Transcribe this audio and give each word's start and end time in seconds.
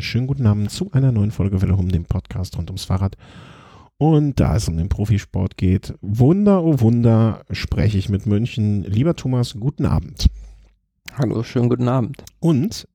einen 0.00 0.06
schönen 0.06 0.26
guten 0.26 0.46
Abend 0.46 0.70
zu 0.70 0.90
einer 0.92 1.12
neuen 1.12 1.30
Folge 1.30 1.60
Welle 1.60 1.76
um 1.76 1.90
dem 1.90 2.06
Podcast 2.06 2.56
rund 2.56 2.70
ums 2.70 2.84
Fahrrad. 2.84 3.18
Und 3.98 4.40
da 4.40 4.56
es 4.56 4.66
um 4.66 4.78
den 4.78 4.88
Profisport 4.88 5.58
geht, 5.58 5.92
Wunder, 6.00 6.64
oh 6.64 6.80
Wunder, 6.80 7.44
spreche 7.50 7.98
ich 7.98 8.08
mit 8.08 8.24
München. 8.24 8.82
Lieber 8.84 9.14
Thomas, 9.14 9.56
guten 9.60 9.84
Abend. 9.84 10.28
Hallo, 11.12 11.42
schönen 11.42 11.68
guten 11.68 11.86
Abend. 11.86 12.24
Und 12.38 12.88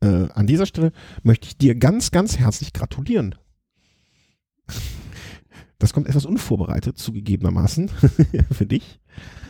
äh, 0.00 0.26
an 0.34 0.48
dieser 0.48 0.66
Stelle 0.66 0.90
möchte 1.22 1.46
ich 1.46 1.56
dir 1.56 1.76
ganz, 1.76 2.10
ganz 2.10 2.36
herzlich 2.36 2.72
gratulieren. 2.72 3.36
Das 5.78 5.92
kommt 5.92 6.08
etwas 6.08 6.26
unvorbereitet, 6.26 6.98
zugegebenermaßen, 6.98 7.88
für 8.50 8.66
dich. 8.66 8.98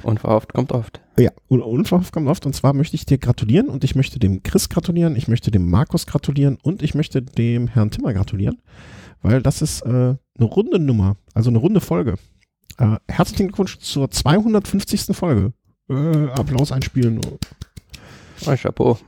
Unverhofft 0.03 0.53
kommt 0.53 0.73
oft. 0.73 1.01
Ja, 1.19 1.31
unverhofft 1.49 2.13
kommt 2.13 2.29
oft. 2.29 2.45
Und 2.45 2.55
zwar 2.55 2.75
möchte 2.75 2.97
ich 2.97 3.07
dir 3.07 3.19
gratulieren 3.19 3.69
und 3.69 3.83
ich 3.83 3.95
möchte 3.95 4.19
dem 4.19 4.43
Chris 4.43 4.69
gratulieren, 4.69 5.17
ich 5.17 5.29
möchte 5.29 5.51
dem 5.51 5.71
Markus 5.71 6.07
gratulieren 6.07 6.59
und 6.63 6.83
ich 6.83 6.95
möchte 6.95 7.23
dem 7.23 7.67
Herrn 7.67 7.91
Timmer 7.91 8.13
gratulieren, 8.13 8.61
weil 9.23 9.43
das 9.43 9.63
ist 9.63 9.83
äh, 9.83 9.89
eine 9.89 10.19
runde 10.41 10.79
Nummer, 10.79 11.17
also 11.33 11.49
eine 11.49 11.59
runde 11.59 11.81
Folge. 11.81 12.17
Äh, 12.77 12.97
herzlichen 13.09 13.49
Glückwunsch 13.49 13.79
zur 13.79 14.11
250. 14.11 15.17
Folge. 15.17 15.53
Äh, 15.89 16.29
Applaus 16.29 16.73
einspielen. 16.73 17.21
Oh, 18.47 18.55
Chapeau. 18.55 18.99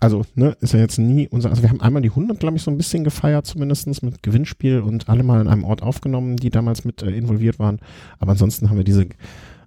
Also, 0.00 0.24
ne, 0.34 0.56
ist 0.60 0.72
ja 0.72 0.80
jetzt 0.80 0.98
nie 0.98 1.28
unser, 1.28 1.50
also 1.50 1.62
wir 1.62 1.70
haben 1.70 1.80
einmal 1.80 2.02
die 2.02 2.10
100, 2.10 2.38
glaube 2.38 2.56
ich, 2.56 2.62
so 2.62 2.70
ein 2.70 2.76
bisschen 2.76 3.04
gefeiert, 3.04 3.46
zumindestens 3.46 4.02
mit 4.02 4.22
Gewinnspiel 4.22 4.80
und 4.80 5.08
alle 5.08 5.22
mal 5.22 5.40
in 5.40 5.48
einem 5.48 5.64
Ort 5.64 5.82
aufgenommen, 5.82 6.36
die 6.36 6.50
damals 6.50 6.84
mit 6.84 7.02
äh, 7.02 7.10
involviert 7.10 7.58
waren. 7.58 7.80
Aber 8.18 8.32
ansonsten 8.32 8.70
haben 8.70 8.76
wir 8.76 8.84
diese, 8.84 9.06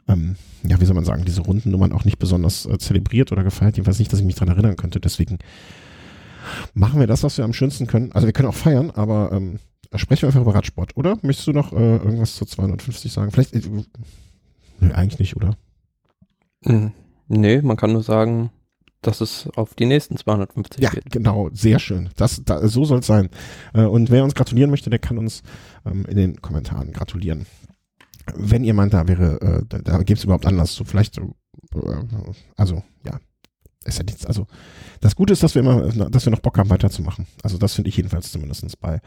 ähm, 0.07 0.35
ja, 0.63 0.79
wie 0.79 0.85
soll 0.85 0.95
man 0.95 1.05
sagen, 1.05 1.25
diese 1.25 1.41
runden 1.41 1.71
Nummern 1.71 1.91
auch 1.91 2.05
nicht 2.05 2.19
besonders 2.19 2.65
äh, 2.65 2.77
zelebriert 2.77 3.31
oder 3.31 3.43
gefeiert. 3.43 3.77
Jedenfalls 3.77 3.99
nicht, 3.99 4.11
dass 4.11 4.19
ich 4.19 4.25
mich 4.25 4.35
daran 4.35 4.53
erinnern 4.53 4.75
könnte. 4.75 4.99
Deswegen 4.99 5.39
machen 6.73 6.99
wir 6.99 7.07
das, 7.07 7.23
was 7.23 7.37
wir 7.37 7.45
am 7.45 7.53
schönsten 7.53 7.87
können. 7.87 8.11
Also 8.11 8.27
wir 8.27 8.33
können 8.33 8.49
auch 8.49 8.55
feiern, 8.55 8.91
aber 8.91 9.31
ähm, 9.31 9.59
sprechen 9.95 10.23
wir 10.23 10.29
einfach 10.29 10.41
über 10.41 10.55
Radsport, 10.55 10.95
oder? 10.97 11.17
Möchtest 11.21 11.47
du 11.47 11.53
noch 11.53 11.73
äh, 11.73 11.97
irgendwas 11.97 12.35
zu 12.35 12.45
250 12.45 13.11
sagen? 13.11 13.31
Vielleicht, 13.31 13.53
äh, 13.53 13.61
nö, 14.79 14.91
eigentlich 14.93 15.19
nicht, 15.19 15.35
oder? 15.35 15.55
Mhm. 16.65 16.91
Nee, 17.29 17.61
man 17.61 17.75
kann 17.75 17.91
nur 17.91 18.03
sagen, 18.03 18.51
dass 19.07 19.21
es 19.21 19.49
auf 19.55 19.73
die 19.73 19.85
nächsten 19.85 20.17
250 20.17 20.83
ja, 20.83 20.89
geht. 20.89 21.05
Ja, 21.05 21.09
genau, 21.11 21.49
sehr 21.53 21.79
schön. 21.79 22.09
Das, 22.17 22.41
da, 22.43 22.67
so 22.67 22.83
soll 22.83 22.99
es 22.99 23.07
sein. 23.07 23.29
Äh, 23.73 23.83
und 23.83 24.11
wer 24.11 24.23
uns 24.23 24.35
gratulieren 24.35 24.69
möchte, 24.69 24.89
der 24.89 24.99
kann 24.99 25.17
uns 25.17 25.43
ähm, 25.85 26.05
in 26.05 26.17
den 26.17 26.41
Kommentaren 26.41 26.91
gratulieren. 26.91 27.45
Wenn 28.35 28.65
ihr 28.65 28.73
meint, 28.73 28.93
da 28.93 29.07
wäre, 29.07 29.41
äh, 29.41 29.65
da, 29.67 29.79
da 29.79 29.97
gibt 30.03 30.19
es 30.19 30.25
überhaupt 30.25 30.45
Anlass 30.45 30.73
zu, 30.73 30.83
vielleicht, 30.83 31.17
äh, 31.17 31.23
also 32.57 32.83
ist 33.87 33.97
ja 33.97 34.03
nichts. 34.03 34.25
Also 34.25 34.47
das 35.01 35.15
Gute 35.15 35.33
ist, 35.33 35.43
dass 35.43 35.55
wir 35.55 35.61
immer, 35.61 35.81
dass 36.09 36.25
wir 36.25 36.31
noch 36.31 36.39
Bock 36.39 36.57
haben, 36.57 36.69
weiterzumachen. 36.69 37.27
Also 37.43 37.57
das 37.57 37.73
finde 37.73 37.89
ich 37.89 37.97
jedenfalls 37.97 38.31
zumindest 38.31 38.79
bei 38.79 38.99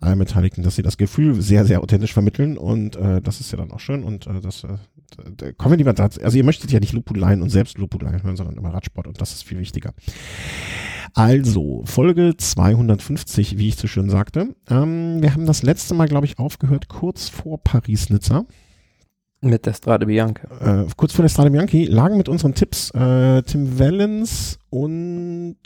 allen 0.00 0.18
Beteiligten, 0.18 0.62
dass 0.62 0.76
sie 0.76 0.82
das 0.82 0.96
Gefühl 0.96 1.40
sehr, 1.40 1.64
sehr 1.64 1.80
authentisch 1.80 2.12
vermitteln 2.12 2.58
und 2.58 2.96
äh, 2.96 3.20
das 3.20 3.40
ist 3.40 3.52
ja 3.52 3.58
dann 3.58 3.70
auch 3.70 3.80
schön 3.80 4.02
und 4.02 4.26
äh, 4.26 4.40
das 4.40 4.64
äh, 4.64 5.52
kommen 5.54 5.72
wir 5.72 5.78
lieber 5.78 5.92
dazu. 5.92 6.20
Also 6.22 6.36
ihr 6.36 6.44
möchtet 6.44 6.72
ja 6.72 6.80
nicht 6.80 6.92
Lupudeleien 6.92 7.42
und 7.42 7.50
selbst 7.50 7.78
Lupudeleien 7.78 8.22
hören, 8.22 8.36
sondern 8.36 8.56
immer 8.56 8.74
Radsport 8.74 9.06
und 9.06 9.20
das 9.20 9.32
ist 9.32 9.44
viel 9.44 9.58
wichtiger. 9.58 9.92
Also, 11.14 11.82
Folge 11.84 12.34
250, 12.38 13.58
wie 13.58 13.68
ich 13.68 13.76
so 13.76 13.86
schön 13.86 14.08
sagte. 14.08 14.54
Ähm, 14.70 15.20
wir 15.20 15.34
haben 15.34 15.44
das 15.44 15.62
letzte 15.62 15.92
Mal, 15.92 16.08
glaube 16.08 16.24
ich, 16.24 16.38
aufgehört, 16.38 16.88
kurz 16.88 17.28
vor 17.28 17.62
Paris-Nizza. 17.62 18.46
Mit 19.44 19.66
der 19.66 19.74
Strade 19.74 20.06
Bianca. 20.06 20.82
Äh, 20.82 20.86
kurz 20.96 21.12
vor 21.12 21.24
der 21.24 21.28
Strade 21.28 21.50
Bianchi 21.50 21.84
lagen 21.84 22.16
mit 22.16 22.28
unseren 22.28 22.54
Tipps 22.54 22.90
äh, 22.92 23.42
Tim 23.42 23.76
Wellens 23.76 24.60
und 24.70 25.56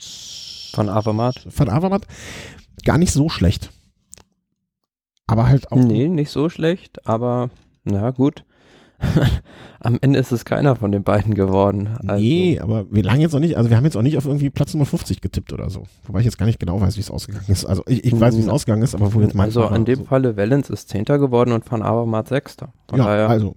Van 0.72 0.88
Avermaet. 0.88 1.46
Van 1.55 1.69
Avermaet 1.69 2.06
gar 2.84 2.97
nicht 2.97 3.12
so 3.12 3.28
schlecht. 3.28 3.70
Aber 5.27 5.47
halt 5.47 5.70
auch. 5.70 5.77
Nee, 5.77 6.08
nicht 6.08 6.30
so 6.30 6.48
schlecht, 6.48 7.06
aber 7.06 7.50
na 7.84 8.12
gut. 8.12 8.44
Am 9.81 9.98
Ende 10.00 10.19
ist 10.19 10.32
es 10.32 10.44
keiner 10.44 10.75
von 10.76 10.91
den 10.91 11.03
beiden 11.03 11.34
geworden. 11.34 11.91
Also. 12.06 12.22
Nee, 12.22 12.59
aber 12.60 12.91
wir 12.91 13.03
lagen 13.03 13.20
jetzt 13.20 13.34
auch 13.34 13.41
nicht, 13.41 13.56
also 13.56 13.70
wir 13.70 13.76
haben 13.76 13.84
jetzt 13.84 13.97
auch 13.97 14.03
nicht 14.03 14.16
auf 14.16 14.26
irgendwie 14.26 14.50
Platz 14.50 14.75
Nummer 14.75 14.87
50 14.87 15.20
getippt 15.20 15.53
oder 15.53 15.70
so. 15.70 15.84
Wobei 16.06 16.20
ich 16.20 16.25
jetzt 16.25 16.38
gar 16.38 16.47
nicht 16.47 16.59
genau 16.59 16.81
weiß, 16.81 16.97
wie 16.97 17.00
es 17.00 17.10
ausgegangen 17.10 17.47
ist. 17.48 17.65
Also 17.66 17.82
ich, 17.87 18.04
ich 18.04 18.19
weiß, 18.19 18.37
wie 18.37 18.41
es 18.41 18.48
ausgegangen 18.48 18.82
ist, 18.82 18.94
aber 18.94 19.12
wo 19.12 19.20
jetzt 19.20 19.34
mein 19.34 19.47
Also 19.47 19.69
in 19.69 19.84
dem 19.84 20.00
so. 20.00 20.04
Falle 20.04 20.37
Wellens 20.37 20.70
ist 20.70 20.88
Zehnter 20.88 21.19
geworden 21.19 21.53
und 21.53 21.70
Van 21.70 21.82
Avermaet 21.82 22.28
Sechster. 22.28 22.72
Von 22.88 22.98
ja, 22.98 23.04
daher 23.04 23.28
also. 23.28 23.54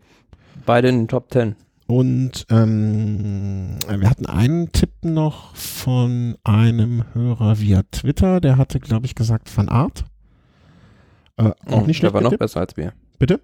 Beide 0.66 0.90
in 0.90 0.98
den 0.98 1.08
Top 1.08 1.30
Ten. 1.30 1.56
Und 1.88 2.46
ähm, 2.52 3.78
wir 3.88 4.08
hatten 4.08 4.28
einen 4.28 4.72
Tipp 4.72 4.92
noch 5.02 5.56
von 5.56 6.38
einem 6.44 7.04
Hörer 7.14 7.60
via 7.60 7.82
Twitter, 7.92 8.40
der 8.40 8.58
hatte, 8.58 8.80
glaube 8.80 9.08
ich, 9.08 9.16
gesagt 9.16 9.56
Van 9.58 9.70
Art. 9.70 10.06
Äh, 11.38 11.52
auch 11.72 11.88
nicht 11.88 11.98
schlecht. 11.98 12.14
Der 12.14 12.22
war 12.22 12.22
noch 12.22 12.38
besser 12.38 12.60
als 12.60 12.78
wir. 12.78 12.94
Bitte? 13.18 13.42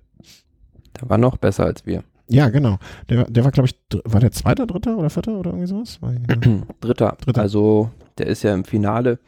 Der 1.02 1.10
war 1.10 1.18
noch 1.18 1.38
besser 1.38 1.66
als 1.66 1.86
wir. 1.86 2.04
Ja, 2.28 2.50
genau. 2.50 2.78
Der, 3.10 3.26
der 3.26 3.44
war, 3.44 3.52
glaube 3.52 3.70
ich, 3.70 3.76
war 4.04 4.20
der 4.20 4.32
zweite, 4.32 4.66
dritter 4.66 4.98
oder 4.98 5.10
vierter 5.10 5.34
oder 5.34 5.52
irgendwie 5.52 5.68
sowas? 5.68 6.00
Dritter. 6.82 7.18
Dritter. 7.22 7.42
Also, 7.42 7.92
der 8.18 8.28
ist 8.28 8.44
ja 8.44 8.54
im 8.54 8.66
Finale, 8.66 9.20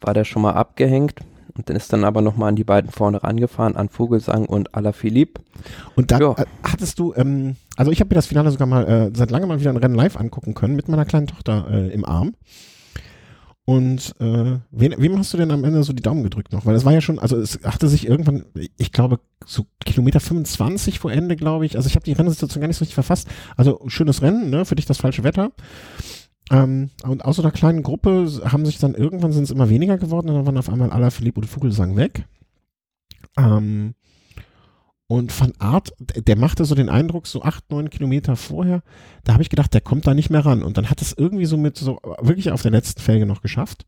war 0.00 0.14
der 0.14 0.24
schon 0.24 0.42
mal 0.42 0.52
abgehängt 0.52 1.20
und 1.56 1.68
dann 1.68 1.76
ist 1.76 1.92
dann 1.92 2.04
aber 2.04 2.22
nochmal 2.22 2.50
an 2.50 2.56
die 2.56 2.64
beiden 2.64 2.90
vorne 2.90 3.22
rangefahren, 3.22 3.76
an 3.76 3.88
Vogelsang 3.88 4.46
und 4.46 4.74
Alaphilippe. 4.74 5.42
Und 5.94 6.10
dann 6.10 6.20
ja. 6.20 6.32
äh, 6.32 6.44
hattest 6.62 6.98
du, 6.98 7.14
ähm, 7.16 7.56
also 7.76 7.92
ich 7.92 8.00
habe 8.00 8.08
mir 8.08 8.16
das 8.16 8.26
Finale 8.26 8.50
sogar 8.50 8.66
mal 8.66 8.86
äh, 8.86 9.10
seit 9.14 9.30
langem 9.30 9.48
mal 9.48 9.60
wieder 9.60 9.70
ein 9.70 9.76
Rennen 9.76 9.94
live 9.94 10.16
angucken 10.16 10.54
können 10.54 10.76
mit 10.76 10.88
meiner 10.88 11.04
kleinen 11.04 11.26
Tochter 11.26 11.66
äh, 11.70 11.88
im 11.88 12.04
Arm. 12.04 12.34
Und 13.66 14.14
äh, 14.20 14.60
wen, 14.70 14.94
wem 14.96 15.18
hast 15.18 15.32
du 15.32 15.38
denn 15.38 15.50
am 15.50 15.64
Ende 15.64 15.82
so 15.82 15.92
die 15.92 16.02
Daumen 16.02 16.22
gedrückt 16.22 16.52
noch? 16.52 16.64
Weil 16.66 16.76
es 16.76 16.84
war 16.84 16.92
ja 16.92 17.00
schon, 17.00 17.18
also 17.18 17.36
es 17.36 17.58
hatte 17.64 17.88
sich 17.88 18.06
irgendwann, 18.06 18.44
ich 18.76 18.92
glaube, 18.92 19.18
so 19.44 19.66
Kilometer 19.84 20.20
25 20.20 21.00
vor 21.00 21.10
Ende, 21.10 21.34
glaube 21.34 21.66
ich. 21.66 21.76
Also 21.76 21.88
ich 21.88 21.96
habe 21.96 22.04
die 22.04 22.12
Rennsituation 22.12 22.60
gar 22.60 22.68
nicht 22.68 22.76
so 22.76 22.84
richtig 22.84 22.94
verfasst. 22.94 23.26
Also 23.56 23.80
schönes 23.88 24.22
Rennen, 24.22 24.50
ne? 24.50 24.64
Für 24.64 24.76
dich 24.76 24.86
das 24.86 24.98
falsche 24.98 25.24
Wetter. 25.24 25.50
Ähm, 26.52 26.90
und 27.02 27.24
aus 27.24 27.36
so 27.36 27.42
einer 27.42 27.50
kleinen 27.50 27.82
Gruppe 27.82 28.30
haben 28.44 28.64
sich 28.64 28.78
dann 28.78 28.94
irgendwann 28.94 29.32
sind 29.32 29.42
es 29.42 29.50
immer 29.50 29.68
weniger 29.68 29.98
geworden 29.98 30.28
und 30.28 30.36
dann 30.36 30.46
waren 30.46 30.58
auf 30.58 30.68
einmal 30.68 30.92
aller 30.92 31.10
Philipp 31.10 31.36
und 31.36 31.46
Vogelsang 31.46 31.96
weg. 31.96 32.24
Ähm, 33.36 33.94
und 35.08 35.38
Van 35.38 35.52
Art, 35.58 35.92
der 35.98 36.36
machte 36.36 36.64
so 36.64 36.74
den 36.74 36.88
Eindruck, 36.88 37.26
so 37.26 37.42
acht, 37.42 37.70
neun 37.70 37.90
Kilometer 37.90 38.34
vorher, 38.34 38.82
da 39.24 39.34
habe 39.34 39.42
ich 39.42 39.50
gedacht, 39.50 39.72
der 39.72 39.80
kommt 39.80 40.06
da 40.06 40.14
nicht 40.14 40.30
mehr 40.30 40.44
ran. 40.44 40.62
Und 40.62 40.76
dann 40.76 40.90
hat 40.90 41.00
es 41.00 41.14
irgendwie 41.16 41.46
so 41.46 41.56
mit 41.56 41.76
so 41.76 42.00
wirklich 42.20 42.50
auf 42.50 42.62
der 42.62 42.72
letzten 42.72 43.00
Felge 43.00 43.26
noch 43.26 43.40
geschafft. 43.40 43.86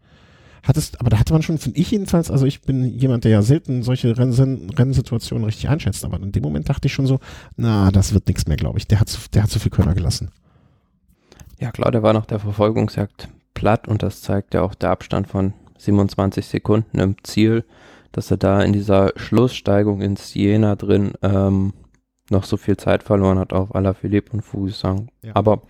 Hat 0.63 0.77
es, 0.77 0.95
aber 0.99 1.11
da 1.11 1.19
hatte 1.19 1.33
man 1.33 1.43
schon, 1.43 1.59
finde 1.59 1.79
ich 1.79 1.91
jedenfalls, 1.91 2.31
also 2.31 2.47
ich 2.47 2.63
bin 2.63 2.85
jemand, 2.85 3.25
der 3.25 3.31
ja 3.31 3.43
selten 3.43 3.83
solche 3.83 4.17
Renn 4.17 4.71
Rennsituationen 4.77 5.45
richtig 5.45 5.69
einschätzt, 5.69 6.05
aber 6.05 6.21
in 6.21 6.33
dem 6.33 6.43
Moment 6.43 6.69
dachte 6.69 6.87
ich 6.87 6.93
schon 6.93 7.07
so, 7.07 7.21
na, 7.57 7.91
das 7.91 8.13
wird 8.13 8.27
nichts 8.27 8.47
mehr, 8.47 8.57
glaube 8.57 8.79
ich. 8.79 8.87
Der 8.87 9.01
hat, 9.01 9.09
zu, 9.09 9.21
der 9.33 9.45
hat 9.45 9.51
zu 9.51 9.59
viel 9.61 9.71
Körner 9.71 9.95
gelassen. 9.95 10.31
Ja 11.61 11.73
klar, 11.73 11.91
der 11.91 12.03
war 12.03 12.13
nach 12.13 12.27
der 12.27 12.39
Verfolgungsjagd 12.39 13.29
platt 13.55 13.89
und 13.89 14.03
das 14.03 14.23
zeigt 14.23 14.55
ja 14.55 14.63
auch 14.63 14.75
der 14.75 14.91
Abstand 14.91 15.27
von 15.27 15.55
27 15.79 16.47
Sekunden 16.47 16.99
im 16.99 17.17
Ziel 17.25 17.65
dass 18.13 18.31
er 18.31 18.37
da 18.37 18.63
in 18.63 18.73
dieser 18.73 19.13
Schlusssteigung 19.17 20.01
in 20.01 20.17
Siena 20.17 20.77
drin 20.77 21.13
ähm, 21.23 21.73
noch 22.31 22.45
so 22.45 22.57
viel 22.57 22.77
Zeit 22.77 23.03
verloren 23.03 23.39
hat 23.39 23.53
auf 23.53 23.75
Alaphilippe 23.75 24.33
und 24.33 24.43
Fugusang. 24.43 25.09
Ja. 25.23 25.33
Aber 25.35 25.63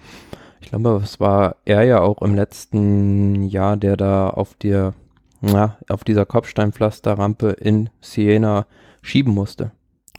ich 0.60 0.70
glaube, 0.70 1.00
es 1.02 1.20
war 1.20 1.56
er 1.64 1.84
ja 1.84 2.00
auch 2.00 2.22
im 2.22 2.34
letzten 2.34 3.42
Jahr, 3.44 3.76
der 3.76 3.96
da 3.96 4.30
auf 4.30 4.54
der, 4.54 4.94
na, 5.40 5.78
auf 5.88 6.04
dieser 6.04 6.26
Kopfsteinpflasterrampe 6.26 7.50
in 7.50 7.90
Siena 8.00 8.66
schieben 9.02 9.32
musste. 9.32 9.72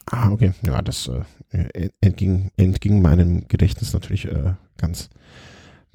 Ah, 0.06 0.32
okay. 0.32 0.54
Ja, 0.66 0.82
das 0.82 1.10
äh, 1.52 1.90
entging, 2.02 2.52
entging 2.58 3.02
meinem 3.02 3.48
Gedächtnis 3.48 3.94
natürlich 3.94 4.26
äh, 4.26 4.54
ganz, 4.78 5.10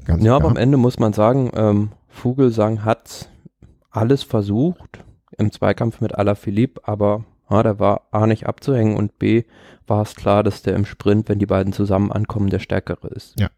ganz. 0.05 0.23
Ja, 0.23 0.37
aber 0.37 0.49
am 0.49 0.57
Ende 0.57 0.77
muss 0.77 0.99
man 0.99 1.13
sagen, 1.13 1.51
ähm, 1.55 1.91
Vogelsang 2.09 2.85
hat 2.85 3.29
alles 3.91 4.23
versucht, 4.23 5.05
im 5.39 5.53
Zweikampf 5.53 6.01
mit 6.01 6.15
Alaphilippe, 6.15 6.81
aber 6.85 7.25
ja, 7.51 7.63
der 7.63 7.79
war 7.79 8.09
A 8.11 8.27
nicht 8.27 8.47
abzuhängen 8.47 8.97
und 8.97 9.19
B 9.19 9.45
war 9.87 10.03
es 10.03 10.15
klar, 10.15 10.43
dass 10.43 10.63
der 10.63 10.75
im 10.75 10.87
Sprint, 10.87 11.29
wenn 11.29 11.39
die 11.39 11.47
beiden 11.47 11.73
zusammen 11.73 12.11
ankommen, 12.11 12.51
der 12.51 12.59
Stärkere 12.59 13.09
ist. 13.09 13.39
Ja. 13.39 13.51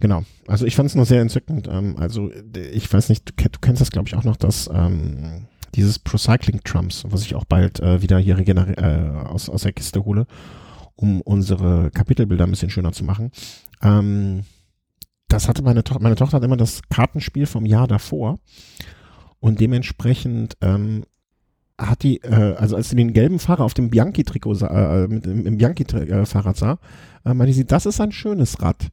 Genau. 0.00 0.24
Also 0.46 0.64
ich 0.66 0.74
fand 0.74 0.88
es 0.88 0.94
nur 0.94 1.04
sehr 1.04 1.20
entzückend. 1.20 1.68
Ähm, 1.70 1.96
also 1.98 2.30
ich 2.72 2.92
weiß 2.92 3.10
nicht, 3.10 3.28
du, 3.28 3.48
du 3.48 3.58
kennst 3.60 3.80
das 3.80 3.90
glaube 3.90 4.08
ich 4.08 4.16
auch 4.16 4.24
noch, 4.24 4.36
dass 4.36 4.68
ähm, 4.72 5.46
dieses 5.74 5.98
Procycling 5.98 6.62
Trumps, 6.64 7.04
was 7.06 7.22
ich 7.22 7.34
auch 7.34 7.44
bald 7.44 7.80
äh, 7.80 8.02
wieder 8.02 8.18
hier 8.18 8.38
äh, 8.38 9.10
aus, 9.26 9.48
aus 9.48 9.62
der 9.62 9.72
Kiste 9.72 10.04
hole, 10.04 10.26
um 10.96 11.20
unsere 11.20 11.90
Kapitelbilder 11.90 12.44
ein 12.44 12.50
bisschen 12.50 12.70
schöner 12.70 12.92
zu 12.92 13.04
machen. 13.04 13.30
Ähm, 13.82 14.44
das 15.28 15.48
hatte 15.48 15.62
meine 15.62 15.84
Tochter, 15.84 16.02
meine 16.02 16.16
Tochter 16.16 16.38
hat 16.38 16.44
immer 16.44 16.56
das 16.56 16.82
Kartenspiel 16.88 17.46
vom 17.46 17.66
Jahr 17.66 17.86
davor 17.86 18.40
und 19.40 19.60
dementsprechend 19.60 20.56
ähm, 20.60 21.04
hat 21.78 22.02
die, 22.02 22.18
äh, 22.22 22.54
also 22.56 22.76
als 22.76 22.90
sie 22.90 22.96
den 22.96 23.12
gelben 23.12 23.38
Fahrer 23.38 23.64
auf 23.64 23.74
dem 23.74 23.90
Bianchi-Trikot 23.90 24.54
sah, 24.54 25.04
äh, 25.04 25.08
mit, 25.08 25.26
im, 25.26 25.46
im 25.46 25.56
Bianchi-Fahrrad 25.56 26.56
sah, 26.56 26.78
äh, 27.24 27.34
meinte 27.34 27.54
sie, 27.54 27.66
das 27.66 27.86
ist 27.86 28.00
ein 28.00 28.12
schönes 28.12 28.60
Rad. 28.62 28.90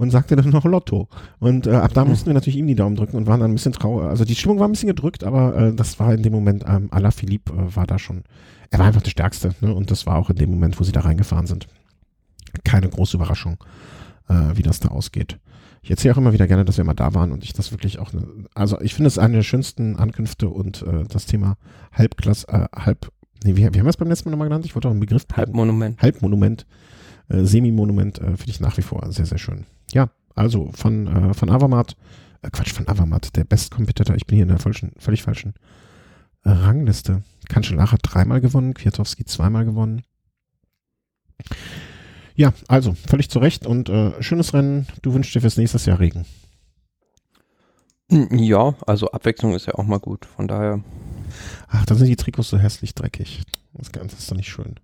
und 0.00 0.10
sagte 0.10 0.34
dann 0.34 0.48
noch 0.48 0.64
Lotto. 0.64 1.08
Und 1.40 1.66
äh, 1.66 1.72
ab 1.72 1.92
da 1.92 2.06
mussten 2.06 2.28
wir 2.28 2.32
natürlich 2.32 2.56
ihm 2.56 2.66
die 2.66 2.74
Daumen 2.74 2.96
drücken 2.96 3.18
und 3.18 3.26
waren 3.26 3.40
dann 3.40 3.50
ein 3.50 3.54
bisschen 3.54 3.74
traurig. 3.74 4.08
Also 4.08 4.24
die 4.24 4.34
Stimmung 4.34 4.58
war 4.58 4.66
ein 4.66 4.72
bisschen 4.72 4.88
gedrückt, 4.88 5.24
aber 5.24 5.54
äh, 5.54 5.74
das 5.74 6.00
war 6.00 6.14
in 6.14 6.22
dem 6.22 6.32
Moment, 6.32 6.64
ähm, 6.66 6.88
Alaphilippe 6.90 7.52
äh, 7.52 7.76
war 7.76 7.86
da 7.86 7.98
schon, 7.98 8.22
er 8.70 8.78
war 8.78 8.86
einfach 8.86 9.02
der 9.02 9.10
Stärkste. 9.10 9.54
Ne? 9.60 9.74
Und 9.74 9.90
das 9.90 10.06
war 10.06 10.16
auch 10.16 10.30
in 10.30 10.36
dem 10.36 10.48
Moment, 10.48 10.80
wo 10.80 10.84
sie 10.84 10.92
da 10.92 11.00
reingefahren 11.00 11.46
sind. 11.46 11.66
Keine 12.64 12.88
große 12.88 13.18
Überraschung, 13.18 13.62
äh, 14.30 14.34
wie 14.54 14.62
das 14.62 14.80
da 14.80 14.88
ausgeht. 14.88 15.38
Ich 15.82 15.90
erzähle 15.90 16.14
auch 16.14 16.18
immer 16.18 16.32
wieder 16.32 16.46
gerne, 16.46 16.64
dass 16.64 16.76
wir 16.76 16.84
mal 16.84 16.94
da 16.94 17.14
waren 17.14 17.32
und 17.32 17.42
ich 17.42 17.52
das 17.52 17.72
wirklich 17.72 17.98
auch, 17.98 18.12
ne, 18.12 18.26
also 18.54 18.80
ich 18.80 18.94
finde 18.94 19.08
es 19.08 19.18
eine 19.18 19.36
der 19.36 19.42
schönsten 19.42 19.96
Ankünfte 19.96 20.48
und 20.48 20.82
äh, 20.82 21.04
das 21.08 21.26
Thema 21.26 21.56
Halbklasse, 21.92 22.48
äh, 22.48 22.68
Halb, 22.76 23.10
nee, 23.44 23.56
wie, 23.56 23.62
wie 23.62 23.64
haben 23.64 23.74
wir 23.74 23.86
es 23.86 23.96
beim 23.96 24.08
letzten 24.08 24.28
Mal 24.28 24.32
nochmal 24.32 24.48
genannt? 24.48 24.66
Ich 24.66 24.74
wollte 24.74 24.88
auch 24.88 24.92
einen 24.92 25.00
Begriff. 25.00 25.26
Halbmonument. 25.34 26.00
Halbmonument, 26.02 26.66
äh, 27.28 27.44
Semi-Monument 27.44 28.18
äh, 28.18 28.36
finde 28.36 28.50
ich 28.50 28.60
nach 28.60 28.76
wie 28.76 28.82
vor 28.82 29.10
sehr, 29.10 29.26
sehr 29.26 29.38
schön. 29.38 29.64
Ja, 29.92 30.10
also 30.34 30.70
von, 30.72 31.06
äh, 31.06 31.34
von 31.34 31.48
Avamat, 31.48 31.96
äh, 32.42 32.50
Quatsch, 32.50 32.72
von 32.72 32.86
Avamat, 32.86 33.34
der 33.36 33.44
Best 33.44 33.70
Competitor, 33.70 34.16
ich 34.16 34.26
bin 34.26 34.36
hier 34.36 34.44
in 34.44 34.50
der 34.50 34.58
falschen, 34.58 34.92
völlig 34.98 35.22
falschen 35.22 35.54
äh, 36.44 36.50
Rangliste. 36.50 37.22
Kanschelach 37.48 37.92
hat 37.92 38.00
dreimal 38.02 38.40
gewonnen, 38.40 38.74
Kwiatowski 38.74 39.24
zweimal 39.24 39.64
gewonnen. 39.64 40.02
Ja, 42.40 42.54
also 42.68 42.94
völlig 42.94 43.28
zu 43.28 43.38
Recht 43.38 43.66
und 43.66 43.90
äh, 43.90 44.22
schönes 44.22 44.54
Rennen. 44.54 44.86
Du 45.02 45.12
wünschst 45.12 45.34
dir 45.34 45.42
fürs 45.42 45.58
nächste 45.58 45.76
Jahr 45.90 46.00
Regen. 46.00 46.24
Ja, 48.08 48.74
also 48.86 49.10
Abwechslung 49.10 49.52
ist 49.52 49.66
ja 49.66 49.74
auch 49.74 49.84
mal 49.84 49.98
gut. 50.00 50.24
Von 50.24 50.48
daher. 50.48 50.82
Ach, 51.68 51.84
da 51.84 51.94
sind 51.94 52.06
die 52.06 52.16
Trikots 52.16 52.48
so 52.48 52.56
hässlich 52.58 52.94
dreckig. 52.94 53.42
Das 53.74 53.92
Ganze 53.92 54.16
ist 54.16 54.30
doch 54.30 54.36
nicht 54.38 54.48
schön. 54.48 54.76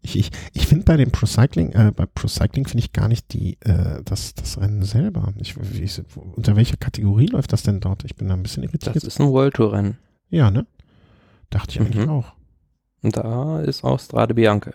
Ich, 0.00 0.16
ich, 0.18 0.30
ich 0.54 0.66
finde 0.66 0.84
bei 0.84 0.96
dem 0.96 1.10
Procycling, 1.10 1.72
äh, 1.72 1.92
bei 1.94 2.06
Procycling 2.06 2.66
finde 2.66 2.78
ich 2.82 2.94
gar 2.94 3.08
nicht 3.08 3.30
die, 3.34 3.58
äh, 3.60 4.02
das, 4.06 4.32
das 4.32 4.58
Rennen 4.58 4.84
selber. 4.84 5.34
Ich, 5.36 5.54
ist, 5.54 6.02
unter 6.16 6.56
welcher 6.56 6.78
Kategorie 6.78 7.26
läuft 7.26 7.52
das 7.52 7.62
denn 7.62 7.80
dort? 7.80 8.04
Ich 8.06 8.16
bin 8.16 8.28
da 8.28 8.34
ein 8.34 8.42
bisschen 8.42 8.62
irritiert. 8.62 8.96
Das 8.96 9.04
ist 9.04 9.20
ein 9.20 9.28
World 9.28 9.52
Tour 9.52 9.74
Rennen. 9.74 9.98
Ja, 10.30 10.50
ne? 10.50 10.66
Dachte 11.50 11.72
ich 11.72 11.80
eigentlich 11.82 12.06
Mhm. 12.06 12.10
auch. 12.10 12.32
Und 13.02 13.18
da 13.18 13.60
ist 13.60 13.84
auch 13.84 14.00
Strade 14.00 14.32
Bianche. 14.32 14.72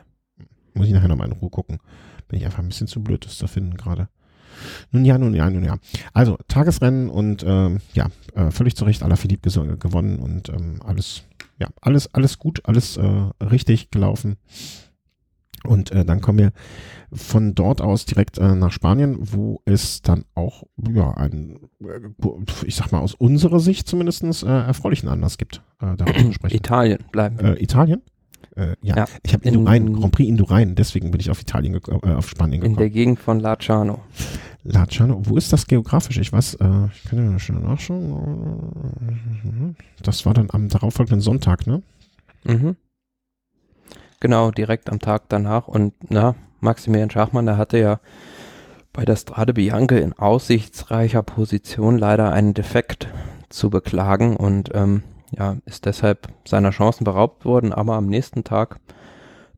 Muss 0.74 0.88
ich 0.88 0.94
nachher 0.94 1.08
nochmal 1.08 1.28
in 1.28 1.34
Ruhe 1.34 1.50
gucken. 1.50 1.80
Bin 2.28 2.40
ich 2.40 2.46
einfach 2.46 2.60
ein 2.60 2.68
bisschen 2.70 2.88
zu 2.88 3.04
blöd, 3.04 3.26
das 3.26 3.38
zu 3.38 3.48
finden 3.48 3.76
gerade. 3.78 4.10
Nun 4.92 5.04
ja, 5.04 5.18
nun 5.18 5.34
ja, 5.34 5.50
nun 5.50 5.64
ja. 5.64 5.78
Also, 6.14 6.38
Tagesrennen 6.48 7.10
und 7.10 7.44
ähm, 7.46 7.80
ja, 7.94 8.08
äh, 8.36 8.52
völlig 8.52 8.76
zu 8.76 8.86
Recht 8.86 9.04
Alaphilippe 9.04 9.50
ges- 9.50 9.78
gewonnen 9.78 10.20
und 10.20 10.50
ähm, 10.50 10.80
alles, 10.86 11.24
ja, 11.60 11.68
alles, 11.82 12.14
alles 12.14 12.38
gut, 12.38 12.62
alles 12.66 12.98
äh, 12.98 13.04
richtig 13.44 13.90
gelaufen. 13.92 14.38
Und 15.66 15.92
äh, 15.92 16.04
dann 16.04 16.20
kommen 16.20 16.40
wir 16.40 16.52
von 17.14 17.56
dort 17.56 17.80
aus 17.82 18.06
direkt 18.06 18.38
äh, 18.38 18.54
nach 18.54 18.72
Spanien, 18.72 19.18
wo 19.20 19.62
es 19.66 20.02
dann 20.02 20.26
auch, 20.36 20.64
ja, 20.94 21.12
ein, 21.12 21.58
äh, 21.82 22.00
ich 22.66 22.76
sag 22.76 22.92
mal, 22.92 23.00
aus 23.00 23.14
unserer 23.14 23.60
Sicht 23.60 23.88
zumindest 23.88 24.24
äh, 24.44 24.48
erfreulichen 24.48 25.08
Anlass 25.10 25.38
gibt, 25.38 25.62
äh, 25.82 25.96
darüber 25.96 26.20
zu 26.20 26.34
sprechen. 26.34 26.58
Italien 26.58 27.00
bleiben. 27.12 27.40
wir. 27.40 27.58
Äh, 27.58 27.64
Italien? 27.64 28.02
Äh, 28.56 28.76
ja. 28.82 28.96
Ja. 28.98 29.06
ich 29.24 29.34
habe 29.34 29.44
In- 29.48 29.56
Indurain, 29.56 29.94
Grand 29.94 30.12
Prix 30.14 30.30
Indurain, 30.30 30.76
deswegen 30.76 31.12
bin 31.12 31.20
ich 31.20 31.30
auf 31.32 31.42
Italien, 31.42 31.76
äh, 31.76 32.10
auf 32.14 32.30
Spanien 32.30 32.62
In 32.62 32.62
gekommen. 32.62 32.78
der 32.78 32.90
Gegend 32.90 33.20
von 33.20 33.40
Laciano. 33.40 34.02
Laciano, 34.64 35.22
wo 35.26 35.36
ist 35.38 35.52
das 35.52 35.68
geografisch? 35.68 36.18
Ich 36.20 36.32
weiß, 36.32 36.56
äh, 36.56 36.86
ich 36.94 37.04
kann 37.10 37.32
ja 37.32 37.40
schnell 37.40 37.62
nachschauen. 37.62 39.76
Das 40.02 40.26
war 40.26 40.34
dann 40.34 40.50
am 40.52 40.70
darauffolgenden 40.70 41.22
Sonntag, 41.22 41.68
ne? 41.68 41.82
Mhm. 42.46 42.76
Genau, 44.20 44.52
direkt 44.52 44.90
am 44.90 45.00
Tag 45.00 45.24
danach. 45.30 45.68
Und 45.68 45.94
na, 46.10 46.36
Maximilian 46.62 47.10
Schachmann, 47.10 47.46
der 47.46 47.58
hatte 47.58 47.78
ja 47.78 48.00
bei 48.94 49.04
der 49.04 49.16
Strade 49.16 49.54
Bianche 49.54 49.98
in 50.00 50.14
aussichtsreicher 50.14 51.24
Position 51.24 51.98
leider 51.98 52.32
einen 52.32 52.54
Defekt 52.54 53.08
zu 53.50 53.70
beklagen 53.70 54.38
und 54.38 54.70
ähm, 54.74 55.04
ja, 55.38 55.58
ist 55.66 55.86
deshalb 55.86 56.28
seiner 56.48 56.72
Chancen 56.72 57.04
beraubt 57.04 57.46
worden. 57.46 57.74
Aber 57.74 57.96
am 57.96 58.08
nächsten 58.08 58.44
Tag, 58.44 58.80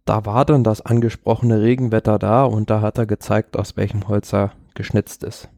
da 0.06 0.26
war 0.26 0.46
dann 0.46 0.64
das 0.64 0.82
angesprochene 0.82 1.62
Regenwetter 1.62 2.20
da 2.20 2.44
und 2.44 2.70
da 2.70 2.82
hat 2.82 2.98
er 2.98 3.06
gezeigt, 3.06 3.58
aus 3.58 3.78
welchem 3.78 4.08
Holz 4.08 4.34
er 4.34 4.52
geschnitzt 4.74 5.24
ist. 5.24 5.50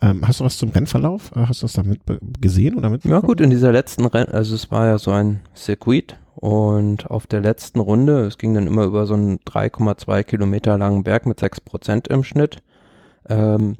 Ähm, 0.00 0.22
hast 0.26 0.40
du 0.40 0.44
was 0.44 0.58
zum 0.58 0.70
Rennverlauf? 0.70 1.32
Äh, 1.34 1.46
Hast 1.46 1.62
du 1.62 1.64
das 1.64 1.72
da 1.72 1.82
mit 1.82 2.00
gesehen 2.40 2.76
oder 2.76 2.88
mit? 2.88 3.04
Ja 3.04 3.20
gut, 3.20 3.40
in 3.40 3.50
dieser 3.50 3.72
letzten 3.72 4.04
Rennen, 4.06 4.30
also 4.30 4.54
es 4.54 4.70
war 4.70 4.86
ja 4.86 4.98
so 4.98 5.10
ein 5.10 5.40
Circuit 5.56 6.16
und 6.36 7.10
auf 7.10 7.26
der 7.26 7.40
letzten 7.40 7.80
Runde, 7.80 8.20
es 8.20 8.38
ging 8.38 8.54
dann 8.54 8.68
immer 8.68 8.84
über 8.84 9.06
so 9.06 9.14
einen 9.14 9.38
3,2 9.40 10.22
Kilometer 10.22 10.78
langen 10.78 11.02
Berg 11.02 11.26
mit 11.26 11.42
6% 11.42 12.08
im 12.10 12.22
Schnitt, 12.22 12.58
ähm, 13.28 13.76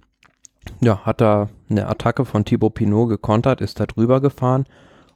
ja, 0.80 1.04
hat 1.06 1.22
er 1.22 1.50
eine 1.70 1.86
Attacke 1.86 2.24
von 2.24 2.44
Thibaut 2.44 2.74
Pinot 2.74 3.08
gekontert, 3.08 3.60
ist 3.60 3.78
da 3.78 3.86
drüber 3.86 4.20
gefahren 4.20 4.66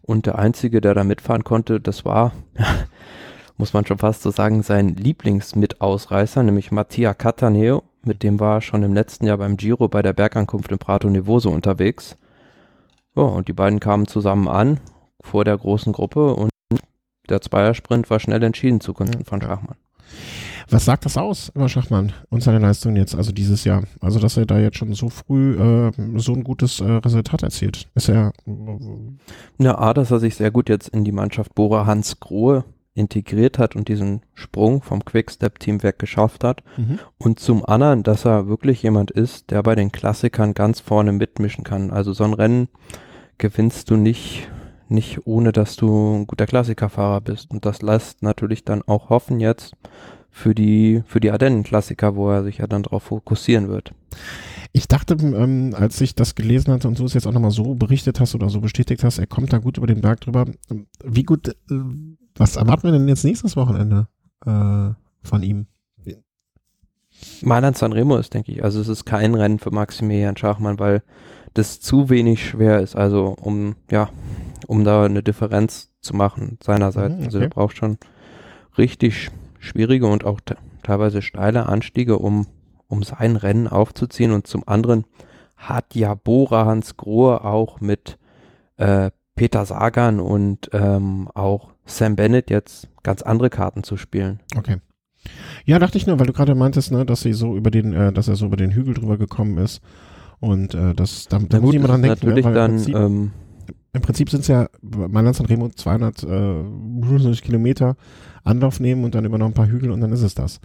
und 0.02 0.26
der 0.26 0.38
Einzige, 0.38 0.80
der 0.80 0.94
da 0.94 1.04
mitfahren 1.04 1.44
konnte, 1.44 1.80
das 1.80 2.04
war, 2.04 2.32
muss 3.56 3.72
man 3.72 3.86
schon 3.86 3.98
fast 3.98 4.22
so 4.22 4.30
sagen, 4.30 4.62
sein 4.62 4.90
Lieblingsmitausreißer, 4.96 6.42
nämlich 6.42 6.72
Mattia 6.72 7.14
Cataneo, 7.14 7.82
mit 8.04 8.22
dem 8.22 8.40
war 8.40 8.56
er 8.56 8.60
schon 8.60 8.82
im 8.82 8.94
letzten 8.94 9.26
Jahr 9.26 9.38
beim 9.38 9.56
Giro 9.56 9.88
bei 9.88 10.02
der 10.02 10.12
Bergankunft 10.12 10.70
in 10.72 10.78
Prato 10.78 11.08
Nevoso 11.08 11.50
unterwegs. 11.50 12.16
Ja, 13.14 13.22
und 13.22 13.46
die 13.48 13.52
beiden 13.52 13.78
kamen 13.78 14.06
zusammen 14.06 14.48
an 14.48 14.80
vor 15.20 15.44
der 15.44 15.56
großen 15.56 15.92
Gruppe 15.92 16.34
und 16.34 16.50
der 17.28 17.40
Zweiersprint 17.40 18.10
war 18.10 18.18
schnell 18.18 18.42
entschieden 18.42 18.80
zugunsten 18.80 19.24
von 19.24 19.40
Schachmann. 19.40 19.76
Was 20.72 20.86
sagt 20.86 21.04
das 21.04 21.18
aus 21.18 21.52
über 21.54 21.68
Schachmann 21.68 22.14
und 22.30 22.42
seine 22.42 22.58
Leistung 22.58 22.96
jetzt, 22.96 23.14
also 23.14 23.30
dieses 23.30 23.64
Jahr? 23.64 23.82
Also, 24.00 24.18
dass 24.18 24.38
er 24.38 24.46
da 24.46 24.58
jetzt 24.58 24.78
schon 24.78 24.94
so 24.94 25.10
früh 25.10 25.54
äh, 25.54 25.92
so 26.16 26.32
ein 26.32 26.44
gutes 26.44 26.80
äh, 26.80 26.84
Resultat 26.90 27.42
erzielt. 27.42 27.88
Ist 27.94 28.08
er, 28.08 28.32
Ja, 29.58 29.78
A, 29.78 29.92
dass 29.92 30.10
er 30.10 30.18
sich 30.18 30.34
sehr 30.34 30.50
gut 30.50 30.70
jetzt 30.70 30.88
in 30.88 31.04
die 31.04 31.12
Mannschaft 31.12 31.54
Bora 31.54 31.84
Hans 31.84 32.20
Grohe 32.20 32.64
integriert 32.94 33.58
hat 33.58 33.76
und 33.76 33.88
diesen 33.88 34.22
Sprung 34.32 34.80
vom 34.80 35.04
Quickstep-Team 35.04 35.82
weg 35.82 35.98
geschafft 35.98 36.42
hat. 36.42 36.62
mhm. 36.78 36.98
Und 37.18 37.38
zum 37.38 37.66
anderen, 37.66 38.02
dass 38.02 38.24
er 38.24 38.48
wirklich 38.48 38.82
jemand 38.82 39.10
ist, 39.10 39.50
der 39.50 39.62
bei 39.62 39.74
den 39.74 39.92
Klassikern 39.92 40.54
ganz 40.54 40.80
vorne 40.80 41.12
mitmischen 41.12 41.64
kann. 41.64 41.90
Also 41.90 42.14
so 42.14 42.24
ein 42.24 42.32
Rennen 42.32 42.68
gewinnst 43.36 43.90
du 43.90 43.96
nicht, 43.96 44.48
nicht 44.88 45.26
ohne, 45.26 45.52
dass 45.52 45.76
du 45.76 46.16
ein 46.16 46.26
guter 46.26 46.46
Klassikerfahrer 46.46 47.20
bist. 47.20 47.50
Und 47.50 47.66
das 47.66 47.82
lässt 47.82 48.22
natürlich 48.22 48.64
dann 48.64 48.80
auch 48.80 49.10
hoffen 49.10 49.38
jetzt 49.38 49.74
für 50.32 50.54
die, 50.54 51.02
für 51.06 51.20
die 51.20 51.30
Ardennen-Klassiker, 51.30 52.16
wo 52.16 52.30
er 52.30 52.42
sich 52.42 52.58
ja 52.58 52.66
dann 52.66 52.82
darauf 52.82 53.04
fokussieren 53.04 53.68
wird. 53.68 53.92
Ich 54.72 54.88
dachte, 54.88 55.14
ähm, 55.20 55.74
als 55.78 56.00
ich 56.00 56.14
das 56.14 56.34
gelesen 56.34 56.72
hatte 56.72 56.88
und 56.88 56.98
du 56.98 57.04
es 57.04 57.12
jetzt 57.12 57.26
auch 57.26 57.32
nochmal 57.32 57.50
so 57.50 57.74
berichtet 57.74 58.18
hast 58.18 58.34
oder 58.34 58.48
so 58.48 58.60
bestätigt 58.60 59.04
hast, 59.04 59.18
er 59.18 59.26
kommt 59.26 59.52
da 59.52 59.58
gut 59.58 59.76
über 59.76 59.86
den 59.86 60.00
Berg 60.00 60.22
drüber. 60.22 60.46
Ähm, 60.70 60.86
Wie 61.04 61.24
gut, 61.24 61.48
äh, 61.48 61.54
was 62.34 62.56
erwarten 62.56 62.84
wir 62.84 62.92
denn 62.92 63.06
jetzt 63.06 63.24
nächstes 63.24 63.56
Wochenende 63.56 64.08
äh, 64.46 64.90
von 65.22 65.42
ihm? 65.42 65.66
Mailand 67.42 67.76
Sanremo 67.76 68.16
ist, 68.16 68.34
denke 68.34 68.50
ich, 68.52 68.64
also 68.64 68.80
es 68.80 68.88
ist 68.88 69.04
kein 69.04 69.34
Rennen 69.34 69.58
für 69.58 69.70
Maximilian 69.70 70.36
Schachmann, 70.36 70.78
weil 70.78 71.02
das 71.54 71.78
zu 71.78 72.08
wenig 72.08 72.44
schwer 72.44 72.80
ist, 72.80 72.96
also 72.96 73.36
um, 73.40 73.76
ja, 73.90 74.08
um 74.66 74.84
da 74.84 75.04
eine 75.04 75.22
Differenz 75.22 75.92
zu 76.00 76.16
machen 76.16 76.58
seinerseits. 76.62 77.18
Mhm, 77.18 77.24
Also 77.24 77.38
okay. 77.38 77.46
er 77.46 77.50
braucht 77.50 77.76
schon 77.76 77.98
richtig 78.78 79.30
schwierige 79.62 80.06
und 80.06 80.24
auch 80.24 80.40
te 80.40 80.56
teilweise 80.82 81.22
steile 81.22 81.66
Anstiege, 81.66 82.18
um, 82.18 82.46
um 82.88 83.04
sein 83.04 83.36
Rennen 83.36 83.68
aufzuziehen 83.68 84.32
und 84.32 84.48
zum 84.48 84.66
anderen 84.66 85.04
hat 85.56 85.94
ja 85.94 86.14
Bora 86.14 86.66
Hans 86.66 86.96
Grohe 86.96 87.44
auch 87.44 87.80
mit 87.80 88.18
äh, 88.78 89.12
Peter 89.36 89.64
Sagan 89.64 90.18
und 90.18 90.70
ähm, 90.72 91.28
auch 91.34 91.70
Sam 91.84 92.16
Bennett 92.16 92.50
jetzt 92.50 92.88
ganz 93.04 93.22
andere 93.22 93.48
Karten 93.48 93.84
zu 93.84 93.96
spielen. 93.96 94.40
Okay. 94.56 94.78
Ja, 95.64 95.78
dachte 95.78 95.98
ich 95.98 96.06
nur, 96.08 96.18
weil 96.18 96.26
du 96.26 96.32
gerade 96.32 96.56
meintest, 96.56 96.90
ne, 96.90 97.06
dass 97.06 97.20
sie 97.20 97.32
so 97.32 97.56
über 97.56 97.70
den, 97.70 97.92
äh, 97.92 98.12
dass 98.12 98.26
er 98.26 98.34
so 98.34 98.46
über 98.46 98.56
den 98.56 98.72
Hügel 98.72 98.94
drüber 98.94 99.16
gekommen 99.18 99.58
ist. 99.58 99.80
Und 100.40 100.74
äh, 100.74 100.94
das, 100.94 101.28
da, 101.28 101.38
da 101.38 101.60
muss 101.60 101.70
ich 101.70 101.76
immer 101.76 101.86
dran 101.86 102.02
denken. 102.02 102.26
natürlich 102.26 102.44
ne, 102.44 102.54
weil 102.54 102.54
dann 102.54 102.88
ähm, 102.88 103.30
im 103.92 104.00
Prinzip 104.00 104.30
sind 104.30 104.40
es 104.40 104.48
ja 104.48 104.68
Mailand 104.80 105.36
San 105.36 105.46
Remo 105.46 105.68
200 105.68 106.22
äh, 106.22 107.32
Kilometer 107.42 107.96
Anlauf 108.44 108.80
nehmen 108.80 109.04
und 109.04 109.14
dann 109.14 109.24
über 109.24 109.38
noch 109.38 109.46
ein 109.46 109.54
paar 109.54 109.68
Hügel 109.68 109.90
und 109.90 110.00
dann 110.00 110.12
ist 110.12 110.22
es 110.22 110.34
das. 110.34 110.60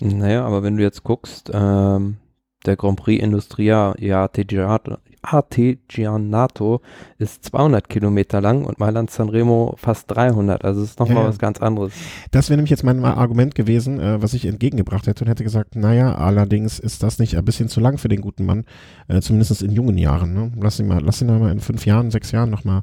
Naja, 0.00 0.44
aber 0.44 0.62
wenn 0.62 0.76
du 0.76 0.82
jetzt 0.82 1.04
guckst, 1.04 1.50
ähm, 1.54 2.16
der 2.66 2.76
Grand 2.76 2.98
Prix 2.98 3.22
Industria 3.22 3.94
Artigianato, 5.24 6.34
Artigianato 6.44 6.80
ist 7.18 7.44
200 7.44 7.88
Kilometer 7.88 8.40
lang 8.40 8.64
und 8.64 8.78
Mailand 8.78 9.10
Sanremo 9.10 9.74
fast 9.78 10.10
300. 10.10 10.64
Also 10.64 10.82
es 10.82 10.90
ist 10.90 10.98
nochmal 11.00 11.16
Ja, 11.16 11.22
ja. 11.22 11.28
was 11.28 11.38
ganz 11.38 11.60
anderes. 11.60 11.92
Das 12.30 12.48
wäre 12.48 12.56
nämlich 12.56 12.70
jetzt 12.70 12.84
mein 12.84 13.04
Argument 13.04 13.54
gewesen, 13.54 14.00
äh, 14.00 14.20
was 14.22 14.34
ich 14.34 14.46
entgegengebracht 14.46 15.06
hätte 15.06 15.24
und 15.24 15.30
hätte 15.30 15.44
gesagt, 15.44 15.76
naja, 15.76 16.14
allerdings 16.14 16.78
ist 16.78 17.02
das 17.02 17.18
nicht 17.18 17.36
ein 17.36 17.44
bisschen 17.44 17.68
zu 17.68 17.80
lang 17.80 17.98
für 17.98 18.08
den 18.08 18.20
guten 18.20 18.44
Mann, 18.44 18.64
äh, 19.08 19.20
zumindest 19.20 19.62
in 19.62 19.72
jungen 19.72 19.98
Jahren. 19.98 20.34
Ne? 20.34 20.52
Lass 20.60 20.78
ihn 20.78 20.86
mal, 20.86 21.00
lass 21.02 21.22
ihn 21.22 21.26
mal 21.38 21.50
in 21.50 21.60
fünf 21.60 21.86
Jahren, 21.86 22.10
sechs 22.10 22.30
Jahren 22.32 22.50
nochmal 22.50 22.82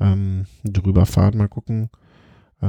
ähm, 0.00 0.46
drüber 0.64 1.06
fahren, 1.06 1.38
mal 1.38 1.48
gucken, 1.48 1.90
äh, 2.60 2.66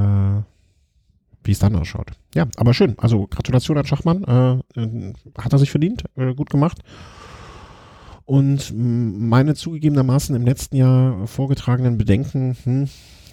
wie 1.44 1.52
es 1.52 1.58
dann 1.58 1.76
ausschaut. 1.76 2.12
Ja, 2.34 2.46
aber 2.56 2.72
schön. 2.74 2.94
Also 2.98 3.26
Gratulation 3.26 3.76
an 3.76 3.86
Schachmann. 3.86 4.24
Äh, 4.24 4.80
äh, 4.80 5.12
hat 5.38 5.52
er 5.52 5.58
sich 5.58 5.70
verdient. 5.70 6.04
Äh, 6.16 6.34
gut 6.34 6.50
gemacht. 6.50 6.78
Und 8.24 8.72
meine 8.74 9.54
zugegebenermaßen 9.54 10.34
im 10.34 10.44
letzten 10.44 10.76
Jahr 10.76 11.26
vorgetragenen 11.26 11.98
Bedenken, 11.98 12.56
hm, 12.64 12.88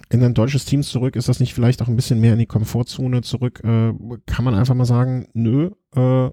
in 0.09 0.23
ein 0.23 0.33
deutsches 0.33 0.65
Team 0.65 0.83
zurück, 0.83 1.15
ist 1.15 1.29
das 1.29 1.39
nicht 1.39 1.53
vielleicht 1.53 1.81
auch 1.81 1.87
ein 1.87 1.95
bisschen 1.95 2.19
mehr 2.19 2.33
in 2.33 2.39
die 2.39 2.45
Komfortzone 2.45 3.21
zurück? 3.21 3.61
Äh, 3.63 3.93
kann 4.25 4.43
man 4.43 4.55
einfach 4.55 4.75
mal 4.75 4.85
sagen, 4.85 5.27
nö, 5.33 5.71
äh, 5.95 6.25
äh, 6.25 6.31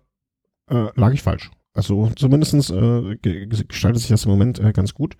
lag 0.95 1.13
ich 1.13 1.23
falsch. 1.23 1.51
Also 1.75 2.11
zumindestens 2.17 2.71
äh, 2.71 3.17
gestaltet 3.19 4.01
sich 4.01 4.11
das 4.11 4.25
im 4.25 4.33
Moment 4.33 4.59
äh, 4.59 4.73
ganz 4.73 4.95
gut. 4.95 5.17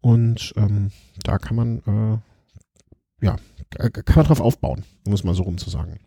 Und 0.00 0.54
ähm, 0.56 0.90
da 1.24 1.36
kann 1.38 1.56
man, 1.56 1.78
äh, 1.86 3.26
ja, 3.26 3.36
kann 3.76 4.16
man 4.16 4.24
drauf 4.24 4.40
aufbauen, 4.40 4.84
um 5.06 5.12
es 5.12 5.24
mal 5.24 5.34
so 5.34 5.42
rum 5.42 5.58
zu 5.58 5.68
sagen. 5.68 6.00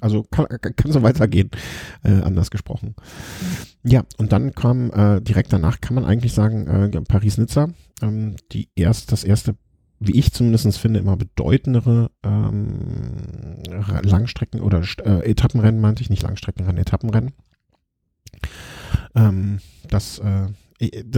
Also 0.00 0.22
kann, 0.24 0.46
kann 0.60 0.92
so 0.92 1.02
weitergehen, 1.02 1.50
äh, 2.04 2.20
anders 2.20 2.50
gesprochen. 2.50 2.94
Ja, 3.84 4.04
und 4.18 4.32
dann 4.32 4.54
kam 4.54 4.90
äh, 4.90 5.20
direkt 5.20 5.52
danach, 5.52 5.80
kann 5.80 5.94
man 5.94 6.04
eigentlich 6.04 6.32
sagen, 6.32 6.66
äh, 6.66 7.00
Paris-Nizza, 7.02 7.68
ähm, 8.02 8.36
die 8.52 8.68
erst, 8.74 9.12
das 9.12 9.24
erste 9.24 9.56
wie 10.04 10.18
ich 10.18 10.32
zumindest 10.32 10.78
finde, 10.78 11.00
immer 11.00 11.16
bedeutendere 11.16 12.10
ähm, 12.24 13.60
Langstrecken- 14.02 14.60
oder 14.60 14.82
äh, 15.04 15.30
Etappenrennen, 15.30 15.80
meinte 15.80 16.02
ich, 16.02 16.10
nicht 16.10 16.22
Langstreckenrennen, 16.22 16.80
Etappenrennen. 16.80 17.32
Ähm, 19.14 19.60
das, 19.88 20.18
äh, 20.18 20.48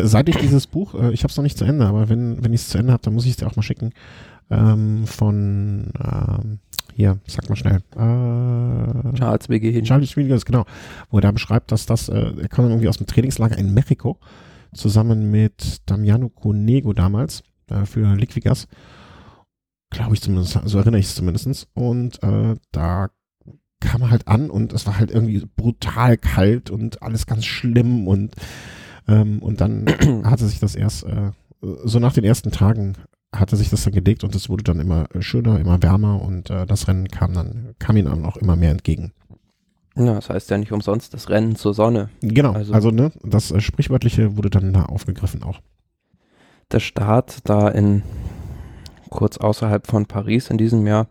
seit 0.02 0.28
ich 0.28 0.36
dieses 0.36 0.66
Buch, 0.66 0.94
äh, 0.94 1.12
ich 1.12 1.22
habe 1.22 1.30
es 1.30 1.36
noch 1.36 1.44
nicht 1.44 1.56
zu 1.56 1.64
Ende, 1.64 1.86
aber 1.86 2.08
wenn, 2.08 2.44
wenn 2.44 2.52
ich 2.52 2.62
es 2.62 2.68
zu 2.68 2.78
Ende 2.78 2.92
habe, 2.92 3.02
dann 3.02 3.14
muss 3.14 3.24
ich 3.24 3.32
es 3.32 3.36
dir 3.38 3.46
auch 3.46 3.56
mal 3.56 3.62
schicken, 3.62 3.92
ähm, 4.50 5.06
von, 5.06 5.90
ähm, 5.98 6.58
hier, 6.94 7.18
sag 7.26 7.48
mal 7.48 7.56
schnell, 7.56 7.82
äh, 7.96 9.16
Charles 9.16 9.48
W. 9.48 9.82
Charles 9.82 10.16
W. 10.16 10.38
genau, 10.44 10.64
wo 11.10 11.18
er 11.18 11.22
da 11.22 11.32
beschreibt, 11.32 11.72
dass 11.72 11.86
das, 11.86 12.08
äh, 12.08 12.32
er 12.40 12.48
kam 12.48 12.66
irgendwie 12.68 12.88
aus 12.88 12.98
dem 12.98 13.06
Trainingslager 13.06 13.58
in 13.58 13.74
Mexiko, 13.74 14.18
zusammen 14.72 15.30
mit 15.30 15.82
Damiano 15.86 16.28
Conego 16.28 16.92
damals, 16.92 17.42
äh, 17.68 17.84
für 17.84 18.14
Liquigas. 18.14 18.68
Glaube 19.90 20.14
ich 20.14 20.22
zumindest, 20.22 20.58
so 20.64 20.78
erinnere 20.78 21.00
ich 21.00 21.06
es 21.06 21.14
zumindest. 21.14 21.68
Und 21.74 22.22
äh, 22.22 22.56
da 22.72 23.10
kam 23.80 24.02
er 24.02 24.10
halt 24.10 24.28
an 24.28 24.50
und 24.50 24.72
es 24.72 24.86
war 24.86 24.98
halt 24.98 25.10
irgendwie 25.10 25.46
brutal 25.56 26.16
kalt 26.16 26.70
und 26.70 27.02
alles 27.02 27.26
ganz 27.26 27.44
schlimm 27.44 28.08
und 28.08 28.34
ähm, 29.06 29.40
und 29.40 29.60
dann 29.60 29.86
hatte 30.24 30.46
sich 30.46 30.58
das 30.58 30.74
erst 30.74 31.04
äh, 31.04 31.30
so 31.84 31.98
nach 31.98 32.14
den 32.14 32.24
ersten 32.24 32.50
Tagen 32.50 32.94
hatte 33.34 33.56
sich 33.56 33.70
das 33.70 33.84
dann 33.84 33.92
gelegt 33.92 34.24
und 34.24 34.34
es 34.34 34.48
wurde 34.48 34.64
dann 34.64 34.80
immer 34.80 35.06
schöner, 35.20 35.58
immer 35.58 35.82
wärmer 35.82 36.22
und 36.22 36.50
äh, 36.50 36.66
das 36.66 36.88
Rennen 36.88 37.08
kam 37.08 37.34
dann 37.34 37.74
kam 37.78 37.96
ihm 37.96 38.06
dann 38.06 38.24
auch 38.24 38.36
immer 38.36 38.56
mehr 38.56 38.70
entgegen. 38.70 39.12
Ja, 39.96 40.14
das 40.14 40.28
heißt 40.28 40.50
ja 40.50 40.58
nicht 40.58 40.72
umsonst 40.72 41.14
das 41.14 41.28
Rennen 41.28 41.54
zur 41.54 41.72
Sonne. 41.72 42.10
Genau, 42.20 42.52
also, 42.52 42.72
also 42.72 42.90
ne, 42.90 43.12
das 43.22 43.50
äh, 43.50 43.60
sprichwörtliche 43.60 44.36
wurde 44.36 44.50
dann 44.50 44.72
da 44.72 44.84
aufgegriffen 44.86 45.42
auch 45.42 45.60
der 46.72 46.80
Start 46.80 47.48
da 47.48 47.68
in 47.68 48.02
kurz 49.10 49.38
außerhalb 49.38 49.86
von 49.86 50.06
Paris 50.06 50.50
in 50.50 50.58
diesem 50.58 50.86
Jahr 50.86 51.08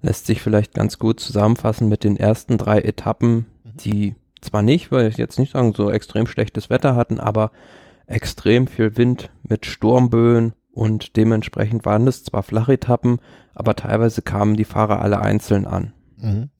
lässt 0.00 0.26
sich 0.26 0.40
vielleicht 0.40 0.74
ganz 0.74 0.98
gut 0.98 1.18
zusammenfassen 1.18 1.88
mit 1.88 2.04
den 2.04 2.16
ersten 2.16 2.58
drei 2.58 2.80
Etappen, 2.80 3.46
mhm. 3.64 3.76
die 3.78 4.14
zwar 4.40 4.62
nicht, 4.62 4.92
weil 4.92 5.08
ich 5.08 5.16
jetzt 5.16 5.38
nicht 5.38 5.52
sagen, 5.52 5.74
so 5.74 5.90
extrem 5.90 6.26
schlechtes 6.26 6.70
Wetter 6.70 6.94
hatten, 6.94 7.18
aber 7.18 7.50
extrem 8.06 8.68
viel 8.68 8.96
Wind 8.96 9.30
mit 9.42 9.66
Sturmböen 9.66 10.52
und 10.76 11.16
dementsprechend 11.16 11.86
waren 11.86 12.06
es 12.06 12.22
zwar 12.22 12.42
Flachetappen, 12.42 13.18
aber 13.54 13.74
teilweise 13.76 14.20
kamen 14.20 14.56
die 14.56 14.66
Fahrer 14.66 15.00
alle 15.00 15.20
einzeln 15.20 15.64
an. 15.64 15.94
Mhm. 16.18 16.50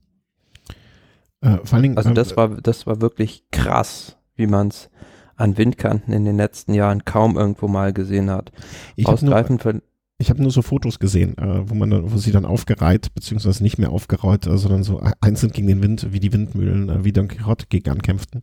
Äh, 1.42 1.58
vor 1.64 1.74
allen 1.74 1.82
Dingen, 1.82 1.98
also 1.98 2.14
das 2.14 2.32
äh, 2.32 2.36
war, 2.38 2.48
das 2.48 2.86
war 2.86 3.02
wirklich 3.02 3.44
krass, 3.52 4.16
wie 4.34 4.46
man 4.46 4.68
es 4.68 4.88
an 5.36 5.58
Windkanten 5.58 6.14
in 6.14 6.24
den 6.24 6.38
letzten 6.38 6.72
Jahren 6.72 7.04
kaum 7.04 7.36
irgendwo 7.36 7.68
mal 7.68 7.92
gesehen 7.92 8.30
hat. 8.30 8.52
Ich 8.96 9.06
habe 9.06 9.22
nur, 9.22 9.82
ich 10.16 10.30
hab 10.30 10.38
nur 10.38 10.50
so 10.50 10.62
Fotos 10.62 10.98
gesehen, 10.98 11.36
äh, 11.36 11.68
wo 11.68 11.74
man 11.74 11.90
dann, 11.90 12.10
wo 12.10 12.16
sie 12.16 12.32
dann 12.32 12.46
aufgereiht, 12.46 13.12
beziehungsweise 13.14 13.62
nicht 13.62 13.76
mehr 13.76 13.92
aufgereiht, 13.92 14.46
äh, 14.46 14.56
sondern 14.56 14.82
so 14.82 15.02
einzeln 15.20 15.52
gegen 15.52 15.66
den 15.66 15.82
Wind, 15.82 16.10
wie 16.14 16.20
die 16.20 16.32
Windmühlen, 16.32 16.88
äh, 16.88 17.04
wie 17.04 17.12
Don 17.12 17.28
Quixote 17.28 17.66
gegen 17.68 17.90
ankämpften. 17.90 18.40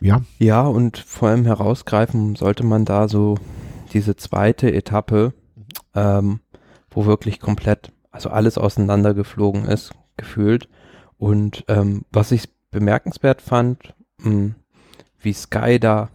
Ja. 0.00 0.22
Ja, 0.40 0.62
und 0.62 0.98
vor 0.98 1.28
allem 1.28 1.44
herausgreifen 1.44 2.34
sollte 2.34 2.66
man 2.66 2.84
da 2.84 3.06
so 3.06 3.36
diese 3.94 4.16
zweite 4.16 4.72
Etappe, 4.72 5.32
ähm, 5.94 6.40
wo 6.90 7.06
wirklich 7.06 7.40
komplett, 7.40 7.92
also 8.10 8.28
alles 8.28 8.58
auseinandergeflogen 8.58 9.64
ist, 9.64 9.92
gefühlt. 10.16 10.68
Und 11.16 11.64
ähm, 11.68 12.04
was 12.10 12.32
ich 12.32 12.48
bemerkenswert 12.70 13.40
fand, 13.40 13.94
mh, 14.18 14.30
hm, 14.30 14.54
wie 15.20 15.32
Sky 15.32 15.78
da 15.80 16.10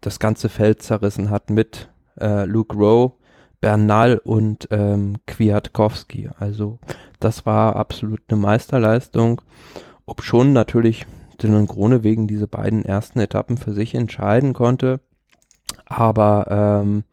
das 0.00 0.18
ganze 0.18 0.48
Feld 0.48 0.82
zerrissen 0.82 1.30
hat 1.30 1.50
mit 1.50 1.90
äh, 2.18 2.44
Luke 2.44 2.74
Rowe, 2.76 3.12
Bernal 3.60 4.18
und 4.18 4.68
ähm, 4.70 5.16
Kwiatkowski. 5.26 6.30
Also 6.38 6.78
das 7.20 7.46
war 7.46 7.76
absolut 7.76 8.20
eine 8.28 8.38
Meisterleistung, 8.38 9.40
ob 10.06 10.22
schon 10.22 10.52
natürlich 10.52 11.06
Dylan 11.42 11.66
Krone 11.66 12.04
wegen 12.04 12.26
diese 12.26 12.46
beiden 12.46 12.84
ersten 12.84 13.20
Etappen 13.20 13.56
für 13.56 13.72
sich 13.72 13.94
entscheiden 13.94 14.52
konnte. 14.52 15.00
Aber 15.86 16.46
ähm, 16.82 17.04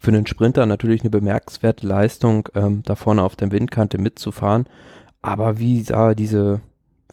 für 0.00 0.10
einen 0.10 0.26
Sprinter 0.26 0.64
natürlich 0.64 1.02
eine 1.02 1.10
bemerkenswerte 1.10 1.86
Leistung, 1.86 2.48
ähm, 2.54 2.82
da 2.84 2.96
vorne 2.96 3.22
auf 3.22 3.36
der 3.36 3.52
Windkante 3.52 3.98
mitzufahren. 3.98 4.64
Aber 5.20 5.58
wie 5.58 5.82
da 5.82 6.14
diese 6.14 6.62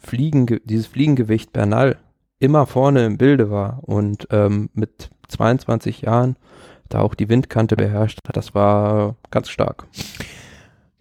Fliegen, 0.02 0.46
dieses 0.64 0.86
Fliegengewicht 0.86 1.52
Bernal 1.52 1.98
immer 2.38 2.66
vorne 2.66 3.04
im 3.04 3.18
Bilde 3.18 3.50
war 3.50 3.80
und 3.82 4.26
ähm, 4.30 4.70
mit 4.72 5.10
22 5.28 6.02
Jahren 6.02 6.36
da 6.88 7.00
auch 7.00 7.14
die 7.14 7.28
Windkante 7.28 7.76
beherrscht 7.76 8.20
hat, 8.26 8.38
das 8.38 8.54
war 8.54 9.16
ganz 9.30 9.50
stark. 9.50 9.86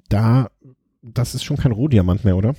Da, 0.10 0.50
das 1.02 1.36
ist 1.36 1.46
schon 1.46 1.56
kein 1.56 1.72
Rohdiamant 1.72 2.26
mehr, 2.26 2.36
oder? 2.36 2.54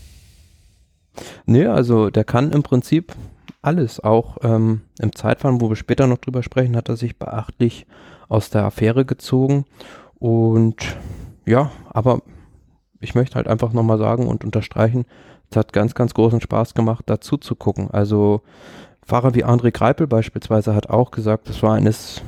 Nee, 1.45 1.67
also 1.67 2.09
der 2.09 2.25
kann 2.25 2.53
im 2.53 2.63
Prinzip 2.63 3.15
alles. 3.61 4.01
Auch 4.01 4.39
ähm, 4.43 4.83
im 4.99 5.15
Zeitfahren, 5.15 5.61
wo 5.61 5.69
wir 5.69 5.77
später 5.77 6.07
noch 6.07 6.19
drüber 6.19 6.43
sprechen, 6.43 6.77
hat 6.77 6.89
er 6.89 6.97
sich 6.97 7.19
beachtlich 7.19 7.87
aus 8.29 8.51
der 8.51 8.65
Affäre 8.65 9.05
gezogen. 9.05 9.65
Und 10.19 10.97
ja, 11.47 11.71
aber 11.91 12.23
ich 13.01 13.15
möchte 13.15 13.37
halt 13.37 13.49
einfach 13.49 13.73
nochmal 13.73 13.99
sagen 13.99 14.27
und 14.27 14.45
unterstreichen, 14.45 15.07
es 15.51 15.57
hat 15.57 15.73
ganz, 15.73 15.95
ganz 15.95 16.15
großen 16.15 16.41
Spaß 16.41 16.75
gemacht, 16.75 17.05
dazu 17.07 17.37
zu 17.37 17.55
gucken. 17.55 17.91
Also 17.91 18.43
Fahrer 19.03 19.35
wie 19.35 19.45
André 19.45 19.71
Greipel 19.71 20.07
beispielsweise 20.07 20.75
hat 20.75 20.91
auch 20.91 21.11
gesagt, 21.11 21.49
das 21.49 21.63
war 21.63 21.75
eines, 21.75 22.21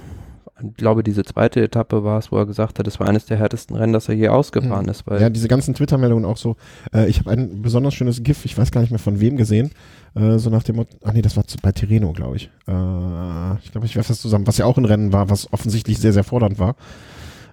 ich 0.62 0.76
glaube, 0.76 1.02
diese 1.02 1.24
zweite 1.24 1.62
Etappe 1.62 2.04
war 2.04 2.18
es, 2.18 2.30
wo 2.32 2.36
er 2.36 2.46
gesagt 2.46 2.78
hat, 2.78 2.86
es 2.86 3.00
war 3.00 3.08
eines 3.08 3.26
der 3.26 3.36
härtesten 3.36 3.76
Rennen, 3.76 3.92
das 3.92 4.08
er 4.08 4.14
je 4.14 4.28
ausgefahren 4.28 4.84
mhm. 4.84 4.90
ist. 4.90 5.04
ja, 5.08 5.30
diese 5.30 5.48
ganzen 5.48 5.74
Twitter-Meldungen 5.74 6.24
auch 6.24 6.36
so. 6.36 6.56
Äh, 6.92 7.08
ich 7.08 7.20
habe 7.20 7.30
ein 7.30 7.62
besonders 7.62 7.94
schönes 7.94 8.22
GIF, 8.22 8.44
ich 8.44 8.56
weiß 8.56 8.70
gar 8.70 8.80
nicht 8.80 8.90
mehr 8.90 8.98
von 8.98 9.20
wem 9.20 9.36
gesehen, 9.36 9.70
äh, 10.14 10.38
so 10.38 10.50
nach 10.50 10.62
dem 10.62 10.76
Motto, 10.76 10.96
ach 11.04 11.12
nee, 11.12 11.22
das 11.22 11.36
war 11.36 11.46
zu, 11.46 11.58
bei 11.62 11.72
Tireno, 11.72 12.12
glaube 12.12 12.36
ich. 12.36 12.50
Äh, 12.66 13.54
ich 13.62 13.72
glaube, 13.72 13.86
ich 13.86 13.96
werfe 13.96 14.08
das 14.08 14.20
zusammen, 14.20 14.46
was 14.46 14.58
ja 14.58 14.66
auch 14.66 14.78
ein 14.78 14.84
Rennen 14.84 15.12
war, 15.12 15.30
was 15.30 15.52
offensichtlich 15.52 15.98
sehr, 15.98 16.12
sehr 16.12 16.24
fordernd 16.24 16.58
war. 16.58 16.76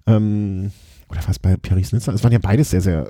Ähm, 0.06 0.72
oder 1.10 1.22
was 1.28 1.40
bei 1.40 1.56
Paris-Nizza? 1.58 2.12
Es 2.14 2.24
waren 2.24 2.34
ja 2.34 2.40
beides 2.40 2.70
sehr, 2.70 2.82
sehr 2.82 3.08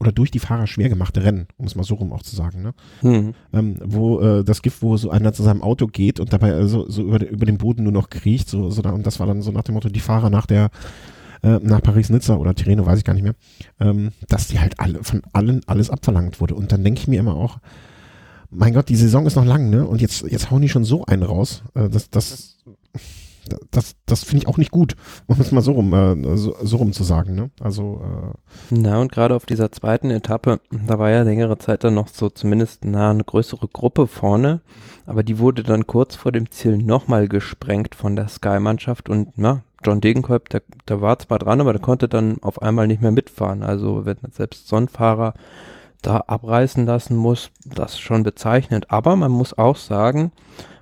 oder 0.00 0.12
durch 0.12 0.30
die 0.30 0.38
Fahrer 0.38 0.66
schwer 0.66 0.88
gemachte 0.88 1.24
Rennen, 1.24 1.48
um 1.56 1.66
es 1.66 1.74
mal 1.74 1.82
so 1.82 1.96
rum 1.96 2.12
auch 2.12 2.22
zu 2.22 2.36
sagen, 2.36 2.62
ne? 2.62 2.74
Mhm. 3.02 3.34
Ähm, 3.52 3.76
wo 3.84 4.20
äh, 4.20 4.44
das 4.44 4.62
Gift, 4.62 4.82
wo 4.82 4.96
so 4.96 5.10
einer 5.10 5.32
zu 5.32 5.42
seinem 5.42 5.62
Auto 5.62 5.86
geht 5.86 6.20
und 6.20 6.32
dabei 6.32 6.50
äh, 6.50 6.68
so, 6.68 6.88
so 6.88 7.02
über, 7.02 7.26
über 7.28 7.46
den 7.46 7.58
Boden 7.58 7.82
nur 7.82 7.92
noch 7.92 8.10
kriecht, 8.10 8.48
so, 8.48 8.70
so 8.70 8.82
da, 8.82 8.90
und 8.90 9.06
das 9.06 9.18
war 9.18 9.26
dann 9.26 9.42
so 9.42 9.50
nach 9.50 9.64
dem 9.64 9.74
Motto, 9.74 9.88
die 9.88 10.00
Fahrer 10.00 10.30
nach 10.30 10.46
der 10.46 10.70
äh, 11.42 11.58
nach 11.62 11.82
Paris-Nizza 11.82 12.36
oder 12.36 12.54
Tireno, 12.54 12.86
weiß 12.86 12.98
ich 12.98 13.04
gar 13.04 13.14
nicht 13.14 13.22
mehr, 13.22 13.34
ähm, 13.80 14.10
dass 14.28 14.48
die 14.48 14.60
halt 14.60 14.80
alle 14.80 15.02
von 15.04 15.22
allen 15.32 15.60
alles 15.66 15.90
abverlangt 15.90 16.40
wurde. 16.40 16.54
Und 16.54 16.72
dann 16.72 16.84
denke 16.84 17.00
ich 17.00 17.08
mir 17.08 17.20
immer 17.20 17.34
auch, 17.34 17.58
mein 18.50 18.74
Gott, 18.74 18.88
die 18.88 18.96
Saison 18.96 19.26
ist 19.26 19.36
noch 19.36 19.44
lang, 19.44 19.70
ne? 19.70 19.86
Und 19.86 20.00
jetzt, 20.00 20.22
jetzt 20.22 20.50
hauen 20.50 20.62
die 20.62 20.68
schon 20.68 20.84
so 20.84 21.04
einen 21.04 21.22
raus. 21.22 21.62
Äh, 21.74 21.88
das, 21.88 22.10
das, 22.10 22.56
das, 23.70 23.96
das 24.06 24.24
finde 24.24 24.44
ich 24.44 24.48
auch 24.48 24.58
nicht 24.58 24.70
gut, 24.70 24.96
um 25.26 25.40
es 25.40 25.52
mal 25.52 25.60
so 25.60 25.72
rum, 25.72 25.92
äh, 25.92 26.36
so, 26.36 26.56
so, 26.62 26.76
rum 26.76 26.92
zu 26.92 27.04
sagen. 27.04 27.34
Ne? 27.34 27.50
Also, 27.60 28.02
äh 28.02 28.34
Na, 28.70 29.00
und 29.00 29.12
gerade 29.12 29.34
auf 29.34 29.46
dieser 29.46 29.72
zweiten 29.72 30.10
Etappe, 30.10 30.60
da 30.86 30.98
war 30.98 31.10
ja 31.10 31.22
längere 31.22 31.58
Zeit 31.58 31.84
dann 31.84 31.94
noch 31.94 32.08
so 32.08 32.30
zumindest 32.30 32.84
na, 32.84 33.10
eine 33.10 33.24
größere 33.24 33.68
Gruppe 33.68 34.06
vorne, 34.06 34.60
aber 35.06 35.22
die 35.22 35.38
wurde 35.38 35.62
dann 35.62 35.86
kurz 35.86 36.14
vor 36.14 36.32
dem 36.32 36.50
Ziel 36.50 36.78
nochmal 36.78 37.28
gesprengt 37.28 37.94
von 37.94 38.16
der 38.16 38.28
Sky-Mannschaft 38.28 39.08
und 39.08 39.32
na, 39.36 39.62
John 39.84 40.00
Degenkolb, 40.00 40.48
der, 40.48 40.62
der 40.88 41.00
war 41.00 41.18
zwar 41.18 41.38
dran, 41.38 41.60
aber 41.60 41.72
der 41.72 41.82
konnte 41.82 42.08
dann 42.08 42.38
auf 42.42 42.62
einmal 42.62 42.86
nicht 42.86 43.00
mehr 43.00 43.12
mitfahren. 43.12 43.62
Also 43.62 44.04
wenn 44.04 44.16
selbst 44.32 44.66
Sonnenfahrer 44.66 45.34
da 46.02 46.18
abreißen 46.26 46.84
lassen 46.86 47.16
muss, 47.16 47.50
das 47.64 47.92
ist 47.92 48.00
schon 48.00 48.22
bezeichnend. 48.22 48.90
Aber 48.90 49.16
man 49.16 49.30
muss 49.30 49.56
auch 49.56 49.76
sagen, 49.76 50.32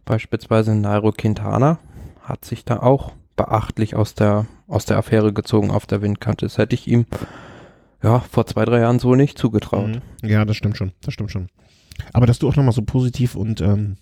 beispielsweise 0.05 0.75
Nairo 0.75 1.13
Quintana, 1.13 1.79
hat 2.27 2.45
sich 2.45 2.65
da 2.65 2.81
auch 2.81 3.13
beachtlich 3.37 3.95
aus 3.95 4.15
der, 4.15 4.47
aus 4.67 4.85
der 4.85 4.99
Affäre 4.99 5.33
gezogen 5.33 5.71
auf 5.71 5.87
der 5.87 6.03
Windkante. 6.03 6.47
Das 6.47 6.59
hätte 6.59 6.75
ich 6.75 6.89
ihm 6.89 7.07
ja, 8.03 8.21
vor 8.21 8.47
zwei, 8.47 8.65
drei 8.65 8.81
Jahren 8.81 8.99
so 8.99 9.15
nicht 9.15 9.39
zugetraut. 9.39 10.01
Mhm. 10.23 10.29
Ja, 10.29 10.45
das 10.45 10.57
stimmt 10.57 10.77
schon, 10.77 10.93
das 11.03 11.15
stimmt 11.15 11.31
schon. 11.31 11.49
Aber 12.13 12.27
dass 12.27 12.39
du 12.39 12.49
auch 12.49 12.57
nochmal 12.57 12.75
so 12.75 12.83
positiv 12.83 13.37
und 13.37 13.61
ähm, 13.61 13.97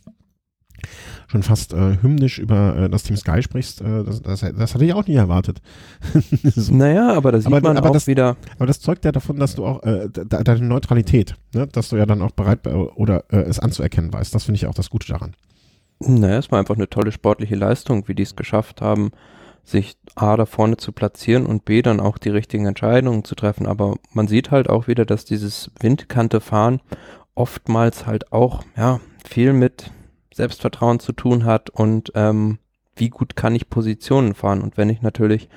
schon 1.28 1.42
fast 1.42 1.72
äh, 1.72 2.02
hymnisch 2.02 2.38
über 2.38 2.76
äh, 2.76 2.88
das 2.88 3.04
Team 3.04 3.16
Sky 3.16 3.42
sprichst, 3.42 3.80
äh, 3.80 4.04
das, 4.04 4.22
das, 4.22 4.40
das, 4.40 4.74
hatte 4.74 4.84
ich 4.84 4.94
auch 4.94 5.06
nie 5.06 5.14
erwartet. 5.14 5.60
so. 6.42 6.74
Naja, 6.74 7.12
aber 7.12 7.32
da 7.32 7.38
sieht 7.38 7.46
aber, 7.46 7.60
man 7.60 7.76
aber 7.76 7.90
auch 7.90 7.94
das, 7.94 8.06
wieder. 8.06 8.36
Aber 8.56 8.66
das 8.66 8.80
zeugt 8.80 9.04
ja 9.04 9.12
davon, 9.12 9.38
dass 9.38 9.54
du 9.54 9.64
auch 9.64 9.82
äh, 9.84 10.08
deine 10.10 10.60
Neutralität, 10.60 11.36
ne? 11.54 11.66
dass 11.66 11.88
du 11.90 11.96
ja 11.96 12.06
dann 12.06 12.22
auch 12.22 12.32
bereit 12.32 12.66
oder 12.66 13.24
äh, 13.30 13.38
es 13.38 13.58
anzuerkennen 13.58 14.12
weißt. 14.12 14.34
Das 14.34 14.44
finde 14.44 14.56
ich 14.56 14.66
auch 14.66 14.74
das 14.74 14.90
Gute 14.90 15.06
daran. 15.08 15.34
Naja, 16.06 16.38
es 16.38 16.50
war 16.50 16.58
einfach 16.58 16.76
eine 16.76 16.90
tolle 16.90 17.12
sportliche 17.12 17.56
Leistung, 17.56 18.08
wie 18.08 18.14
die 18.14 18.22
es 18.22 18.36
geschafft 18.36 18.80
haben, 18.82 19.12
sich 19.64 19.96
A 20.14 20.36
da 20.36 20.44
vorne 20.44 20.76
zu 20.76 20.92
platzieren 20.92 21.46
und 21.46 21.64
B 21.64 21.80
dann 21.80 22.00
auch 22.00 22.18
die 22.18 22.28
richtigen 22.28 22.66
Entscheidungen 22.66 23.24
zu 23.24 23.34
treffen. 23.34 23.66
Aber 23.66 23.96
man 24.12 24.28
sieht 24.28 24.50
halt 24.50 24.68
auch 24.68 24.86
wieder, 24.86 25.06
dass 25.06 25.24
dieses 25.24 25.70
Windkante 25.80 26.40
fahren 26.40 26.80
oftmals 27.34 28.06
halt 28.06 28.32
auch, 28.32 28.62
ja, 28.76 29.00
viel 29.26 29.52
mit 29.52 29.90
Selbstvertrauen 30.32 31.00
zu 31.00 31.12
tun 31.12 31.44
hat 31.44 31.70
und 31.70 32.12
ähm, 32.14 32.58
wie 32.96 33.08
gut 33.08 33.36
kann 33.36 33.54
ich 33.54 33.70
Positionen 33.70 34.34
fahren. 34.34 34.62
Und 34.62 34.76
wenn 34.76 34.90
ich 34.90 35.02
natürlich 35.02 35.48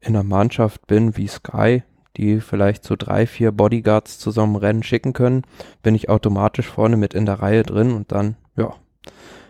in 0.00 0.14
einer 0.14 0.24
Mannschaft 0.24 0.86
bin 0.86 1.16
wie 1.16 1.28
Sky, 1.28 1.82
die 2.16 2.40
vielleicht 2.40 2.84
so 2.84 2.94
drei, 2.96 3.26
vier 3.26 3.52
Bodyguards 3.52 4.18
zusammen 4.18 4.56
Rennen 4.56 4.82
schicken 4.82 5.12
können, 5.12 5.42
bin 5.82 5.94
ich 5.94 6.08
automatisch 6.08 6.66
vorne 6.66 6.96
mit 6.96 7.14
in 7.14 7.26
der 7.26 7.40
Reihe 7.40 7.62
drin 7.62 7.92
und 7.92 8.12
dann, 8.12 8.36
ja, 8.56 8.74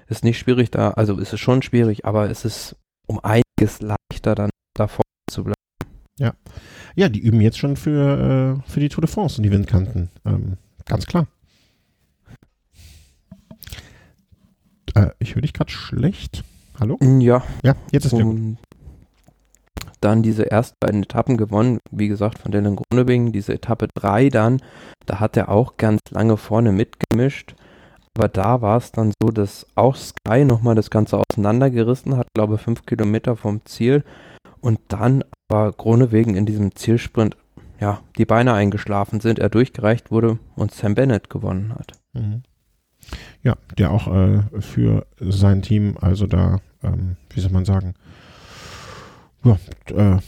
ist 0.09 0.25
nicht 0.25 0.39
schwierig 0.39 0.71
da, 0.71 0.91
also 0.91 1.19
ist 1.19 1.33
es 1.33 1.41
schon 1.41 1.63
schwierig, 1.63 2.05
aber 2.05 2.31
es 2.31 2.45
ist 2.45 2.77
um 3.07 3.21
einiges 3.21 3.81
leichter 3.81 4.35
dann 4.35 4.51
davor 4.75 5.05
zu 5.31 5.45
bleiben. 5.45 5.55
Ja. 6.19 6.35
Ja, 6.97 7.09
die 7.09 7.21
üben 7.21 7.41
jetzt 7.41 7.59
schon 7.59 7.77
für, 7.77 8.61
äh, 8.67 8.71
für 8.71 8.81
die 8.81 8.89
Tour 8.89 9.03
de 9.03 9.11
France 9.11 9.39
und 9.39 9.43
die 9.43 9.51
Windkanten. 9.51 10.11
Ähm, 10.25 10.57
ganz 10.85 11.07
klar. 11.07 11.27
Äh, 14.95 15.11
ich 15.19 15.35
höre 15.35 15.43
dich 15.43 15.53
gerade 15.53 15.73
schlecht. 15.73 16.45
Hallo? 16.79 16.97
Mm, 17.01 17.21
ja. 17.21 17.43
Ja, 17.63 17.75
jetzt 17.91 18.07
ist 18.07 18.13
um, 18.13 18.57
gut. 18.57 18.59
Dann 20.01 20.23
diese 20.23 20.51
ersten 20.51 20.77
beiden 20.81 21.03
Etappen 21.03 21.37
gewonnen, 21.37 21.79
wie 21.91 22.09
gesagt, 22.09 22.39
von 22.39 22.53
Dylan 22.53 22.77
Grunewing. 22.77 23.33
Diese 23.33 23.55
Etappe 23.55 23.89
3 23.95 24.29
dann, 24.29 24.61
da 25.07 25.19
hat 25.19 25.37
er 25.37 25.49
auch 25.49 25.77
ganz 25.79 26.01
lange 26.11 26.37
vorne 26.37 26.73
mitgemischt. 26.73 27.55
Aber 28.17 28.29
da 28.29 28.63
war 28.63 28.79
es 28.79 28.93
dann 28.93 29.13
so, 29.21 29.31
dass 29.31 29.67
auch 29.75 29.97
Sky 29.97 30.45
nochmal 30.45 30.77
das 30.77 30.91
Ganze 30.91 31.19
auseinandergerissen 31.19 32.17
hat, 32.17 32.29
glaube 32.35 32.59
fünf 32.59 32.87
Kilometer 32.87 33.37
vom 33.37 33.65
Ziel. 33.65 34.05
Und 34.61 34.79
dann 34.89 35.25
aber 35.49 35.73
Grunewegen 35.73 36.37
in 36.37 36.47
diesem 36.47 36.75
Zielsprint, 36.75 37.37
ja, 37.81 38.01
die 38.17 38.25
Beine 38.25 38.55
eingeschlafen 38.55 39.21
sind, 39.21 39.39
er 39.39 39.51
durchgereicht 39.51 40.11
wurde 40.11 40.39
und 40.55 40.73
Sam 40.73 40.95
Bennett 40.95 41.29
gewonnen 41.29 41.75
hat. 41.75 41.93
Mhm. 42.13 42.43
Ja, 43.43 43.57
der 43.77 43.91
auch 43.91 44.07
äh, 44.07 44.43
für 44.61 45.07
sein 45.19 45.61
Team, 45.61 45.97
also 46.01 46.27
da, 46.27 46.61
ähm, 46.83 47.17
wie 47.31 47.41
soll 47.41 47.51
man 47.51 47.65
sagen, 47.65 47.95
ja, 49.45 49.59
äh, 49.95 50.19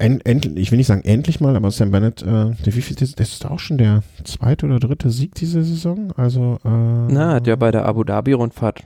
end, 0.00 0.26
end, 0.26 0.46
ich 0.58 0.70
will 0.70 0.78
nicht 0.78 0.86
sagen 0.86 1.02
endlich 1.04 1.40
mal, 1.40 1.56
aber 1.56 1.70
Sam 1.70 1.90
Bennett, 1.90 2.22
äh, 2.22 2.24
der, 2.24 2.74
wie 2.74 2.82
viel, 2.82 2.96
das, 2.96 3.12
ist 3.12 3.46
auch 3.46 3.58
schon 3.58 3.78
der 3.78 4.02
zweite 4.24 4.66
oder 4.66 4.80
dritte 4.80 5.10
Sieg 5.10 5.34
diese 5.34 5.62
Saison. 5.62 6.12
Also, 6.16 6.58
äh, 6.64 6.68
Na, 6.68 7.34
hat 7.34 7.46
ja 7.46 7.56
bei 7.56 7.70
der 7.70 7.86
Abu 7.86 8.04
Dhabi-Rundfahrt 8.04 8.84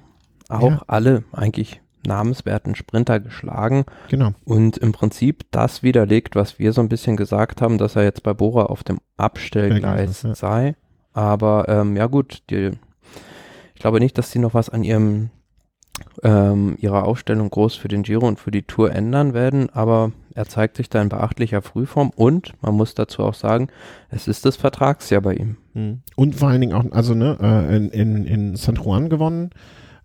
auch 0.49 0.71
ja. 0.71 0.83
alle 0.87 1.25
eigentlich 1.33 1.81
namenswerten 2.07 2.75
Sprinter 2.75 3.21
geschlagen. 3.21 3.85
Genau. 4.09 4.33
Und 4.45 4.77
im 4.77 4.93
Prinzip 4.93 5.45
das 5.51 5.83
widerlegt, 5.83 6.37
was 6.37 6.59
wir 6.59 6.73
so 6.73 6.81
ein 6.81 6.89
bisschen 6.89 7.17
gesagt 7.17 7.63
haben, 7.63 7.79
dass 7.79 7.97
er 7.97 8.05
jetzt 8.05 8.23
bei 8.23 8.35
Bora 8.35 8.65
auf 8.65 8.85
dem 8.85 8.99
Abstellgleis 9.17 10.23
ja. 10.23 10.35
sei. 10.35 10.75
Aber 11.13 11.69
ähm, 11.69 11.97
ja 11.97 12.07
gut, 12.07 12.43
die, 12.51 12.73
ich 13.75 13.81
glaube 13.81 14.01
nicht, 14.01 14.19
dass 14.19 14.31
sie 14.31 14.39
noch 14.39 14.55
was 14.55 14.69
an 14.69 14.85
ihrem 14.85 15.31
ähm, 16.23 16.77
ihrer 16.81 17.05
Aufstellung 17.05 17.51
groß 17.51 17.77
für 17.77 17.89
den 17.89 18.03
Giro 18.03 18.27
und 18.27 18.41
für 18.41 18.51
die 18.51 18.63
Tour 18.63 18.93
ändern 18.93 19.33
werden, 19.33 19.71
aber 19.71 20.13
er 20.35 20.47
zeigt 20.47 20.77
sich 20.77 20.89
da 20.89 21.01
in 21.01 21.09
beachtlicher 21.09 21.63
Frühform 21.63 22.11
und 22.15 22.53
man 22.63 22.75
muss 22.75 22.95
dazu 22.95 23.23
auch 23.23 23.35
sagen, 23.35 23.69
es 24.11 24.29
ist 24.29 24.45
das 24.45 24.57
Vertragsjahr 24.57 25.23
bei 25.23 25.35
ihm. 25.35 25.57
Hm. 25.73 26.03
Und 26.17 26.35
vor 26.35 26.49
allen 26.49 26.61
Dingen 26.61 26.75
auch, 26.75 26.85
also 26.93 27.15
ne, 27.15 27.39
äh, 27.41 27.77
in, 27.77 27.89
in, 27.91 28.25
in 28.27 28.57
San 28.57 28.77
Juan 28.77 29.09
gewonnen, 29.09 29.51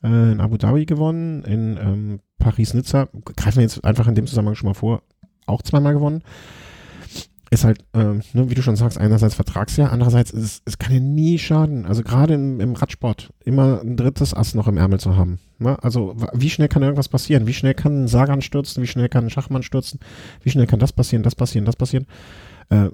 äh, 0.03 0.31
in 0.31 0.39
Abu 0.39 0.57
Dhabi 0.57 0.85
gewonnen, 0.85 1.43
in 1.43 1.77
ähm, 1.77 2.19
Paris-Nizza, 2.37 3.09
greifen 3.35 3.57
wir 3.57 3.63
jetzt 3.63 3.83
einfach 3.83 4.07
in 4.07 4.15
dem 4.15 4.27
Zusammenhang 4.27 4.55
schon 4.55 4.69
mal 4.69 4.75
vor, 4.75 5.01
auch 5.45 5.61
zweimal 5.61 5.93
gewonnen 5.93 6.23
ist 7.51 7.63
halt, 7.63 7.83
ähm, 7.93 8.21
ne, 8.33 8.49
wie 8.49 8.53
du 8.53 8.61
schon 8.61 8.75
sagst, 8.75 8.97
einerseits 8.97 9.35
Vertragsjahr, 9.35 9.91
andererseits 9.91 10.31
ist 10.31 10.61
es, 10.65 10.77
kann 10.77 10.93
ja 10.93 10.99
nie 10.99 11.39
schaden. 11.39 11.85
Also 11.85 12.03
gerade 12.03 12.35
im, 12.35 12.59
im 12.59 12.73
Radsport 12.73 13.31
immer 13.43 13.81
ein 13.81 13.97
drittes 13.97 14.33
Ass 14.33 14.53
noch 14.53 14.67
im 14.67 14.77
Ärmel 14.77 14.99
zu 14.99 15.15
haben. 15.15 15.39
Ne? 15.57 15.81
Also 15.81 16.15
wie 16.33 16.49
schnell 16.49 16.67
kann 16.67 16.83
irgendwas 16.83 17.09
passieren? 17.09 17.47
Wie 17.47 17.53
schnell 17.53 17.73
kann 17.73 18.03
ein 18.03 18.07
Sagan 18.07 18.41
stürzen? 18.41 18.83
Wie 18.83 18.87
schnell 18.87 19.09
kann 19.09 19.25
ein 19.25 19.29
Schachmann 19.29 19.63
stürzen? 19.63 19.99
Wie 20.43 20.51
schnell 20.51 20.67
kann 20.67 20.79
das 20.79 20.93
passieren, 20.93 21.23
das 21.23 21.35
passieren, 21.35 21.65
das 21.65 21.75
passieren? 21.75 22.05
Äh, 22.69 22.89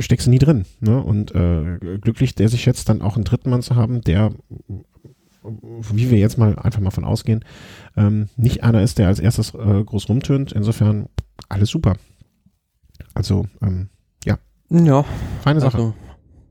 steckst 0.00 0.26
du 0.26 0.30
nie 0.30 0.38
drin. 0.38 0.66
Ne? 0.80 1.02
Und 1.02 1.34
äh, 1.34 1.78
glücklich, 1.98 2.34
der 2.34 2.50
sich 2.50 2.66
jetzt 2.66 2.88
dann 2.90 3.00
auch 3.00 3.16
einen 3.16 3.24
dritten 3.24 3.48
Mann 3.48 3.62
zu 3.62 3.74
haben, 3.74 4.02
der 4.02 4.32
wie 5.92 6.10
wir 6.10 6.18
jetzt 6.18 6.38
mal 6.38 6.58
einfach 6.58 6.80
mal 6.80 6.90
von 6.90 7.04
ausgehen, 7.04 7.44
ähm, 7.96 8.28
nicht 8.36 8.64
einer 8.64 8.82
ist, 8.82 8.98
der 8.98 9.08
als 9.08 9.20
erstes 9.20 9.54
äh, 9.54 9.84
groß 9.84 10.08
rumtönt. 10.08 10.52
Insofern 10.52 11.08
alles 11.48 11.68
super. 11.68 11.96
Also 13.12 13.46
ähm, 13.62 13.90
ja. 14.24 14.38
Feine 15.42 15.60
Sache. 15.60 15.76
Also, 15.76 15.94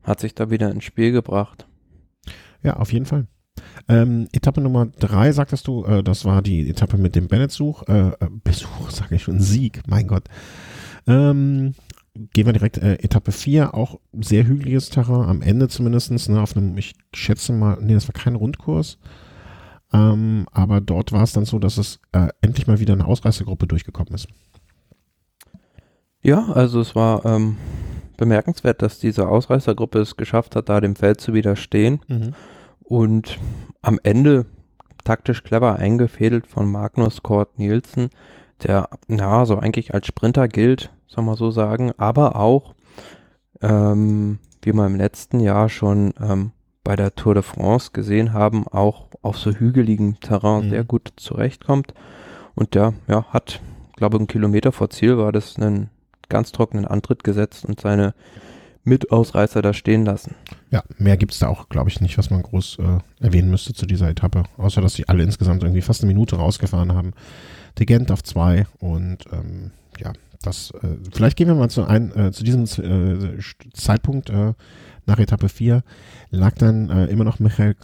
hat 0.04 0.20
sich 0.20 0.36
da 0.36 0.50
wieder 0.50 0.72
ins 0.72 0.84
Spiel 0.84 1.12
gebracht. 1.12 1.68
Ja, 2.62 2.78
auf 2.78 2.92
jeden 2.94 3.06
Fall. 3.06 3.28
Ähm, 3.88 4.28
Etappe 4.32 4.62
Nummer 4.62 4.86
drei, 4.86 5.32
sagtest 5.32 5.68
du, 5.68 5.84
äh, 5.86 6.04
das 6.04 6.26
war 6.26 6.42
die 6.42 6.70
Etappe 6.70 6.98
mit 6.98 7.16
dem 7.16 7.28
Bennett-Such, 7.28 7.84
äh, 7.88 8.10
äh 8.10 8.30
Besuch, 8.44 8.90
sage 8.90 9.16
ich 9.16 9.24
schon, 9.24 9.40
Sieg, 9.40 9.82
mein 9.88 10.08
Gott. 10.08 10.24
Ähm, 11.06 11.74
gehen 12.34 12.46
wir 12.46 12.54
direkt 12.54 12.78
äh, 12.78 12.96
Etappe 12.96 13.32
4, 13.32 13.74
auch 13.74 14.00
sehr 14.14 14.46
hügeliges 14.46 14.90
Terrain, 14.90 15.28
am 15.28 15.42
Ende 15.42 15.68
zumindest, 15.68 16.30
ne, 16.30 16.42
auf 16.42 16.56
einem, 16.56 16.78
ich 16.78 16.94
schätze 17.14 17.52
mal, 17.54 17.78
nee, 17.82 17.94
das 17.94 18.08
war 18.08 18.14
kein 18.14 18.36
Rundkurs, 18.36 19.00
ähm, 19.92 20.46
aber 20.52 20.80
dort 20.80 21.12
war 21.12 21.24
es 21.24 21.34
dann 21.34 21.46
so, 21.46 21.60
dass 21.60 21.78
es 21.78 22.00
äh, 22.12 22.30
endlich 22.42 22.68
mal 22.68 22.80
wieder 22.80 22.94
eine 22.94 23.06
Ausreißergruppe 23.06 23.68
durchgekommen 23.68 24.14
ist. 24.14 24.28
Ja, 26.24 26.48
also 26.54 26.80
es 26.80 26.96
war 26.96 27.26
ähm, 27.26 27.58
bemerkenswert, 28.18 28.82
dass 28.82 29.00
diese 29.00 29.28
Ausreißergruppe 29.28 30.00
es 30.00 30.16
geschafft 30.16 30.56
hat, 30.56 30.70
da 30.70 30.80
dem 30.80 30.96
Feld 30.96 31.20
zu 31.20 31.34
widerstehen. 31.34 32.00
Mhm. 32.08 32.34
Und 32.82 33.38
am 33.82 34.00
Ende 34.04 34.46
taktisch 35.04 35.44
clever 35.44 35.76
eingefädelt 35.76 36.48
von 36.48 36.72
Magnus 36.72 37.24
Kort 37.24 37.60
Nielsen, 37.60 38.10
der 38.64 38.90
ja 39.10 39.46
so 39.46 39.58
eigentlich 39.58 39.94
als 39.94 40.08
Sprinter 40.08 40.48
gilt, 40.48 40.92
soll 41.08 41.26
man 41.26 41.36
so 41.36 41.52
sagen, 41.52 41.92
aber 41.98 42.38
auch, 42.38 42.74
ähm, 43.62 44.40
wie 44.62 44.72
wir 44.74 44.86
im 44.86 44.96
letzten 44.96 45.42
Jahr 45.42 45.68
schon 45.68 46.14
ähm, 46.22 46.52
bei 46.86 46.96
der 46.96 47.16
Tour 47.16 47.34
de 47.34 47.44
France 47.44 47.92
gesehen 47.92 48.32
haben, 48.32 48.66
auch 48.68 49.08
auf 49.22 49.38
so 49.38 49.52
hügeligem 49.52 50.20
Terrain 50.22 50.66
mhm. 50.66 50.70
sehr 50.70 50.84
gut 50.86 51.14
zurechtkommt. 51.18 51.94
Und 52.56 52.76
der 52.76 52.94
ja, 53.08 53.26
hat, 53.26 53.60
glaube 53.98 54.16
ich, 54.16 54.20
einen 54.22 54.28
Kilometer 54.28 54.72
vor 54.72 54.90
Ziel 54.90 55.18
war 55.18 55.34
das 55.34 55.58
ein 55.58 55.90
ganz 56.34 56.52
trockenen 56.52 56.86
Antritt 56.86 57.24
gesetzt 57.24 57.64
und 57.64 57.80
seine 57.80 58.14
Mitausreißer 58.84 59.62
da 59.62 59.72
stehen 59.74 60.04
lassen. 60.04 60.36
Ja, 60.72 60.84
mehr 60.98 61.16
gibt 61.16 61.32
es 61.32 61.40
da 61.40 61.48
auch, 61.48 61.70
glaube 61.70 61.90
ich, 61.90 62.02
nicht, 62.02 62.18
was 62.18 62.32
man 62.32 62.42
groß 62.42 62.80
äh, 62.80 63.24
erwähnen 63.24 63.50
müsste 63.52 63.74
zu 63.74 63.86
dieser 63.86 64.10
Etappe. 64.10 64.44
Außer, 64.58 64.82
dass 64.82 64.96
sie 64.96 65.08
alle 65.08 65.24
insgesamt 65.24 65.64
irgendwie 65.64 65.82
fast 65.82 66.02
eine 66.02 66.12
Minute 66.12 66.36
rausgefahren 66.36 66.94
haben. 66.94 67.12
De 67.78 67.86
Gent 67.86 68.12
auf 68.12 68.24
zwei 68.24 68.66
und 68.80 69.20
ähm, 69.32 69.72
ja, 70.00 70.12
das, 70.42 70.72
äh, 70.82 70.98
vielleicht 71.14 71.38
gehen 71.38 71.48
wir 71.48 71.56
mal 71.56 71.70
zu, 71.70 71.86
ein, 71.86 72.16
äh, 72.16 72.32
zu 72.32 72.44
diesem 72.44 72.64
äh, 72.64 73.40
Zeitpunkt 73.74 74.30
äh, 74.30 74.54
nach 75.06 75.20
Etappe 75.20 75.50
4 75.50 75.84
lag 76.32 76.56
dann 76.56 76.90
äh, 76.90 77.06
immer 77.06 77.24
noch 77.24 77.40
Michael, 77.40 77.76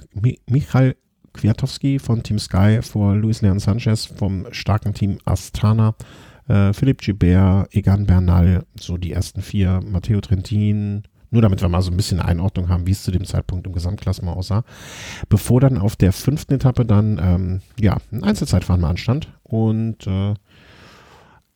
Michael 0.47 0.95
Kwiatowski 1.33 1.99
von 1.99 2.23
Team 2.23 2.39
Sky 2.39 2.79
vor 2.81 3.15
Luis 3.15 3.41
Leon 3.41 3.59
Sanchez 3.59 4.05
vom 4.05 4.47
starken 4.51 4.93
Team 4.93 5.19
Astana 5.25 5.95
äh, 6.49 6.73
Philipp 6.73 7.01
Gibert, 7.01 7.73
Egan 7.73 8.05
Bernal, 8.05 8.65
so 8.77 8.97
die 8.97 9.13
ersten 9.13 9.41
vier, 9.41 9.79
Matteo 9.85 10.19
Trentin, 10.19 11.03
nur 11.31 11.41
damit 11.41 11.61
wir 11.61 11.69
mal 11.69 11.81
so 11.81 11.91
ein 11.91 11.97
bisschen 11.97 12.19
Einordnung 12.19 12.69
haben, 12.69 12.87
wie 12.87 12.91
es 12.91 13.03
zu 13.03 13.11
dem 13.11 13.23
Zeitpunkt 13.23 13.67
im 13.67 13.73
Gesamtklassement 13.73 14.35
aussah. 14.35 14.63
Bevor 15.29 15.61
dann 15.61 15.77
auf 15.77 15.95
der 15.95 16.11
fünften 16.11 16.55
Etappe 16.55 16.85
dann, 16.85 17.19
ähm, 17.21 17.61
ja, 17.79 17.97
ein 18.11 18.23
Einzelzeitfahren 18.23 18.81
mal 18.81 18.89
anstand. 18.89 19.31
Und 19.43 20.07
äh, 20.07 20.33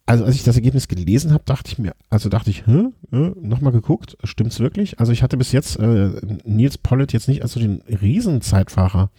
also 0.05 0.25
als 0.25 0.35
ich 0.35 0.43
das 0.43 0.57
Ergebnis 0.57 0.87
gelesen 0.87 1.31
habe, 1.31 1.43
dachte 1.45 1.71
ich 1.71 1.79
mir, 1.79 1.93
also 2.09 2.29
dachte 2.29 2.49
ich, 2.49 2.67
hä, 2.67 2.89
äh, 3.11 3.31
nochmal 3.41 3.71
geguckt, 3.71 4.17
stimmt's 4.23 4.59
wirklich? 4.59 4.99
Also 4.99 5.11
ich 5.11 5.23
hatte 5.23 5.37
bis 5.37 5.51
jetzt 5.51 5.79
äh, 5.79 6.11
Nils 6.43 6.77
Pollitt 6.77 7.13
jetzt 7.13 7.27
nicht 7.27 7.41
als 7.41 7.53
so 7.53 7.59
den 7.59 7.81
Riesenzeitfahrer 7.87 9.09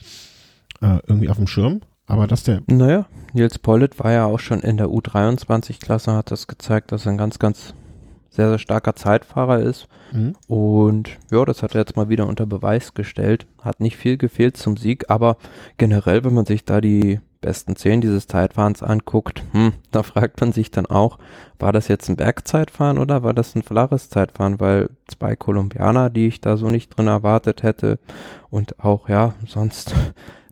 äh, 0.82 0.98
irgendwie 1.06 1.30
auf 1.30 1.36
dem 1.36 1.46
Schirm. 1.46 1.80
Aber 2.06 2.26
dass 2.26 2.42
der. 2.42 2.62
Naja, 2.66 3.06
Nils 3.32 3.58
Pollitt 3.58 3.98
war 3.98 4.12
ja 4.12 4.26
auch 4.26 4.38
schon 4.38 4.60
in 4.60 4.76
der 4.76 4.88
U23-Klasse, 4.88 6.12
hat 6.12 6.30
das 6.30 6.46
gezeigt, 6.46 6.92
dass 6.92 7.06
er 7.06 7.12
ein 7.12 7.18
ganz, 7.18 7.38
ganz 7.38 7.74
sehr, 8.34 8.48
sehr 8.48 8.58
starker 8.58 8.94
Zeitfahrer 8.94 9.60
ist. 9.60 9.88
Mhm. 10.12 10.34
Und 10.48 11.18
ja, 11.30 11.44
das 11.44 11.62
hat 11.62 11.74
er 11.74 11.80
jetzt 11.80 11.96
mal 11.96 12.08
wieder 12.08 12.26
unter 12.26 12.46
Beweis 12.46 12.94
gestellt. 12.94 13.46
Hat 13.62 13.80
nicht 13.80 13.96
viel 13.96 14.16
gefehlt 14.16 14.56
zum 14.56 14.76
Sieg, 14.76 15.08
aber 15.08 15.36
generell, 15.78 16.24
wenn 16.24 16.34
man 16.34 16.46
sich 16.46 16.64
da 16.64 16.80
die 16.80 17.20
besten 17.40 17.76
zehn 17.76 18.00
dieses 18.00 18.26
Zeitfahrens 18.26 18.82
anguckt, 18.82 19.42
hm, 19.52 19.74
da 19.90 20.02
fragt 20.02 20.40
man 20.40 20.52
sich 20.52 20.70
dann 20.70 20.86
auch, 20.86 21.18
war 21.58 21.72
das 21.72 21.88
jetzt 21.88 22.08
ein 22.08 22.16
Bergzeitfahren 22.16 22.98
oder 22.98 23.22
war 23.22 23.34
das 23.34 23.54
ein 23.54 23.62
flaches 23.62 24.08
Zeitfahren? 24.08 24.60
Weil 24.60 24.90
zwei 25.06 25.36
Kolumbianer, 25.36 26.10
die 26.10 26.26
ich 26.26 26.40
da 26.40 26.56
so 26.56 26.68
nicht 26.68 26.96
drin 26.96 27.06
erwartet 27.06 27.62
hätte 27.62 27.98
und 28.50 28.82
auch, 28.82 29.08
ja, 29.08 29.34
sonst 29.46 29.94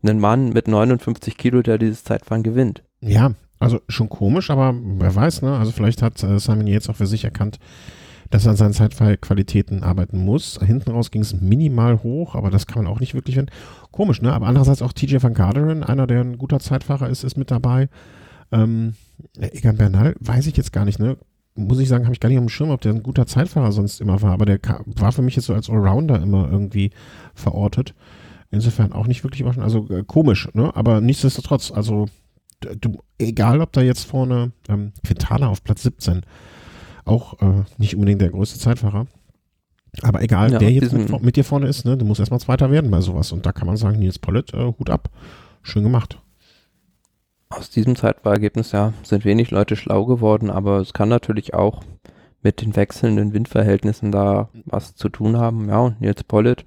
einen 0.02 0.20
Mann 0.20 0.50
mit 0.50 0.68
59 0.68 1.36
Kilo, 1.36 1.62
der 1.62 1.78
dieses 1.78 2.04
Zeitfahren 2.04 2.42
gewinnt. 2.42 2.82
Ja, 3.00 3.32
also 3.58 3.80
schon 3.88 4.08
komisch, 4.08 4.50
aber 4.50 4.74
wer 4.74 5.14
weiß, 5.14 5.42
ne? 5.42 5.56
Also 5.56 5.72
vielleicht 5.72 6.02
hat 6.02 6.22
äh, 6.22 6.38
Simon 6.38 6.66
Yates 6.66 6.88
auch 6.88 6.96
für 6.96 7.06
sich 7.06 7.24
erkannt, 7.24 7.58
dass 8.30 8.44
er 8.44 8.50
an 8.50 8.56
seinen 8.56 8.72
Zeitqualitäten 8.72 9.84
arbeiten 9.84 10.18
muss. 10.18 10.58
Hinten 10.64 10.90
raus 10.90 11.10
ging 11.10 11.22
es 11.22 11.40
minimal 11.40 12.02
hoch, 12.02 12.34
aber 12.34 12.50
das 12.50 12.66
kann 12.66 12.82
man 12.82 12.92
auch 12.92 12.98
nicht 12.98 13.14
wirklich 13.14 13.36
finden. 13.36 13.52
Komisch, 13.92 14.20
ne? 14.20 14.32
Aber 14.32 14.46
andererseits 14.46 14.82
auch 14.82 14.92
TJ 14.92 15.22
van 15.22 15.34
Garderen, 15.34 15.84
einer, 15.84 16.06
der 16.06 16.22
ein 16.22 16.38
guter 16.38 16.58
Zeitfahrer 16.58 17.08
ist, 17.08 17.22
ist 17.22 17.36
mit 17.36 17.50
dabei. 17.50 17.88
Ähm, 18.50 18.94
Egan 19.38 19.76
Bernal, 19.76 20.16
weiß 20.18 20.46
ich 20.46 20.56
jetzt 20.56 20.72
gar 20.72 20.84
nicht, 20.84 20.98
ne? 20.98 21.16
Muss 21.54 21.78
ich 21.78 21.88
sagen, 21.88 22.04
habe 22.04 22.14
ich 22.14 22.20
gar 22.20 22.30
nicht 22.30 22.38
auf 22.38 22.44
dem 22.44 22.48
Schirm, 22.48 22.70
ob 22.70 22.80
der 22.80 22.94
ein 22.94 23.02
guter 23.02 23.26
Zeitfahrer 23.26 23.72
sonst 23.72 24.00
immer 24.00 24.22
war, 24.22 24.32
aber 24.32 24.46
der 24.46 24.58
war 24.86 25.12
für 25.12 25.22
mich 25.22 25.36
jetzt 25.36 25.46
so 25.46 25.54
als 25.54 25.68
Allrounder 25.68 26.20
immer 26.20 26.50
irgendwie 26.50 26.90
verortet. 27.34 27.94
Insofern 28.52 28.92
auch 28.92 29.06
nicht 29.06 29.24
wirklich 29.24 29.40
überraschend. 29.40 29.64
Also 29.64 29.88
äh, 29.88 30.04
komisch, 30.04 30.48
ne? 30.52 30.76
Aber 30.76 31.00
nichtsdestotrotz, 31.00 31.72
also 31.72 32.06
du, 32.60 32.98
egal 33.18 33.62
ob 33.62 33.72
da 33.72 33.80
jetzt 33.80 34.04
vorne 34.04 34.52
ähm, 34.68 34.92
Quintana 35.04 35.48
auf 35.48 35.64
Platz 35.64 35.82
17, 35.82 36.20
auch 37.06 37.40
äh, 37.40 37.64
nicht 37.78 37.94
unbedingt 37.94 38.20
der 38.20 38.28
größte 38.28 38.58
Zeitfahrer. 38.58 39.06
Aber 40.02 40.22
egal, 40.22 40.52
Ja, 40.52 40.58
der 40.58 40.70
jetzt 40.70 40.92
mit, 40.92 41.22
mit 41.22 41.36
dir 41.36 41.44
vorne 41.44 41.66
ist, 41.66 41.84
ne, 41.86 41.96
du 41.96 42.04
musst 42.04 42.20
erstmal 42.20 42.40
Zweiter 42.40 42.70
werden 42.70 42.90
bei 42.90 43.00
sowas. 43.00 43.32
Und 43.32 43.46
da 43.46 43.52
kann 43.52 43.66
man 43.66 43.78
sagen, 43.78 43.98
Nils 43.98 44.18
Pollitt, 44.18 44.52
äh, 44.52 44.72
Hut 44.78 44.90
ab. 44.90 45.08
Schön 45.62 45.82
gemacht. 45.82 46.20
Aus 47.48 47.70
diesem 47.70 47.96
Zeitfahrergebnis, 47.96 48.72
ja, 48.72 48.92
sind 49.02 49.24
wenig 49.24 49.50
Leute 49.50 49.76
schlau 49.76 50.04
geworden, 50.04 50.50
aber 50.50 50.78
es 50.80 50.92
kann 50.92 51.08
natürlich 51.08 51.54
auch 51.54 51.82
mit 52.42 52.60
den 52.60 52.76
wechselnden 52.76 53.32
Windverhältnissen 53.32 54.12
da 54.12 54.48
was 54.66 54.94
zu 54.94 55.08
tun 55.08 55.38
haben. 55.38 55.68
Ja, 55.68 55.80
und 55.80 56.00
Nils 56.00 56.24
Pollitt, 56.24 56.64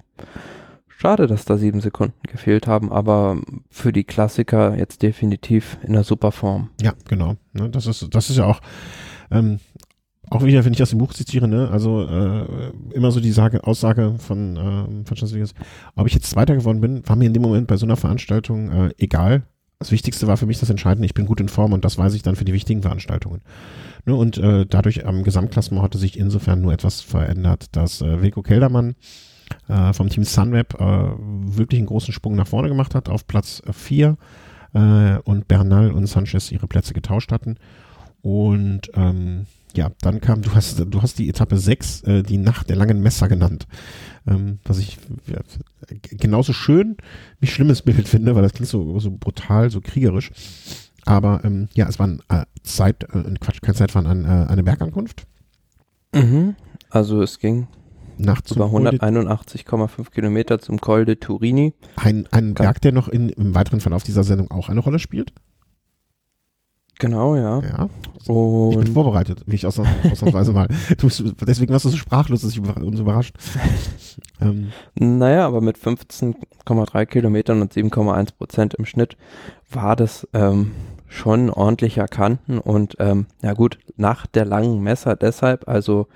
schade, 0.96 1.26
dass 1.26 1.44
da 1.44 1.56
sieben 1.56 1.80
Sekunden 1.80 2.18
gefehlt 2.26 2.66
haben, 2.66 2.90
aber 2.90 3.38
für 3.70 3.92
die 3.92 4.04
Klassiker 4.04 4.76
jetzt 4.76 5.02
definitiv 5.02 5.78
in 5.82 5.90
einer 5.90 6.04
super 6.04 6.32
Form. 6.32 6.70
Ja, 6.80 6.94
genau. 7.08 7.36
Ne, 7.52 7.70
das 7.70 7.86
ist, 7.86 8.08
das 8.14 8.30
ist 8.30 8.38
ja 8.38 8.46
auch, 8.46 8.60
ähm, 9.30 9.60
auch 10.30 10.42
wieder, 10.44 10.64
wenn 10.64 10.72
ich 10.72 10.82
aus 10.82 10.90
dem 10.90 10.98
Buch 10.98 11.12
zitiere, 11.12 11.46
ne, 11.46 11.68
also 11.70 12.02
äh, 12.02 12.72
immer 12.92 13.12
so 13.12 13.20
die 13.20 13.30
Sage, 13.30 13.64
Aussage 13.64 14.14
von, 14.18 14.56
ähm, 14.56 15.06
von 15.06 15.16
Chanceliers, 15.16 15.54
ob 15.94 16.06
ich 16.06 16.14
jetzt 16.14 16.30
Zweiter 16.30 16.56
geworden 16.56 16.80
bin, 16.80 17.06
war 17.06 17.16
mir 17.16 17.26
in 17.26 17.34
dem 17.34 17.42
Moment 17.42 17.68
bei 17.68 17.76
so 17.76 17.86
einer 17.86 17.96
Veranstaltung 17.96 18.70
äh, 18.70 18.94
egal. 18.98 19.44
Das 19.78 19.92
Wichtigste 19.92 20.26
war 20.26 20.38
für 20.38 20.46
mich 20.46 20.58
das 20.58 20.70
Entscheidende, 20.70 21.04
ich 21.04 21.12
bin 21.12 21.26
gut 21.26 21.38
in 21.38 21.50
Form 21.50 21.74
und 21.74 21.84
das 21.84 21.98
weiß 21.98 22.14
ich 22.14 22.22
dann 22.22 22.34
für 22.34 22.46
die 22.46 22.54
wichtigen 22.54 22.80
Veranstaltungen. 22.80 23.42
Ne, 24.06 24.14
und 24.14 24.38
äh, 24.38 24.64
dadurch 24.66 25.06
am 25.06 25.22
Gesamtklassement 25.22 25.82
hatte 25.82 25.98
sich 25.98 26.18
insofern 26.18 26.62
nur 26.62 26.72
etwas 26.72 27.02
verändert, 27.02 27.76
dass 27.76 28.00
äh, 28.00 28.22
Wilko 28.22 28.40
Keldermann 28.42 28.94
äh, 29.68 29.92
vom 29.92 30.08
Team 30.08 30.24
Sunweb 30.24 30.74
äh, 30.74 31.08
wirklich 31.18 31.78
einen 31.78 31.86
großen 31.86 32.12
Sprung 32.12 32.36
nach 32.36 32.46
vorne 32.46 32.68
gemacht 32.68 32.94
hat 32.94 33.08
auf 33.08 33.26
Platz 33.26 33.62
4 33.70 34.16
äh, 34.74 35.18
und 35.24 35.48
Bernal 35.48 35.92
und 35.92 36.06
Sanchez 36.06 36.50
ihre 36.52 36.66
Plätze 36.66 36.94
getauscht 36.94 37.32
hatten. 37.32 37.56
Und 38.22 38.90
ähm, 38.94 39.46
ja, 39.74 39.90
dann 40.00 40.20
kam, 40.20 40.42
du 40.42 40.54
hast, 40.54 40.82
du 40.86 41.02
hast 41.02 41.18
die 41.18 41.28
Etappe 41.28 41.58
6, 41.58 42.02
äh, 42.02 42.22
die 42.22 42.38
Nacht 42.38 42.68
der 42.68 42.76
langen 42.76 43.00
Messer 43.02 43.28
genannt. 43.28 43.66
Ähm, 44.26 44.58
was 44.64 44.78
ich 44.78 44.98
ja, 45.26 45.40
genauso 46.02 46.52
schön 46.52 46.96
wie 47.40 47.46
schlimmes 47.46 47.82
Bild 47.82 48.08
finde, 48.08 48.34
weil 48.34 48.42
das 48.42 48.54
klingt 48.54 48.70
so, 48.70 48.98
so 48.98 49.10
brutal, 49.10 49.70
so 49.70 49.80
kriegerisch. 49.80 50.32
Aber 51.04 51.42
ähm, 51.44 51.68
ja, 51.74 51.88
es 51.88 51.98
war 51.98 52.08
ein 52.08 52.20
äh, 52.28 52.44
Zeit, 52.62 53.04
äh, 53.04 53.34
Quatsch, 53.40 53.60
kein 53.62 53.74
Zeitfahren, 53.74 54.06
ein, 54.06 54.24
äh, 54.24 54.50
eine 54.50 54.64
Bergankunft. 54.64 55.26
Also 56.90 57.22
es 57.22 57.38
ging 57.38 57.68
Nachts 58.18 58.52
über 58.52 58.68
Col 58.68 58.84
de- 58.90 58.98
181,5 59.00 60.10
Kilometer 60.10 60.58
zum 60.58 60.80
Col 60.80 61.04
de 61.04 61.16
Turini. 61.16 61.74
Ein, 61.96 62.26
ein 62.30 62.54
Berg, 62.54 62.80
der 62.80 62.92
noch 62.92 63.08
in, 63.08 63.28
im 63.28 63.54
weiteren 63.54 63.80
Verlauf 63.80 64.02
dieser 64.02 64.24
Sendung 64.24 64.50
auch 64.50 64.68
eine 64.68 64.80
Rolle 64.80 64.98
spielt. 64.98 65.32
Genau, 66.98 67.36
ja. 67.36 67.60
Ja. 67.60 67.88
Ich 68.20 68.26
bin 68.26 68.34
Und 68.78 68.88
vorbereitet, 68.88 69.42
wie 69.46 69.56
ich 69.56 69.66
ausnahms- 69.66 70.10
ausnahmsweise 70.10 70.52
mal. 70.52 70.66
Bist, 70.98 71.22
deswegen 71.46 71.72
warst 71.72 71.84
du 71.84 71.90
so 71.90 71.96
sprachlos, 71.98 72.40
dass 72.40 72.52
ich 72.52 72.56
über- 72.56 72.76
uns 72.82 72.98
überrascht. 72.98 73.36
ähm, 74.40 74.72
Naja, 74.98 75.46
aber 75.46 75.60
mit 75.60 75.76
15,3 75.76 77.04
Kilometern 77.06 77.60
und 77.60 77.72
7,1 77.74 78.30
Prozent 78.38 78.74
im 78.74 78.86
Schnitt 78.86 79.18
war 79.70 79.94
das 79.94 80.26
ähm, 80.32 80.70
schon 81.06 81.50
ordentlicher 81.50 82.08
Kanten 82.08 82.58
und 82.58 82.96
ähm, 82.98 83.26
ja 83.42 83.52
gut, 83.52 83.78
nach 83.96 84.26
der 84.26 84.46
langen 84.46 84.80
Messer 84.82 85.16
deshalb, 85.16 85.68
also 85.68 86.08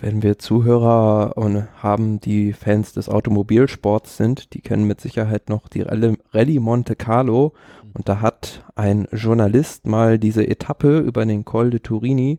wenn 0.00 0.22
wir 0.22 0.38
Zuhörer 0.38 1.34
haben, 1.82 2.20
die 2.20 2.52
Fans 2.52 2.92
des 2.92 3.08
Automobilsports 3.08 4.16
sind, 4.16 4.54
die 4.54 4.60
kennen 4.60 4.86
mit 4.86 5.00
Sicherheit 5.00 5.48
noch 5.48 5.68
die 5.68 5.82
Rallye, 5.82 6.16
Rallye 6.32 6.58
Monte 6.58 6.96
Carlo. 6.96 7.52
Und 7.92 8.08
da 8.08 8.20
hat 8.20 8.64
ein 8.74 9.08
Journalist 9.12 9.86
mal 9.86 10.18
diese 10.18 10.46
Etappe 10.46 10.98
über 10.98 11.26
den 11.26 11.44
Col 11.44 11.70
de 11.70 11.80
Turini, 11.80 12.38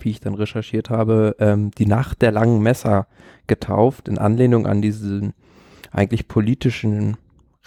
wie 0.00 0.10
ich 0.10 0.20
dann 0.20 0.34
recherchiert 0.34 0.90
habe, 0.90 1.36
ähm, 1.38 1.70
die 1.72 1.86
Nacht 1.86 2.22
der 2.22 2.32
langen 2.32 2.62
Messer 2.62 3.06
getauft, 3.46 4.08
in 4.08 4.18
Anlehnung 4.18 4.66
an 4.66 4.80
diesen 4.80 5.34
eigentlich 5.90 6.28
politischen 6.28 7.16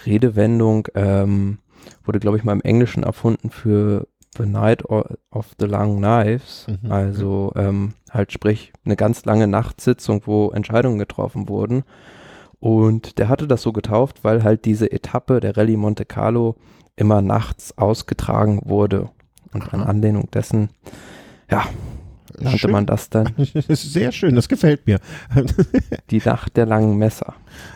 Redewendung, 0.06 0.88
ähm, 0.95 1.60
wurde, 2.06 2.19
glaube 2.19 2.38
ich, 2.38 2.43
mal 2.43 2.54
im 2.54 2.62
Englischen 2.62 3.04
erfunden 3.04 3.49
für 3.49 4.08
The 4.38 4.46
Night 4.46 4.84
of 4.89 5.56
the 5.60 5.65
Long 5.65 5.98
Knives. 5.98 6.67
Mhm. 6.67 6.91
Also 6.91 7.52
ähm, 7.56 7.93
halt 8.12 8.32
sprich 8.32 8.74
eine 8.86 8.96
ganz 8.96 9.26
lange 9.26 9.48
Nachtsitzung, 9.48 10.22
wo 10.26 10.50
Entscheidungen 10.52 11.00
getroffen 11.00 11.48
wurden. 11.50 11.84
Und 12.60 13.19
der 13.19 13.28
hatte 13.30 13.48
das 13.48 13.62
so 13.62 13.74
getauft, 13.74 14.24
weil 14.24 14.43
halt 14.43 14.65
diese 14.65 14.91
Etappe 14.91 15.39
der 15.39 15.58
Rallye 15.58 15.76
Monte 15.78 16.06
Carlo 16.06 16.56
immer 16.96 17.22
nachts 17.22 17.78
ausgetragen 17.78 18.62
wurde. 18.65 19.10
Und 19.54 19.63
in. 19.63 19.82
Anlehnung 19.82 20.32
dessen, 20.32 20.69
ja, 21.52 21.65
nannte 22.39 22.60
schön. 22.60 22.72
man 22.72 22.86
das 22.86 23.10
dann 23.10 23.34
Das 23.38 23.54
ist 23.67 23.93
sehr 23.93 24.12
schön, 24.12 24.36
das 24.36 24.48
gefällt 24.50 24.88
mir. 24.88 25.00
die 26.10 26.22
Nacht 26.24 26.58
der 26.58 26.65
langen 26.65 26.98
Messer. 26.98 27.36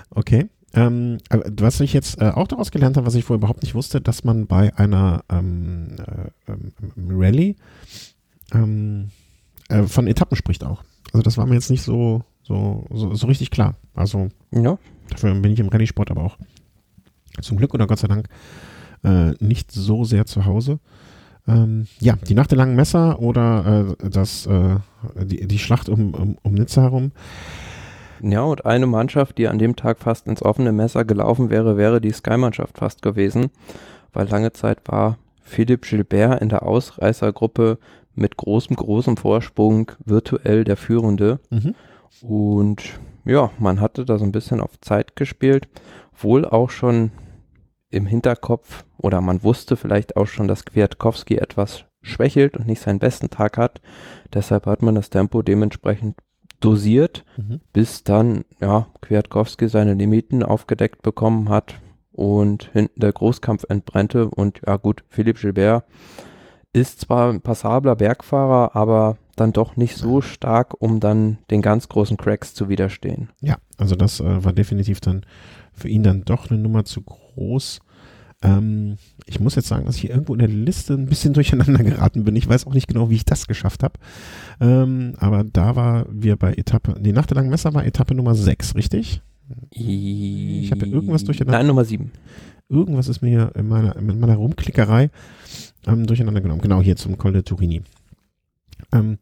Okay. 0.10 0.50
Ähm, 0.74 1.18
was 1.30 1.80
ich 1.80 1.94
jetzt 1.94 2.22
äh, 2.22 2.30
auch 2.30 2.48
daraus 2.48 2.72
gelernt 2.72 2.98
habe, 2.98 3.08
was 3.08 3.16
ich 3.16 3.24
vorher 3.24 3.40
überhaupt 3.40 3.64
nicht 3.64 3.74
wusste, 3.74 4.02
dass 4.02 4.24
man 4.24 4.48
bei 4.48 4.76
einer 4.78 5.24
ähm, 5.30 5.96
äh, 5.98 6.52
ähm, 6.52 6.72
Rallye 7.10 7.56
ähm, 8.54 9.10
äh, 9.70 9.84
von 9.84 10.08
Etappen 10.08 10.36
spricht 10.36 10.64
auch. 10.64 10.84
Also 11.14 11.24
das 11.24 11.38
war 11.38 11.46
mir 11.46 11.56
jetzt 11.56 11.72
nicht 11.72 11.84
so, 11.84 12.24
so, 12.44 12.86
so, 12.92 13.14
so 13.16 13.28
richtig 13.28 13.50
klar. 13.50 13.76
Also 13.94 14.30
Ja, 14.52 14.78
dafür 15.10 15.34
bin 15.36 15.54
ich 15.54 15.60
im 15.60 15.70
Rallye-Sport 15.70 16.12
aber 16.12 16.24
auch 16.24 16.38
zum 17.42 17.58
Glück 17.58 17.74
oder 17.74 17.88
Gott 17.88 18.00
sei 18.00 18.08
Dank 18.08 18.28
äh, 19.04 19.32
nicht 19.40 19.72
so 19.72 20.04
sehr 20.04 20.26
zu 20.26 20.46
Hause. 20.46 20.80
Ähm, 21.48 21.88
ja, 22.00 22.18
die 22.28 22.36
Nacht 22.36 22.52
der 22.52 22.58
langen 22.58 22.76
Messer 22.76 23.20
oder 23.20 23.96
äh, 24.02 24.10
das, 24.10 24.46
äh, 24.48 24.78
die, 25.24 25.48
die 25.48 25.60
Schlacht 25.60 25.88
um, 25.88 26.14
um, 26.14 26.38
um 26.42 26.54
Nizza 26.54 26.82
herum. 26.82 27.12
Ja, 28.22 28.42
und 28.42 28.66
eine 28.66 28.88
Mannschaft, 28.88 29.38
die 29.38 29.48
an 29.48 29.60
dem 29.60 29.76
Tag 29.76 30.00
fast 30.00 30.28
ins 30.28 30.42
offene 30.42 30.72
Messer 30.72 31.06
gelaufen 31.06 31.50
wäre, 31.50 31.78
wäre 31.78 32.02
die 32.02 32.12
Sky-Mannschaft 32.12 32.78
fast 32.78 33.02
gewesen, 33.02 33.52
weil 34.14 34.28
lange 34.28 34.54
Zeit 34.54 34.80
war 34.86 35.18
Philipp 35.42 35.84
Gilbert 35.84 36.42
in 36.42 36.50
der 36.50 36.64
Ausreißergruppe 36.64 37.78
mit 38.16 38.38
großem, 38.38 38.76
großem 38.76 39.18
Vorsprung 39.18 39.92
virtuell 40.04 40.64
der 40.64 40.78
Führende. 40.78 41.40
Mhm. 41.50 41.76
Und 42.22 43.00
ja, 43.26 43.52
man 43.60 43.80
hatte 43.80 44.06
da 44.06 44.18
so 44.18 44.26
ein 44.26 44.32
bisschen 44.32 44.60
auf 44.60 44.80
Zeit 44.82 45.16
gespielt, 45.16 45.68
wohl 46.16 46.46
auch 46.46 46.70
schon 46.70 47.12
im 47.90 48.06
Hinterkopf 48.06 48.86
oder 48.98 49.22
man 49.22 49.44
wusste 49.44 49.78
vielleicht 49.78 50.18
auch 50.18 50.28
schon, 50.28 50.48
dass 50.48 50.66
Kwiatkowski 50.66 51.38
etwas 51.38 51.86
schwächelt 52.02 52.58
und 52.58 52.68
nicht 52.68 52.82
seinen 52.82 53.00
besten 53.00 53.30
Tag 53.30 53.58
hat. 53.58 53.82
Deshalb 54.34 54.66
hat 54.66 54.82
man 54.82 54.96
das 54.96 55.10
Tempo 55.10 55.42
dementsprechend 55.42 56.16
dosiert 56.60 57.24
Mhm. 57.38 57.60
bis 57.74 58.04
dann, 58.04 58.46
ja, 58.60 58.88
Kwiatkowski 59.02 59.68
seine 59.70 59.94
Limiten 59.94 60.44
aufgedeckt 60.44 61.02
bekommen 61.02 61.50
hat 61.50 61.76
und 62.12 62.70
hinten 62.74 63.00
der 63.00 63.14
Großkampf 63.14 63.66
entbrannte 63.70 64.28
und 64.30 64.62
ja 64.66 64.78
gut, 64.78 65.04
Philipp 65.10 65.40
Gilbert 65.40 65.86
ist 66.74 67.02
zwar 67.02 67.30
ein 67.32 67.42
passabler 67.42 67.96
Bergfahrer, 67.96 68.76
aber 68.76 69.18
dann 69.36 69.54
doch 69.54 69.76
nicht 69.78 69.96
so 69.98 70.22
stark, 70.22 70.74
um 70.80 71.00
dann 71.00 71.38
den 71.52 71.62
ganz 71.62 71.90
großen 71.90 72.18
Cracks 72.18 72.54
zu 72.56 72.70
widerstehen. 72.70 73.30
Ja, 73.42 73.58
also 73.78 73.96
das 73.96 74.20
äh, 74.20 74.44
war 74.44 74.52
definitiv 74.54 75.00
dann 75.00 75.26
für 75.74 75.90
ihn 75.90 76.02
dann 76.04 76.24
doch 76.26 76.50
eine 76.50 76.60
Nummer 76.60 76.86
zu 76.86 77.02
groß. 77.04 77.80
Ähm, 78.44 78.98
ich 79.26 79.40
muss 79.40 79.56
jetzt 79.56 79.68
sagen, 79.68 79.86
dass 79.86 79.96
ich 79.96 80.02
hier 80.02 80.12
irgendwo 80.12 80.34
in 80.34 80.40
der 80.40 80.48
Liste 80.48 80.94
ein 80.94 81.08
bisschen 81.08 81.34
durcheinander 81.34 81.84
geraten 81.84 82.24
bin. 82.24 82.36
Ich 82.36 82.48
weiß 82.48 82.68
auch 82.68 82.74
nicht 82.74 82.88
genau, 82.88 83.10
wie 83.10 83.16
ich 83.16 83.26
das 83.26 83.48
geschafft 83.48 83.84
habe. 83.84 84.00
Ähm, 84.60 85.14
aber 85.18 85.44
da 85.44 85.76
war 85.76 86.06
wir 86.12 86.36
bei 86.36 86.54
Etappe, 86.54 86.96
die 87.00 87.14
Nacht 87.14 87.30
der 87.32 87.36
langen 87.36 87.50
Messer 87.50 87.74
war 87.74 87.86
Etappe 87.86 88.14
Nummer 88.16 88.36
6, 88.36 88.76
richtig? 88.76 89.22
Ich 89.72 90.72
habe 90.72 90.86
ja 90.86 90.92
irgendwas 90.94 91.24
durcheinander- 91.24 91.58
Nein, 91.58 91.68
Nummer 91.68 91.86
7. 91.86 92.12
Irgendwas 92.70 93.08
ist 93.08 93.22
mir 93.22 93.30
hier 93.30 93.52
in 93.56 93.68
meiner, 93.70 93.96
in 93.96 94.20
meiner 94.20 94.36
Rumklickerei 94.36 95.10
ähm, 95.88 96.06
durcheinander 96.06 96.42
genommen. 96.42 96.62
Genau, 96.62 96.82
hier 96.82 96.98
zum 96.98 97.18
Col 97.18 97.32
de 97.34 97.42
Turini. 97.44 97.82
Ähm, 98.94 99.18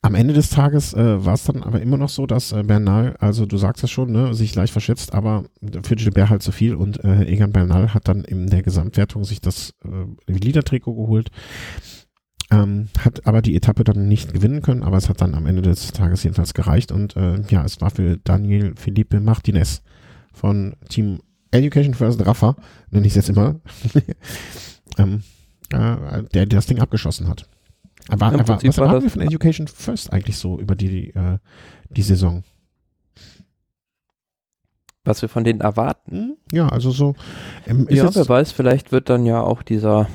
am 0.00 0.14
Ende 0.14 0.32
des 0.32 0.50
Tages 0.50 0.94
äh, 0.94 1.24
war 1.24 1.34
es 1.34 1.44
dann 1.44 1.62
aber 1.62 1.80
immer 1.80 1.96
noch 1.96 2.08
so, 2.08 2.26
dass 2.26 2.52
äh, 2.52 2.62
Bernal, 2.62 3.16
also 3.18 3.46
du 3.46 3.56
sagst 3.56 3.82
es 3.82 3.90
schon, 3.90 4.12
ne, 4.12 4.32
sich 4.32 4.54
leicht 4.54 4.72
verschätzt, 4.72 5.12
aber 5.12 5.44
für 5.82 5.96
Gilbert 5.96 6.30
halt 6.30 6.42
zu 6.42 6.52
viel 6.52 6.74
und 6.74 7.02
äh, 7.04 7.24
Egan 7.24 7.52
Bernal 7.52 7.94
hat 7.94 8.06
dann 8.06 8.22
in 8.22 8.46
der 8.46 8.62
Gesamtwertung 8.62 9.24
sich 9.24 9.40
das 9.40 9.74
äh, 9.84 10.32
Liedertrikot 10.32 10.94
geholt, 10.94 11.30
ähm, 12.50 12.88
hat 13.00 13.26
aber 13.26 13.42
die 13.42 13.56
Etappe 13.56 13.82
dann 13.82 14.06
nicht 14.06 14.32
gewinnen 14.32 14.62
können, 14.62 14.84
aber 14.84 14.96
es 14.96 15.08
hat 15.08 15.20
dann 15.20 15.34
am 15.34 15.46
Ende 15.46 15.62
des 15.62 15.92
Tages 15.92 16.22
jedenfalls 16.22 16.54
gereicht 16.54 16.92
und 16.92 17.16
äh, 17.16 17.40
ja, 17.50 17.64
es 17.64 17.80
war 17.80 17.90
für 17.90 18.18
Daniel 18.18 18.74
Felipe 18.76 19.18
Martinez 19.20 19.82
von 20.32 20.76
Team 20.88 21.20
Education 21.50 21.94
First 21.94 22.24
Rafa, 22.24 22.56
nenne 22.90 23.06
ich 23.06 23.16
es 23.16 23.26
jetzt 23.26 23.30
immer, 23.30 23.60
ähm, 24.98 25.22
äh, 25.72 26.22
der, 26.32 26.46
der 26.46 26.46
das 26.46 26.66
Ding 26.66 26.78
abgeschossen 26.78 27.28
hat. 27.28 27.48
Aber, 28.08 28.28
Im 28.32 28.40
aber 28.40 28.48
was 28.62 28.78
war 28.78 28.86
erwarten 28.86 29.04
wir 29.04 29.10
von 29.10 29.22
Education 29.22 29.68
First 29.68 30.12
eigentlich 30.12 30.38
so 30.38 30.58
über 30.58 30.74
die, 30.74 31.10
äh, 31.10 31.38
die 31.90 32.02
Saison? 32.02 32.42
Was 35.04 35.22
wir 35.22 35.28
von 35.28 35.44
denen 35.44 35.60
erwarten. 35.60 36.12
Hm? 36.12 36.36
Ja, 36.52 36.68
also 36.68 36.90
so. 36.90 37.14
Ähm, 37.66 37.86
ja, 37.90 38.14
wer 38.14 38.28
weiß, 38.28 38.52
vielleicht 38.52 38.92
wird 38.92 39.08
dann 39.08 39.26
ja 39.26 39.40
auch 39.40 39.62
dieser 39.62 40.08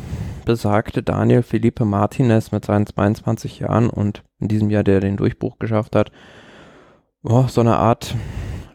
besagte 0.45 1.03
Daniel 1.03 1.41
Felipe 1.41 1.85
Martinez 1.85 2.51
mit 2.51 2.65
seinen 2.65 2.85
22 2.85 3.59
Jahren 3.59 3.89
und 3.89 4.23
in 4.39 4.49
diesem 4.49 4.69
Jahr, 4.69 4.83
der 4.83 4.99
den 4.99 5.17
Durchbruch 5.17 5.57
geschafft 5.57 5.95
hat, 5.95 6.11
oh, 7.23 7.45
so 7.47 7.61
eine 7.61 7.77
Art 7.77 8.15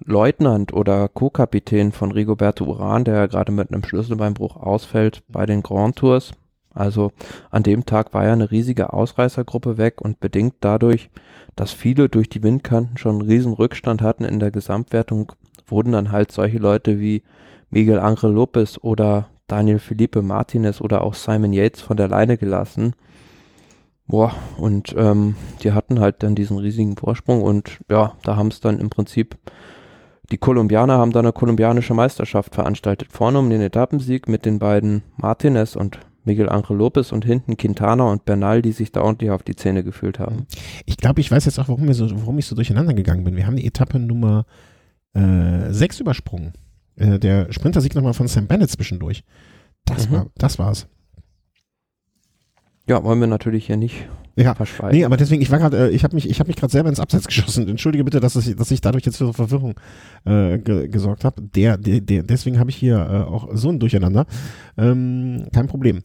Leutnant 0.05 0.73
oder 0.73 1.09
Co-Kapitän 1.09 1.93
von 1.93 2.13
Rigoberto 2.13 2.65
Uran, 2.65 3.05
der 3.05 3.15
ja 3.17 3.27
gerade 3.27 3.53
mit 3.53 3.71
einem 3.71 3.85
Schlüsselbeinbruch 3.85 4.57
ausfällt 4.57 5.23
bei 5.29 5.45
den 5.45 5.63
Grand 5.63 5.97
Tours. 5.97 6.33
Also 6.79 7.11
an 7.51 7.65
dem 7.65 7.87
Tag 7.87 8.15
war 8.15 8.25
ja 8.25 8.33
eine 8.33 8.53
riesige 8.53 8.93
Ausreißergruppe 8.93 9.79
weg 9.79 10.01
und 10.01 10.21
bedingt 10.21 10.55
dadurch, 10.61 11.11
dass 11.57 11.73
viele 11.73 12.09
durch 12.09 12.29
die 12.29 12.45
Windkanten 12.45 12.97
schon 12.99 13.17
einen 13.17 13.29
riesen 13.29 13.53
Rückstand 13.53 14.01
hatten 14.01 14.25
in 14.25 14.39
der 14.39 14.53
Gesamtwertung, 14.53 15.33
wurden 15.67 15.91
dann 15.91 16.13
halt 16.13 16.31
solche 16.31 16.59
Leute 16.59 17.01
wie 17.01 17.25
Miguel 17.71 17.99
Angel 17.99 18.31
Lopez 18.31 18.79
oder 18.81 19.29
Daniel 19.49 19.81
Felipe 19.81 20.23
Martinez 20.23 20.81
oder 20.81 21.03
auch 21.03 21.15
Simon 21.15 21.53
Yates 21.53 21.81
von 21.81 21.97
der 21.97 22.07
Leine 22.07 22.39
gelassen. 22.39 22.95
Boah, 24.07 24.33
und 24.57 24.95
ähm, 24.97 25.35
die 25.65 25.73
hatten 25.73 25.99
halt 25.99 26.23
dann 26.23 26.37
diesen 26.37 26.59
riesigen 26.59 26.97
Vorsprung 26.97 27.43
und 27.43 27.81
ja, 27.91 28.13
da 28.23 28.37
haben 28.37 28.49
es 28.49 28.61
dann 28.61 28.79
im 28.79 28.89
Prinzip, 28.89 29.37
die 30.31 30.39
Kolumbianer 30.39 30.97
haben 30.97 31.13
dann 31.13 31.27
eine 31.27 31.33
kolumbianische 31.33 31.95
Meisterschaft 31.95 32.55
veranstaltet. 32.55 33.11
Vorne 33.11 33.41
um 33.41 33.51
den 33.51 33.63
Etappensieg 33.63 34.29
mit 34.29 34.47
den 34.47 34.61
beiden 34.61 35.03
Martinez 35.17 35.75
und 35.75 35.99
Miguel 36.29 36.49
Angel 36.49 36.77
Lopez 36.77 37.11
und 37.11 37.25
hinten 37.25 37.57
Quintana 37.57 38.05
und 38.05 38.25
Bernal, 38.25 38.63
die 38.63 38.73
sich 38.73 38.93
da 38.93 39.01
ordentlich 39.03 39.31
auf 39.33 39.43
die 39.43 39.57
Zähne 39.57 39.83
gefühlt 39.83 40.19
haben. 40.21 40.47
ich 40.87 40.97
glaube, 40.99 41.21
ich 41.21 41.31
weiß 41.31 41.45
jetzt 41.47 41.59
auch, 41.59 41.69
warum, 41.69 41.87
wir 41.87 41.95
so, 41.95 42.09
warum 42.21 42.39
ich 42.39 42.47
so 42.47 42.55
durcheinander 42.55 42.95
gegangen 42.95 43.25
bin. 43.25 43.35
Wir 43.37 43.47
haben 43.47 43.57
die 43.57 43.67
Etappe 43.67 43.99
Nummer 43.99 44.45
äh, 45.15 45.71
6 45.73 46.01
übersprungen. 46.01 46.53
Äh, 46.97 47.19
der 47.19 47.53
Sprintersieg 47.53 47.95
nochmal 47.95 48.15
von 48.15 48.29
Sam 48.29 48.47
Bennett 48.47 48.71
zwischendurch. 48.71 49.25
Das 49.85 50.09
Mhm. 50.09 50.13
war, 50.13 50.27
das 50.37 50.59
war's. 50.59 50.87
Ja, 52.89 53.03
wollen 53.05 53.21
wir 53.21 53.27
natürlich 53.27 53.67
hier 53.67 53.77
nicht 53.77 54.09
Ja. 54.37 54.55
verschweigen. 54.55 54.97
Nee, 54.99 55.05
aber 55.05 55.17
deswegen, 55.19 55.43
ich 55.43 55.51
war 55.51 55.59
gerade, 55.59 55.89
äh, 55.89 55.91
ich 55.91 56.05
habe 56.05 56.15
mich, 56.15 56.29
ich 56.29 56.41
habe 56.41 56.49
mich 56.49 56.57
gerade 56.57 56.73
selber 56.73 56.89
ins 56.89 57.01
Abseits 57.01 57.27
geschossen. 57.27 57.69
Entschuldige 57.69 58.05
bitte, 58.05 58.19
dass 58.21 58.35
ich, 58.37 58.57
dass 58.57 58.71
ich 58.71 58.81
dadurch 58.81 59.05
jetzt 59.05 59.19
für 59.19 59.33
Verwirrung 59.35 59.75
äh, 60.25 60.59
ge 60.59 60.89
gesorgt 60.89 61.25
habe. 61.25 61.43
Der, 61.43 61.77
der, 61.77 62.01
der, 62.01 62.23
deswegen 62.23 62.59
habe 62.59 62.71
ich 62.71 62.77
hier 62.77 62.97
äh, 62.97 63.31
auch 63.31 63.49
so 63.53 63.69
ein 63.69 63.79
Durcheinander. 63.79 64.27
Ähm, 64.79 65.49
kein 65.53 65.67
Problem. 65.67 66.03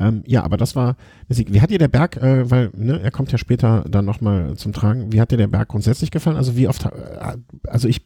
Ähm, 0.00 0.24
ja, 0.26 0.42
aber 0.42 0.56
das 0.56 0.74
war, 0.74 0.96
wie 1.28 1.60
hat 1.60 1.70
dir 1.70 1.78
der 1.78 1.88
Berg, 1.88 2.16
äh, 2.16 2.50
weil 2.50 2.70
ne, 2.74 3.00
er 3.00 3.10
kommt 3.12 3.30
ja 3.30 3.38
später 3.38 3.84
dann 3.88 4.04
nochmal 4.04 4.56
zum 4.56 4.72
Tragen. 4.72 5.12
Wie 5.12 5.20
hat 5.20 5.30
dir 5.30 5.36
der 5.36 5.46
Berg 5.46 5.68
grundsätzlich 5.68 6.10
gefallen? 6.10 6.36
Also 6.36 6.56
wie 6.56 6.66
oft, 6.66 6.84
äh, 6.84 7.36
also 7.68 7.86
ich, 7.86 8.04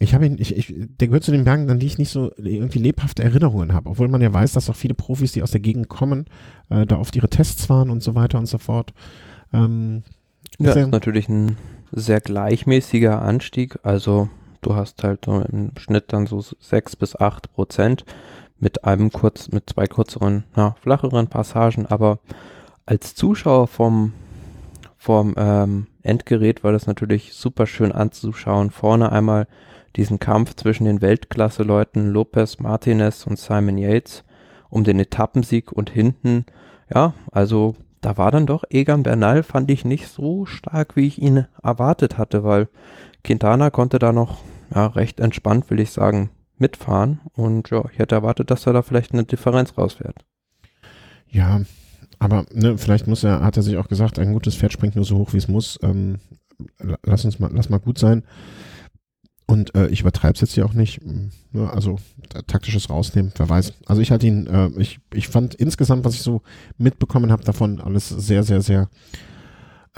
ich 0.00 0.14
habe 0.14 0.26
ihn, 0.26 0.36
ich, 0.38 0.56
ich, 0.56 0.74
der 0.76 1.08
gehört 1.08 1.22
zu 1.22 1.30
den 1.30 1.44
Bergen, 1.44 1.70
an 1.70 1.78
die 1.78 1.86
ich 1.86 1.98
nicht 1.98 2.10
so 2.10 2.32
irgendwie 2.36 2.80
lebhafte 2.80 3.22
Erinnerungen 3.22 3.72
habe, 3.72 3.90
obwohl 3.90 4.08
man 4.08 4.20
ja 4.20 4.32
weiß, 4.32 4.52
dass 4.52 4.68
auch 4.68 4.76
viele 4.76 4.94
Profis, 4.94 5.32
die 5.32 5.42
aus 5.42 5.52
der 5.52 5.60
Gegend 5.60 5.88
kommen, 5.88 6.26
äh, 6.70 6.84
da 6.84 6.98
oft 6.98 7.14
ihre 7.14 7.30
Tests 7.30 7.68
waren 7.68 7.90
und 7.90 8.02
so 8.02 8.14
weiter 8.16 8.38
und 8.38 8.46
so 8.46 8.58
fort. 8.58 8.92
Ähm, 9.52 10.02
Ja, 10.58 10.70
ist 10.70 10.76
ist 10.76 10.90
natürlich 10.90 11.28
ein 11.28 11.56
sehr 11.92 12.20
gleichmäßiger 12.20 13.22
Anstieg. 13.22 13.78
Also 13.84 14.28
du 14.60 14.74
hast 14.74 15.04
halt 15.04 15.26
im 15.28 15.70
Schnitt 15.78 16.12
dann 16.12 16.26
so 16.26 16.44
sechs 16.60 16.96
bis 16.96 17.14
acht 17.14 17.52
Prozent 17.52 18.04
mit 18.60 18.84
einem 18.84 19.12
kurz, 19.12 19.50
mit 19.50 19.68
zwei 19.70 19.86
kürzeren, 19.86 20.44
ja, 20.56 20.74
flacheren 20.80 21.28
Passagen. 21.28 21.86
Aber 21.86 22.18
als 22.86 23.14
Zuschauer 23.14 23.66
vom, 23.66 24.12
vom 24.96 25.34
ähm, 25.36 25.86
Endgerät 26.02 26.64
war 26.64 26.72
das 26.72 26.86
natürlich 26.86 27.34
super 27.34 27.66
schön 27.66 27.92
anzuschauen. 27.92 28.70
Vorne 28.70 29.12
einmal 29.12 29.46
diesen 29.96 30.18
Kampf 30.18 30.54
zwischen 30.54 30.84
den 30.84 31.00
Weltklasse-Leuten 31.00 32.10
Lopez, 32.10 32.58
Martinez 32.58 33.26
und 33.26 33.38
Simon 33.38 33.78
Yates 33.78 34.24
um 34.70 34.84
den 34.84 35.00
Etappensieg 35.00 35.72
und 35.72 35.90
hinten, 35.90 36.44
ja, 36.94 37.14
also 37.32 37.74
da 38.00 38.16
war 38.16 38.30
dann 38.30 38.46
doch 38.46 38.64
Egan 38.70 39.02
Bernal, 39.02 39.42
fand 39.42 39.70
ich 39.70 39.84
nicht 39.84 40.08
so 40.08 40.46
stark, 40.46 40.94
wie 40.94 41.06
ich 41.06 41.20
ihn 41.20 41.46
erwartet 41.62 42.18
hatte, 42.18 42.44
weil 42.44 42.68
Quintana 43.24 43.70
konnte 43.70 43.98
da 43.98 44.12
noch 44.12 44.38
ja, 44.74 44.86
recht 44.86 45.20
entspannt, 45.20 45.70
will 45.70 45.80
ich 45.80 45.90
sagen, 45.90 46.30
mitfahren. 46.60 47.20
Und 47.34 47.70
ja, 47.70 47.84
ich 47.92 47.98
hätte 47.98 48.14
erwartet, 48.14 48.50
dass 48.50 48.66
er 48.66 48.72
da 48.72 48.82
vielleicht 48.82 49.12
eine 49.12 49.24
Differenz 49.24 49.76
rausfährt. 49.76 50.16
Ja, 51.30 51.60
aber 52.18 52.46
ne, 52.52 52.78
vielleicht 52.78 53.06
muss 53.06 53.24
er, 53.24 53.40
hat 53.42 53.56
er 53.56 53.62
sich 53.62 53.76
auch 53.76 53.88
gesagt, 53.88 54.18
ein 54.18 54.32
gutes 54.32 54.56
Pferd 54.56 54.72
springt 54.72 54.96
nur 54.96 55.04
so 55.04 55.18
hoch, 55.18 55.32
wie 55.32 55.38
es 55.38 55.48
muss. 55.48 55.78
Ähm, 55.82 56.18
la- 56.78 56.98
lass 57.04 57.24
uns 57.24 57.38
mal, 57.38 57.50
lass 57.52 57.68
mal 57.68 57.78
gut 57.78 57.98
sein. 57.98 58.24
Und 59.46 59.74
äh, 59.74 59.86
ich 59.88 60.00
übertreibe 60.02 60.34
es 60.34 60.40
jetzt 60.42 60.52
hier 60.52 60.66
auch 60.66 60.74
nicht. 60.74 61.04
Mm, 61.04 61.28
Ne, 61.50 61.70
also 61.72 61.98
taktisches 62.46 62.90
rausnehmen, 62.90 63.32
wer 63.38 63.48
weiß. 63.48 63.72
Also 63.86 64.02
ich 64.02 64.10
hatte 64.10 64.26
ihn, 64.26 64.46
äh, 64.48 64.68
ich, 64.76 65.00
ich 65.14 65.28
fand 65.28 65.54
insgesamt, 65.54 66.04
was 66.04 66.12
ich 66.12 66.20
so 66.20 66.42
mitbekommen 66.76 67.32
habe 67.32 67.42
davon, 67.42 67.80
alles 67.80 68.10
sehr, 68.10 68.42
sehr, 68.42 68.60
sehr, 68.60 68.90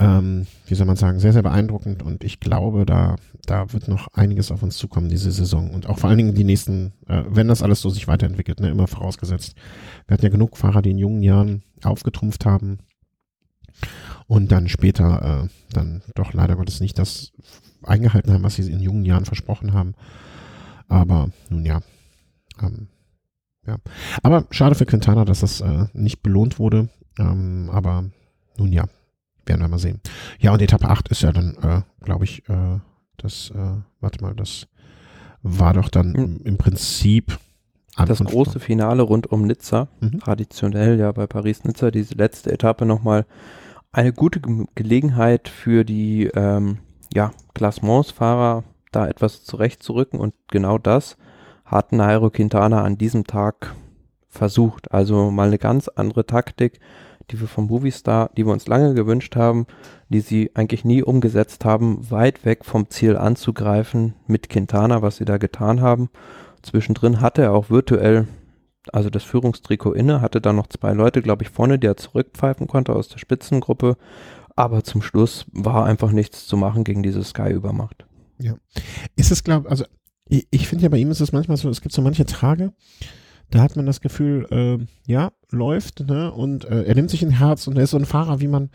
ähm, 0.01 0.47
wie 0.65 0.73
soll 0.73 0.87
man 0.87 0.95
sagen, 0.95 1.19
sehr, 1.19 1.31
sehr 1.31 1.43
beeindruckend. 1.43 2.01
Und 2.01 2.23
ich 2.23 2.39
glaube, 2.39 2.85
da, 2.85 3.17
da 3.45 3.71
wird 3.71 3.87
noch 3.87 4.07
einiges 4.13 4.51
auf 4.51 4.63
uns 4.63 4.77
zukommen 4.77 5.09
diese 5.09 5.31
Saison. 5.31 5.69
Und 5.69 5.87
auch 5.87 5.99
vor 5.99 6.09
allen 6.09 6.17
Dingen 6.17 6.33
die 6.33 6.43
nächsten, 6.43 6.93
äh, 7.07 7.23
wenn 7.27 7.47
das 7.47 7.61
alles 7.61 7.81
so 7.81 7.89
sich 7.91 8.07
weiterentwickelt, 8.07 8.59
ne, 8.59 8.69
immer 8.69 8.87
vorausgesetzt. 8.87 9.53
Wir 10.07 10.15
hatten 10.15 10.25
ja 10.25 10.31
genug 10.31 10.57
Fahrer, 10.57 10.81
die 10.81 10.91
in 10.91 10.97
jungen 10.97 11.21
Jahren 11.21 11.61
aufgetrumpft 11.83 12.45
haben 12.45 12.79
und 14.25 14.51
dann 14.51 14.69
später 14.69 15.43
äh, 15.43 15.49
dann 15.71 16.01
doch 16.15 16.33
leider 16.33 16.55
Gottes 16.55 16.79
nicht 16.79 16.97
das 16.97 17.31
eingehalten 17.83 18.33
haben, 18.33 18.43
was 18.43 18.55
sie 18.55 18.71
in 18.71 18.79
jungen 18.79 19.05
Jahren 19.05 19.25
versprochen 19.25 19.73
haben. 19.73 19.93
Aber 20.87 21.29
nun 21.49 21.63
ja. 21.63 21.81
Ähm, 22.59 22.87
ja. 23.67 23.77
Aber 24.23 24.47
schade 24.49 24.73
für 24.73 24.87
Quintana, 24.87 25.25
dass 25.25 25.41
das 25.41 25.61
äh, 25.61 25.85
nicht 25.93 26.23
belohnt 26.23 26.57
wurde. 26.57 26.89
Ähm, 27.19 27.69
aber 27.71 28.05
nun 28.57 28.71
ja, 28.71 28.85
werden 29.45 29.61
wir 29.61 29.67
mal 29.67 29.79
sehen. 29.79 29.99
Ja, 30.39 30.51
und 30.53 30.61
Etappe 30.61 30.87
8 30.89 31.09
ist 31.09 31.21
ja 31.21 31.31
dann, 31.31 31.55
äh, 31.61 31.81
glaube 32.05 32.25
ich, 32.25 32.47
äh, 32.49 32.79
das, 33.17 33.51
äh, 33.55 33.77
warte 33.99 34.21
mal, 34.23 34.33
das 34.35 34.67
war 35.43 35.73
doch 35.73 35.89
dann 35.89 36.13
Hm. 36.13 36.23
im, 36.23 36.41
im 36.43 36.57
Prinzip 36.57 37.37
Das 38.07 38.19
große 38.19 38.59
Finale 38.59 39.01
rund 39.03 39.31
um 39.31 39.45
Nizza, 39.45 39.87
Mhm. 39.99 40.19
traditionell 40.19 40.97
ja 40.99 41.11
bei 41.11 41.27
Paris-Nizza, 41.27 41.91
diese 41.91 42.15
letzte 42.15 42.51
Etappe 42.51 42.85
nochmal 42.85 43.25
eine 43.91 44.13
gute 44.13 44.39
Ge 44.39 44.65
Gelegenheit 44.75 45.49
für 45.49 45.83
die 45.83 46.27
ähm, 46.33 46.77
ja, 47.13 47.31
Klassementsfahrer, 47.53 48.63
da 48.91 49.07
etwas 49.07 49.43
zurechtzurücken 49.43 50.19
und 50.19 50.33
genau 50.49 50.77
das 50.77 51.17
hat 51.65 51.91
Nairo 51.91 52.29
Quintana 52.29 52.83
an 52.83 52.97
diesem 52.97 53.25
Tag 53.25 53.75
versucht. 54.29 54.91
Also 54.91 55.31
mal 55.31 55.47
eine 55.47 55.57
ganz 55.57 55.87
andere 55.89 56.25
Taktik, 56.25 56.79
die 57.29 57.39
wir 57.39 57.47
vom 57.47 57.67
Movistar, 57.67 58.31
die 58.35 58.45
wir 58.45 58.53
uns 58.53 58.67
lange 58.67 58.93
gewünscht 58.93 59.35
haben, 59.35 59.65
die 60.09 60.21
sie 60.21 60.51
eigentlich 60.53 60.85
nie 60.85 61.03
umgesetzt 61.03 61.65
haben, 61.65 62.09
weit 62.09 62.45
weg 62.45 62.65
vom 62.65 62.89
Ziel 62.89 63.17
anzugreifen 63.17 64.15
mit 64.27 64.49
Quintana, 64.49 65.01
was 65.01 65.17
sie 65.17 65.25
da 65.25 65.37
getan 65.37 65.81
haben. 65.81 66.09
Zwischendrin 66.61 67.21
hatte 67.21 67.43
er 67.43 67.53
auch 67.53 67.69
virtuell, 67.69 68.27
also 68.91 69.09
das 69.09 69.23
Führungstrikot 69.23 69.93
inne, 69.93 70.21
hatte 70.21 70.41
da 70.41 70.53
noch 70.53 70.67
zwei 70.67 70.93
Leute, 70.93 71.21
glaube 71.21 71.43
ich, 71.43 71.49
vorne, 71.49 71.79
die 71.79 71.87
er 71.87 71.97
zurückpfeifen 71.97 72.67
konnte 72.67 72.93
aus 72.93 73.09
der 73.09 73.19
Spitzengruppe. 73.19 73.97
Aber 74.55 74.83
zum 74.83 75.01
Schluss 75.01 75.45
war 75.51 75.85
einfach 75.85 76.11
nichts 76.11 76.47
zu 76.47 76.57
machen 76.57 76.83
gegen 76.83 77.03
diese 77.03 77.23
Sky-Übermacht. 77.23 78.05
Ist 79.15 79.31
es, 79.31 79.43
glaube 79.43 79.69
also 79.69 79.85
ich, 80.27 80.47
ich 80.49 80.67
finde 80.67 80.83
ja 80.83 80.89
bei 80.89 80.97
ihm 80.97 81.11
ist 81.11 81.19
es 81.19 81.31
manchmal 81.31 81.57
so, 81.57 81.69
es 81.69 81.81
gibt 81.81 81.93
so 81.93 82.01
manche 82.01 82.25
Tage, 82.25 82.73
da 83.51 83.61
hat 83.61 83.75
man 83.75 83.85
das 83.85 84.01
Gefühl, 84.01 84.47
äh, 84.49 84.85
ja, 85.05 85.31
läuft, 85.51 85.99
ne? 86.07 86.31
Und 86.31 86.65
äh, 86.65 86.83
er 86.83 86.95
nimmt 86.95 87.09
sich 87.09 87.21
ein 87.21 87.31
Herz 87.31 87.67
und 87.67 87.77
er 87.77 87.83
ist 87.83 87.91
so 87.91 87.97
ein 87.97 88.05
Fahrer, 88.05 88.39
wie 88.39 88.47
man, 88.47 88.69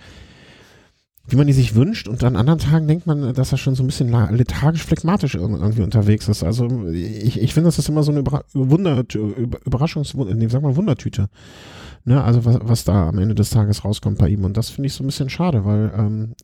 wie 1.27 1.37
man 1.37 1.47
die 1.47 1.55
sich 1.55 1.75
wünscht. 1.75 2.09
Und 2.09 2.23
an 2.23 2.37
anderen 2.37 2.59
Tagen 2.59 2.87
denkt 2.87 3.07
man, 3.07 3.35
dass 3.35 3.53
er 3.53 3.59
schon 3.59 3.75
so 3.75 3.83
ein 3.83 3.87
bisschen 3.87 4.09
lethargisch, 4.37 4.85
phlegmatisch 4.85 5.35
irgendwie 5.35 5.83
unterwegs 5.83 6.29
ist. 6.29 6.45
Also 6.45 6.89
ich, 6.89 7.41
ich 7.41 7.55
finde, 7.55 7.69
das 7.69 7.79
ist 7.79 7.89
immer 7.89 8.03
so 8.03 8.13
eine 8.13 8.21
Überra 8.21 8.45
Wunder, 8.53 9.03
Überraschungs, 9.65 10.15
nee, 10.15 10.49
sag 10.49 10.63
mal 10.63 10.77
Wundertüte. 10.77 11.29
Ne, 12.05 12.23
also 12.23 12.45
was, 12.45 12.59
was 12.63 12.85
da 12.85 13.09
am 13.09 13.19
Ende 13.19 13.35
des 13.35 13.51
Tages 13.51 13.85
rauskommt 13.85 14.19
bei 14.19 14.29
ihm. 14.29 14.45
Und 14.45 14.57
das 14.57 14.71
finde 14.71 14.87
ich 14.87 14.95
so 14.95 15.03
ein 15.03 15.09
bisschen 15.09 15.29
schade, 15.29 15.65
weil 15.65 15.91
ähm, 15.97 16.35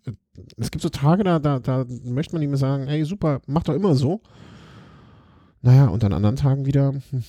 es 0.57 0.73
gibt 0.73 0.83
so 0.83 0.88
Tage, 0.88 1.23
da, 1.23 1.38
da, 1.38 1.61
da 1.61 1.85
möchte 2.03 2.35
man 2.35 2.42
ihm 2.42 2.57
sagen, 2.57 2.88
hey, 2.88 3.05
super, 3.05 3.40
mach 3.47 3.62
doch 3.62 3.75
immer 3.75 3.95
so. 3.95 4.23
Naja, 5.61 5.87
und 5.87 6.03
an 6.03 6.12
anderen 6.12 6.35
Tagen 6.35 6.66
wieder, 6.66 6.92
hm, 7.11 7.23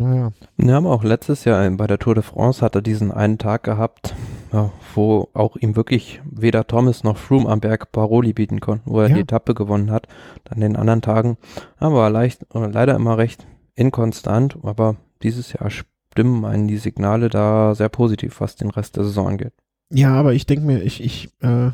naja. 0.00 0.32
Wir 0.56 0.74
haben 0.74 0.86
auch 0.86 1.04
letztes 1.04 1.44
Jahr 1.44 1.68
bei 1.70 1.86
der 1.86 1.98
Tour 1.98 2.14
de 2.14 2.22
France 2.22 2.62
hat 2.62 2.74
er 2.74 2.82
diesen 2.82 3.12
einen 3.12 3.38
Tag 3.38 3.64
gehabt, 3.64 4.14
ja, 4.52 4.70
wo 4.94 5.28
auch 5.34 5.56
ihm 5.56 5.76
wirklich 5.76 6.20
weder 6.24 6.66
Thomas 6.66 7.04
noch 7.04 7.16
Froome 7.16 7.48
am 7.48 7.60
Berg 7.60 7.92
Paroli 7.92 8.32
bieten 8.32 8.60
konnten, 8.60 8.90
wo 8.90 9.00
er 9.00 9.08
ja. 9.08 9.14
die 9.14 9.20
Etappe 9.20 9.54
gewonnen 9.54 9.90
hat. 9.90 10.08
Dann 10.44 10.60
den 10.60 10.76
anderen 10.76 11.02
Tagen 11.02 11.36
aber 11.78 12.10
leicht, 12.10 12.46
leider 12.52 12.96
immer 12.96 13.18
recht 13.18 13.46
inkonstant, 13.74 14.58
aber 14.62 14.96
dieses 15.22 15.52
Jahr 15.52 15.70
stimmen 15.70 16.44
einen 16.44 16.66
die 16.66 16.78
Signale 16.78 17.28
da 17.28 17.74
sehr 17.74 17.88
positiv, 17.88 18.40
was 18.40 18.56
den 18.56 18.70
Rest 18.70 18.96
der 18.96 19.04
Saison 19.04 19.28
angeht. 19.28 19.52
Ja, 19.92 20.14
aber 20.14 20.32
ich 20.34 20.46
denke 20.46 20.64
mir, 20.64 20.82
ich, 20.82 21.02
ich, 21.02 21.30
äh, 21.40 21.70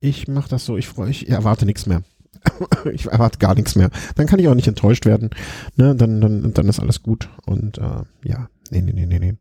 ich 0.00 0.28
mache 0.28 0.48
das 0.48 0.64
so, 0.64 0.76
ich 0.76 0.88
freue, 0.88 1.10
ich 1.10 1.28
erwarte 1.28 1.64
nichts 1.64 1.86
mehr. 1.86 2.02
ich 2.92 3.06
erwarte 3.06 3.38
gar 3.38 3.54
nichts 3.54 3.76
mehr. 3.76 3.90
Dann 4.16 4.26
kann 4.26 4.38
ich 4.38 4.48
auch 4.48 4.54
nicht 4.54 4.68
enttäuscht 4.68 5.06
werden. 5.06 5.30
Ne? 5.76 5.94
Dann, 5.94 6.20
dann, 6.20 6.52
dann 6.52 6.68
ist 6.68 6.80
alles 6.80 7.02
gut. 7.02 7.28
Und 7.46 7.78
äh, 7.78 8.02
ja, 8.24 8.48
nee, 8.70 8.82
nee, 8.82 8.92
nee, 8.92 9.06
nee, 9.06 9.18
nee. 9.18 9.34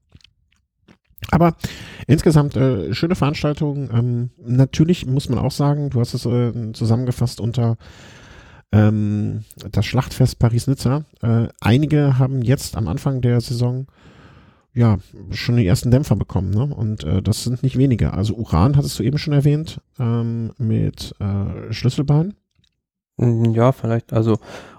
Aber 1.29 1.55
insgesamt 2.07 2.55
äh, 2.55 2.93
schöne 2.93 3.15
Veranstaltung. 3.15 3.89
Ähm, 3.93 4.29
natürlich 4.43 5.05
muss 5.05 5.29
man 5.29 5.39
auch 5.39 5.51
sagen, 5.51 5.89
du 5.89 5.99
hast 5.99 6.13
es 6.13 6.25
äh, 6.25 6.71
zusammengefasst 6.73 7.39
unter 7.39 7.77
ähm, 8.71 9.43
das 9.71 9.85
Schlachtfest 9.85 10.39
Paris-Nizza. 10.39 11.05
Äh, 11.21 11.47
einige 11.59 12.17
haben 12.17 12.41
jetzt 12.41 12.75
am 12.75 12.87
Anfang 12.87 13.21
der 13.21 13.39
Saison 13.41 13.87
ja 14.73 14.99
schon 15.31 15.57
die 15.57 15.67
ersten 15.67 15.91
Dämpfer 15.91 16.15
bekommen, 16.15 16.51
ne? 16.51 16.73
Und 16.73 17.03
äh, 17.03 17.21
das 17.21 17.43
sind 17.43 17.61
nicht 17.61 17.77
wenige. 17.77 18.13
Also 18.13 18.35
Uran 18.35 18.77
hattest 18.77 18.97
du 18.97 19.03
eben 19.03 19.17
schon 19.17 19.33
erwähnt 19.33 19.81
ähm, 19.99 20.53
mit 20.57 21.13
äh, 21.19 21.73
Schlüsselbein. 21.73 22.35
Mm, 23.21 23.51
ja, 23.51 23.71
vielleicht, 23.71 24.11
also 24.13 24.37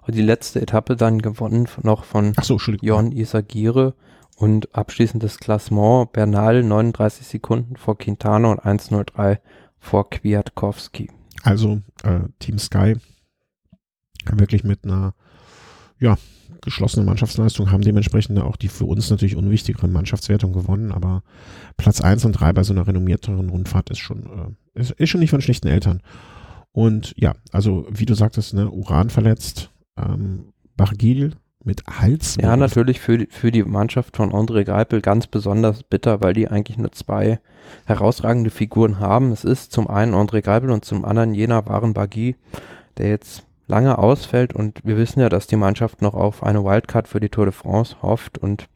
die 0.09 0.21
letzte 0.21 0.61
Etappe 0.61 0.97
dann 0.97 1.23
gewonnen 1.23 1.69
noch 1.83 2.05
von 2.05 2.35
Ach 2.37 2.45
so, 2.45 2.59
Jon 2.59 3.13
Isagire 3.13 3.95
und 4.37 4.75
abschließendes 4.75 5.39
Klassement 5.39 6.13
Bernal 6.13 6.63
39 6.63 7.27
Sekunden 7.27 7.77
vor 7.77 7.97
Quintana 7.97 8.51
und 8.51 8.61
1.03 8.61 9.39
vor 9.79 10.11
Kwiatkowski. 10.11 11.11
Also 11.43 11.81
äh, 12.03 12.21
Team 12.41 12.59
Sky 12.59 12.97
wirklich 14.31 14.65
mit 14.65 14.85
einer 14.85 15.15
ja, 15.99 16.17
geschlossenen 16.63 17.07
Mannschaftsleistung 17.07 17.71
haben 17.71 17.83
dementsprechend 17.83 18.39
auch 18.41 18.57
die 18.57 18.69
für 18.69 18.85
uns 18.85 19.11
natürlich 19.11 19.37
unwichtigere 19.37 19.89
Mannschaftswertung 19.89 20.53
gewonnen, 20.53 20.93
aber 20.93 21.23
Platz 21.77 22.01
1 22.01 22.25
und 22.25 22.33
3 22.33 22.53
bei 22.53 22.63
so 22.63 22.73
einer 22.73 22.87
renommierteren 22.87 23.51
Rundfahrt 23.51 23.91
ist 23.91 23.99
schon, 23.99 24.57
äh, 24.75 24.81
ist, 24.81 24.93
ist 24.93 25.11
schon 25.11 25.21
nicht 25.21 25.31
von 25.31 25.41
schlichten 25.41 25.69
Eltern. 25.69 26.03
Und 26.73 27.15
ja, 27.17 27.35
also 27.53 27.87
wie 27.91 28.07
du 28.07 28.15
sagtest, 28.15 28.55
ne, 28.55 28.71
Uran 28.71 29.11
verletzt, 29.11 29.71
ähm, 29.97 30.53
Bargil 30.77 31.33
mit 31.65 31.85
Hals. 31.87 32.37
Ja, 32.41 32.57
natürlich 32.57 33.01
für, 33.01 33.27
für 33.31 33.53
die 33.53 33.63
Mannschaft 33.63 34.17
von 34.17 34.33
André 34.33 34.65
Greipel 34.65 35.01
ganz 35.01 35.27
besonders 35.27 35.83
bitter, 35.83 36.21
weil 36.21 36.35
die 36.35 36.49
eigentlich 36.49 36.79
nur 36.79 36.93
zwei 36.93 37.41
herausragende 37.85 38.51
Figuren 38.51 38.99
haben. 38.99 39.33
Es 39.33 39.45
ist 39.45 39.73
zum 39.73 39.89
einen 39.89 40.15
André 40.15 40.41
Greipel 40.41 40.71
und 40.71 40.85
zum 40.85 41.05
anderen 41.05 41.35
jener 41.35 41.67
Waren 41.67 41.95
Bagui, 41.95 42.37
der 42.97 43.11
jetzt 43.11 43.45
lange 43.69 43.99
ausfällt 43.99 44.53
und 44.55 44.81
wir 44.85 44.97
wissen 44.97 45.21
ja, 45.21 45.29
dass 45.29 45.47
die 45.47 45.57
Mannschaft 45.57 46.03
noch 46.03 46.15
auf 46.15 46.43
eine 46.43 46.65
Wildcard 46.65 47.09
für 47.09 47.21
die 47.21 47.29
Tour 47.29 47.47
de 47.47 47.53
France 47.53 47.97
hofft 48.03 48.39
und 48.39 48.69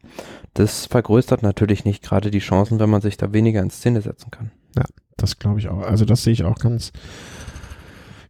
das 0.54 0.86
vergrößert 0.86 1.42
natürlich 1.42 1.84
nicht 1.84 2.02
gerade 2.02 2.30
die 2.30 2.38
Chancen, 2.38 2.78
wenn 2.78 2.88
man 2.88 3.02
sich 3.02 3.16
da 3.16 3.32
weniger 3.32 3.60
in 3.60 3.70
Szene 3.70 4.00
setzen 4.00 4.30
kann. 4.30 4.52
Ja, 4.74 4.84
das 5.16 5.38
glaube 5.38 5.58
ich 5.58 5.68
auch. 5.68 5.82
Also 5.82 6.04
das 6.04 6.22
sehe 6.22 6.32
ich 6.32 6.44
auch 6.44 6.58
ganz, 6.58 6.92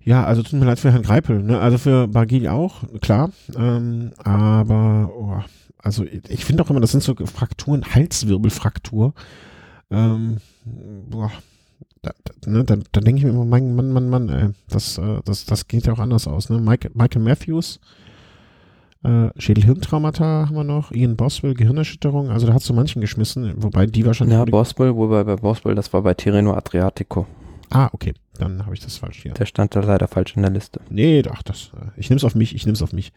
ja, 0.06 0.24
also 0.24 0.42
tut 0.44 0.52
mir 0.52 0.64
leid 0.64 0.78
für 0.78 0.92
Herrn 0.92 1.02
Greipel, 1.02 1.42
ne? 1.42 1.58
Also 1.58 1.78
für 1.78 2.06
Bargil 2.06 2.46
auch, 2.46 2.84
klar. 3.00 3.32
Ähm, 3.56 4.12
aber 4.18 5.10
oh, 5.12 5.42
also 5.78 6.04
ich 6.04 6.44
finde 6.44 6.62
auch 6.62 6.70
immer, 6.70 6.78
das 6.78 6.92
sind 6.92 7.02
so 7.02 7.16
Frakturen, 7.16 7.84
Halswirbelfraktur. 7.92 9.14
Ähm, 9.90 10.36
boah, 10.64 11.32
da, 12.02 12.12
da, 12.22 12.50
ne, 12.50 12.62
da, 12.62 12.76
da 12.92 13.00
denke 13.00 13.18
ich 13.18 13.24
mir 13.24 13.30
immer, 13.30 13.44
Mann, 13.44 13.74
Mann, 13.74 13.92
Mann, 13.92 14.08
Mann, 14.08 14.28
ey, 14.28 14.50
das, 14.68 14.96
äh, 14.98 15.20
das, 15.24 15.44
das 15.44 15.66
geht 15.66 15.86
ja 15.86 15.92
auch 15.92 15.98
anders 15.98 16.28
aus. 16.28 16.50
Ne? 16.50 16.60
Michael, 16.60 16.92
Michael 16.94 17.22
Matthews, 17.22 17.80
äh, 19.02 19.30
Schädelhirntraumata 19.36 20.46
haben 20.46 20.54
wir 20.54 20.62
noch, 20.62 20.92
Ian 20.92 21.16
Boswell, 21.16 21.54
Gehirnerschütterung, 21.54 22.30
also 22.30 22.46
da 22.46 22.54
hat 22.54 22.62
so 22.62 22.74
manchen 22.74 23.00
geschmissen, 23.00 23.54
wobei 23.56 23.86
die 23.86 24.06
wahrscheinlich. 24.06 24.38
Ja, 24.38 24.44
Boswell, 24.44 24.94
wobei 24.94 25.24
bei 25.24 25.34
Boswell, 25.34 25.74
das 25.74 25.92
war 25.92 26.02
bei 26.02 26.14
Tirreno 26.14 26.54
Adriatico. 26.54 27.26
Ah, 27.70 27.88
okay. 27.92 28.14
Dann 28.38 28.64
habe 28.64 28.74
ich 28.74 28.80
das 28.80 28.98
falsch 28.98 29.22
hier. 29.22 29.32
Der 29.32 29.46
stand 29.46 29.74
da 29.74 29.80
leider 29.80 30.08
falsch 30.08 30.36
in 30.36 30.42
der 30.42 30.50
Liste. 30.50 30.80
Nee, 30.90 31.22
ach, 31.30 31.42
das, 31.42 31.70
äh, 31.74 31.98
ich 31.98 32.10
nehme 32.10 32.18
es 32.18 32.24
auf 32.24 32.34
mich, 32.34 32.54
ich 32.54 32.66
nehme 32.66 32.74
es 32.74 32.82
auf 32.82 32.92
mich. 32.92 33.12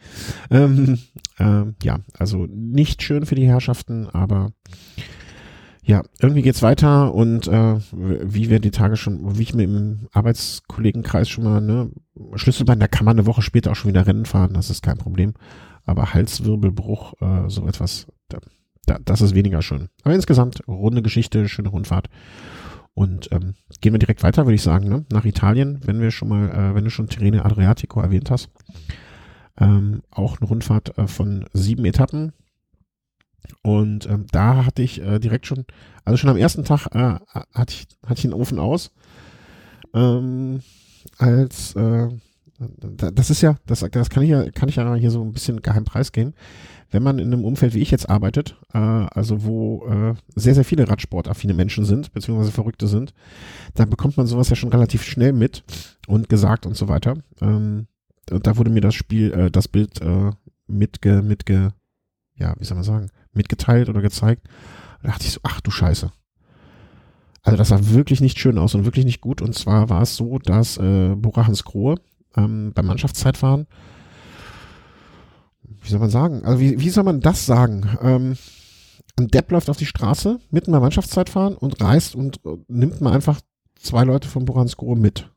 Ähm, 0.49 0.99
ähm, 1.39 1.75
ja, 1.83 1.99
also 2.17 2.47
nicht 2.49 3.03
schön 3.03 3.25
für 3.25 3.35
die 3.35 3.47
Herrschaften, 3.47 4.07
aber 4.07 4.51
ja, 5.83 6.03
irgendwie 6.21 6.41
geht's 6.41 6.61
weiter 6.61 7.13
und 7.13 7.47
äh, 7.47 7.79
wie 7.91 8.49
wir 8.49 8.59
die 8.59 8.71
Tage 8.71 8.95
schon, 8.95 9.37
wie 9.37 9.43
ich 9.43 9.53
mir 9.53 9.63
im 9.63 10.07
Arbeitskollegenkreis 10.13 11.27
schon 11.27 11.43
mal, 11.43 11.61
ne, 11.61 11.91
Schlüsselbein, 12.35 12.79
da 12.79 12.87
kann 12.87 13.05
man 13.05 13.17
eine 13.17 13.25
Woche 13.25 13.41
später 13.41 13.71
auch 13.71 13.75
schon 13.75 13.89
wieder 13.89 14.05
Rennen 14.05 14.25
fahren, 14.25 14.53
das 14.53 14.69
ist 14.69 14.83
kein 14.83 14.97
Problem. 14.97 15.33
Aber 15.85 16.13
Halswirbelbruch, 16.13 17.13
äh, 17.21 17.49
so 17.49 17.67
etwas, 17.67 18.07
da, 18.27 18.37
da, 18.85 18.97
das 19.03 19.21
ist 19.21 19.33
weniger 19.33 19.61
schön. 19.61 19.89
Aber 20.03 20.13
insgesamt 20.13 20.61
runde 20.67 21.01
Geschichte, 21.01 21.49
schöne 21.49 21.69
Rundfahrt. 21.69 22.09
Und 22.99 23.31
ähm, 23.31 23.53
gehen 23.79 23.93
wir 23.93 23.99
direkt 23.99 24.23
weiter, 24.23 24.45
würde 24.45 24.55
ich 24.55 24.61
sagen, 24.61 24.89
ne? 24.89 25.05
nach 25.09 25.23
Italien, 25.23 25.79
wenn 25.85 26.01
wir 26.01 26.11
schon 26.11 26.27
mal, 26.27 26.49
äh, 26.49 26.75
wenn 26.75 26.83
du 26.83 26.89
schon 26.89 27.07
Tirrene 27.07 27.45
Adriatico 27.45 28.01
erwähnt 28.01 28.29
hast. 28.29 28.49
Ähm, 29.57 30.01
auch 30.11 30.37
eine 30.37 30.49
Rundfahrt 30.49 30.97
äh, 30.97 31.07
von 31.07 31.45
sieben 31.53 31.85
Etappen. 31.85 32.33
Und 33.61 34.05
ähm, 34.07 34.25
da 34.33 34.65
hatte 34.65 34.81
ich 34.81 35.01
äh, 35.01 35.17
direkt 35.19 35.47
schon, 35.47 35.63
also 36.03 36.17
schon 36.17 36.29
am 36.29 36.35
ersten 36.35 36.65
Tag 36.65 36.87
äh, 36.93 37.19
hatte, 37.53 37.73
ich, 37.73 37.87
hatte 38.03 38.15
ich 38.15 38.23
den 38.23 38.33
Ofen 38.33 38.59
aus. 38.59 38.91
Ähm, 39.93 40.59
als 41.17 41.77
äh, 41.77 42.09
das 42.97 43.29
ist 43.29 43.39
ja, 43.39 43.55
das, 43.65 43.79
das 43.79 44.09
kann 44.09 44.23
ich 44.23 44.29
ja, 44.29 44.51
kann 44.51 44.67
ich 44.67 44.75
ja 44.75 44.95
hier 44.95 45.11
so 45.11 45.23
ein 45.23 45.31
bisschen 45.31 45.61
geheim 45.61 45.85
preisgeben 45.85 46.33
wenn 46.91 47.03
man 47.03 47.19
in 47.19 47.31
einem 47.31 47.45
Umfeld 47.45 47.73
wie 47.73 47.79
ich 47.79 47.91
jetzt 47.91 48.09
arbeitet, 48.09 48.55
äh, 48.73 48.77
also 48.77 49.43
wo 49.43 49.85
äh, 49.87 50.13
sehr, 50.35 50.55
sehr 50.55 50.65
viele 50.65 50.87
Radsportaffine 50.87 51.53
Menschen 51.53 51.85
sind, 51.85 52.13
beziehungsweise 52.13 52.51
Verrückte 52.51 52.87
sind, 52.87 53.13
dann 53.75 53.89
bekommt 53.89 54.17
man 54.17 54.27
sowas 54.27 54.49
ja 54.49 54.55
schon 54.55 54.69
relativ 54.69 55.03
schnell 55.03 55.33
mit 55.33 55.63
und 56.07 56.29
gesagt 56.29 56.65
und 56.65 56.75
so 56.75 56.87
weiter. 56.87 57.17
Ähm, 57.41 57.87
und 58.31 58.47
da 58.47 58.57
wurde 58.57 58.71
mir 58.71 58.81
das 58.81 58.95
Spiel, 58.95 59.31
äh, 59.33 59.51
das 59.51 59.67
Bild 59.67 60.01
äh, 60.01 60.31
mitge, 60.67 61.21
mitge, 61.21 61.73
ja, 62.35 62.55
wie 62.57 62.65
soll 62.65 62.75
man 62.75 62.83
sagen, 62.83 63.09
mitgeteilt 63.33 63.89
oder 63.89 64.01
gezeigt. 64.01 64.47
Da 65.01 65.09
dachte 65.09 65.25
ich 65.25 65.31
so, 65.31 65.39
ach 65.43 65.61
du 65.61 65.71
Scheiße. 65.71 66.11
Also 67.43 67.57
das 67.57 67.69
sah 67.69 67.79
wirklich 67.91 68.21
nicht 68.21 68.37
schön 68.37 68.57
aus 68.57 68.75
und 68.75 68.85
wirklich 68.85 69.05
nicht 69.05 69.21
gut. 69.21 69.41
Und 69.41 69.55
zwar 69.55 69.89
war 69.89 70.01
es 70.01 70.15
so, 70.15 70.39
dass 70.39 70.77
äh, 70.77 71.15
Bora 71.15 71.47
Hans 71.47 71.63
Grohe 71.63 71.95
ähm, 72.35 72.73
beim 72.73 72.85
Mannschaftszeitfahren 72.85 73.67
wie 75.89 75.91
soll 75.91 75.99
man 75.99 76.11
sagen? 76.11 76.45
Also 76.45 76.59
wie, 76.59 76.79
wie 76.79 76.89
soll 76.89 77.03
man 77.03 77.19
das 77.19 77.47
sagen? 77.47 77.97
Ähm, 78.01 78.37
ein 79.17 79.27
Depp 79.27 79.51
läuft 79.51 79.69
auf 79.69 79.77
die 79.77 79.87
Straße 79.87 80.39
mitten 80.51 80.71
bei 80.71 80.79
Mannschaftszeitfahren 80.79 81.55
und 81.55 81.81
reist 81.81 82.15
und 82.15 82.37
äh, 82.45 82.57
nimmt 82.67 83.01
mal 83.01 83.13
einfach 83.13 83.41
zwei 83.75 84.03
Leute 84.03 84.27
vom 84.27 84.45
Boransko 84.45 84.95
mit. 84.95 85.31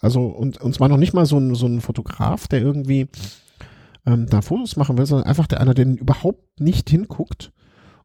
Also 0.00 0.26
und, 0.26 0.60
und 0.62 0.74
zwar 0.74 0.88
noch 0.88 0.96
nicht 0.96 1.12
mal 1.12 1.26
so 1.26 1.38
ein, 1.38 1.54
so 1.54 1.66
ein 1.66 1.82
Fotograf, 1.82 2.48
der 2.48 2.62
irgendwie 2.62 3.08
ähm, 4.06 4.26
da 4.30 4.40
Fotos 4.40 4.76
machen 4.76 4.96
will, 4.96 5.04
sondern 5.04 5.26
einfach 5.26 5.46
der 5.46 5.60
einer, 5.60 5.74
der 5.74 5.86
überhaupt 5.86 6.58
nicht 6.58 6.88
hinguckt. 6.88 7.52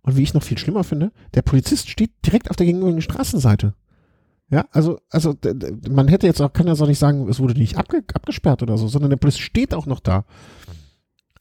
Und 0.01 0.17
wie 0.17 0.23
ich 0.23 0.33
noch 0.33 0.43
viel 0.43 0.57
schlimmer 0.57 0.83
finde, 0.83 1.13
der 1.33 1.43
Polizist 1.43 1.89
steht 1.89 2.11
direkt 2.25 2.49
auf 2.49 2.57
der 2.57 2.65
gegenüberliegenden 2.65 3.09
Straßenseite. 3.09 3.75
Ja, 4.49 4.65
also, 4.71 4.99
also 5.09 5.35
man 5.89 6.09
hätte 6.09 6.27
jetzt 6.27 6.41
auch, 6.41 6.51
kann 6.51 6.67
ja 6.67 6.75
so 6.75 6.85
nicht 6.85 6.99
sagen, 6.99 7.29
es 7.29 7.39
wurde 7.39 7.53
nicht 7.53 7.77
abge, 7.77 8.03
abgesperrt 8.13 8.61
oder 8.61 8.77
so, 8.77 8.87
sondern 8.89 9.09
der 9.09 9.17
Polizist 9.17 9.43
steht 9.43 9.73
auch 9.73 9.85
noch 9.85 10.01
da. 10.01 10.25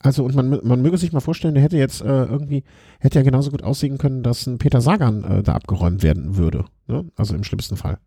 Also 0.02 0.24
und 0.24 0.34
man, 0.34 0.60
man 0.62 0.82
möge 0.82 0.98
sich 0.98 1.12
mal 1.12 1.20
vorstellen, 1.20 1.54
der 1.54 1.62
hätte 1.62 1.76
jetzt 1.76 2.02
äh, 2.02 2.24
irgendwie, 2.24 2.64
hätte 2.98 3.18
ja 3.18 3.24
genauso 3.24 3.50
gut 3.50 3.62
aussehen 3.62 3.98
können, 3.98 4.22
dass 4.22 4.46
ein 4.46 4.58
Peter 4.58 4.80
Sagan 4.80 5.24
äh, 5.24 5.42
da 5.42 5.54
abgeräumt 5.54 6.02
werden 6.02 6.36
würde. 6.36 6.64
Ne? 6.88 7.06
Also 7.16 7.34
im 7.34 7.44
schlimmsten 7.44 7.76
Fall. 7.76 7.98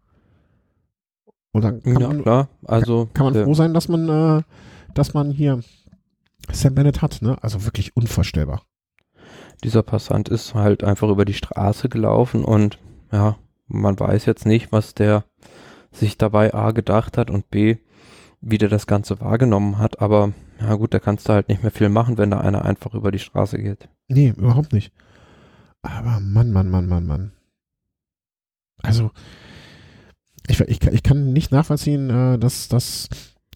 Und 1.51 1.63
dann 1.63 1.81
kann 1.81 2.01
ja, 2.01 2.07
man, 2.09 2.21
klar. 2.21 2.49
Also, 2.65 3.05
kann, 3.13 3.13
kann 3.13 3.33
man 3.33 3.43
froh 3.45 3.53
sein, 3.53 3.73
dass 3.73 3.87
man, 3.87 4.09
äh, 4.09 4.43
dass 4.93 5.13
man 5.13 5.31
hier 5.31 5.61
Sam 6.51 6.75
Bennett 6.75 7.01
hat, 7.01 7.21
ne? 7.21 7.37
Also 7.41 7.63
wirklich 7.63 7.95
unvorstellbar. 7.95 8.61
Dieser 9.63 9.81
Passant 9.81 10.27
ist 10.27 10.53
halt 10.53 10.83
einfach 10.83 11.07
über 11.07 11.23
die 11.23 11.33
Straße 11.33 11.87
gelaufen 11.87 12.43
und 12.43 12.77
ja, 13.11 13.37
man 13.67 13.97
weiß 13.97 14.25
jetzt 14.25 14.45
nicht, 14.45 14.73
was 14.73 14.93
der 14.93 15.23
sich 15.91 16.17
dabei 16.17 16.53
A 16.53 16.71
gedacht 16.71 17.17
hat 17.17 17.31
und 17.31 17.49
B, 17.49 17.77
wie 18.41 18.57
der 18.57 18.69
das 18.69 18.85
Ganze 18.85 19.21
wahrgenommen 19.21 19.77
hat, 19.77 20.01
aber 20.01 20.33
ja 20.59 20.73
gut, 20.75 20.93
da 20.93 20.99
kannst 20.99 21.27
du 21.27 21.33
halt 21.33 21.49
nicht 21.49 21.61
mehr 21.61 21.71
viel 21.71 21.89
machen, 21.89 22.17
wenn 22.17 22.31
da 22.31 22.39
einer 22.39 22.65
einfach 22.65 22.93
über 22.93 23.11
die 23.11 23.19
Straße 23.19 23.57
geht. 23.57 23.89
Nee, 24.07 24.33
überhaupt 24.35 24.73
nicht. 24.73 24.93
Aber 25.81 26.19
Mann, 26.19 26.51
Mann, 26.51 26.69
Mann, 26.69 26.87
Mann, 26.87 27.05
Mann. 27.05 27.31
Also, 28.81 29.11
ich, 30.47 30.59
ich, 30.61 30.81
ich 30.81 31.03
kann 31.03 31.33
nicht 31.33 31.51
nachvollziehen, 31.51 32.09
äh, 32.09 32.39
dass 32.39 32.67
das, 32.67 33.09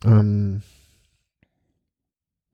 ähm, 0.03 0.61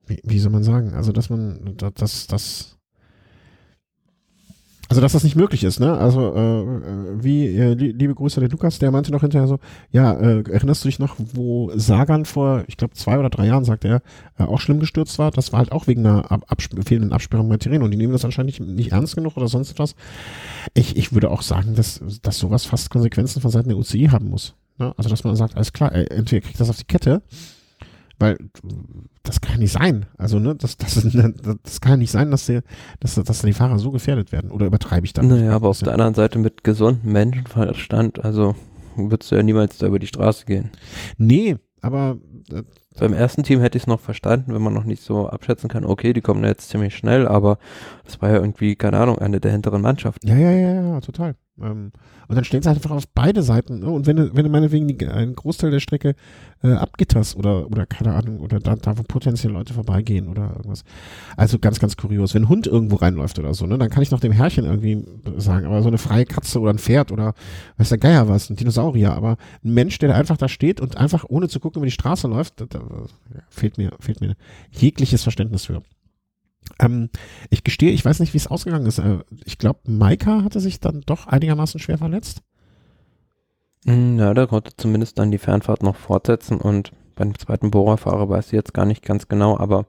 wie, 0.06 0.20
wie 0.24 0.38
soll 0.38 0.52
man 0.52 0.64
sagen, 0.64 0.94
also 0.94 1.12
dass 1.12 1.30
man, 1.30 1.76
dass, 1.76 2.26
dass, 2.26 2.75
also, 4.88 5.00
dass 5.00 5.12
das 5.12 5.24
nicht 5.24 5.34
möglich 5.34 5.64
ist, 5.64 5.80
ne? 5.80 5.96
Also, 5.96 6.34
äh, 6.34 6.60
äh 6.60 7.22
wie, 7.22 7.46
äh, 7.46 7.74
liebe 7.74 8.14
Grüße 8.14 8.38
der 8.38 8.48
Lukas, 8.48 8.78
der 8.78 8.92
meinte 8.92 9.10
noch 9.10 9.22
hinterher 9.22 9.48
so, 9.48 9.58
ja, 9.90 10.12
äh, 10.12 10.44
erinnerst 10.48 10.84
du 10.84 10.88
dich 10.88 10.98
noch, 10.98 11.16
wo 11.18 11.72
Sagan 11.74 12.24
vor, 12.24 12.62
ich 12.68 12.76
glaube, 12.76 12.94
zwei 12.94 13.18
oder 13.18 13.28
drei 13.28 13.46
Jahren, 13.46 13.64
sagte 13.64 13.88
er, 13.88 14.02
äh, 14.38 14.48
auch 14.48 14.60
schlimm 14.60 14.78
gestürzt 14.78 15.18
war? 15.18 15.32
Das 15.32 15.52
war 15.52 15.58
halt 15.58 15.72
auch 15.72 15.88
wegen 15.88 16.06
einer 16.06 16.30
ab 16.30 16.44
Absp 16.48 16.76
fehlenden 16.86 17.12
Absperrung 17.12 17.48
bei 17.48 17.56
und 17.56 17.90
die 17.90 17.96
nehmen 17.96 18.12
das 18.12 18.24
anscheinend 18.24 18.58
nicht, 18.58 18.60
nicht 18.60 18.92
ernst 18.92 19.16
genug 19.16 19.36
oder 19.36 19.48
sonst 19.48 19.72
etwas. 19.72 19.96
Ich, 20.74 20.96
ich 20.96 21.12
würde 21.12 21.30
auch 21.30 21.42
sagen, 21.42 21.74
dass, 21.74 22.00
dass 22.22 22.38
sowas 22.38 22.64
fast 22.64 22.90
Konsequenzen 22.90 23.40
von 23.40 23.50
Seiten 23.50 23.68
der 23.68 23.78
UCI 23.78 24.08
haben 24.12 24.28
muss. 24.28 24.54
Ne? 24.78 24.92
Also, 24.96 25.10
dass 25.10 25.24
man 25.24 25.34
sagt, 25.34 25.56
alles 25.56 25.72
klar, 25.72 25.92
ey, 25.92 26.06
entweder 26.10 26.42
kriegt 26.42 26.60
das 26.60 26.70
auf 26.70 26.76
die 26.76 26.84
Kette 26.84 27.22
weil 28.18 28.38
das 29.22 29.40
kann 29.40 29.58
nicht 29.58 29.72
sein. 29.72 30.06
Also, 30.16 30.38
ne, 30.38 30.54
das, 30.54 30.76
das, 30.76 30.94
das 31.62 31.80
kann 31.80 31.98
nicht 31.98 32.10
sein, 32.10 32.30
dass, 32.30 32.46
der, 32.46 32.62
dass, 33.00 33.14
dass 33.14 33.42
die 33.42 33.52
Fahrer 33.52 33.78
so 33.78 33.90
gefährdet 33.90 34.32
werden. 34.32 34.50
Oder 34.50 34.66
übertreibe 34.66 35.06
ich 35.06 35.12
da? 35.12 35.22
Naja, 35.22 35.52
aber 35.52 35.68
auf 35.68 35.80
der 35.80 35.92
anderen 35.92 36.14
Seite 36.14 36.38
mit 36.38 36.64
gesundem 36.64 37.12
Menschenverstand, 37.12 38.24
also 38.24 38.54
würdest 38.96 39.30
du 39.30 39.36
ja 39.36 39.42
niemals 39.42 39.78
da 39.78 39.86
über 39.86 39.98
die 39.98 40.06
Straße 40.06 40.46
gehen. 40.46 40.70
Nee, 41.18 41.56
aber 41.82 42.18
äh, 42.50 42.62
beim 42.98 43.12
ersten 43.12 43.42
Team 43.42 43.60
hätte 43.60 43.76
ich 43.76 43.84
es 43.84 43.86
noch 43.86 44.00
verstanden, 44.00 44.54
wenn 44.54 44.62
man 44.62 44.72
noch 44.72 44.84
nicht 44.84 45.02
so 45.02 45.28
abschätzen 45.28 45.68
kann, 45.68 45.84
okay, 45.84 46.12
die 46.12 46.22
kommen 46.22 46.42
jetzt 46.44 46.70
ziemlich 46.70 46.96
schnell, 46.96 47.28
aber 47.28 47.58
das 48.04 48.22
war 48.22 48.30
ja 48.30 48.36
irgendwie, 48.36 48.76
keine 48.76 48.98
Ahnung, 48.98 49.18
eine 49.18 49.40
der 49.40 49.52
hinteren 49.52 49.82
Mannschaften. 49.82 50.26
Ja, 50.26 50.36
ja, 50.36 50.50
ja, 50.50 50.82
ja, 50.82 51.00
total. 51.00 51.36
Ähm, 51.60 51.92
und 52.28 52.34
dann 52.36 52.44
stehen 52.44 52.62
sie 52.62 52.68
halt 52.68 52.78
einfach 52.78 52.90
auf 52.90 53.08
beide 53.08 53.42
Seiten. 53.42 53.80
Ne? 53.80 53.86
Und 53.86 54.06
wenn 54.06 54.16
du, 54.16 54.34
wenn 54.34 54.44
du 54.44 54.50
meinetwegen 54.50 54.88
die, 54.88 55.06
einen 55.06 55.34
Großteil 55.34 55.70
der 55.70 55.80
Strecke 55.80 56.14
äh, 56.62 56.72
abgitterst 56.72 57.36
oder, 57.36 57.66
oder 57.66 57.86
keine 57.86 58.14
Ahnung, 58.14 58.40
oder 58.40 58.58
da, 58.58 58.76
da 58.76 58.98
wo 58.98 59.02
potenziell 59.02 59.52
Leute 59.52 59.74
vorbeigehen 59.74 60.28
oder 60.28 60.54
irgendwas. 60.56 60.84
Also 61.36 61.58
ganz, 61.58 61.78
ganz 61.78 61.96
kurios. 61.96 62.34
Wenn 62.34 62.42
ein 62.42 62.48
Hund 62.48 62.66
irgendwo 62.66 62.96
reinläuft 62.96 63.38
oder 63.38 63.54
so, 63.54 63.66
ne, 63.66 63.78
dann 63.78 63.90
kann 63.90 64.02
ich 64.02 64.10
noch 64.10 64.20
dem 64.20 64.32
Herrchen 64.32 64.64
irgendwie 64.64 65.04
sagen, 65.36 65.66
aber 65.66 65.82
so 65.82 65.88
eine 65.88 65.98
freie 65.98 66.24
Katze 66.26 66.60
oder 66.60 66.72
ein 66.72 66.78
Pferd 66.78 67.12
oder 67.12 67.34
weiß 67.78 67.88
der 67.88 67.98
Geier 67.98 68.28
was, 68.28 68.50
ein 68.50 68.56
Dinosaurier, 68.56 69.14
aber 69.14 69.36
ein 69.64 69.74
Mensch, 69.74 69.98
der 69.98 70.14
einfach 70.14 70.36
da 70.36 70.48
steht 70.48 70.80
und 70.80 70.96
einfach 70.96 71.24
ohne 71.28 71.48
zu 71.48 71.60
gucken 71.60 71.80
über 71.80 71.86
die 71.86 71.92
Straße 71.92 72.28
läuft, 72.28 72.60
da, 72.60 72.66
da 72.66 72.80
fehlt 73.48 73.78
mir, 73.78 73.92
fehlt 74.00 74.20
mir 74.20 74.34
jegliches 74.70 75.22
Verständnis 75.22 75.66
für. 75.66 75.82
Ähm, 76.78 77.10
ich 77.50 77.64
gestehe, 77.64 77.92
ich 77.92 78.04
weiß 78.04 78.20
nicht, 78.20 78.34
wie 78.34 78.38
es 78.38 78.46
ausgegangen 78.46 78.86
ist. 78.86 79.00
Ich 79.44 79.58
glaube, 79.58 79.80
Maika 79.84 80.42
hatte 80.42 80.60
sich 80.60 80.80
dann 80.80 81.02
doch 81.06 81.26
einigermaßen 81.26 81.80
schwer 81.80 81.98
verletzt. 81.98 82.42
Hm, 83.86 84.18
ja, 84.18 84.34
der 84.34 84.46
konnte 84.46 84.72
zumindest 84.76 85.18
dann 85.18 85.30
die 85.30 85.38
Fernfahrt 85.38 85.82
noch 85.82 85.96
fortsetzen 85.96 86.58
und 86.58 86.92
beim 87.14 87.38
zweiten 87.38 87.70
Bohrerfahrer 87.70 88.28
weiß 88.28 88.46
ich 88.46 88.52
jetzt 88.52 88.74
gar 88.74 88.84
nicht 88.84 89.02
ganz 89.02 89.28
genau, 89.28 89.58
aber 89.58 89.86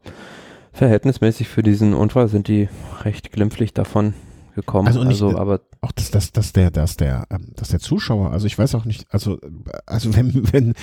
verhältnismäßig 0.72 1.48
für 1.48 1.64
diesen 1.64 1.94
Unfall 1.94 2.28
sind 2.28 2.48
die 2.48 2.70
recht 3.04 3.32
glimpflich 3.32 3.74
davon 3.74 4.14
gekommen. 4.58 4.88
Also, 4.88 5.04
nicht, 5.04 5.22
also 5.22 5.38
aber 5.38 5.62
auch 5.82 5.94
dass, 5.94 6.12
dass, 6.12 6.34
dass 6.34 6.52
der, 6.52 6.72
dass 6.72 6.98
der, 6.98 7.26
ähm, 7.30 7.54
dass 7.56 7.70
der 7.70 7.80
Zuschauer, 7.80 8.32
also 8.32 8.48
ich 8.48 8.58
weiß 8.58 8.76
auch 8.76 8.84
nicht, 8.84 9.06
also, 9.10 9.40
also 9.86 10.14
wenn, 10.16 10.52
wenn, 10.52 10.74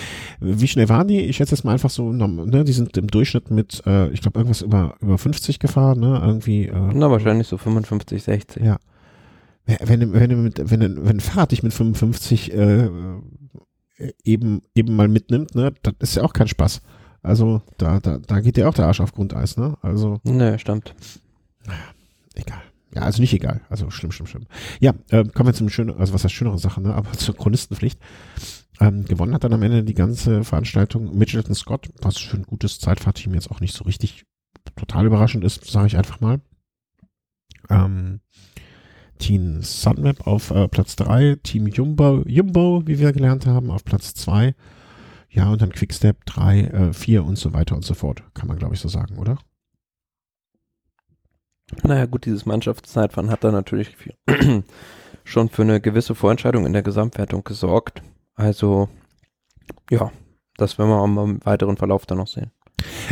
wie 0.40 0.68
schnell 0.68 0.88
waren 0.88 1.08
die? 1.08 1.20
Ich 1.20 1.36
schätze 1.36 1.54
jetzt 1.54 1.64
mal 1.64 1.72
einfach 1.72 1.90
so, 1.90 2.10
ne, 2.12 2.64
die 2.64 2.72
sind 2.72 2.96
im 2.96 3.08
Durchschnitt 3.08 3.50
mit, 3.50 3.82
äh, 3.86 4.08
ich 4.10 4.22
glaube, 4.22 4.38
irgendwas 4.38 4.62
über, 4.62 4.94
über 5.00 5.18
50 5.18 5.58
gefahren, 5.58 6.00
ne, 6.00 6.22
irgendwie. 6.24 6.68
Äh, 6.68 6.92
Na, 6.94 7.10
wahrscheinlich 7.10 7.48
so 7.48 7.58
55, 7.58 8.22
60. 8.22 8.62
Ja. 8.62 8.78
Wenn, 9.66 10.12
wenn, 10.12 10.30
wenn, 10.30 10.42
mit, 10.42 10.70
wenn, 10.70 10.80
wenn 10.80 11.16
ein 11.16 11.20
Fahrrad 11.20 11.52
dich 11.52 11.62
mit 11.62 11.74
55 11.74 12.52
äh, 12.52 12.88
eben, 14.24 14.62
eben 14.74 14.96
mal 14.96 15.08
mitnimmt, 15.08 15.54
ne, 15.54 15.72
das 15.82 15.94
ist 16.00 16.16
ja 16.16 16.22
auch 16.22 16.32
kein 16.32 16.48
Spaß. 16.48 16.80
Also 17.22 17.62
da, 17.78 18.00
da, 18.00 18.18
da 18.18 18.40
geht 18.40 18.56
dir 18.56 18.68
auch 18.68 18.74
der 18.74 18.86
Arsch 18.86 19.00
auf 19.00 19.12
Grundeis, 19.12 19.56
ne? 19.56 19.78
Also. 19.80 20.20
Ne, 20.24 20.58
stimmt. 20.58 20.94
Naja, 21.66 21.78
egal. 22.34 22.62
Ja, 22.94 23.02
also 23.02 23.20
nicht 23.20 23.32
egal. 23.32 23.60
Also 23.68 23.90
schlimm, 23.90 24.12
schlimm, 24.12 24.26
schlimm. 24.26 24.46
Ja, 24.80 24.94
äh, 25.10 25.24
kommen 25.24 25.48
wir 25.48 25.54
zum 25.54 25.68
schönen, 25.68 25.96
also 25.98 26.14
was 26.14 26.24
heißt 26.24 26.34
schönere 26.34 26.58
Sache, 26.58 26.80
ne? 26.80 26.94
Aber 26.94 27.12
zur 27.12 27.36
Chronistenpflicht. 27.36 27.98
Ähm, 28.80 29.04
gewonnen 29.04 29.34
hat 29.34 29.44
dann 29.44 29.52
am 29.52 29.62
Ende 29.62 29.84
die 29.84 29.94
ganze 29.94 30.42
Veranstaltung 30.42 31.16
Mitchelton 31.16 31.54
Scott, 31.54 31.88
was 32.02 32.18
für 32.18 32.36
ein 32.36 32.42
gutes 32.44 32.80
Zeitfahrteam 32.80 33.34
jetzt 33.34 33.50
auch 33.50 33.60
nicht 33.60 33.74
so 33.74 33.84
richtig 33.84 34.24
total 34.76 35.06
überraschend 35.06 35.44
ist, 35.44 35.64
sage 35.64 35.86
ich 35.86 35.96
einfach 35.96 36.20
mal. 36.20 36.40
Ähm, 37.70 38.20
Team 39.18 39.62
Sunmap 39.62 40.26
auf 40.26 40.50
äh, 40.50 40.68
Platz 40.68 40.96
3, 40.96 41.36
Team 41.42 41.68
Jumbo, 41.68 42.22
Jumbo, 42.26 42.82
wie 42.86 42.98
wir 42.98 43.12
gelernt 43.12 43.46
haben, 43.46 43.70
auf 43.70 43.84
Platz 43.84 44.14
2. 44.14 44.54
Ja, 45.30 45.50
und 45.50 45.62
dann 45.62 45.72
Quickstep 45.72 46.24
3, 46.26 46.60
äh, 46.60 46.92
4 46.92 47.24
und 47.24 47.36
so 47.36 47.52
weiter 47.52 47.76
und 47.76 47.84
so 47.84 47.94
fort. 47.94 48.22
Kann 48.34 48.48
man, 48.48 48.56
glaube 48.56 48.74
ich, 48.74 48.80
so 48.80 48.88
sagen, 48.88 49.18
oder? 49.18 49.38
Naja, 51.82 52.06
gut, 52.06 52.24
dieses 52.26 52.46
Mannschaftszeitfahren 52.46 53.30
hat 53.30 53.44
da 53.44 53.50
natürlich 53.50 53.96
schon 55.24 55.48
für 55.48 55.62
eine 55.62 55.80
gewisse 55.80 56.14
Vorentscheidung 56.14 56.66
in 56.66 56.72
der 56.72 56.82
Gesamtwertung 56.82 57.44
gesorgt. 57.44 58.02
Also, 58.34 58.88
ja, 59.90 60.10
das 60.56 60.78
werden 60.78 60.90
wir 60.90 61.24
im 61.24 61.44
weiteren 61.44 61.76
Verlauf 61.76 62.06
dann 62.06 62.18
noch 62.18 62.26
sehen. 62.26 62.50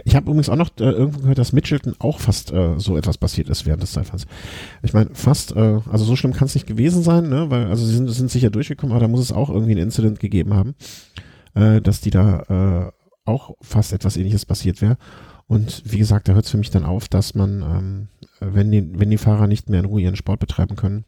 Ich 0.05 0.15
habe 0.15 0.27
übrigens 0.27 0.49
auch 0.49 0.57
noch 0.57 0.71
äh, 0.81 0.85
irgendwo 0.85 1.21
gehört, 1.21 1.39
dass 1.39 1.53
Mitchelton 1.53 1.95
auch 1.99 2.21
fast 2.21 2.53
äh, 2.53 2.79
so 2.79 2.97
etwas 2.97 3.19
passiert 3.19 3.49
ist 3.49 3.67
während 3.67 3.83
des 3.83 3.93
Zeitfahrens. 3.93 4.27
Ich 4.83 4.93
meine, 4.93 5.11
fast, 5.15 5.55
äh, 5.57 5.81
also 5.91 6.05
so 6.05 6.17
schlimm 6.17 6.33
kann 6.33 6.47
es 6.47 6.55
nicht 6.55 6.67
gewesen 6.67 7.03
sein, 7.03 7.29
ne? 7.29 7.51
weil 7.51 7.67
also 7.67 7.85
sie 7.85 7.95
sind, 7.95 8.09
sind 8.11 8.31
sicher 8.31 8.51
durchgekommen, 8.51 8.93
aber 8.93 9.01
da 9.01 9.09
muss 9.09 9.21
es 9.21 9.33
auch 9.33 9.51
irgendwie 9.51 9.73
ein 9.73 9.79
Incident 9.79 10.21
gegeben 10.21 10.55
haben, 10.55 10.75
äh, 11.55 11.81
dass 11.81 12.01
die 12.01 12.11
da 12.11 12.43
äh, 12.87 12.93
auch 13.25 13.57
fast 13.61 13.93
etwas 13.93 14.17
ähnliches 14.17 14.47
passiert 14.47 14.83
wäre. 14.83 14.97
Und 15.47 15.83
wie 15.85 15.99
gesagt, 15.99 16.29
da 16.29 16.33
hört 16.33 16.45
es 16.45 16.51
für 16.51 16.59
mich 16.59 16.71
dann 16.71 16.85
auf, 16.85 17.09
dass 17.09 17.35
man, 17.35 17.63
ähm, 17.63 18.09
wenn, 18.45 18.71
die, 18.71 18.99
wenn 18.99 19.11
die 19.11 19.19
Fahrer 19.19 19.47
nicht 19.47 19.69
mehr 19.69 19.81
in 19.81 19.87
Ruhe 19.87 20.03
ihren 20.03 20.17
Sport 20.17 20.41
betreiben 20.41 20.77
können, 20.77 21.05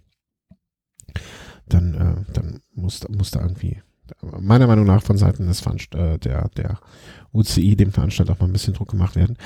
dann, 1.68 1.94
äh, 1.94 2.32
dann 2.32 2.60
muss, 2.74 3.06
muss 3.08 3.30
da 3.30 3.40
irgendwie 3.40 3.80
meiner 4.38 4.66
Meinung 4.66 4.84
nach 4.84 5.02
von 5.02 5.16
Seiten 5.16 5.46
des 5.46 5.60
Veranst 5.60 5.94
äh, 5.94 6.18
der, 6.18 6.48
der 6.56 6.78
UCI 7.32 7.76
dem 7.76 7.92
Veranstalter 7.92 8.34
auch 8.34 8.40
mal 8.40 8.46
ein 8.46 8.52
bisschen 8.52 8.74
Druck 8.74 8.90
gemacht 8.90 9.16
werden. 9.16 9.36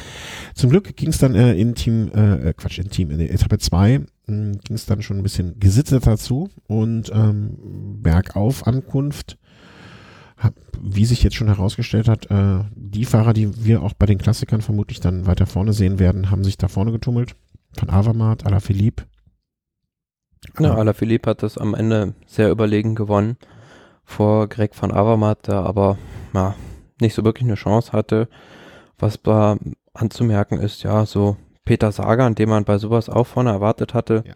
Zum 0.55 0.71
Glück 0.71 0.97
ging 0.97 1.11
es 1.11 1.19
dann 1.19 1.35
äh, 1.35 1.55
in 1.55 1.75
Team, 1.75 2.11
äh, 2.15 2.49
äh 2.49 2.53
Quatsch, 2.55 2.79
in 2.79 2.91
Team, 2.91 3.11
in 3.11 3.21
Etappe 3.21 3.59
2 3.59 4.01
ging 4.27 4.61
es 4.69 4.85
dann 4.85 5.01
schon 5.01 5.17
ein 5.17 5.23
bisschen 5.23 5.59
gesitteter 5.59 6.19
zu 6.19 6.51
und 6.67 7.11
ähm, 7.15 7.57
Bergauf 8.03 8.67
Ankunft, 8.67 9.39
hab, 10.37 10.55
wie 10.79 11.07
sich 11.07 11.23
jetzt 11.23 11.37
schon 11.37 11.47
herausgestellt 11.47 12.09
hat, 12.09 12.31
äh, 12.31 12.65
die 12.75 13.07
Fahrer, 13.07 13.33
die 13.33 13.65
wir 13.65 13.83
auch 13.83 13.95
bei 13.95 14.05
den 14.05 14.19
Klassikern 14.19 14.61
vermutlich 14.61 15.01
dann 15.01 15.27
weiter 15.27 15.47
vorne 15.47 15.73
sehen 15.73 15.99
werden, 15.99 16.31
haben 16.31 16.45
sich 16.45 16.59
da 16.59 16.69
vorne 16.69 16.93
getummelt. 16.93 17.37
Von 17.73 17.91
Avamat, 17.91 18.47
Alaphilippe. 18.47 19.05
Ja, 20.59 20.75
Alaphilippe 20.75 21.31
hat 21.31 21.43
das 21.43 21.59
am 21.59 21.75
Ende 21.75 22.15
sehr 22.27 22.51
überlegen 22.51 22.95
gewonnen 22.95 23.37
vor 24.09 24.49
Greg 24.49 24.81
van 24.81 24.91
Avermaet, 24.91 25.49
der 25.49 25.57
aber 25.57 25.99
ja, 26.33 26.55
nicht 27.01 27.15
so 27.15 27.25
wirklich 27.25 27.47
eine 27.47 27.57
Chance 27.57 27.93
hatte. 27.93 28.29
Was 28.99 29.23
da 29.23 29.59
anzumerken 29.93 30.59
ist, 30.59 30.83
ja, 30.83 31.05
so 31.05 31.37
Peter 31.65 31.93
Sagan, 31.93 32.35
den 32.35 32.49
man 32.49 32.65
bei 32.65 32.79
sowas 32.79 33.11
auch 33.11 33.27
vorne 33.27 33.51
erwartet 33.51 33.93
hatte, 33.93 34.25
ja. 34.27 34.33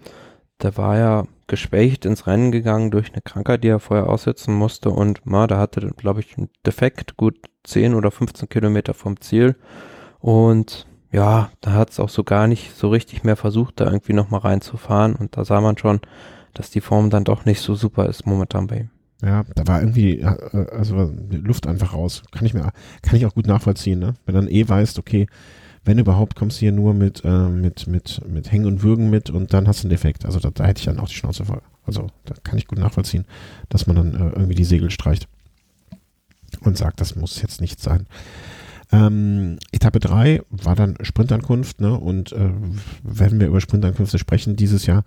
der 0.61 0.77
war 0.77 0.99
ja 0.99 1.25
geschwächt 1.47 2.05
ins 2.05 2.27
Rennen 2.27 2.53
gegangen 2.53 2.91
durch 2.91 3.13
eine 3.13 3.23
Krankheit, 3.23 3.65
die 3.65 3.69
er 3.69 3.81
vorher 3.81 4.09
aussetzen 4.09 4.55
musste 4.55 4.91
und 4.91 5.25
ma, 5.25 5.47
da 5.47 5.59
hatte, 5.59 5.91
glaube 5.97 6.21
ich, 6.21 6.37
ein 6.37 6.51
Defekt, 6.67 7.17
gut 7.17 7.37
10 7.65 7.95
oder 7.95 8.11
15 8.11 8.49
Kilometer 8.51 8.93
vom 8.93 9.21
Ziel 9.21 9.57
und 10.21 10.87
ja, 11.13 11.51
da 11.61 11.73
hat 11.73 11.91
es 11.91 12.01
auch 12.01 12.09
so 12.09 12.25
gar 12.25 12.47
nicht 12.47 12.75
so 12.75 12.89
richtig 12.89 13.23
mehr 13.23 13.37
versucht, 13.37 13.81
da 13.81 13.85
irgendwie 13.85 14.15
nochmal 14.15 14.41
reinzufahren 14.41 15.15
und 15.15 15.37
da 15.37 15.45
sah 15.45 15.61
man 15.61 15.77
schon, 15.77 16.01
dass 16.55 16.71
die 16.71 16.81
Form 16.81 17.11
dann 17.11 17.25
doch 17.25 17.45
nicht 17.45 17.61
so 17.61 17.75
super 17.75 18.09
ist 18.09 18.27
momentan 18.27 18.67
bei 18.67 18.77
ihm. 18.79 18.91
Ja, 19.23 19.45
da 19.55 19.67
war 19.69 19.81
irgendwie, 19.81 20.19
äh, 20.19 20.67
also 20.73 21.13
Luft 21.31 21.67
einfach 21.69 21.93
raus. 21.93 22.23
Kann 22.33 22.45
ich 22.45 22.55
mir, 22.55 22.73
kann 23.03 23.15
ich 23.15 23.25
auch 23.25 23.35
gut 23.35 23.47
nachvollziehen, 23.47 24.01
ne? 24.01 24.15
Wenn 24.27 24.35
dann 24.35 24.49
eh 24.49 24.69
weißt, 24.69 24.99
okay, 24.99 25.29
wenn 25.85 25.99
überhaupt, 25.99 26.35
kommst 26.35 26.57
du 26.57 26.61
hier 26.61 26.73
nur 26.73 26.93
mit, 26.95 27.25
äh, 27.25 27.49
mit, 27.49 27.87
mit, 27.87 28.21
mit 28.27 28.51
Hängen 28.51 28.67
und 28.67 28.83
Würgen 28.83 29.11
mit 29.11 29.31
und 29.31 29.53
dann 29.53 29.69
hast 29.69 29.83
du 29.83 29.87
einen 29.87 29.91
Defekt. 29.91 30.25
Also 30.25 30.41
da, 30.41 30.51
da 30.51 30.65
hätte 30.65 30.81
ich 30.81 30.87
dann 30.87 30.99
auch 30.99 31.09
die 31.09 31.15
Schnauze 31.15 31.45
voll. 31.45 31.63
Also 31.87 32.09
da 32.25 32.35
kann 32.43 32.59
ich 32.59 32.67
gut 32.67 32.79
nachvollziehen, 32.79 33.25
dass 33.69 33.87
man 33.87 33.97
dann 33.97 34.15
äh, 34.15 34.31
irgendwie 34.31 34.55
die 34.55 34.65
Segel 34.65 34.91
streicht 34.91 35.29
und 36.61 36.77
sagt, 36.77 37.01
das 37.01 37.17
muss 37.17 37.43
jetzt 37.43 37.61
nicht 37.61 37.81
sein. 37.81 38.07
Ähm, 38.93 39.59
Etappe 39.73 40.01
3 40.01 40.43
war 40.51 40.77
dann 40.77 40.97
Sprintankunft, 41.01 41.81
ne? 41.81 41.99
Und 41.99 42.33
äh, 42.33 42.51
wenn 43.03 43.41
wir 43.41 43.47
über 43.47 43.61
Sprintankünfte 43.61 44.19
sprechen 44.19 44.55
dieses 44.55 44.85
Jahr, 44.85 45.05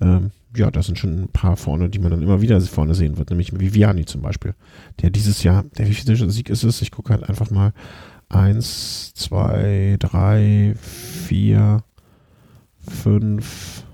ähm, 0.00 0.30
ja, 0.56 0.70
da 0.70 0.82
sind 0.82 0.98
schon 0.98 1.24
ein 1.24 1.28
paar 1.28 1.56
vorne, 1.56 1.90
die 1.90 1.98
man 1.98 2.10
dann 2.10 2.22
immer 2.22 2.40
wieder 2.40 2.58
vorne 2.62 2.94
sehen 2.94 3.18
wird, 3.18 3.28
nämlich 3.28 3.58
Viviani 3.58 4.06
zum 4.06 4.22
Beispiel, 4.22 4.54
der 5.02 5.10
dieses 5.10 5.42
Jahr, 5.42 5.64
der 5.76 5.86
wievielte 5.86 6.30
Sieg 6.30 6.48
ist 6.48 6.64
es? 6.64 6.80
Ich 6.80 6.90
gucke 6.90 7.12
halt 7.12 7.28
einfach 7.28 7.50
mal. 7.50 7.74
Eins, 8.28 9.12
zwei, 9.14 9.96
drei, 10.00 10.74
vier, 10.80 11.84
fünf, 12.80 13.84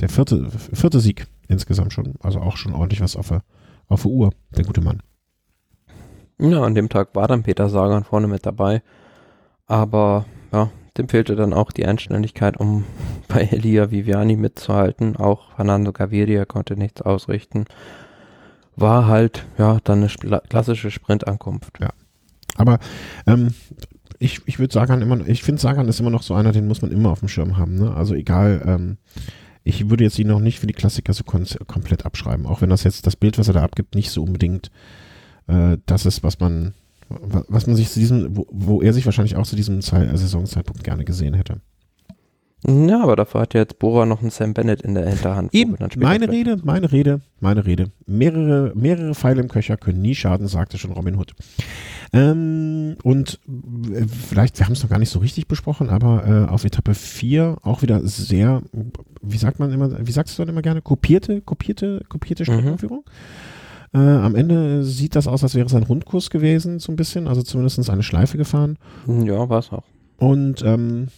der 0.00 0.08
vierte, 0.08 0.50
vierte 0.50 1.00
Sieg 1.00 1.26
insgesamt 1.46 1.92
schon. 1.92 2.14
Also 2.20 2.40
auch 2.40 2.56
schon 2.56 2.74
ordentlich 2.74 3.00
was 3.00 3.16
auf 3.16 3.28
der, 3.28 3.42
auf 3.86 4.02
der 4.02 4.10
Uhr, 4.10 4.32
der 4.56 4.64
gute 4.64 4.80
Mann. 4.80 5.00
Ja, 6.40 6.62
an 6.62 6.74
dem 6.74 6.88
Tag 6.88 7.14
war 7.14 7.26
dann 7.26 7.42
Peter 7.42 7.68
Sagan 7.68 8.04
vorne 8.04 8.28
mit 8.28 8.46
dabei. 8.46 8.82
Aber 9.66 10.24
ja, 10.52 10.70
dem 10.96 11.08
fehlte 11.08 11.36
dann 11.36 11.52
auch 11.52 11.72
die 11.72 11.86
Einständigkeit, 11.86 12.58
um 12.58 12.84
bei 13.28 13.42
Elia 13.42 13.90
Viviani 13.90 14.36
mitzuhalten. 14.36 15.16
Auch 15.16 15.52
Fernando 15.56 15.92
Gaviria 15.92 16.44
konnte 16.44 16.76
nichts 16.76 17.02
ausrichten. 17.02 17.64
War 18.76 19.06
halt, 19.06 19.44
ja, 19.58 19.78
dann 19.82 20.04
eine 20.04 20.40
klassische 20.48 20.90
Sprintankunft. 20.90 21.80
Ja. 21.80 21.90
Aber 22.56 22.78
ähm, 23.26 23.52
ich, 24.18 24.40
ich 24.46 24.58
würde 24.58 24.72
Sagan 24.72 25.02
immer, 25.02 25.26
ich 25.26 25.42
finde 25.42 25.60
Sagan 25.60 25.88
ist 25.88 26.00
immer 26.00 26.10
noch 26.10 26.22
so 26.22 26.34
einer, 26.34 26.52
den 26.52 26.68
muss 26.68 26.82
man 26.82 26.92
immer 26.92 27.10
auf 27.10 27.20
dem 27.20 27.28
Schirm 27.28 27.56
haben. 27.56 27.76
Ne? 27.76 27.94
Also 27.94 28.14
egal, 28.14 28.62
ähm, 28.64 28.98
ich 29.64 29.90
würde 29.90 30.04
jetzt 30.04 30.18
ihn 30.18 30.28
noch 30.28 30.40
nicht 30.40 30.60
für 30.60 30.66
die 30.66 30.72
Klassiker 30.74 31.12
so 31.12 31.24
komplett 31.24 32.06
abschreiben, 32.06 32.46
auch 32.46 32.62
wenn 32.62 32.70
das 32.70 32.84
jetzt 32.84 33.06
das 33.06 33.16
Bild, 33.16 33.38
was 33.38 33.48
er 33.48 33.54
da 33.54 33.62
abgibt, 33.62 33.94
nicht 33.94 34.10
so 34.10 34.22
unbedingt 34.22 34.70
äh, 35.48 35.78
das 35.86 36.06
ist, 36.06 36.22
was 36.22 36.38
man, 36.40 36.74
was 37.08 37.66
man 37.66 37.76
sich 37.76 37.90
zu 37.90 37.98
diesem, 37.98 38.36
wo, 38.36 38.46
wo 38.50 38.82
er 38.82 38.92
sich 38.92 39.04
wahrscheinlich 39.04 39.36
auch 39.36 39.46
zu 39.46 39.56
diesem 39.56 39.80
Zeit, 39.82 40.08
Saisonzeitpunkt 40.16 40.84
gerne 40.84 41.04
gesehen 41.04 41.34
hätte. 41.34 41.60
Ja, 42.66 43.02
aber 43.04 43.14
dafür 43.14 43.42
hat 43.42 43.54
jetzt 43.54 43.78
Bora 43.78 44.04
noch 44.04 44.20
einen 44.20 44.30
Sam 44.30 44.52
Bennett 44.52 44.82
in 44.82 44.94
der 44.94 45.08
Hinterhand. 45.08 45.54
Eben, 45.54 45.76
meine 45.96 46.28
Rede, 46.28 46.56
meine 46.64 46.90
Rede, 46.90 47.20
meine 47.38 47.64
Rede. 47.64 47.92
Mehrere, 48.06 48.72
mehrere 48.74 49.14
Pfeile 49.14 49.40
im 49.40 49.48
Köcher 49.48 49.76
können 49.76 50.02
nie 50.02 50.16
schaden, 50.16 50.48
sagte 50.48 50.76
schon 50.76 50.90
Robin 50.90 51.16
Hood. 51.16 51.34
Ähm, 52.12 52.96
und 53.04 53.38
äh, 53.92 54.06
vielleicht, 54.08 54.58
wir 54.58 54.66
haben 54.66 54.72
es 54.72 54.82
noch 54.82 54.90
gar 54.90 54.98
nicht 54.98 55.10
so 55.10 55.20
richtig 55.20 55.46
besprochen, 55.46 55.88
aber 55.88 56.26
äh, 56.26 56.50
auf 56.50 56.64
Etappe 56.64 56.94
4 56.94 57.58
auch 57.62 57.82
wieder 57.82 58.00
sehr, 58.06 58.62
wie 59.22 59.38
sagt 59.38 59.60
man 59.60 59.70
immer, 59.70 60.04
wie 60.04 60.12
sagst 60.12 60.36
du 60.36 60.42
dann 60.42 60.48
immer 60.48 60.62
gerne, 60.62 60.82
kopierte, 60.82 61.40
kopierte, 61.42 62.02
kopierte 62.08 62.42
mhm. 62.42 62.46
Streckenführung. 62.46 63.04
Mhm. 63.06 63.47
Äh, 63.94 63.98
am 63.98 64.34
Ende 64.34 64.84
sieht 64.84 65.16
das 65.16 65.26
aus, 65.26 65.42
als 65.42 65.54
wäre 65.54 65.66
es 65.66 65.74
ein 65.74 65.82
Rundkurs 65.82 66.30
gewesen, 66.30 66.78
so 66.78 66.92
ein 66.92 66.96
bisschen, 66.96 67.26
also 67.26 67.42
zumindest 67.42 67.88
eine 67.88 68.02
Schleife 68.02 68.36
gefahren. 68.36 68.78
Ja, 69.06 69.48
war 69.48 69.60
es 69.60 69.72
auch. 69.72 69.84
Und 70.18 70.62
ähm, 70.62 71.08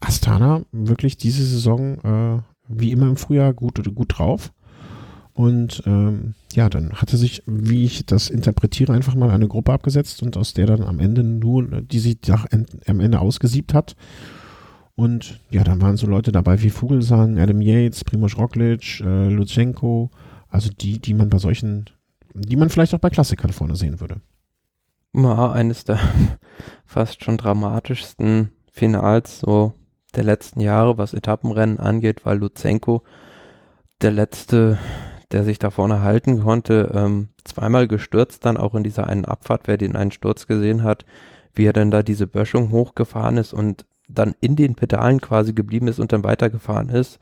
Astana 0.00 0.62
wirklich 0.72 1.16
diese 1.16 1.44
Saison 1.44 1.98
äh, 2.04 2.42
wie 2.68 2.92
immer 2.92 3.08
im 3.08 3.16
Frühjahr 3.16 3.52
gut, 3.52 3.82
gut 3.94 4.18
drauf. 4.18 4.52
Und 5.34 5.82
ähm, 5.86 6.34
ja, 6.52 6.68
dann 6.68 6.94
hatte 6.94 7.16
sich, 7.16 7.42
wie 7.46 7.84
ich 7.84 8.04
das 8.06 8.28
interpretiere, 8.28 8.92
einfach 8.92 9.14
mal 9.14 9.30
eine 9.30 9.46
Gruppe 9.46 9.72
abgesetzt 9.72 10.22
und 10.22 10.36
aus 10.36 10.52
der 10.52 10.66
dann 10.66 10.82
am 10.82 10.98
Ende 10.98 11.22
nur, 11.22 11.62
die 11.82 12.00
sich 12.00 12.18
am 12.86 13.00
Ende 13.00 13.20
ausgesiebt 13.20 13.72
hat. 13.72 13.94
Und 14.96 15.38
ja, 15.50 15.62
dann 15.62 15.80
waren 15.80 15.96
so 15.96 16.08
Leute 16.08 16.32
dabei 16.32 16.60
wie 16.62 16.70
Vogelsang, 16.70 17.38
Adam 17.38 17.60
Yates, 17.60 18.02
Primoz 18.02 18.36
Roglic, 18.36 19.00
äh, 19.00 19.28
Lutsenko, 19.28 20.10
also 20.50 20.70
die, 20.70 21.00
die 21.00 21.14
man 21.14 21.28
bei 21.28 21.38
solchen, 21.38 21.86
die 22.34 22.56
man 22.56 22.70
vielleicht 22.70 22.94
auch 22.94 23.00
bei 23.00 23.10
Klassikern 23.10 23.52
vorne 23.52 23.76
sehen 23.76 24.00
würde. 24.00 24.20
Ja, 25.14 25.52
eines 25.52 25.84
der 25.84 25.98
fast 26.86 27.24
schon 27.24 27.36
dramatischsten 27.36 28.52
Finals 28.70 29.40
so 29.40 29.74
der 30.14 30.24
letzten 30.24 30.60
Jahre, 30.60 30.98
was 30.98 31.14
Etappenrennen 31.14 31.78
angeht, 31.78 32.24
weil 32.24 32.38
Luzenko 32.38 33.02
der 34.00 34.12
letzte, 34.12 34.78
der 35.32 35.44
sich 35.44 35.58
da 35.58 35.70
vorne 35.70 36.02
halten 36.02 36.42
konnte, 36.42 36.92
ähm, 36.94 37.28
zweimal 37.44 37.88
gestürzt 37.88 38.44
dann 38.44 38.56
auch 38.56 38.74
in 38.74 38.84
dieser 38.84 39.06
einen 39.06 39.24
Abfahrt, 39.24 39.62
wer 39.66 39.76
den 39.76 39.96
einen 39.96 40.12
Sturz 40.12 40.46
gesehen 40.46 40.82
hat, 40.82 41.04
wie 41.54 41.66
er 41.66 41.72
dann 41.72 41.90
da 41.90 42.02
diese 42.02 42.26
Böschung 42.26 42.70
hochgefahren 42.70 43.36
ist 43.36 43.52
und 43.52 43.86
dann 44.08 44.34
in 44.40 44.56
den 44.56 44.74
Pedalen 44.74 45.20
quasi 45.20 45.52
geblieben 45.52 45.88
ist 45.88 45.98
und 45.98 46.12
dann 46.12 46.24
weitergefahren 46.24 46.88
ist. 46.88 47.18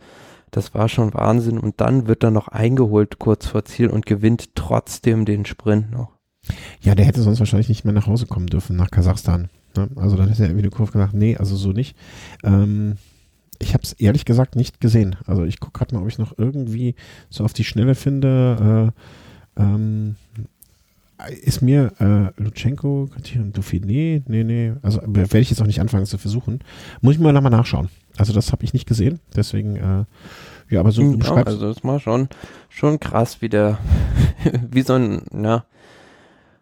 Das 0.57 0.73
war 0.73 0.89
schon 0.89 1.13
Wahnsinn. 1.13 1.59
Und 1.59 1.83
dann 1.83 2.09
wird 2.09 2.25
er 2.25 2.31
noch 2.31 2.49
eingeholt 2.49 3.19
kurz 3.19 3.47
vor 3.47 3.67
Ziel 3.67 3.89
und 3.89 4.07
gewinnt 4.07 4.55
trotzdem 4.55 5.27
den 5.27 5.45
Sprint 5.45 5.91
noch. 5.91 6.13
Ja, 6.81 6.95
der 6.95 7.05
hätte 7.05 7.21
sonst 7.21 7.41
wahrscheinlich 7.41 7.69
nicht 7.69 7.85
mehr 7.85 7.93
nach 7.93 8.07
Hause 8.07 8.25
kommen 8.25 8.47
dürfen, 8.47 8.75
nach 8.75 8.91
Kasachstan. 8.91 9.51
Ne? 9.77 9.91
Also 9.97 10.17
dann 10.17 10.29
hätte 10.31 10.45
er 10.45 10.49
irgendwie 10.49 10.63
die 10.63 10.75
Kurve 10.75 10.93
gesagt, 10.93 11.13
nee, 11.13 11.37
also 11.37 11.57
so 11.57 11.73
nicht. 11.73 11.95
Ähm, 12.43 12.97
ich 13.59 13.75
habe 13.75 13.83
es 13.83 13.93
ehrlich 13.93 14.25
gesagt 14.25 14.57
nicht 14.57 14.81
gesehen. 14.81 15.17
Also 15.27 15.45
ich 15.45 15.61
gucke 15.61 15.79
gerade 15.79 15.95
mal, 15.95 16.01
ob 16.01 16.09
ich 16.09 16.17
noch 16.17 16.39
irgendwie 16.39 16.95
so 17.29 17.45
auf 17.45 17.53
die 17.53 17.65
Schnelle 17.65 17.95
finde. 17.95 18.93
Äh, 19.59 19.63
ähm, 19.63 20.17
ist 21.43 21.61
mir 21.61 21.93
äh, 21.99 22.43
Lutschenko, 22.43 23.11
Dauphiné, 23.53 24.23
nee, 24.27 24.45
nee, 24.45 24.73
also 24.81 25.03
werde 25.05 25.39
ich 25.39 25.51
jetzt 25.51 25.61
auch 25.61 25.67
nicht 25.67 25.81
anfangen 25.83 26.07
zu 26.07 26.17
versuchen. 26.17 26.61
Muss 27.03 27.15
ich 27.15 27.21
mal 27.21 27.35
nochmal 27.35 27.51
nachschauen. 27.51 27.91
Also 28.17 28.33
das 28.33 28.53
habe 28.53 28.65
ich 28.65 28.73
nicht 28.73 28.87
gesehen, 28.87 29.21
deswegen, 29.35 29.77
äh, 29.77 30.05
ja, 30.69 30.81
aber 30.81 30.93
so 30.93 31.03
du 31.03 31.19
ja, 31.19 31.35
Also 31.45 31.73
das 31.73 31.85
war 31.85 32.01
schon, 32.01 32.29
schon 32.69 33.01
krass, 33.01 33.41
wie 33.41 33.49
der, 33.49 33.79
wie 34.71 34.83
so 34.83 34.95
ein, 34.95 35.23
ja, 35.33 35.65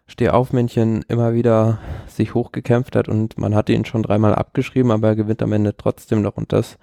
Stehaufmännchen 0.07 1.03
immer 1.07 1.33
wieder 1.33 1.79
sich 2.07 2.35
hochgekämpft 2.35 2.95
hat 2.95 3.09
und 3.09 3.39
man 3.39 3.55
hatte 3.55 3.73
ihn 3.73 3.85
schon 3.85 4.03
dreimal 4.03 4.35
abgeschrieben, 4.35 4.91
aber 4.91 5.09
er 5.09 5.15
gewinnt 5.15 5.41
am 5.41 5.51
Ende 5.51 5.75
trotzdem 5.75 6.21
noch 6.21 6.37
und 6.37 6.53
das 6.53 6.77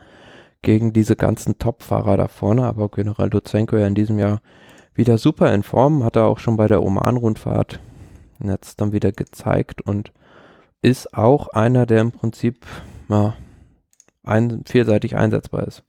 gegen 0.61 0.93
diese 0.93 1.17
ganzen 1.17 1.59
Top-Fahrer 1.59 2.17
da 2.17 2.29
vorne, 2.29 2.65
aber 2.65 2.89
General 2.89 3.31
Luzenko 3.31 3.77
ja 3.77 3.87
in 3.87 3.95
diesem 3.95 4.19
Jahr 4.19 4.41
wieder 4.95 5.19
super 5.19 5.53
in 5.55 5.63
Form, 5.63 6.05
hat 6.05 6.17
er 6.17 6.27
auch 6.27 6.39
schon 6.39 6.57
bei 6.57 6.67
der 6.67 6.83
Oman-Rundfahrt 6.83 7.81
jetzt 8.41 8.81
dann 8.81 8.93
wieder 8.93 9.13
gezeigt 9.13 9.83
und 9.83 10.13
ist 10.83 11.15
auch 11.15 11.49
einer, 11.49 11.87
der 11.87 12.01
im 12.01 12.13
Prinzip 12.13 12.67
ja, 13.09 13.35
ein, 14.25 14.63
vielseitig 14.67 15.17
einsetzbar 15.17 15.67
ist. 15.67 15.83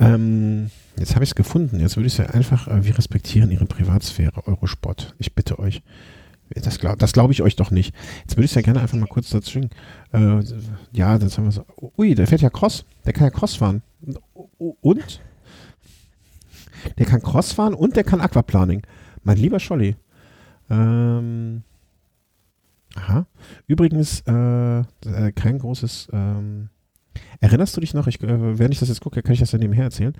Ähm, 0.00 0.70
jetzt 0.98 1.14
habe 1.14 1.24
ich 1.24 1.30
es 1.30 1.34
gefunden. 1.34 1.80
Jetzt 1.80 1.96
würde 1.96 2.06
ich 2.06 2.14
es 2.14 2.18
ja 2.18 2.26
einfach, 2.26 2.68
äh, 2.68 2.84
wir 2.84 2.96
respektieren 2.96 3.50
Ihre 3.50 3.66
Privatsphäre, 3.66 4.46
Eurosport. 4.46 5.14
Ich 5.18 5.34
bitte 5.34 5.58
euch. 5.58 5.82
Das 6.54 6.78
glaube 6.78 7.06
glaub 7.06 7.30
ich 7.30 7.40
euch 7.40 7.56
doch 7.56 7.70
nicht. 7.70 7.94
Jetzt 8.20 8.36
würde 8.36 8.44
ich 8.44 8.50
es 8.50 8.54
ja 8.54 8.62
gerne 8.62 8.80
einfach 8.80 8.98
mal 8.98 9.06
kurz 9.06 9.30
dazu 9.30 9.60
äh, 10.12 10.42
Ja, 10.92 11.18
das 11.18 11.38
haben 11.38 11.44
wir 11.44 11.52
so. 11.52 11.64
Ui, 11.96 12.14
der 12.14 12.26
fährt 12.26 12.42
ja 12.42 12.50
Cross. 12.50 12.84
Der 13.06 13.12
kann 13.12 13.24
ja 13.24 13.30
Cross 13.30 13.56
fahren. 13.56 13.82
Und? 14.58 15.20
Der 16.98 17.06
kann 17.06 17.22
Cross 17.22 17.52
fahren 17.52 17.74
und 17.74 17.96
der 17.96 18.04
kann 18.04 18.20
Aquaplaning. 18.20 18.82
Mein 19.22 19.36
lieber 19.38 19.60
Scholli. 19.60 19.96
Ähm, 20.68 21.62
aha. 22.96 23.26
Übrigens, 23.66 24.22
äh, 24.26 24.80
äh, 24.80 25.32
kein 25.34 25.58
großes. 25.58 26.08
Ähm, 26.12 26.68
erinnerst 27.40 27.76
du 27.76 27.80
dich 27.80 27.94
noch? 27.94 28.06
Ich, 28.06 28.22
äh, 28.22 28.58
während 28.58 28.74
ich 28.74 28.80
das 28.80 28.88
jetzt 28.88 29.00
gucke, 29.00 29.22
kann 29.22 29.32
ich 29.32 29.40
das 29.40 29.52
ja 29.52 29.58
nebenher 29.58 29.84
erzählen. 29.84 30.14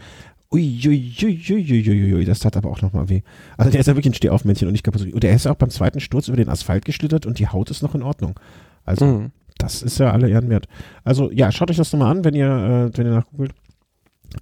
Uiuiuiuiui, 0.52 2.24
das 2.24 2.40
tat 2.40 2.56
aber 2.56 2.70
auch 2.70 2.82
nochmal 2.82 3.08
weh. 3.08 3.22
Also 3.56 3.70
der 3.70 3.80
ist 3.80 3.86
ja 3.86 3.94
wirklich 3.94 4.12
ein 4.12 4.14
Stehaufmännchen 4.14 4.68
und 4.68 4.72
nicht 4.72 4.84
kaputt. 4.84 5.10
Und 5.12 5.22
der 5.22 5.34
ist 5.34 5.46
ja 5.46 5.52
auch 5.52 5.56
beim 5.56 5.70
zweiten 5.70 6.00
Sturz 6.00 6.28
über 6.28 6.36
den 6.36 6.48
Asphalt 6.48 6.84
geschlittert 6.84 7.24
und 7.24 7.38
die 7.38 7.48
Haut 7.48 7.70
ist 7.70 7.82
noch 7.82 7.94
in 7.94 8.02
Ordnung. 8.02 8.38
Also 8.84 9.06
mhm. 9.06 9.30
das 9.58 9.82
ist 9.82 9.98
ja 9.98 10.10
alle 10.10 10.28
Ehren 10.28 10.50
wert. 10.50 10.68
Also 11.04 11.30
ja, 11.30 11.50
schaut 11.50 11.70
euch 11.70 11.78
das 11.78 11.92
nochmal 11.92 12.10
an, 12.10 12.24
wenn 12.24 12.34
ihr, 12.34 12.46
äh, 12.46 12.98
wenn 12.98 13.06
ihr 13.06 13.14
nachgoogelt. 13.14 13.54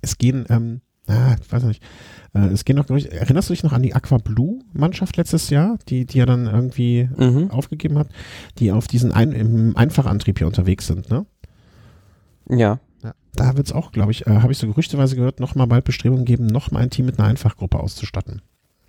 Es 0.02 0.18
gehen, 0.18 0.46
ähm, 0.48 0.80
ah, 1.06 1.36
ich 1.40 1.52
weiß 1.52 1.64
nicht, 1.64 1.82
äh, 2.34 2.46
es 2.46 2.64
gehen 2.64 2.76
noch, 2.76 2.88
erinnerst 2.88 3.48
du 3.48 3.52
dich 3.52 3.62
noch 3.62 3.72
an 3.72 3.82
die 3.82 3.94
Aqua 3.94 4.18
Blue 4.18 4.60
Mannschaft 4.72 5.16
letztes 5.16 5.50
Jahr, 5.50 5.78
die, 5.88 6.06
die 6.06 6.18
er 6.18 6.26
dann 6.26 6.46
irgendwie 6.46 7.08
mhm. 7.16 7.50
aufgegeben 7.50 7.98
hat, 7.98 8.08
die 8.58 8.72
auf 8.72 8.88
diesen 8.88 9.12
Ein 9.12 9.32
im 9.32 9.76
Einfachantrieb 9.76 10.38
hier 10.38 10.46
unterwegs 10.46 10.86
sind, 10.86 11.10
ne? 11.10 11.26
Ja. 12.50 12.80
Ja, 13.02 13.14
da 13.34 13.56
wird 13.56 13.68
es 13.68 13.72
auch, 13.72 13.92
glaube 13.92 14.12
ich, 14.12 14.26
äh, 14.26 14.40
habe 14.40 14.52
ich 14.52 14.58
so 14.58 14.66
gerüchteweise 14.66 15.16
gehört, 15.16 15.40
nochmal 15.40 15.66
bald 15.66 15.84
Bestrebungen 15.84 16.24
geben, 16.24 16.46
nochmal 16.46 16.82
ein 16.82 16.90
Team 16.90 17.06
mit 17.06 17.18
einer 17.18 17.28
Einfachgruppe 17.28 17.78
auszustatten. 17.78 18.42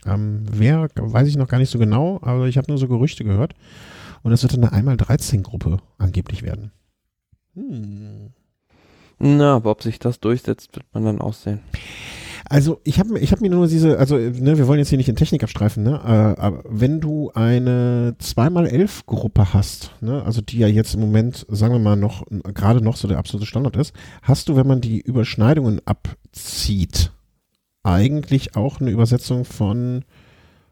Ähm, 0.06 0.46
wer, 0.52 0.90
weiß 0.96 1.28
ich 1.28 1.38
noch 1.38 1.48
gar 1.48 1.60
nicht 1.60 1.70
so 1.70 1.80
genau, 1.80 2.20
aber 2.24 2.48
ich 2.48 2.58
habe 2.58 2.70
nur 2.70 2.78
so 2.78 2.88
Gerüchte 2.88 3.24
gehört. 3.24 3.54
Und 4.24 4.32
es 4.32 4.44
wird 4.44 4.54
eine 4.54 4.72
einmal 4.72 4.98
13 4.98 5.44
Gruppe 5.44 5.78
angeblich 5.98 6.44
werden. 6.44 6.72
Hm. 7.56 8.34
Na, 9.20 9.56
aber 9.56 9.72
ob 9.72 9.84
sich 9.84 10.00
das 10.00 10.20
durchsetzt, 10.20 10.76
wird 10.76 10.86
man 10.94 11.06
dann 11.06 11.22
aussehen. 11.22 11.60
Also 12.50 12.82
ich 12.84 13.00
habe 13.00 13.20
ich 13.20 13.32
hab 13.32 13.42
mir 13.42 13.50
nur 13.50 13.68
diese, 13.68 13.98
also 13.98 14.18
ne, 14.18 14.58
wir 14.58 14.68
wollen 14.68 14.80
jetzt 14.80 14.90
hier 14.90 14.98
nicht 14.98 15.10
in 15.10 15.16
Technik 15.16 15.44
abstreifen, 15.44 15.84
ne? 15.84 16.02
Äh, 16.04 16.42
aber 16.42 16.64
wenn 16.68 17.00
du 17.00 17.32
eine 17.34 18.16
2x11 18.22 19.06
Gruppe 19.06 19.54
hast, 19.54 19.92
ne, 20.02 20.24
also 20.24 20.42
die 20.42 20.58
ja 20.58 20.68
jetzt 20.68 20.94
im 20.96 21.02
Moment, 21.02 21.46
sagen 21.50 21.74
wir 21.74 21.80
mal, 21.80 21.96
noch 21.96 22.26
gerade 22.54 22.84
noch 22.84 22.98
so 22.98 23.08
der 23.08 23.20
absolute 23.20 23.46
Standard 23.46 23.76
ist, 23.76 23.94
hast 24.22 24.50
du, 24.50 24.56
wenn 24.56 24.68
man 24.68 24.82
die 24.82 25.00
Überschneidungen 25.00 25.82
abzieht, 25.86 27.12
eigentlich 27.84 28.56
auch 28.56 28.80
eine 28.80 28.92
Übersetzung 28.92 29.46
von 29.46 30.04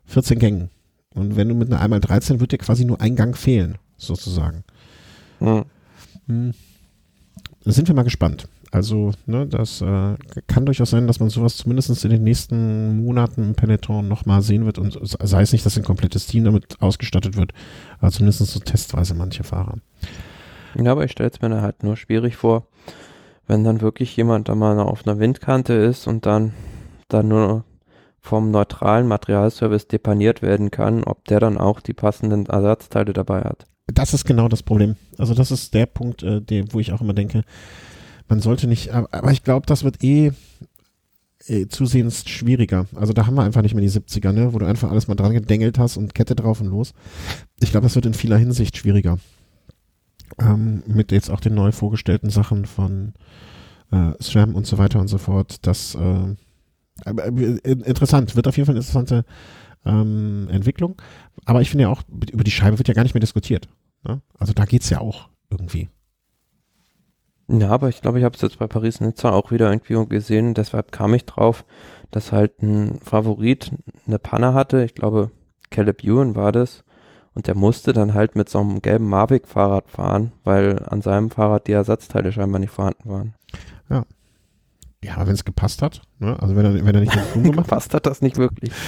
14 0.06 0.40
Gängen. 0.40 0.70
Und 1.14 1.36
wenn 1.36 1.50
du 1.50 1.56
mit 1.56 1.74
einer 1.74 1.98
1x13 2.00 2.40
wird 2.40 2.52
dir 2.52 2.58
quasi 2.58 2.86
nur 2.86 3.02
ein 3.02 3.16
Gang 3.16 3.36
fehlen, 3.36 3.78
sozusagen. 3.98 4.64
Hm. 5.40 5.66
Hm. 6.28 6.54
Sind 7.66 7.88
wir 7.88 7.96
mal 7.96 8.04
gespannt. 8.04 8.48
Also, 8.72 9.12
ne, 9.26 9.48
das 9.48 9.82
äh, 9.82 10.16
kann 10.48 10.66
durchaus 10.66 10.92
sein, 10.92 11.08
dass 11.08 11.20
man 11.20 11.30
sowas 11.30 11.58
zumindest 11.58 12.04
in 12.06 12.12
den 12.12 12.24
nächsten 12.24 12.98
Monaten 13.04 13.44
im 13.44 13.56
Peloton 13.56 14.08
nochmal 14.08 14.44
sehen 14.44 14.66
wird 14.66 14.78
und 14.78 15.00
sei 15.04 15.42
es 15.42 15.52
nicht, 15.52 15.66
dass 15.66 15.78
ein 15.78 15.84
komplettes 15.84 16.28
Team 16.28 16.44
damit 16.44 16.80
ausgestattet 16.80 17.36
wird, 17.36 17.54
aber 18.00 18.12
zumindest 18.12 18.46
so 18.46 18.60
testweise 18.60 19.16
manche 19.16 19.44
Fahrer. 19.44 19.78
Ja, 20.76 20.92
aber 20.92 21.04
ich 21.04 21.12
stelle 21.12 21.32
es 21.32 21.42
mir 21.42 21.62
halt 21.62 21.84
nur 21.84 21.98
schwierig 21.98 22.36
vor, 22.36 22.68
wenn 23.48 23.64
dann 23.64 23.82
wirklich 23.82 24.16
jemand 24.16 24.50
da 24.50 24.56
mal 24.56 24.80
auf 24.80 25.08
einer 25.08 25.20
Windkante 25.20 25.74
ist 25.74 26.06
und 26.06 26.28
dann, 26.28 26.54
dann 27.08 27.28
nur 27.28 27.64
vom 28.22 28.52
neutralen 28.52 29.08
Materialservice 29.08 29.88
depaniert 29.88 30.44
werden 30.44 30.70
kann, 30.70 31.04
ob 31.04 31.26
der 31.26 31.40
dann 31.40 31.58
auch 31.58 31.80
die 31.80 31.94
passenden 31.94 32.46
Ersatzteile 32.46 33.14
dabei 33.14 33.42
hat. 33.42 33.66
Das 33.88 34.14
ist 34.14 34.26
genau 34.26 34.48
das 34.48 34.62
Problem. 34.62 34.98
Also 35.18 35.34
das 35.34 35.50
ist 35.50 35.74
der 35.74 35.88
Punkt, 35.88 36.22
äh, 36.22 36.42
der, 36.42 36.72
wo 36.72 36.80
ich 36.80 36.92
auch 36.92 37.02
immer 37.02 37.14
denke, 37.14 37.44
man 38.30 38.40
sollte 38.40 38.68
nicht, 38.68 38.92
aber 38.92 39.32
ich 39.32 39.44
glaube, 39.44 39.66
das 39.66 39.84
wird 39.84 40.04
eh, 40.04 40.32
eh, 41.48 41.68
zusehends 41.68 42.30
schwieriger. 42.30 42.86
Also 42.96 43.12
da 43.12 43.26
haben 43.26 43.36
wir 43.36 43.44
einfach 43.44 43.64
nicht 43.64 43.74
mehr 43.74 43.84
die 43.84 43.90
70er, 43.90 44.32
ne, 44.32 44.54
wo 44.54 44.60
du 44.60 44.66
einfach 44.66 44.92
alles 44.92 45.08
mal 45.08 45.16
dran 45.16 45.34
gedengelt 45.34 45.80
hast 45.80 45.98
und 45.98 46.14
Kette 46.14 46.36
drauf 46.36 46.62
und 46.62 46.68
los. 46.68 46.94
Ich 47.60 47.72
glaube, 47.72 47.86
das 47.86 47.96
wird 47.96 48.06
in 48.06 48.14
vieler 48.14 48.38
Hinsicht 48.38 48.78
schwieriger. 48.78 49.18
Ähm, 50.38 50.84
mit 50.86 51.12
jetzt 51.12 51.32
auch 51.32 51.40
den 51.40 51.56
neu 51.56 51.72
vorgestellten 51.72 52.30
Sachen 52.30 52.66
von 52.66 53.14
äh, 53.92 54.12
SRAM 54.22 54.54
und 54.54 54.68
so 54.68 54.78
weiter 54.78 55.00
und 55.00 55.08
so 55.08 55.18
fort. 55.18 55.66
Das 55.66 55.96
äh, 55.96 56.36
äh, 57.06 57.72
interessant, 57.72 58.36
wird 58.36 58.48
auf 58.48 58.58
jeden 58.58 58.68
Fall 58.68 58.74
eine 58.74 58.82
interessante 58.82 59.26
ähm, 59.86 60.48
Entwicklung. 60.52 61.02
Aber 61.46 61.62
ich 61.62 61.70
finde 61.70 61.84
ja 61.84 61.90
auch, 61.90 62.04
über 62.32 62.44
die 62.44 62.52
Scheibe 62.52 62.78
wird 62.78 62.88
ja 62.88 62.94
gar 62.94 63.04
nicht 63.04 63.16
mehr 63.16 63.22
diskutiert. 63.22 63.68
Ne? 64.04 64.22
Also 64.38 64.54
da 64.54 64.66
geht 64.66 64.84
es 64.84 64.90
ja 64.90 65.00
auch 65.00 65.30
irgendwie. 65.50 65.90
Ja, 67.52 67.70
aber 67.70 67.90
ich 67.90 68.02
glaube, 68.02 68.20
ich 68.20 68.26
habe 68.26 68.36
es 68.36 68.42
jetzt 68.42 68.60
bei 68.60 68.68
Paris-Nizza 68.68 69.32
auch 69.32 69.50
wieder 69.50 69.72
irgendwie 69.72 70.06
gesehen. 70.08 70.54
Deshalb 70.54 70.92
kam 70.92 71.16
ich 71.16 71.26
drauf, 71.26 71.66
dass 72.12 72.32
halt 72.32 72.62
ein 72.62 73.00
Favorit 73.02 73.72
eine 74.06 74.20
Panne 74.20 74.54
hatte. 74.54 74.84
Ich 74.84 74.94
glaube, 74.94 75.32
Caleb 75.72 76.04
Ewan 76.04 76.36
war 76.36 76.52
das. 76.52 76.84
Und 77.34 77.48
der 77.48 77.56
musste 77.56 77.92
dann 77.92 78.14
halt 78.14 78.36
mit 78.36 78.50
so 78.50 78.60
einem 78.60 78.82
gelben 78.82 79.08
Mavic-Fahrrad 79.08 79.90
fahren, 79.90 80.32
weil 80.44 80.84
an 80.88 81.02
seinem 81.02 81.32
Fahrrad 81.32 81.68
die 81.68 81.72
Ersatzteile 81.72 82.32
scheinbar 82.32 82.60
nicht 82.60 82.72
vorhanden 82.72 83.10
waren. 83.10 83.34
Ja. 83.90 84.06
Ja, 85.04 85.16
aber 85.16 85.28
wenn 85.28 85.36
es 85.36 85.46
gepasst 85.46 85.82
hat, 85.82 86.02
ne? 86.20 86.38
also 86.42 86.56
wenn 86.56 86.66
er, 86.66 86.74
wenn 86.86 86.96
er 86.96 87.02
nicht 87.02 87.14
Flug 87.14 87.44
gemacht 87.56 87.72
hat. 87.72 87.94
hat 87.94 88.06
das 88.06 88.22
nicht 88.22 88.38
wirklich. 88.38 88.72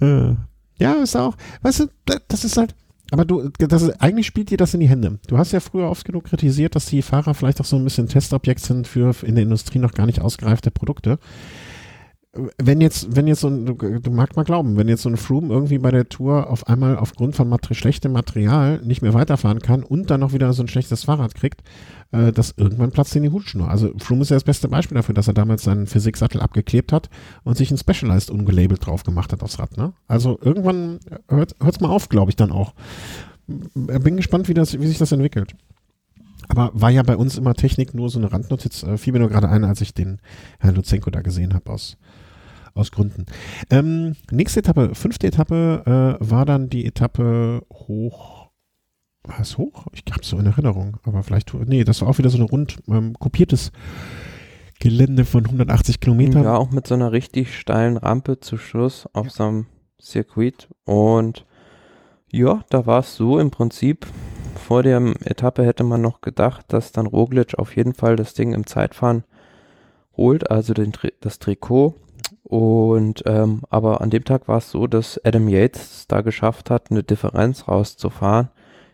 Äh, 0.00 0.34
ja, 0.80 0.94
ist 0.94 1.14
auch, 1.14 1.36
weißt 1.62 1.80
du, 1.80 1.86
das 2.26 2.42
ist 2.42 2.56
halt, 2.56 2.74
aber 3.14 3.24
du, 3.24 3.48
das 3.58 3.82
ist, 3.82 4.02
eigentlich 4.02 4.26
spielt 4.26 4.50
dir 4.50 4.58
das 4.58 4.74
in 4.74 4.80
die 4.80 4.88
Hände. 4.88 5.20
Du 5.28 5.38
hast 5.38 5.52
ja 5.52 5.60
früher 5.60 5.88
oft 5.88 6.04
genug 6.04 6.24
kritisiert, 6.24 6.74
dass 6.74 6.86
die 6.86 7.00
Fahrer 7.00 7.32
vielleicht 7.34 7.60
auch 7.60 7.64
so 7.64 7.76
ein 7.76 7.84
bisschen 7.84 8.08
Testobjekt 8.08 8.58
sind 8.58 8.88
für 8.88 9.14
in 9.22 9.36
der 9.36 9.44
Industrie 9.44 9.78
noch 9.78 9.92
gar 9.92 10.06
nicht 10.06 10.20
ausgereifte 10.20 10.72
Produkte 10.72 11.20
wenn 12.62 12.80
jetzt, 12.80 13.14
wenn 13.14 13.26
jetzt 13.26 13.40
so 13.40 13.48
ein, 13.48 13.64
du, 13.66 14.10
magst 14.10 14.36
mal 14.36 14.44
glauben, 14.44 14.76
wenn 14.76 14.88
jetzt 14.88 15.02
so 15.02 15.08
ein 15.08 15.16
Froome 15.16 15.52
irgendwie 15.52 15.78
bei 15.78 15.90
der 15.90 16.08
Tour 16.08 16.50
auf 16.50 16.66
einmal 16.66 16.96
aufgrund 16.96 17.36
von 17.36 17.48
Mater 17.48 17.74
schlechtem 17.74 18.12
Material 18.12 18.80
nicht 18.82 19.02
mehr 19.02 19.14
weiterfahren 19.14 19.60
kann 19.60 19.82
und 19.82 20.10
dann 20.10 20.20
noch 20.20 20.32
wieder 20.32 20.52
so 20.52 20.62
ein 20.62 20.68
schlechtes 20.68 21.04
Fahrrad 21.04 21.34
kriegt, 21.34 21.62
äh, 22.10 22.32
das 22.32 22.54
irgendwann 22.56 22.90
platzt 22.90 23.14
in 23.14 23.22
die 23.22 23.30
Hutschnur. 23.30 23.68
Also 23.68 23.92
Froome 23.98 24.22
ist 24.22 24.30
ja 24.30 24.36
das 24.36 24.44
beste 24.44 24.68
Beispiel 24.68 24.96
dafür, 24.96 25.14
dass 25.14 25.28
er 25.28 25.34
damals 25.34 25.62
seinen 25.62 25.86
Physiksattel 25.86 26.40
abgeklebt 26.40 26.92
hat 26.92 27.08
und 27.44 27.56
sich 27.56 27.70
ein 27.70 27.78
Specialized 27.78 28.30
ungelabelt 28.30 28.84
drauf 28.84 29.04
gemacht 29.04 29.32
hat 29.32 29.42
aufs 29.42 29.58
Rad. 29.58 29.76
Ne? 29.76 29.92
Also 30.08 30.38
irgendwann 30.42 30.98
hört 31.28 31.54
es 31.60 31.80
mal 31.80 31.90
auf, 31.90 32.08
glaube 32.08 32.30
ich 32.30 32.36
dann 32.36 32.50
auch. 32.50 32.74
Bin 33.46 34.16
gespannt, 34.16 34.48
wie, 34.48 34.54
das, 34.54 34.78
wie 34.80 34.86
sich 34.86 34.98
das 34.98 35.12
entwickelt. 35.12 35.54
Aber 36.48 36.70
war 36.74 36.90
ja 36.90 37.02
bei 37.02 37.16
uns 37.16 37.38
immer 37.38 37.54
Technik 37.54 37.94
nur 37.94 38.10
so 38.10 38.18
eine 38.18 38.32
Randnotiz. 38.32 38.82
Äh, 38.82 38.98
fiel 38.98 39.12
mir 39.12 39.20
nur 39.20 39.28
gerade 39.28 39.48
ein, 39.48 39.64
als 39.64 39.80
ich 39.80 39.94
den 39.94 40.20
Herrn 40.58 40.74
Luzenko 40.74 41.10
da 41.10 41.22
gesehen 41.22 41.54
habe 41.54 41.70
aus 41.70 41.96
aus 42.74 42.90
Gründen. 42.90 43.26
Ähm, 43.70 44.16
nächste 44.30 44.60
Etappe, 44.60 44.94
fünfte 44.94 45.26
Etappe, 45.26 46.18
äh, 46.20 46.28
war 46.28 46.44
dann 46.44 46.68
die 46.68 46.86
Etappe 46.86 47.62
hoch. 47.72 48.50
War 49.22 49.40
es 49.40 49.56
hoch? 49.56 49.86
Ich 49.92 50.02
habe 50.12 50.24
so 50.24 50.38
in 50.38 50.46
Erinnerung, 50.46 50.98
aber 51.04 51.22
vielleicht, 51.22 51.54
nee, 51.54 51.84
das 51.84 52.02
war 52.02 52.08
auch 52.08 52.18
wieder 52.18 52.30
so 52.30 52.38
ein 52.38 52.42
rund 52.42 52.78
ähm, 52.88 53.14
kopiertes 53.18 53.72
Gelände 54.80 55.24
von 55.24 55.44
180 55.46 56.00
Kilometern. 56.00 56.44
Ja, 56.44 56.56
auch 56.56 56.70
mit 56.70 56.86
so 56.86 56.94
einer 56.94 57.12
richtig 57.12 57.58
steilen 57.58 57.96
Rampe 57.96 58.40
zu 58.40 58.58
Schluss 58.58 59.08
auf 59.14 59.26
ja. 59.26 59.32
so 59.32 59.44
einem 59.44 59.66
Circuit. 60.00 60.68
Und 60.84 61.46
ja, 62.30 62.64
da 62.68 62.84
war 62.84 63.00
es 63.00 63.16
so 63.16 63.38
im 63.38 63.50
Prinzip. 63.50 64.06
Vor 64.56 64.82
der 64.82 65.00
Etappe 65.24 65.64
hätte 65.64 65.84
man 65.84 66.00
noch 66.00 66.20
gedacht, 66.20 66.66
dass 66.68 66.92
dann 66.92 67.06
Roglic 67.06 67.58
auf 67.58 67.76
jeden 67.76 67.94
Fall 67.94 68.16
das 68.16 68.34
Ding 68.34 68.52
im 68.52 68.66
Zeitfahren 68.66 69.24
holt, 70.16 70.50
also 70.50 70.74
den, 70.74 70.92
das 71.20 71.38
Trikot. 71.38 71.94
Und 72.44 73.22
ähm, 73.24 73.62
aber 73.70 74.02
an 74.02 74.10
dem 74.10 74.24
Tag 74.24 74.48
war 74.48 74.58
es 74.58 74.70
so, 74.70 74.86
dass 74.86 75.18
Adam 75.24 75.48
Yates 75.48 76.06
da 76.08 76.20
geschafft 76.20 76.68
hat, 76.68 76.90
eine 76.90 77.02
Differenz 77.02 77.66
rauszufahren 77.68 78.50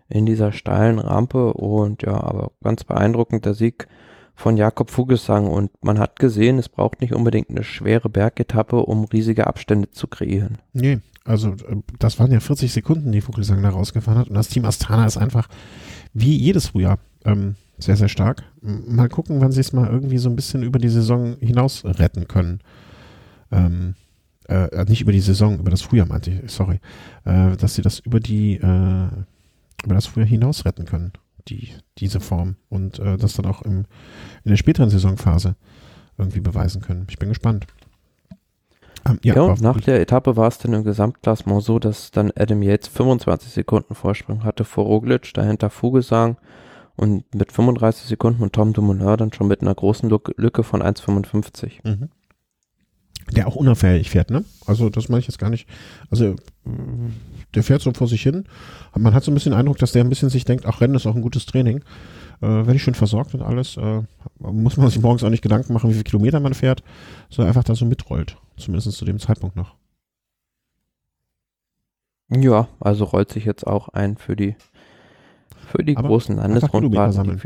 in 0.09 0.25
dieser 0.25 0.53
steilen 0.53 1.01
Rampe 1.01 1.53
und 1.53 2.03
ja, 2.03 2.15
aber 2.15 2.53
ganz 2.63 2.85
beeindruckend 2.85 3.45
der 3.45 3.55
Sieg 3.55 3.89
von 4.37 4.57
Jakob 4.57 4.91
Fugesang 4.91 5.49
und 5.49 5.71
man 5.83 5.99
hat 5.99 6.19
gesehen, 6.19 6.59
es 6.59 6.69
braucht 6.69 7.01
nicht 7.01 7.13
unbedingt 7.13 7.51
eine 7.51 7.65
schwere 7.65 8.09
Bergetappe, 8.09 8.77
um 8.77 9.05
riesige 9.05 9.47
Abstände 9.47 9.91
zu 9.91 10.07
kreieren. 10.07 10.59
Nee, 10.73 11.01
also 11.25 11.51
äh, 11.51 11.77
das 11.99 12.19
waren 12.21 12.33
ja 12.33 12.41
40 12.41 12.73
Sekunden, 12.73 13.11
die 13.11 13.21
Vogelsang 13.21 13.63
da 13.63 13.71
rausgefahren 13.71 14.21
hat 14.21 14.29
und 14.29 14.35
das 14.35 14.49
Team 14.49 14.65
Astana 14.65 15.07
ist 15.07 15.17
einfach 15.17 15.49
wie 16.15 16.37
jedes 16.37 16.69
Frühjahr 16.69 16.99
ähm, 17.25 17.57
sehr, 17.79 17.97
sehr 17.97 18.09
stark. 18.09 18.45
Mal 18.63 19.09
gucken, 19.09 19.41
wann 19.41 19.53
sie 19.53 19.61
es 19.61 19.73
mal 19.73 19.89
irgendwie 19.89 20.19
so 20.19 20.31
ein 20.31 20.37
bisschen 20.37 20.63
über 20.63 20.79
die 20.79 20.89
Saison 20.89 21.37
hinaus 21.41 21.85
retten 21.85 22.29
können 22.29 22.61
ähm, 23.51 23.95
äh, 24.51 24.67
äh, 24.67 24.85
nicht 24.87 25.01
über 25.01 25.13
die 25.13 25.21
Saison, 25.21 25.61
über 25.61 25.71
das 25.71 25.83
Frühjahr 25.83 26.09
meinte 26.09 26.31
ich, 26.31 26.51
sorry, 26.51 26.81
äh, 27.25 27.57
dass 27.57 27.77
sie 27.77 27.83
das 27.83 28.01
über 28.01 28.19
die, 28.19 28.57
äh, 28.57 29.09
über 29.85 29.95
das 29.95 30.07
Frühjahr 30.07 30.29
hinaus 30.29 30.65
retten 30.65 30.87
können, 30.87 31.13
die, 31.49 31.71
diese 31.99 32.19
Form 32.19 32.57
und 32.69 32.99
äh, 32.99 33.17
das 33.17 33.35
dann 33.35 33.47
auch 33.47 33.63
im, 33.63 33.87
in 34.45 34.51
der 34.51 34.57
späteren 34.57 34.91
Saisonphase 34.91 35.55
irgendwie 36.19 36.41
beweisen 36.41 36.83
können. 36.83 37.07
Ich 37.09 37.19
bin 37.19 37.29
gespannt. 37.29 37.67
Ähm, 39.07 39.21
ja, 39.23 39.37
ja 39.37 39.43
und 39.43 39.61
nach 39.61 39.81
der 39.81 40.01
Etappe 40.01 40.37
war 40.37 40.49
es 40.49 40.59
dann 40.59 40.73
im 40.73 40.83
Gesamtklassement 40.83 41.63
so, 41.63 41.79
dass 41.79 42.11
dann 42.11 42.33
Adam 42.37 42.61
Yates 42.63 42.89
25 42.89 43.53
Sekunden 43.53 43.95
Vorsprung 43.95 44.43
hatte 44.43 44.65
vor 44.65 44.85
Roglic, 44.85 45.33
dahinter 45.33 45.71
Fugesang 45.71 46.39
und 46.97 47.33
mit 47.37 47.53
35 47.53 48.07
Sekunden 48.07 48.43
und 48.43 48.53
Tom 48.53 48.73
Dumoulin 48.73 49.17
dann 49.17 49.33
schon 49.33 49.47
mit 49.47 49.63
einer 49.63 49.75
großen 49.77 50.11
Lücke 50.11 50.65
von 50.65 50.83
1,55. 50.83 51.89
Mhm 51.89 52.09
der 53.33 53.47
auch 53.47 53.57
unauffällig 53.57 54.11
fährt, 54.11 54.31
ne? 54.31 54.45
Also 54.67 54.91
das 54.91 55.09
meine 55.09 55.21
ich 55.21 55.27
jetzt 55.27 55.39
gar 55.39 55.51
nicht. 55.51 55.69
Also 56.11 56.37
der 57.55 57.63
fährt 57.63 57.83
so 57.83 57.93
vor 57.93 58.09
sich 58.09 58.23
hin. 58.23 58.45
Man 58.97 59.15
hat 59.15 59.25
so 59.25 59.31
ein 59.31 59.35
bisschen 59.35 59.53
den 59.53 59.59
Eindruck, 59.59 59.79
dass 59.79 59.93
der 59.93 60.05
ein 60.05 60.09
bisschen 60.09 60.31
sich 60.31 60.45
denkt, 60.45 60.67
ach, 60.67 60.81
Rennen 60.81 60.95
ist 60.95 61.07
auch 61.07 61.15
ein 61.15 61.23
gutes 61.23 61.47
Training. 61.47 61.79
Äh, 62.41 62.47
werde 62.47 62.77
ich 62.77 62.83
schön 62.83 62.95
versorgt 62.95 63.35
und 63.35 63.43
alles. 63.43 63.77
Äh, 63.77 64.03
muss 64.39 64.77
man 64.77 64.89
sich 64.89 65.01
morgens 65.01 65.23
auch 65.25 65.31
nicht 65.31 65.43
Gedanken 65.43 65.73
machen, 65.73 65.91
wie 65.91 65.95
viele 65.95 66.05
Kilometer 66.05 66.41
man 66.41 66.55
fährt, 66.55 66.83
sondern 67.29 67.49
einfach 67.49 67.65
da 67.65 67.75
so 67.75 67.85
mitrollt. 67.85 68.37
Zumindest 68.57 68.93
zu 68.93 69.05
dem 69.05 69.19
Zeitpunkt 69.19 69.57
noch. 69.57 69.75
Ja, 72.31 72.69
also 72.79 73.05
rollt 73.05 73.33
sich 73.33 73.45
jetzt 73.45 73.67
auch 73.67 73.89
ein 73.89 74.17
für 74.17 74.37
die 74.37 74.55
für 75.71 75.85
die 75.85 75.97
Aber 75.97 76.09
großen 76.09 76.37
Landesrundfahrten. 76.37 77.41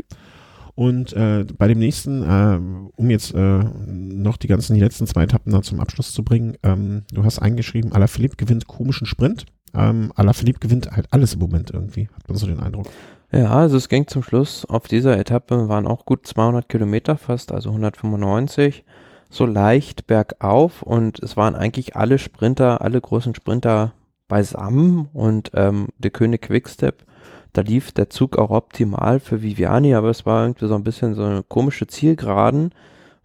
Und 0.75 1.13
äh, 1.13 1.45
bei 1.57 1.69
dem 1.69 1.79
nächsten, 1.79 2.21
äh, 2.23 2.59
um 2.95 3.09
jetzt 3.09 3.33
äh, 3.33 3.63
noch 3.87 4.35
die 4.35 4.47
ganzen 4.47 4.75
die 4.75 4.81
letzten 4.81 5.07
zwei 5.07 5.23
Etappen 5.23 5.53
da 5.53 5.61
zum 5.61 5.79
Abschluss 5.79 6.11
zu 6.11 6.23
bringen, 6.23 6.57
ähm, 6.63 7.03
du 7.13 7.23
hast 7.23 7.39
eingeschrieben, 7.39 7.93
Alaphilippe 7.93 8.35
gewinnt 8.35 8.67
komischen 8.67 9.07
Sprint. 9.07 9.45
Ähm, 9.73 10.11
Alaphilippe 10.15 10.59
gewinnt 10.59 10.91
halt 10.91 11.07
alles 11.11 11.33
im 11.33 11.39
Moment 11.39 11.71
irgendwie, 11.71 12.09
hat 12.13 12.27
man 12.27 12.37
so 12.37 12.45
den 12.45 12.59
Eindruck. 12.59 12.87
Ja, 13.31 13.51
also 13.51 13.77
es 13.77 13.89
ging 13.89 14.07
zum 14.07 14.21
Schluss. 14.21 14.65
Auf 14.65 14.87
dieser 14.87 15.17
Etappe 15.17 15.69
waren 15.69 15.87
auch 15.87 16.05
gut 16.05 16.27
200 16.27 16.67
Kilometer 16.67 17.17
fast, 17.17 17.51
also 17.51 17.69
195. 17.69 18.83
So 19.29 19.45
leicht 19.45 20.07
bergauf 20.07 20.83
und 20.83 21.19
es 21.19 21.35
waren 21.35 21.55
eigentlich 21.55 21.95
alle 21.95 22.19
Sprinter, 22.19 22.81
alle 22.81 22.99
großen 23.01 23.33
Sprinter 23.33 23.93
beisammen 24.27 25.09
und 25.13 25.51
ähm, 25.53 25.87
der 25.97 26.11
König 26.11 26.43
Quickstep 26.43 27.05
da 27.55 27.61
lief 27.61 27.91
der 27.91 28.09
Zug 28.09 28.37
auch 28.37 28.49
optimal 28.49 29.19
für 29.19 29.41
Viviani, 29.41 29.95
aber 29.95 30.09
es 30.09 30.25
war 30.25 30.43
irgendwie 30.43 30.67
so 30.67 30.75
ein 30.75 30.83
bisschen 30.83 31.15
so 31.15 31.23
eine 31.23 31.43
komische 31.43 31.87
Zielgeraden, 31.87 32.71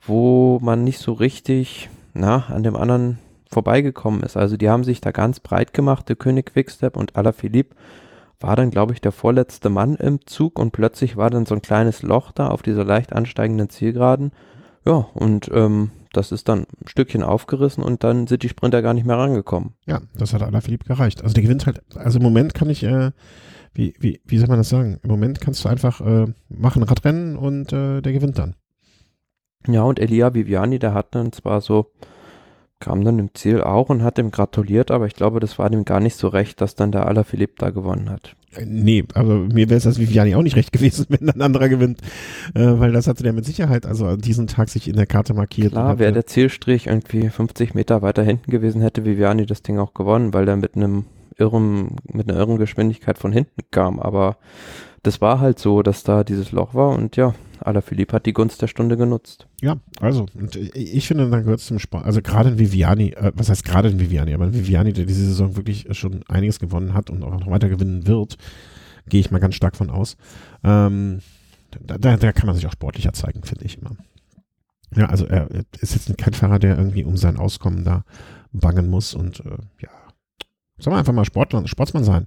wo 0.00 0.58
man 0.62 0.84
nicht 0.84 1.00
so 1.00 1.12
richtig, 1.12 1.90
na, 2.14 2.44
an 2.48 2.62
dem 2.62 2.76
anderen 2.76 3.18
vorbeigekommen 3.50 4.22
ist. 4.22 4.36
Also 4.36 4.56
die 4.56 4.70
haben 4.70 4.84
sich 4.84 5.00
da 5.00 5.10
ganz 5.10 5.40
breit 5.40 5.74
gemacht, 5.74 6.08
der 6.08 6.16
König 6.16 6.46
Quickstep 6.46 6.96
und 6.96 7.16
Alaphilippe 7.16 7.74
war 8.38 8.56
dann, 8.56 8.70
glaube 8.70 8.94
ich, 8.94 9.00
der 9.00 9.12
vorletzte 9.12 9.68
Mann 9.68 9.96
im 9.96 10.24
Zug 10.26 10.58
und 10.58 10.70
plötzlich 10.70 11.16
war 11.16 11.28
dann 11.28 11.44
so 11.44 11.54
ein 11.54 11.60
kleines 11.60 12.02
Loch 12.02 12.30
da 12.32 12.48
auf 12.48 12.62
dieser 12.62 12.84
leicht 12.84 13.12
ansteigenden 13.12 13.68
Zielgeraden. 13.68 14.30
Ja, 14.86 15.08
und 15.12 15.50
ähm, 15.52 15.90
das 16.12 16.32
ist 16.32 16.48
dann 16.48 16.60
ein 16.60 16.86
Stückchen 16.86 17.22
aufgerissen 17.22 17.82
und 17.84 18.02
dann 18.02 18.28
sind 18.28 18.42
die 18.42 18.48
Sprinter 18.48 18.80
gar 18.80 18.94
nicht 18.94 19.06
mehr 19.06 19.18
rangekommen. 19.18 19.74
Ja, 19.86 20.00
das 20.14 20.32
hat 20.32 20.42
Alaphilippe 20.42 20.86
gereicht. 20.86 21.22
Also 21.22 21.34
der 21.34 21.42
gewinnt 21.42 21.66
halt, 21.66 21.82
also 21.96 22.18
im 22.18 22.22
Moment 22.22 22.54
kann 22.54 22.70
ich, 22.70 22.82
äh, 22.84 23.10
wie, 23.72 23.94
wie, 23.98 24.20
wie 24.24 24.38
soll 24.38 24.48
man 24.48 24.58
das 24.58 24.68
sagen? 24.68 24.98
Im 25.02 25.10
Moment 25.10 25.40
kannst 25.40 25.64
du 25.64 25.68
einfach 25.68 26.00
äh, 26.00 26.26
machen 26.48 26.82
Radrennen 26.82 27.36
und 27.36 27.72
äh, 27.72 28.00
der 28.00 28.12
gewinnt 28.12 28.38
dann. 28.38 28.54
Ja, 29.66 29.82
und 29.82 29.98
Elia 29.98 30.34
Viviani, 30.34 30.78
der 30.78 30.94
hat 30.94 31.14
dann 31.14 31.32
zwar 31.32 31.60
so, 31.60 31.90
kam 32.80 33.04
dann 33.04 33.18
im 33.18 33.34
Ziel 33.34 33.60
auch 33.60 33.90
und 33.90 34.02
hat 34.02 34.18
ihm 34.18 34.30
gratuliert, 34.30 34.90
aber 34.90 35.06
ich 35.06 35.14
glaube, 35.14 35.38
das 35.38 35.58
war 35.58 35.68
dem 35.68 35.84
gar 35.84 36.00
nicht 36.00 36.16
so 36.16 36.28
recht, 36.28 36.60
dass 36.60 36.74
dann 36.74 36.92
der 36.92 37.06
Alaphilippe 37.06 37.54
da 37.58 37.70
gewonnen 37.70 38.08
hat. 38.08 38.36
Äh, 38.54 38.64
Nee, 38.64 39.04
also 39.14 39.32
mir 39.34 39.68
wäre 39.68 39.76
es 39.78 39.86
als 39.86 40.00
Viviani 40.00 40.34
auch 40.34 40.42
nicht 40.42 40.56
recht 40.56 40.72
gewesen, 40.72 41.06
wenn 41.10 41.28
ein 41.28 41.42
anderer 41.42 41.68
gewinnt, 41.68 42.00
äh, 42.54 42.60
weil 42.78 42.92
das 42.92 43.06
hatte 43.06 43.22
der 43.22 43.34
mit 43.34 43.44
Sicherheit, 43.44 43.84
also 43.86 44.06
an 44.06 44.18
diesem 44.20 44.46
Tag 44.46 44.70
sich 44.70 44.88
in 44.88 44.96
der 44.96 45.06
Karte 45.06 45.34
markiert. 45.34 45.72
Klar, 45.72 45.98
wäre 45.98 46.12
der 46.12 46.26
Zielstrich 46.26 46.86
irgendwie 46.86 47.28
50 47.28 47.74
Meter 47.74 48.02
weiter 48.02 48.22
hinten 48.22 48.50
gewesen, 48.50 48.80
hätte 48.80 49.04
Viviani 49.04 49.46
das 49.46 49.62
Ding 49.62 49.78
auch 49.78 49.92
gewonnen, 49.92 50.32
weil 50.32 50.46
der 50.46 50.56
mit 50.56 50.74
einem 50.74 51.04
irren, 51.40 51.96
mit 52.04 52.28
einer 52.28 52.38
irren 52.38 52.58
Geschwindigkeit 52.58 53.18
von 53.18 53.32
hinten 53.32 53.62
kam. 53.70 53.98
Aber 53.98 54.36
das 55.02 55.20
war 55.20 55.40
halt 55.40 55.58
so, 55.58 55.82
dass 55.82 56.02
da 56.02 56.24
dieses 56.24 56.52
Loch 56.52 56.74
war 56.74 56.90
und 56.90 57.16
ja, 57.16 57.34
Alaphilippe 57.60 58.14
hat 58.14 58.26
die 58.26 58.32
Gunst 58.32 58.62
der 58.62 58.66
Stunde 58.66 58.96
genutzt. 58.96 59.46
Ja, 59.60 59.76
also, 60.00 60.26
und 60.34 60.56
ich 60.56 60.94
ich 60.94 61.08
finde, 61.08 61.28
dann 61.28 61.42
gehört 61.42 61.60
es 61.60 61.66
zum 61.66 61.78
Sport. 61.78 62.04
Also 62.04 62.22
gerade 62.22 62.50
in 62.50 62.58
Viviani, 62.58 63.10
äh, 63.10 63.32
was 63.34 63.48
heißt 63.48 63.64
gerade 63.64 63.88
in 63.88 64.00
Viviani, 64.00 64.34
aber 64.34 64.46
in 64.46 64.54
Viviani, 64.54 64.92
der 64.92 65.06
diese 65.06 65.24
Saison 65.24 65.56
wirklich 65.56 65.86
schon 65.92 66.22
einiges 66.28 66.58
gewonnen 66.58 66.94
hat 66.94 67.10
und 67.10 67.22
auch 67.22 67.38
noch 67.38 67.50
weiter 67.50 67.68
gewinnen 67.68 68.06
wird, 68.06 68.36
gehe 69.08 69.20
ich 69.20 69.30
mal 69.30 69.38
ganz 69.38 69.54
stark 69.54 69.76
von 69.76 69.90
aus. 69.90 70.16
Ähm, 70.64 71.20
da, 71.86 71.98
da, 71.98 72.16
da 72.16 72.32
kann 72.32 72.46
man 72.46 72.56
sich 72.56 72.66
auch 72.66 72.72
sportlicher 72.72 73.12
zeigen, 73.12 73.42
finde 73.42 73.64
ich 73.64 73.78
immer. 73.78 73.96
Ja, 74.96 75.06
also 75.06 75.26
er 75.26 75.48
ist 75.80 75.94
jetzt 75.94 76.18
kein 76.18 76.34
Fahrer, 76.34 76.58
der 76.58 76.76
irgendwie 76.76 77.04
um 77.04 77.16
sein 77.16 77.36
Auskommen 77.36 77.84
da 77.84 78.04
bangen 78.52 78.88
muss 78.88 79.14
und 79.14 79.40
äh, 79.40 79.58
ja, 79.80 79.88
soll 80.80 80.92
man 80.92 81.00
einfach 81.00 81.12
mal 81.12 81.24
Sportler, 81.24 81.66
Sportsmann 81.66 82.04
sein. 82.04 82.26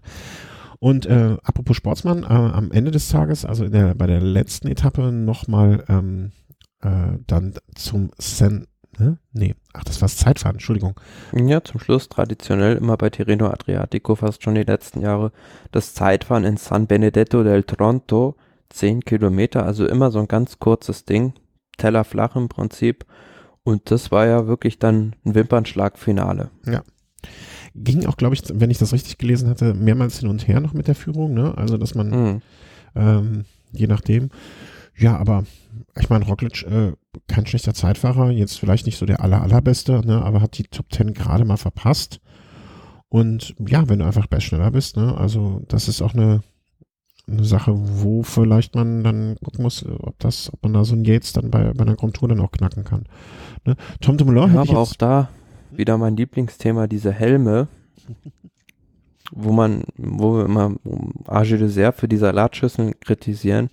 Und 0.79 1.05
äh, 1.05 1.37
apropos 1.43 1.77
Sportsmann, 1.77 2.23
äh, 2.23 2.27
am 2.27 2.71
Ende 2.71 2.91
des 2.91 3.07
Tages, 3.07 3.45
also 3.45 3.69
der, 3.69 3.95
bei 3.95 4.05
der 4.05 4.19
letzten 4.19 4.67
Etappe 4.67 5.13
nochmal 5.13 5.85
ähm, 5.87 6.31
äh, 6.81 7.19
dann 7.25 7.53
zum 7.75 8.11
Sen, 8.17 8.67
ne? 8.99 9.17
Nee, 9.31 9.55
ach, 9.71 9.85
das 9.85 10.01
war 10.01 10.07
das 10.07 10.17
Zeitfahren, 10.17 10.55
Entschuldigung. 10.55 10.99
Ja, 11.31 11.63
zum 11.63 11.79
Schluss 11.79 12.09
traditionell 12.09 12.75
immer 12.75 12.97
bei 12.97 13.09
Tirreno 13.09 13.47
Adriatico 13.47 14.15
fast 14.15 14.43
schon 14.43 14.55
die 14.55 14.63
letzten 14.63 14.99
Jahre 14.99 15.31
das 15.71 15.93
Zeitfahren 15.93 16.43
in 16.43 16.57
San 16.57 16.85
Benedetto 16.87 17.43
del 17.43 17.63
Tronto, 17.63 18.35
10 18.69 19.05
Kilometer, 19.05 19.65
also 19.65 19.87
immer 19.87 20.11
so 20.11 20.19
ein 20.19 20.27
ganz 20.27 20.59
kurzes 20.59 21.05
Ding, 21.05 21.33
Teller 21.77 22.03
flach 22.03 22.35
im 22.35 22.49
Prinzip. 22.49 23.05
Und 23.63 23.89
das 23.89 24.11
war 24.11 24.27
ja 24.27 24.47
wirklich 24.47 24.79
dann 24.79 25.15
ein 25.25 25.35
Wimpernschlagfinale. 25.35 26.49
Ging 27.75 28.05
auch, 28.05 28.17
glaube 28.17 28.35
ich, 28.35 28.43
wenn 28.53 28.69
ich 28.69 28.77
das 28.77 28.93
richtig 28.93 29.17
gelesen 29.17 29.49
hatte, 29.49 29.73
mehrmals 29.73 30.19
hin 30.19 30.29
und 30.29 30.47
her 30.47 30.59
noch 30.59 30.73
mit 30.73 30.87
der 30.87 30.95
Führung, 30.95 31.33
ne? 31.33 31.57
Also, 31.57 31.77
dass 31.77 31.95
man, 31.95 32.09
Mhm. 32.09 32.41
ähm, 32.95 33.45
je 33.71 33.87
nachdem. 33.87 34.29
Ja, 34.95 35.17
aber 35.17 35.43
ich 35.99 36.07
meine, 36.09 36.25
Roglic, 36.25 36.61
äh, 36.63 36.93
kein 37.27 37.47
schlechter 37.47 37.73
Zeitfahrer, 37.73 38.29
jetzt 38.29 38.59
vielleicht 38.59 38.85
nicht 38.85 38.97
so 38.99 39.07
der 39.07 39.21
aller, 39.21 39.41
allerbeste, 39.41 40.05
ne? 40.05 40.21
Aber 40.23 40.39
hat 40.41 40.57
die 40.59 40.63
Top 40.63 40.89
Ten 40.89 41.13
gerade 41.15 41.45
mal 41.45 41.57
verpasst. 41.57 42.19
Und 43.09 43.55
ja, 43.67 43.87
wenn 43.89 43.99
du 43.99 44.05
einfach 44.05 44.27
best 44.27 44.45
schneller 44.47 44.71
bist, 44.71 44.95
ne? 44.97 45.15
Also, 45.17 45.61
das 45.67 45.87
ist 45.87 46.01
auch 46.03 46.13
eine, 46.13 46.41
eine 47.27 47.43
Sache, 47.43 47.71
wo 47.75 48.21
vielleicht 48.21 48.75
man 48.75 49.03
dann 49.03 49.35
gucken 49.43 49.63
muss, 49.63 49.83
ob 49.87 50.19
das, 50.19 50.51
ob 50.53 50.61
man 50.63 50.73
da 50.73 50.83
so 50.83 50.93
ein 50.95 51.05
Yates 51.05 51.33
dann 51.33 51.49
bei, 51.49 51.73
bei 51.73 51.83
einer 51.83 51.95
Grand 51.95 52.15
Tour 52.15 52.27
dann 52.27 52.39
auch 52.41 52.51
knacken 52.51 52.83
kann. 52.83 53.05
Ne? 53.65 53.75
Tom 54.01 54.17
Dumoulin 54.17 54.43
Ja, 54.43 54.49
hätte 54.49 54.63
ich 54.65 54.69
aber 54.71 54.79
auch 54.81 54.93
da 54.95 55.29
wieder 55.77 55.97
mein 55.97 56.15
Lieblingsthema, 56.15 56.87
diese 56.87 57.11
Helme, 57.11 57.67
wo 59.31 59.51
man, 59.51 59.83
wo 59.97 60.37
wir 60.37 60.45
immer 60.45 60.75
Age 61.27 61.57
Dessert 61.57 61.95
für 61.95 62.07
die 62.07 62.17
Salatschüsseln 62.17 62.99
kritisieren. 62.99 63.69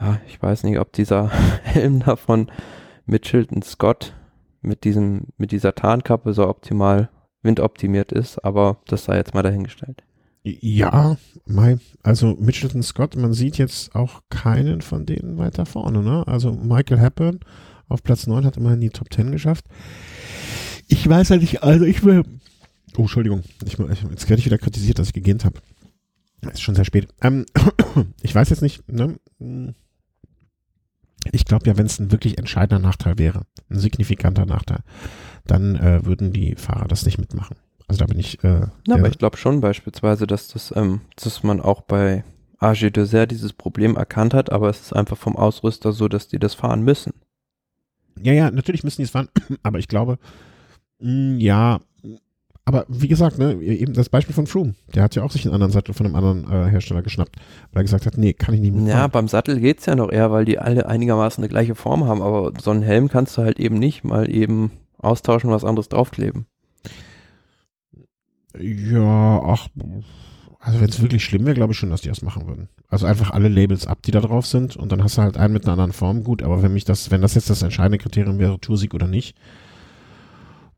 Ja, 0.00 0.20
ich 0.26 0.40
weiß 0.40 0.64
nicht, 0.64 0.78
ob 0.78 0.92
dieser 0.92 1.30
Helm 1.62 2.00
da 2.00 2.16
von 2.16 2.48
Mitchelton 3.06 3.62
Scott 3.62 4.14
mit 4.60 4.84
diesem, 4.84 5.28
mit 5.36 5.52
dieser 5.52 5.74
Tarnkappe 5.74 6.32
so 6.32 6.48
optimal 6.48 7.08
windoptimiert 7.42 8.12
ist, 8.12 8.44
aber 8.44 8.78
das 8.86 9.04
sei 9.04 9.16
jetzt 9.16 9.34
mal 9.34 9.42
dahingestellt. 9.42 10.02
Ja, 10.42 11.16
also 12.02 12.36
Mitchelton 12.38 12.82
Scott, 12.82 13.16
man 13.16 13.32
sieht 13.32 13.58
jetzt 13.58 13.94
auch 13.94 14.22
keinen 14.30 14.80
von 14.80 15.04
denen 15.04 15.36
weiter 15.36 15.66
vorne, 15.66 16.02
ne? 16.02 16.26
Also 16.26 16.52
Michael 16.52 17.00
Hepburn 17.00 17.40
auf 17.88 18.02
Platz 18.02 18.26
9 18.26 18.44
hat 18.44 18.56
immerhin 18.56 18.80
die 18.80 18.90
Top 18.90 19.12
10 19.12 19.32
geschafft. 19.32 19.64
Ich 20.88 21.08
weiß 21.08 21.30
halt 21.30 21.40
nicht, 21.42 21.62
also 21.62 21.84
ich 21.84 22.02
will. 22.04 22.22
Oh, 22.96 23.02
Entschuldigung, 23.02 23.42
ich, 23.64 23.78
jetzt 23.78 24.28
werde 24.28 24.40
ich 24.40 24.46
wieder 24.46 24.58
kritisiert, 24.58 24.98
dass 24.98 25.08
ich 25.08 25.12
gegähnt 25.12 25.44
habe. 25.44 25.60
Ist 26.50 26.62
schon 26.62 26.74
sehr 26.74 26.84
spät. 26.84 27.08
Ähm, 27.20 27.46
ich 28.22 28.34
weiß 28.34 28.48
jetzt 28.50 28.62
nicht, 28.62 28.90
ne? 28.90 29.16
Ich 31.32 31.44
glaube 31.44 31.66
ja, 31.66 31.76
wenn 31.76 31.86
es 31.86 31.98
ein 31.98 32.10
wirklich 32.12 32.38
entscheidender 32.38 32.78
Nachteil 32.78 33.18
wäre, 33.18 33.42
ein 33.68 33.78
signifikanter 33.78 34.46
Nachteil, 34.46 34.80
dann 35.46 35.76
äh, 35.76 36.04
würden 36.06 36.32
die 36.32 36.54
Fahrer 36.56 36.88
das 36.88 37.04
nicht 37.04 37.18
mitmachen. 37.18 37.56
Also 37.86 37.98
da 38.00 38.06
bin 38.06 38.18
ich. 38.18 38.42
Äh, 38.44 38.48
Ja, 38.48 38.70
der- 38.86 38.94
aber 38.96 39.08
ich 39.08 39.18
glaube 39.18 39.36
schon 39.36 39.60
beispielsweise, 39.60 40.26
dass 40.26 40.48
das, 40.48 40.72
ähm, 40.76 41.02
dass 41.16 41.42
man 41.42 41.60
auch 41.60 41.82
bei 41.82 42.24
AG 42.60 42.90
Dessert 42.90 43.30
dieses 43.30 43.52
Problem 43.52 43.96
erkannt 43.96 44.32
hat, 44.34 44.50
aber 44.50 44.68
es 44.70 44.80
ist 44.80 44.92
einfach 44.94 45.16
vom 45.18 45.36
Ausrüster 45.36 45.92
so, 45.92 46.08
dass 46.08 46.28
die 46.28 46.38
das 46.38 46.54
fahren 46.54 46.82
müssen. 46.82 47.12
Ja, 48.20 48.32
ja, 48.32 48.50
natürlich 48.50 48.82
müssen 48.84 49.00
die 49.02 49.04
es 49.04 49.10
fahren, 49.10 49.28
aber 49.62 49.78
ich 49.78 49.88
glaube, 49.88 50.18
ja, 51.00 51.80
aber 52.64 52.84
wie 52.88 53.08
gesagt, 53.08 53.38
ne, 53.38 53.54
eben 53.62 53.94
das 53.94 54.08
Beispiel 54.10 54.34
von 54.34 54.46
Froome, 54.46 54.74
der 54.94 55.02
hat 55.02 55.14
ja 55.14 55.22
auch 55.22 55.30
sich 55.30 55.44
einen 55.46 55.54
anderen 55.54 55.72
Sattel 55.72 55.94
von 55.94 56.04
einem 56.04 56.16
anderen 56.16 56.44
äh, 56.44 56.68
Hersteller 56.70 57.02
geschnappt, 57.02 57.36
weil 57.72 57.80
er 57.80 57.84
gesagt 57.84 58.04
hat, 58.04 58.18
nee, 58.18 58.34
kann 58.34 58.54
ich 58.54 58.60
nicht 58.60 58.74
Ja, 58.74 58.80
mitfahren. 58.80 59.10
beim 59.10 59.28
Sattel 59.28 59.58
geht's 59.60 59.86
ja 59.86 59.94
noch 59.96 60.10
eher, 60.12 60.30
weil 60.32 60.44
die 60.44 60.58
alle 60.58 60.86
einigermaßen 60.86 61.42
eine 61.42 61.48
gleiche 61.48 61.74
Form 61.74 62.04
haben, 62.04 62.20
aber 62.20 62.52
so 62.60 62.70
einen 62.70 62.82
Helm 62.82 63.08
kannst 63.08 63.38
du 63.38 63.42
halt 63.42 63.58
eben 63.58 63.78
nicht 63.78 64.04
mal 64.04 64.28
eben 64.30 64.70
austauschen, 64.98 65.50
was 65.50 65.64
anderes 65.64 65.88
draufkleben. 65.88 66.46
Ja, 68.58 69.40
ach, 69.44 69.68
also 70.58 70.80
wenn 70.80 70.88
es 70.88 71.00
wirklich 71.00 71.24
schlimm 71.24 71.44
wäre, 71.46 71.54
glaube 71.54 71.72
ich 71.72 71.78
schon, 71.78 71.90
dass 71.90 72.00
die 72.00 72.08
das 72.08 72.22
machen 72.22 72.46
würden. 72.46 72.68
Also 72.88 73.06
einfach 73.06 73.30
alle 73.30 73.48
Labels 73.48 73.86
ab, 73.86 74.02
die 74.02 74.10
da 74.10 74.20
drauf 74.20 74.46
sind 74.46 74.76
und 74.76 74.90
dann 74.90 75.02
hast 75.02 75.16
du 75.18 75.22
halt 75.22 75.36
einen 75.36 75.52
mit 75.52 75.64
einer 75.64 75.72
anderen 75.72 75.92
Form, 75.92 76.24
gut, 76.24 76.42
aber 76.42 76.62
wenn 76.62 76.72
mich 76.72 76.84
das, 76.84 77.10
wenn 77.10 77.20
das 77.22 77.34
jetzt 77.34 77.50
das 77.50 77.62
entscheidende 77.62 77.98
Kriterium 77.98 78.38
wäre, 78.38 78.58
Toursieg 78.60 78.94
oder 78.94 79.06
nicht, 79.06 79.36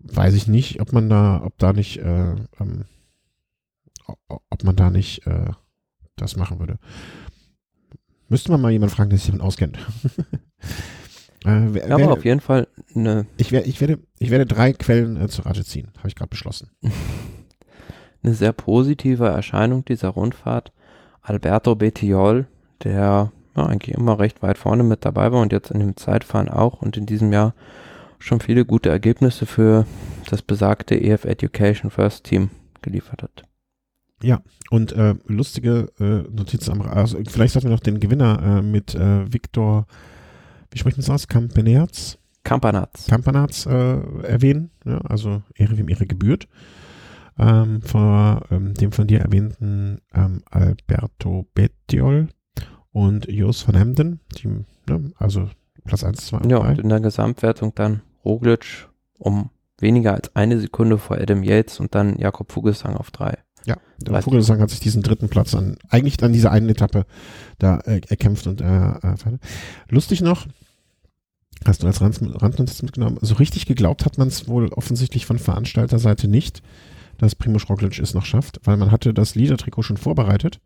weiß 0.01 0.35
ich 0.35 0.49
nicht, 0.49 0.81
ob 0.81 0.93
man 0.93 1.09
da, 1.09 1.43
ob 1.45 1.57
da 1.59 1.73
nicht, 1.73 1.99
äh, 1.99 2.35
ähm, 2.61 2.85
ob 4.27 4.65
man 4.65 4.77
da 4.77 4.91
nicht 4.91 5.27
äh, 5.27 5.51
das 6.17 6.37
machen 6.37 6.59
würde. 6.59 6.79
Müsste 8.29 8.53
man 8.53 8.61
mal 8.61 8.71
jemanden 8.71 8.95
fragen, 8.95 9.11
der 9.11 9.19
sich 9.19 9.29
damit 9.29 9.43
auskennt. 9.43 9.77
äh, 11.45 11.67
wer, 11.71 11.89
Ja, 11.89 11.95
aber 11.95 12.05
wer, 12.05 12.13
auf 12.13 12.25
jeden 12.25 12.41
Fall 12.41 12.69
eine, 12.95 13.27
ich, 13.37 13.53
wer, 13.53 13.67
ich, 13.67 13.81
werde, 13.81 13.99
ich 14.19 14.31
werde 14.31 14.47
drei 14.47 14.73
Quellen 14.73 15.21
äh, 15.21 15.29
zu 15.29 15.43
Rate 15.43 15.65
ziehen, 15.65 15.89
habe 15.99 16.09
ich 16.09 16.15
gerade 16.15 16.31
beschlossen. 16.31 16.71
eine 18.23 18.35
sehr 18.35 18.53
positive 18.53 19.27
Erscheinung 19.27 19.85
dieser 19.85 20.11
Rundfahrt. 20.11 20.73
Alberto 21.23 21.75
Bettiol, 21.75 22.47
der 22.83 23.33
ja, 23.57 23.67
eigentlich 23.67 23.97
immer 23.97 24.19
recht 24.19 24.43
weit 24.43 24.59
vorne 24.59 24.83
mit 24.83 25.05
dabei 25.05 25.33
war 25.33 25.41
und 25.41 25.53
jetzt 25.53 25.71
in 25.71 25.81
dem 25.81 25.97
Zeitfahren 25.97 26.49
auch 26.49 26.81
und 26.83 26.97
in 26.97 27.07
diesem 27.07 27.33
Jahr 27.33 27.55
schon 28.21 28.41
viele 28.41 28.65
gute 28.65 28.89
Ergebnisse 28.91 29.47
für 29.47 29.87
das 30.29 30.43
besagte 30.43 30.95
EF 30.95 31.25
Education 31.25 31.91
First 31.91 32.25
Team 32.25 32.51
geliefert 32.83 33.23
hat. 33.23 33.45
Und 34.71 34.93
äh, 34.93 35.15
lustige 35.27 35.91
äh, 35.99 36.31
Notiz 36.31 36.69
am 36.69 36.83
also 36.83 37.19
vielleicht 37.27 37.55
sollten 37.55 37.69
wir 37.69 37.75
noch 37.75 37.81
den 37.81 37.99
Gewinner 37.99 38.59
äh, 38.59 38.63
mit 38.63 38.95
äh, 38.95 39.33
Victor, 39.33 39.87
wie 40.71 40.79
spricht 40.79 40.97
man 40.97 41.07
das 41.07 41.11
aus? 41.11 41.27
Campenerz, 41.27 42.19
Campanaz. 42.45 43.07
Campanaz 43.09 43.67
äh, 43.67 43.99
erwähnen. 44.23 44.71
Ja, 44.85 44.99
also 44.99 45.43
Ehre 45.55 45.77
wem 45.79 45.89
Ehre 45.89 46.07
gebührt. 46.07 46.49
Ähm, 47.39 47.81
vor 47.83 48.43
ähm, 48.51 48.75
dem 48.75 48.93
von 48.93 49.07
dir 49.07 49.21
erwähnten 49.21 50.01
ähm, 50.15 50.43
Alberto 50.51 51.47
Bettiol 51.55 52.29
und 52.93 53.27
Jos 53.31 53.67
van 53.67 53.77
Hemden, 53.77 54.21
die, 54.37 54.49
ne, 54.49 55.13
also 55.17 55.49
Platz 55.85 56.05
1, 56.05 56.27
2 56.27 56.39
und 56.39 56.51
Ja, 56.51 56.61
3. 56.61 56.69
und 56.69 56.79
in 56.81 56.89
der 56.89 57.01
Gesamtwertung 57.01 57.75
dann 57.75 58.03
Roglic 58.25 58.89
um 59.19 59.51
weniger 59.79 60.15
als 60.15 60.35
eine 60.37 60.61
Sekunde 60.61 60.99
vor 60.99 61.19
Adam 61.19 61.43
Yates 61.43 61.81
und 61.81 61.95
dann 61.95 62.19
Jakob 62.19 62.53
Vogelsang 62.53 62.97
auf 62.97 63.11
drei. 63.11 63.39
Ja, 63.67 63.77
der 63.99 64.23
Vogelsang 64.23 64.61
hat 64.61 64.71
sich 64.71 64.81
diesen 64.81 65.03
dritten 65.03 65.29
Platz 65.29 65.55
an, 65.55 65.77
eigentlich 65.89 66.23
an 66.23 66.33
dieser 66.33 66.51
einen 66.51 66.69
Etappe 66.71 67.05
da 67.59 67.79
äh, 67.81 68.01
erkämpft 68.09 68.47
und 68.47 68.61
äh, 68.61 68.91
äh, 68.93 69.15
lustig 69.89 70.23
noch, 70.23 70.47
hast 71.67 71.83
du 71.83 71.87
als 71.87 72.01
Rand- 72.01 72.43
Randnotiz 72.43 72.83
mitgenommen, 72.83 73.19
so 73.21 73.35
richtig 73.35 73.67
geglaubt 73.67 74.07
hat 74.07 74.17
man 74.17 74.29
es 74.29 74.49
wohl 74.49 74.69
offensichtlich 74.69 75.27
von 75.27 75.39
Veranstalterseite 75.39 76.27
nicht, 76.27 76.63
dass 77.19 77.35
Primoz 77.35 77.69
Roglic 77.69 77.99
es 77.99 78.15
noch 78.15 78.25
schafft, 78.25 78.61
weil 78.65 78.79
man 78.79 78.91
hatte 78.91 79.13
das 79.13 79.35
Liedertrikot 79.35 79.83
schon 79.83 79.99
vorbereitet, 79.99 80.61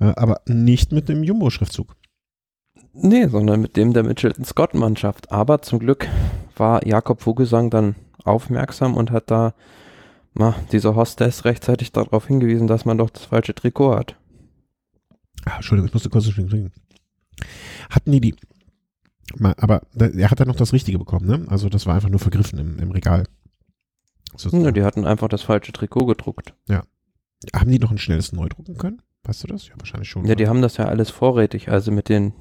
äh, 0.00 0.06
aber 0.06 0.40
nicht 0.46 0.92
mit 0.92 1.10
dem 1.10 1.24
Jumbo-Schriftzug. 1.24 1.94
Nee, 2.94 3.26
sondern 3.26 3.60
mit 3.60 3.76
dem 3.76 3.92
der 3.92 4.04
Mitchelton 4.04 4.44
Scott 4.44 4.74
Mannschaft. 4.74 5.32
Aber 5.32 5.62
zum 5.62 5.80
Glück 5.80 6.08
war 6.56 6.86
Jakob 6.86 7.20
Vogelsang 7.20 7.70
dann 7.70 7.96
aufmerksam 8.24 8.96
und 8.96 9.10
hat 9.10 9.30
da 9.30 9.54
na, 10.34 10.54
dieser 10.72 10.94
Hostess 10.96 11.44
rechtzeitig 11.44 11.92
darauf 11.92 12.26
hingewiesen, 12.26 12.66
dass 12.66 12.84
man 12.84 12.98
doch 12.98 13.10
das 13.10 13.24
falsche 13.24 13.54
Trikot 13.54 13.96
hat. 13.96 14.16
Ah, 15.44 15.56
Entschuldigung, 15.56 15.88
ich 15.88 15.94
musste 15.94 16.10
kurz 16.10 16.28
trinken. 16.28 16.72
Hatten 17.90 18.12
die 18.12 18.20
die, 18.20 18.34
aber 19.40 19.82
er 19.98 20.30
hat 20.30 20.40
dann 20.40 20.48
noch 20.48 20.56
das 20.56 20.72
Richtige 20.72 20.98
bekommen, 20.98 21.26
ne? 21.26 21.46
Also 21.48 21.68
das 21.68 21.86
war 21.86 21.94
einfach 21.94 22.08
nur 22.08 22.20
vergriffen 22.20 22.58
im, 22.58 22.78
im 22.78 22.90
Regal. 22.90 23.24
Ja, 24.50 24.70
die 24.70 24.82
hatten 24.82 25.06
einfach 25.06 25.28
das 25.28 25.42
falsche 25.42 25.72
Trikot 25.72 26.06
gedruckt. 26.06 26.54
Ja. 26.68 26.82
Haben 27.54 27.70
die 27.70 27.78
noch 27.78 27.90
ein 27.90 27.98
schnelles 27.98 28.32
neu 28.32 28.48
drucken 28.48 28.76
können? 28.76 29.02
Weißt 29.24 29.44
du 29.44 29.48
das? 29.48 29.68
Ja, 29.68 29.74
wahrscheinlich 29.78 30.08
schon. 30.08 30.26
Ja, 30.26 30.34
die 30.34 30.48
haben 30.48 30.62
das 30.62 30.76
ja 30.76 30.86
alles 30.86 31.10
vorrätig, 31.10 31.68
also 31.70 31.92
mit 31.92 32.08
den, 32.08 32.32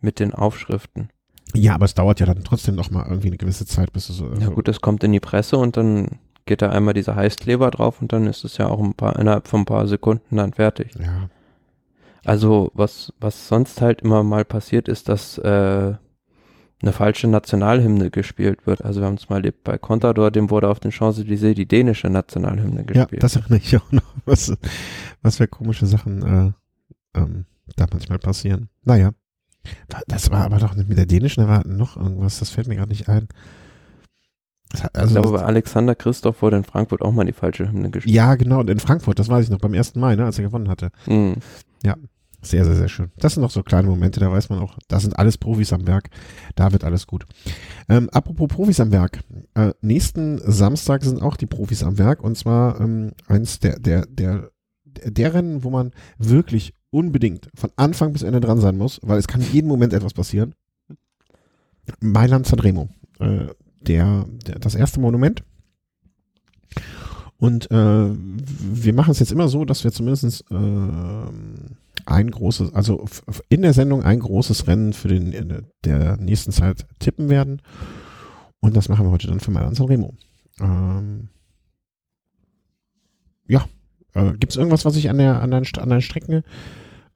mit 0.00 0.20
den 0.20 0.34
Aufschriften. 0.34 1.10
Ja, 1.54 1.74
aber 1.74 1.84
es 1.84 1.94
dauert 1.94 2.20
ja 2.20 2.26
dann 2.26 2.44
trotzdem 2.44 2.74
noch 2.74 2.90
mal 2.90 3.06
irgendwie 3.06 3.28
eine 3.28 3.36
gewisse 3.36 3.66
Zeit, 3.66 3.92
bis 3.92 4.08
es 4.08 4.16
so. 4.16 4.32
Ja 4.38 4.48
gut, 4.48 4.68
es 4.68 4.80
kommt 4.80 5.04
in 5.04 5.12
die 5.12 5.20
Presse 5.20 5.56
und 5.56 5.76
dann 5.76 6.18
geht 6.44 6.62
da 6.62 6.70
einmal 6.70 6.94
dieser 6.94 7.16
Heißkleber 7.16 7.70
drauf 7.70 8.00
und 8.00 8.12
dann 8.12 8.26
ist 8.26 8.44
es 8.44 8.56
ja 8.58 8.68
auch 8.68 8.80
ein 8.80 8.94
paar, 8.94 9.18
innerhalb 9.18 9.48
von 9.48 9.62
ein 9.62 9.66
paar 9.66 9.86
Sekunden 9.86 10.36
dann 10.36 10.52
fertig. 10.52 10.92
Ja. 10.98 11.28
Also 12.24 12.70
was, 12.74 13.12
was 13.20 13.48
sonst 13.48 13.80
halt 13.80 14.02
immer 14.02 14.22
mal 14.22 14.44
passiert 14.44 14.88
ist, 14.88 15.08
dass 15.08 15.38
äh, 15.38 15.94
eine 16.82 16.92
falsche 16.92 17.26
Nationalhymne 17.26 18.10
gespielt 18.10 18.66
wird. 18.66 18.84
Also 18.84 19.00
wir 19.00 19.06
haben 19.06 19.14
es 19.14 19.28
mal 19.28 19.36
erlebt 19.36 19.64
bei 19.64 19.78
Contador, 19.78 20.30
dem 20.30 20.50
wurde 20.50 20.68
auf 20.68 20.80
den 20.80 20.92
Champs-Élysées 20.92 21.54
die 21.54 21.66
dänische 21.66 22.08
Nationalhymne 22.08 22.84
gespielt. 22.84 23.12
Ja, 23.12 23.18
das 23.18 23.36
erinnere 23.36 23.58
ich 23.58 23.76
auch 23.76 23.92
noch. 23.92 24.02
Was, 24.24 24.52
was 25.22 25.36
für 25.36 25.46
komische 25.46 25.86
Sachen 25.86 26.54
äh, 27.14 27.18
ähm, 27.20 27.44
da 27.76 27.86
manchmal 27.88 28.18
passieren. 28.18 28.70
Naja. 28.82 29.12
Das 30.06 30.30
war 30.30 30.44
aber 30.44 30.58
doch 30.58 30.74
nicht 30.74 30.88
mit 30.88 30.98
der 30.98 31.06
dänischen, 31.06 31.42
da 31.42 31.48
war 31.48 31.66
noch 31.66 31.96
irgendwas, 31.96 32.38
das 32.38 32.50
fällt 32.50 32.68
mir 32.68 32.76
gerade 32.76 32.90
nicht 32.90 33.08
ein. 33.08 33.28
Also 34.92 35.16
ich 35.16 35.22
glaube, 35.22 35.38
bei 35.38 35.44
Alexander 35.44 35.94
Christoph 35.94 36.42
wurde 36.42 36.56
in 36.56 36.64
Frankfurt 36.64 37.02
auch 37.02 37.12
mal 37.12 37.24
die 37.24 37.32
falsche 37.32 37.70
Hymne 37.70 37.90
gespielt. 37.90 38.14
Ja, 38.14 38.34
genau, 38.34 38.60
in 38.62 38.80
Frankfurt, 38.80 39.18
das 39.18 39.28
weiß 39.28 39.44
ich 39.44 39.50
noch, 39.50 39.60
beim 39.60 39.74
1. 39.74 39.94
Mai, 39.94 40.16
ne, 40.16 40.24
als 40.24 40.38
er 40.38 40.44
gewonnen 40.44 40.68
hatte. 40.68 40.90
Mhm. 41.06 41.36
Ja, 41.84 41.94
sehr, 42.42 42.64
sehr, 42.64 42.74
sehr 42.74 42.88
schön. 42.88 43.10
Das 43.16 43.34
sind 43.34 43.42
noch 43.42 43.50
so 43.50 43.62
kleine 43.62 43.88
Momente, 43.88 44.20
da 44.20 44.30
weiß 44.30 44.50
man 44.50 44.58
auch, 44.58 44.78
da 44.88 45.00
sind 45.00 45.18
alles 45.18 45.38
Profis 45.38 45.72
am 45.72 45.86
Werk, 45.86 46.10
da 46.54 46.72
wird 46.72 46.84
alles 46.84 47.06
gut. 47.06 47.26
Ähm, 47.88 48.08
apropos 48.10 48.48
Profis 48.48 48.80
am 48.80 48.92
Werk, 48.92 49.20
äh, 49.54 49.72
nächsten 49.80 50.38
Samstag 50.38 51.04
sind 51.04 51.22
auch 51.22 51.36
die 51.36 51.46
Profis 51.46 51.82
am 51.82 51.98
Werk 51.98 52.22
und 52.22 52.36
zwar 52.36 52.80
ähm, 52.80 53.12
eins 53.26 53.60
der, 53.60 53.78
der, 53.78 54.06
der, 54.06 54.50
der 54.84 55.34
Rennen, 55.34 55.64
wo 55.64 55.70
man 55.70 55.92
wirklich 56.18 56.74
unbedingt 56.96 57.50
von 57.54 57.70
Anfang 57.76 58.14
bis 58.14 58.22
Ende 58.22 58.40
dran 58.40 58.58
sein 58.58 58.78
muss, 58.78 59.00
weil 59.02 59.18
es 59.18 59.28
kann 59.28 59.42
jeden 59.42 59.68
Moment 59.68 59.92
etwas 59.92 60.14
passieren. 60.14 60.54
Mailand 62.00 62.46
Sanremo. 62.46 62.88
Äh, 63.18 63.48
der, 63.82 64.24
der, 64.46 64.58
das 64.58 64.74
erste 64.74 64.98
Monument. 64.98 65.42
Und 67.36 67.70
äh, 67.70 67.74
wir 68.08 68.94
machen 68.94 69.10
es 69.10 69.18
jetzt 69.18 69.30
immer 69.30 69.48
so, 69.48 69.66
dass 69.66 69.84
wir 69.84 69.92
zumindest 69.92 70.42
äh, 70.50 70.54
ein 72.06 72.30
großes, 72.30 72.72
also 72.72 73.04
in 73.50 73.60
der 73.60 73.74
Sendung 73.74 74.02
ein 74.02 74.20
großes 74.20 74.66
Rennen 74.66 74.94
für 74.94 75.08
den 75.08 75.66
der 75.84 76.16
nächsten 76.16 76.50
Zeit 76.50 76.86
tippen 76.98 77.28
werden. 77.28 77.60
Und 78.60 78.74
das 78.74 78.88
machen 78.88 79.04
wir 79.04 79.10
heute 79.10 79.26
dann 79.26 79.40
für 79.40 79.50
Mailand 79.50 79.76
Sanremo. 79.76 80.14
Ähm, 80.60 81.28
ja, 83.46 83.66
äh, 84.14 84.32
gibt 84.32 84.52
es 84.52 84.56
irgendwas, 84.56 84.86
was 84.86 84.94
sich 84.94 85.10
an 85.10 85.18
der 85.18 85.42
an 85.42 85.52
an 85.52 85.90
den 85.90 86.00
Strecken 86.00 86.42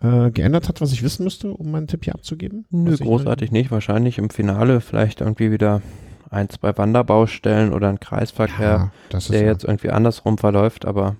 äh, 0.00 0.30
geändert 0.30 0.68
hat, 0.68 0.80
was 0.80 0.92
ich 0.92 1.02
wissen 1.02 1.24
müsste, 1.24 1.52
um 1.52 1.70
meinen 1.70 1.86
Tipp 1.86 2.04
hier 2.04 2.14
abzugeben? 2.14 2.66
Nö, 2.70 2.96
großartig 2.96 3.52
nicht. 3.52 3.70
Wahrscheinlich 3.70 4.18
im 4.18 4.30
Finale 4.30 4.80
vielleicht 4.80 5.20
irgendwie 5.20 5.50
wieder 5.50 5.82
ein, 6.30 6.48
zwei 6.48 6.76
Wanderbaustellen 6.76 7.72
oder 7.72 7.88
ein 7.88 8.00
Kreisverkehr, 8.00 8.92
ja, 9.12 9.18
der 9.30 9.42
jetzt 9.42 9.64
irgendwie 9.64 9.90
andersrum 9.90 10.38
verläuft, 10.38 10.86
aber 10.86 11.16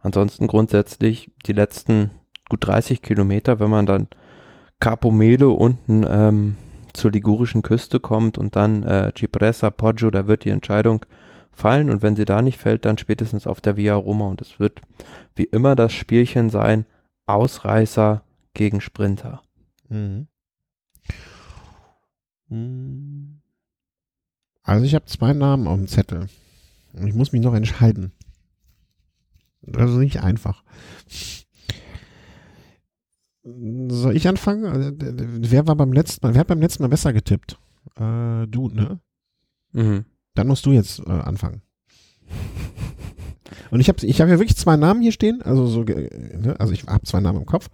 ansonsten 0.00 0.46
grundsätzlich 0.46 1.30
die 1.46 1.52
letzten 1.52 2.10
gut 2.48 2.66
30 2.66 3.02
Kilometer, 3.02 3.60
wenn 3.60 3.70
man 3.70 3.86
dann 3.86 4.08
Capomelo 4.78 5.52
unten 5.52 6.04
ähm, 6.08 6.56
zur 6.92 7.10
ligurischen 7.10 7.62
Küste 7.62 8.00
kommt 8.00 8.38
und 8.38 8.56
dann 8.56 8.82
äh, 8.82 9.12
Cipressa, 9.16 9.70
Poggio, 9.70 10.10
da 10.10 10.26
wird 10.26 10.44
die 10.44 10.50
Entscheidung 10.50 11.04
fallen 11.50 11.90
und 11.90 12.02
wenn 12.02 12.16
sie 12.16 12.24
da 12.24 12.42
nicht 12.42 12.58
fällt, 12.58 12.84
dann 12.84 12.98
spätestens 12.98 13.46
auf 13.46 13.60
der 13.60 13.76
Via 13.76 13.94
Roma 13.94 14.26
und 14.26 14.40
es 14.40 14.58
wird 14.58 14.80
wie 15.34 15.44
immer 15.44 15.76
das 15.76 15.92
Spielchen 15.92 16.50
sein, 16.50 16.86
Ausreißer 17.26 18.24
gegen 18.54 18.80
Sprinter. 18.80 19.42
Mhm. 19.88 20.28
Also 24.62 24.84
ich 24.84 24.94
habe 24.94 25.06
zwei 25.06 25.32
Namen 25.32 25.66
auf 25.66 25.76
dem 25.76 25.88
Zettel. 25.88 26.28
Ich 26.94 27.14
muss 27.14 27.32
mich 27.32 27.40
noch 27.42 27.54
entscheiden. 27.54 28.12
Also 29.74 29.98
nicht 29.98 30.22
einfach. 30.22 30.62
Soll 33.44 34.16
ich 34.16 34.28
anfangen? 34.28 34.66
Also, 34.66 34.92
wer 34.98 35.66
war 35.66 35.76
beim 35.76 35.92
letzten 35.92 36.26
Mal, 36.26 36.34
wer 36.34 36.40
hat 36.40 36.48
beim 36.48 36.60
letzten 36.60 36.82
Mal 36.82 36.88
besser 36.88 37.12
getippt? 37.12 37.58
Äh, 37.96 38.46
du, 38.46 38.68
ne? 38.68 39.00
Mhm. 39.72 40.04
Dann 40.34 40.46
musst 40.46 40.64
du 40.66 40.72
jetzt 40.72 41.00
äh, 41.00 41.10
anfangen. 41.10 41.62
Und 43.70 43.80
ich 43.80 43.88
habe 43.88 44.04
ich 44.04 44.20
hab 44.20 44.28
ja 44.28 44.38
wirklich 44.38 44.56
zwei 44.56 44.76
Namen 44.76 45.02
hier 45.02 45.12
stehen, 45.12 45.42
also 45.42 45.66
so, 45.66 45.82
ne? 45.82 46.54
also 46.58 46.72
ich 46.72 46.84
habe 46.86 47.04
zwei 47.04 47.20
Namen 47.20 47.40
im 47.40 47.46
Kopf. 47.46 47.68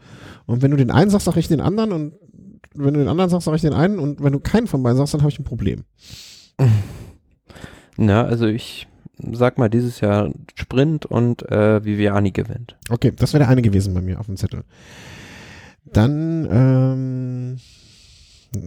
Und 0.47 0.63
wenn 0.63 0.71
du 0.71 0.77
den 0.77 0.91
einen 0.91 1.11
sagst, 1.11 1.27
sag 1.27 1.37
ich 1.37 1.49
den 1.49 1.61
anderen 1.61 1.93
und 1.93 2.15
wenn 2.75 2.95
du 2.95 3.01
den 3.01 3.09
anderen 3.09 3.31
sagst, 3.31 3.47
sag 3.47 3.55
ich 3.55 3.63
den 3.63 3.73
einen 3.73 3.99
und 3.99 4.23
wenn 4.23 4.33
du 4.33 4.41
keinen 4.41 4.67
von 4.67 4.83
beiden 4.83 4.97
sagst, 4.97 5.15
dann 5.15 5.23
habe 5.23 5.31
ich 5.31 5.39
ein 5.39 5.45
Problem. 5.45 5.85
Na, 7.97 8.25
also 8.25 8.47
ich 8.47 8.87
sag 9.33 9.59
mal 9.59 9.69
dieses 9.69 10.01
Jahr 10.01 10.33
Sprint 10.55 11.07
und 11.07 11.51
äh, 11.51 11.85
Viviani 11.85 12.31
gewinnt. 12.31 12.77
Okay, 12.89 13.13
das 13.15 13.33
wäre 13.33 13.45
der 13.45 13.49
eine 13.49 13.63
gewesen 13.63 13.95
bei 13.95 14.01
mir 14.01 14.21
auf 14.21 14.27
dem 14.27 14.37
Zettel. 14.37 14.63
Dann 15.85 16.47
ähm, 16.51 17.59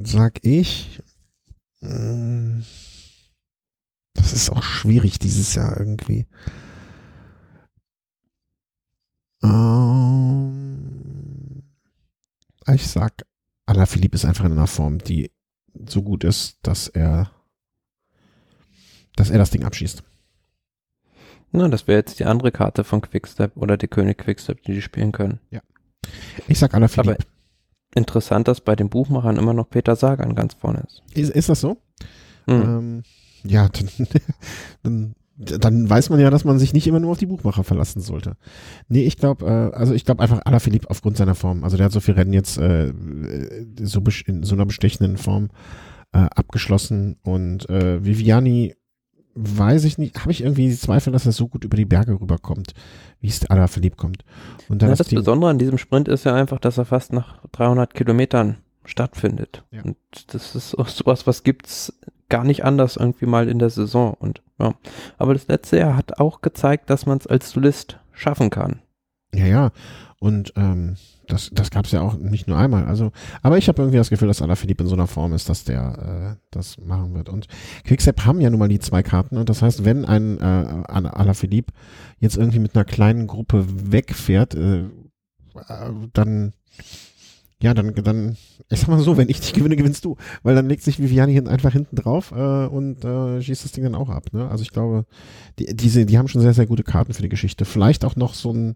sag 0.04 0.44
ich, 0.44 1.02
äh, 1.82 2.62
das 4.14 4.34
ist 4.34 4.50
auch 4.50 4.64
schwierig 4.64 5.20
dieses 5.20 5.56
Jahr 5.56 5.80
irgendwie. 5.80 6.28
Ähm, 9.44 10.82
ich 12.74 12.88
sag, 12.88 13.26
Alaphilippe 13.66 14.16
ist 14.16 14.26
einfach 14.26 14.46
in 14.46 14.52
einer 14.54 14.68
Form, 14.68 15.00
die 15.00 15.32
so 15.88 16.04
gut 16.04 16.24
ist, 16.24 16.58
dass 16.64 16.88
er 16.88 17.32
dass 19.16 19.30
er 19.30 19.38
das 19.38 19.52
Ding 19.52 19.64
abschießt. 19.64 20.04
Na, 21.52 21.68
das 21.68 21.88
wäre 21.88 22.00
jetzt 22.00 22.20
die 22.20 22.26
andere 22.26 22.52
Karte 22.52 22.84
von 22.84 23.02
Quickstep 23.02 23.58
oder 23.58 23.78
die 23.78 23.88
König 23.88 24.18
Quickstep, 24.18 24.64
die 24.64 24.74
die 24.74 24.82
spielen 24.82 25.12
können. 25.12 25.40
Ja. 25.50 25.62
Ich 26.48 26.60
sag 26.60 26.74
Alaphilippe. 26.74 27.24
Aber 27.24 27.26
interessant, 27.94 28.48
dass 28.48 28.62
bei 28.62 28.76
den 28.76 28.90
Buchmachern 28.90 29.38
immer 29.38 29.54
noch 29.54 29.70
Peter 29.70 29.96
Sagan 29.96 30.34
ganz 30.36 30.54
vorne 30.54 30.86
ist. 30.88 31.04
Ist, 31.14 31.30
ist 31.32 31.50
das 31.50 31.60
so? 31.60 31.78
Mhm. 32.48 32.54
Ähm, 32.54 33.04
ja, 33.44 33.68
dann, 33.70 33.90
dann, 34.84 35.16
dann, 35.38 35.90
weiß 35.90 36.10
man 36.10 36.20
ja, 36.20 36.30
dass 36.30 36.46
man 36.46 36.60
sich 36.60 36.74
nicht 36.74 36.88
immer 36.88 37.00
nur 37.00 37.12
auf 37.12 37.18
die 37.18 37.26
Buchmacher 37.26 37.64
verlassen 37.64 38.02
sollte. 38.02 38.34
Nee, 38.88 39.04
ich 39.04 39.18
glaube, 39.18 39.46
äh, 39.46 39.76
also 39.76 39.94
ich 39.94 40.06
glaube 40.06 40.22
einfach 40.22 40.42
Alaphilippe 40.46 40.90
aufgrund 40.90 41.18
seiner 41.18 41.36
Form. 41.36 41.64
Also 41.64 41.78
der 41.78 41.86
hat 41.86 41.92
so 41.92 42.00
viel 42.00 42.14
Rennen 42.14 42.34
jetzt 42.34 42.58
äh, 42.58 42.94
so 43.82 44.04
in 44.26 44.44
so 44.44 44.56
einer 44.56 44.66
bestechenden 44.66 45.18
Form 45.18 45.50
äh, 46.14 46.20
abgeschlossen 46.20 47.18
und 47.24 47.70
äh, 47.70 48.04
Viviani 48.04 48.76
weiß 49.34 49.86
ich 49.86 49.98
nicht, 49.98 50.20
habe 50.20 50.32
ich 50.32 50.44
irgendwie 50.44 50.70
Zweifel, 50.76 51.14
dass 51.14 51.26
er 51.26 51.32
so 51.32 51.48
gut 51.48 51.64
über 51.64 51.78
die 51.78 51.86
Berge 51.86 52.20
rüberkommt, 52.20 52.74
wie 53.22 53.28
es 53.28 53.40
verliebt 53.40 53.98
kommt. 53.98 54.26
Und 54.68 54.82
ja, 54.82 54.90
das, 54.90 54.98
das 54.98 55.10
Besondere 55.10 55.50
an 55.50 55.58
diesem 55.58 55.78
Sprint 55.78 56.10
ist 56.10 56.26
ja 56.26 56.36
einfach, 56.36 56.60
dass 56.60 56.78
er 56.78 56.86
fast 56.86 57.14
nach 57.14 57.40
300 57.54 57.94
Kilometern 57.94 58.58
stattfindet. 58.86 59.64
Ja. 59.72 59.84
Und 59.84 59.98
das 60.34 60.56
ist 60.56 60.76
auch 60.76 60.88
sowas, 60.88 61.28
was 61.28 61.44
gibt's 61.44 61.94
gar 62.30 62.44
nicht 62.44 62.64
anders 62.64 62.96
irgendwie 62.96 63.26
mal 63.26 63.50
in 63.50 63.60
der 63.60 63.70
Saison. 63.70 64.14
Und 64.14 64.42
ja, 64.60 64.74
aber 65.18 65.34
das 65.34 65.48
letzte 65.48 65.78
Jahr 65.78 65.96
hat 65.96 66.20
auch 66.20 66.42
gezeigt, 66.42 66.90
dass 66.90 67.06
man 67.06 67.18
es 67.18 67.28
als 67.28 67.52
Solist 67.52 68.00
schaffen 68.14 68.50
kann. 68.50 68.82
Ja, 69.34 69.46
ja. 69.46 69.72
Und 70.20 70.54
ähm, 70.56 70.98
das, 71.28 71.50
das 71.52 71.72
gab 71.72 71.86
es 71.86 71.92
ja 71.92 72.02
auch 72.02 72.16
nicht 72.16 72.48
nur 72.48 72.58
einmal. 72.58 72.86
Also, 72.86 73.12
aber 73.42 73.58
ich 73.58 73.68
habe 73.68 73.82
irgendwie 73.82 73.98
das 73.98 74.10
Gefühl, 74.10 74.28
dass 74.28 74.42
Alaphilippe 74.42 74.84
in 74.84 74.90
so 74.90 74.96
einer 74.96 75.08
Form 75.08 75.34
ist, 75.34 75.50
dass 75.50 75.64
der 75.64 76.36
äh, 76.36 76.46
das 76.52 76.78
machen 76.78 77.14
wird. 77.16 77.30
Und 77.30 77.48
Quickstep 77.86 78.26
haben 78.26 78.42
ja 78.42 78.50
nun 78.50 78.60
mal 78.60 78.68
die 78.68 78.80
zwei 78.80 79.02
Karten. 79.02 79.38
Und 79.38 79.50
das 79.50 79.62
heißt, 79.62 79.84
wenn 79.84 80.06
ein 80.06 80.38
äh, 80.40 80.42
Alaphilippe 80.44 81.74
jetzt 82.20 82.38
irgendwie 82.38 82.60
mit 82.60 82.76
einer 82.76 82.86
kleinen 82.86 83.28
Gruppe 83.28 83.66
wegfährt, 83.68 84.54
äh, 84.56 84.84
dann 86.14 86.54
ja, 87.62 87.74
dann, 87.74 87.94
dann, 87.96 88.38
ich 88.70 88.80
sag 88.80 88.90
mal 88.90 89.00
so, 89.00 89.18
wenn 89.18 89.30
ich 89.30 89.40
dich 89.40 89.54
gewinne, 89.54 89.76
gewinnst 89.76 90.04
du. 90.06 90.18
Weil 90.44 90.56
dann 90.56 90.68
legt 90.68 90.84
sich 90.84 91.00
Viviani 91.00 91.40
einfach 91.48 91.74
hinten 91.74 91.96
drauf 91.96 92.32
äh, 92.32 92.66
und 92.66 93.06
äh, 93.06 93.42
schießt 93.42 93.64
das 93.66 93.72
Ding 93.72 93.84
dann 93.84 93.96
auch 93.96 94.10
ab. 94.10 94.34
Ne? 94.34 94.50
Also 94.50 94.64
ich 94.64 94.72
glaube, 94.72 95.06
die, 95.60 95.76
diese, 95.76 96.06
die 96.06 96.18
haben 96.18 96.28
schon 96.28 96.42
sehr, 96.42 96.54
sehr 96.54 96.68
gute 96.68 96.84
Karten 96.84 97.14
für 97.14 97.22
die 97.22 97.30
Geschichte. 97.30 97.66
Vielleicht 97.66 98.04
auch 98.06 98.16
noch 98.16 98.34
so 98.34 98.52
ein 98.52 98.76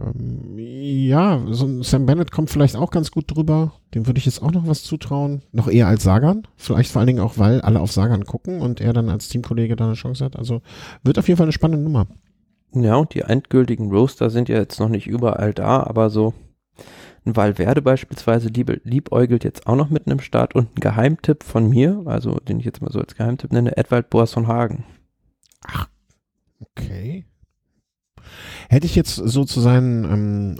Ähm, 0.00 0.56
ja, 0.56 1.42
so 1.50 1.66
ein 1.66 1.82
Sam 1.82 2.06
Bennett 2.06 2.30
kommt 2.30 2.50
vielleicht 2.50 2.76
auch 2.76 2.90
ganz 2.90 3.10
gut 3.10 3.24
drüber. 3.34 3.72
Dem 3.94 4.06
würde 4.06 4.18
ich 4.18 4.26
jetzt 4.26 4.42
auch 4.42 4.52
noch 4.52 4.66
was 4.66 4.84
zutrauen. 4.84 5.42
Noch 5.52 5.68
eher 5.68 5.88
als 5.88 6.04
Sagan. 6.04 6.46
Vielleicht 6.56 6.92
vor 6.92 7.00
allen 7.00 7.08
Dingen 7.08 7.20
auch, 7.20 7.36
weil 7.38 7.60
alle 7.62 7.80
auf 7.80 7.90
Sagan 7.92 8.24
gucken 8.24 8.60
und 8.60 8.80
er 8.80 8.92
dann 8.92 9.08
als 9.08 9.28
Teamkollege 9.28 9.74
da 9.76 9.86
eine 9.86 9.94
Chance 9.94 10.24
hat. 10.24 10.36
Also 10.36 10.62
wird 11.02 11.18
auf 11.18 11.26
jeden 11.26 11.36
Fall 11.36 11.46
eine 11.46 11.52
spannende 11.52 11.82
Nummer. 11.82 12.06
Ja, 12.74 12.96
und 12.96 13.14
die 13.14 13.20
endgültigen 13.22 13.90
Roaster 13.90 14.30
sind 14.30 14.48
ja 14.48 14.58
jetzt 14.58 14.78
noch 14.78 14.88
nicht 14.90 15.06
überall 15.06 15.52
da, 15.54 15.82
aber 15.82 16.10
so 16.10 16.34
ein 17.28 17.36
Valverde 17.36 17.82
beispielsweise 17.82 18.48
lieb, 18.48 18.80
liebäugelt 18.84 19.44
jetzt 19.44 19.66
auch 19.66 19.76
noch 19.76 19.90
mit 19.90 20.06
einem 20.06 20.20
Start 20.20 20.54
und 20.54 20.76
ein 20.76 20.80
Geheimtipp 20.80 21.44
von 21.44 21.68
mir, 21.68 22.02
also 22.06 22.36
den 22.36 22.58
ich 22.58 22.66
jetzt 22.66 22.82
mal 22.82 22.90
so 22.90 23.00
als 23.00 23.14
Geheimtipp 23.14 23.52
nenne, 23.52 23.76
Edwald 23.76 24.10
Boasson 24.10 24.46
Hagen. 24.46 24.84
Ach, 25.66 25.88
okay. 26.60 27.24
Hätte 28.68 28.86
ich 28.86 28.94
jetzt 28.94 29.14
so 29.14 29.44
zu 29.44 29.60
seinen 29.60 30.04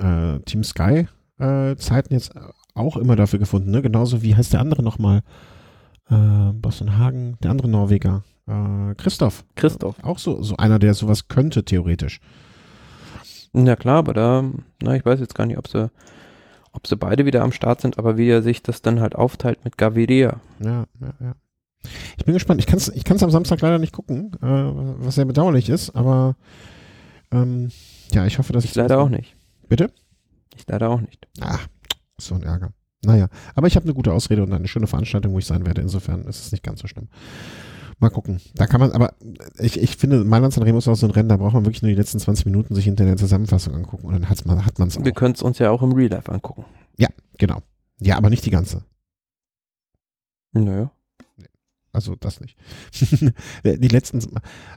ähm, 0.01 0.37
äh, 0.37 0.41
Team 0.45 0.65
Sky 0.65 1.09
äh, 1.39 1.77
Zeiten 1.77 2.15
jetzt 2.15 2.33
auch 2.75 2.97
immer 2.97 3.17
dafür 3.17 3.39
gefunden, 3.39 3.71
ne? 3.71 3.83
Genauso 3.83 4.23
wie 4.23 4.35
heißt 4.35 4.53
der 4.53 4.61
andere 4.61 4.83
nochmal? 4.83 5.23
Äh, 6.11 6.53
Boston 6.53 6.97
Hagen, 6.97 7.37
der 7.43 7.51
andere 7.51 7.69
Norweger. 7.69 8.23
Äh, 8.47 8.95
Christoph. 8.95 9.45
Christoph. 9.57 9.97
Auch 10.03 10.19
so, 10.19 10.43
so 10.43 10.57
einer, 10.57 10.79
der 10.79 10.95
sowas 10.95 11.29
könnte, 11.29 11.65
theoretisch. 11.65 12.21
Ja 13.53 13.77
klar, 13.77 13.99
aber 13.99 14.15
da, 14.15 14.45
na, 14.83 14.95
ich 14.95 15.05
weiß 15.05 15.21
jetzt 15.21 15.35
gar 15.35 15.47
nicht, 15.47 15.59
ob 15.59 15.69
sie, 15.69 15.91
ob 16.79 16.87
sie 16.87 16.97
beide 16.97 17.27
wieder 17.27 17.43
am 17.43 17.51
Start 17.51 17.81
sind, 17.81 17.99
aber 17.99 18.17
wie 18.17 18.29
er 18.29 18.41
sich 18.41 18.63
das 18.63 18.83
dann 18.83 19.01
halt 19.01 19.17
aufteilt 19.17 19.65
mit 19.65 19.77
Gaviria. 19.77 20.41
Ja, 20.61 20.85
ja, 21.01 21.13
ja. 21.21 21.35
Ich 22.17 22.25
bin 22.25 22.35
gespannt. 22.35 22.61
Ich 22.61 22.67
kann 22.67 22.79
es 22.79 22.89
ich 22.89 23.05
kann's 23.05 23.23
am 23.23 23.31
Samstag 23.31 23.61
leider 23.61 23.79
nicht 23.79 23.93
gucken, 23.93 24.33
äh, 24.41 25.05
was 25.05 25.17
sehr 25.17 25.25
bedauerlich 25.25 25.69
ist, 25.69 25.91
aber 25.97 26.37
ähm, 27.33 27.71
ja, 28.13 28.27
ich 28.27 28.39
hoffe, 28.39 28.53
dass 28.53 28.65
ich. 28.65 28.71
Ich 28.71 28.77
leider 28.77 29.01
auch 29.01 29.09
nicht. 29.09 29.37
Bitte? 29.69 29.91
Ich 30.57 30.67
leider 30.69 30.89
auch 30.89 31.01
nicht. 31.01 31.27
Ach, 31.41 31.67
so 32.17 32.37
ein 32.37 32.43
Ärger. 32.43 32.71
Naja, 33.05 33.29
aber 33.55 33.67
ich 33.67 33.77
habe 33.77 33.85
eine 33.85 33.95
gute 33.95 34.13
Ausrede 34.13 34.43
und 34.43 34.53
eine 34.53 34.69
schöne 34.69 34.87
Veranstaltung, 34.87 35.33
wo 35.33 35.39
ich 35.39 35.47
sein 35.47 35.67
werde. 35.67 35.81
Insofern 35.81 36.25
ist 36.25 36.47
es 36.47 36.53
nicht 36.53 36.63
ganz 36.63 36.81
so 36.81 36.87
schlimm. 36.87 37.09
Mal 38.01 38.11
gucken. 38.11 38.41
Da 38.55 38.67
kann 38.67 38.81
man, 38.81 38.93
aber 38.93 39.15
ich, 39.59 39.81
ich 39.81 39.97
finde, 39.97 40.25
Mailand 40.25 40.55
San 40.55 40.63
Remo 40.63 40.79
ist 40.79 40.87
auch 40.87 40.95
so 40.95 41.07
ein 41.07 41.11
Rennen, 41.11 41.29
da 41.29 41.37
braucht 41.37 41.55
man 41.55 41.65
wirklich 41.65 41.83
nur 41.83 41.91
die 41.91 41.97
letzten 41.97 42.21
20 42.21 42.47
Minuten 42.47 42.75
sich 42.75 42.85
hinter 42.85 43.05
der 43.05 43.17
Zusammenfassung 43.17 43.75
angucken 43.75 44.07
und 44.07 44.13
dann 44.13 44.29
hat's 44.29 44.45
man, 44.45 44.65
hat 44.65 44.79
man 44.79 44.89
es 44.89 44.97
auch. 44.97 45.05
Wir 45.05 45.13
können 45.13 45.35
es 45.35 45.43
uns 45.43 45.59
ja 45.59 45.71
auch 45.71 45.83
im 45.83 45.93
Real 45.93 46.11
Life 46.11 46.31
angucken. 46.31 46.65
Ja, 46.97 47.09
genau. 47.39 47.61
Ja, 48.01 48.17
aber 48.17 48.31
nicht 48.31 48.47
die 48.47 48.51
ganze. 48.51 48.85
Naja. 50.53 50.93
Also 51.93 52.15
das 52.15 52.41
nicht. 52.41 52.57
die 53.65 53.89
letzten, 53.89 54.23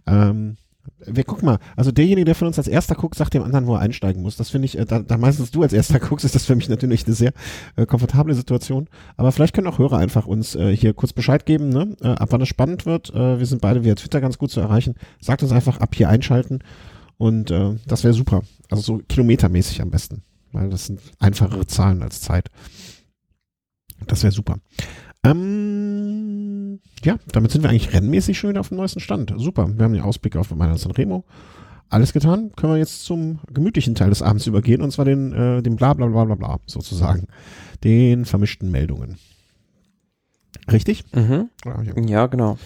ähm, 0.07 0.57
wir 1.05 1.23
gucken 1.23 1.45
mal. 1.45 1.59
Also 1.75 1.91
derjenige, 1.91 2.25
der 2.25 2.35
von 2.35 2.47
uns 2.47 2.57
als 2.57 2.67
erster 2.67 2.95
guckt, 2.95 3.15
sagt 3.15 3.33
dem 3.33 3.43
anderen, 3.43 3.67
wo 3.67 3.75
er 3.75 3.81
einsteigen 3.81 4.21
muss. 4.21 4.37
Das 4.37 4.49
finde 4.49 4.65
ich, 4.65 4.77
äh, 4.77 4.85
da, 4.85 4.99
da 4.99 5.17
meistens 5.17 5.51
du 5.51 5.63
als 5.63 5.73
erster 5.73 5.99
guckst, 6.07 6.25
ist 6.25 6.35
das 6.35 6.45
für 6.45 6.55
mich 6.55 6.69
natürlich 6.69 7.05
eine 7.05 7.15
sehr 7.15 7.33
äh, 7.75 7.85
komfortable 7.85 8.33
Situation. 8.33 8.87
Aber 9.17 9.31
vielleicht 9.31 9.53
können 9.53 9.67
auch 9.67 9.79
Hörer 9.79 9.97
einfach 9.97 10.27
uns 10.27 10.55
äh, 10.55 10.75
hier 10.75 10.93
kurz 10.93 11.13
Bescheid 11.13 11.45
geben, 11.45 11.69
ne? 11.69 11.95
äh, 12.01 12.07
ab 12.07 12.29
wann 12.31 12.41
es 12.41 12.47
spannend 12.47 12.85
wird. 12.85 13.13
Äh, 13.13 13.39
wir 13.39 13.45
sind 13.45 13.61
beide 13.61 13.83
via 13.83 13.95
Twitter 13.95 14.21
ganz 14.21 14.37
gut 14.37 14.51
zu 14.51 14.59
erreichen. 14.59 14.95
Sagt 15.19 15.43
uns 15.43 15.51
einfach 15.51 15.79
ab 15.79 15.95
hier 15.95 16.09
einschalten 16.09 16.59
und 17.17 17.51
äh, 17.51 17.75
das 17.87 18.03
wäre 18.03 18.13
super. 18.13 18.41
Also 18.69 18.81
so 18.81 18.97
kilometermäßig 19.07 19.81
am 19.81 19.91
besten, 19.91 20.23
weil 20.51 20.69
das 20.69 20.87
sind 20.87 21.01
einfachere 21.19 21.67
Zahlen 21.67 22.03
als 22.03 22.21
Zeit. 22.21 22.49
Das 24.07 24.23
wäre 24.23 24.31
super. 24.31 24.57
Ähm, 25.23 26.40
ja, 27.03 27.17
damit 27.31 27.51
sind 27.51 27.63
wir 27.63 27.69
eigentlich 27.69 27.93
rennmäßig 27.93 28.37
schon 28.37 28.49
wieder 28.49 28.59
auf 28.59 28.69
dem 28.69 28.77
neuesten 28.77 28.99
Stand. 28.99 29.33
Super. 29.37 29.67
Wir 29.75 29.85
haben 29.85 29.93
den 29.93 30.03
Ausblick 30.03 30.35
auf 30.35 30.53
Mailand 30.53 30.79
San 30.79 30.91
Remo. 30.91 31.23
Alles 31.89 32.13
getan. 32.13 32.51
Können 32.55 32.73
wir 32.73 32.79
jetzt 32.79 33.03
zum 33.03 33.39
gemütlichen 33.51 33.95
Teil 33.95 34.09
des 34.09 34.21
Abends 34.21 34.47
übergehen 34.47 34.81
und 34.81 34.91
zwar 34.91 35.05
den, 35.05 35.33
äh, 35.33 35.61
den 35.61 35.75
bla 35.75 35.93
bla 35.93 36.07
bla 36.07 36.25
bla 36.25 36.35
bla 36.35 36.59
sozusagen. 36.65 37.27
Den 37.83 38.25
vermischten 38.25 38.71
Meldungen. 38.71 39.17
Richtig? 40.71 41.03
Mhm. 41.13 41.49
Ja, 42.07 42.27
genau. 42.27 42.57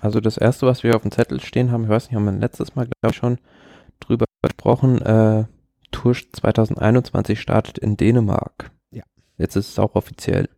Also 0.00 0.20
das 0.20 0.36
erste, 0.36 0.66
was 0.66 0.82
wir 0.82 0.94
auf 0.94 1.02
dem 1.02 1.10
Zettel 1.10 1.40
stehen 1.40 1.70
haben, 1.70 1.84
ich 1.84 1.88
weiß 1.88 2.08
nicht, 2.08 2.16
haben 2.16 2.24
wir 2.24 2.32
letztes 2.32 2.74
Mal, 2.74 2.86
glaube 2.86 3.12
ich, 3.12 3.16
schon 3.16 3.38
drüber 4.00 4.26
gesprochen, 4.42 5.00
äh, 5.00 5.44
Tour 5.90 6.14
2021 6.14 7.40
startet 7.40 7.78
in 7.78 7.96
Dänemark. 7.96 8.70
Ja. 8.90 9.04
Jetzt 9.38 9.56
ist 9.56 9.70
es 9.70 9.78
auch 9.78 9.94
offiziell. 9.94 10.48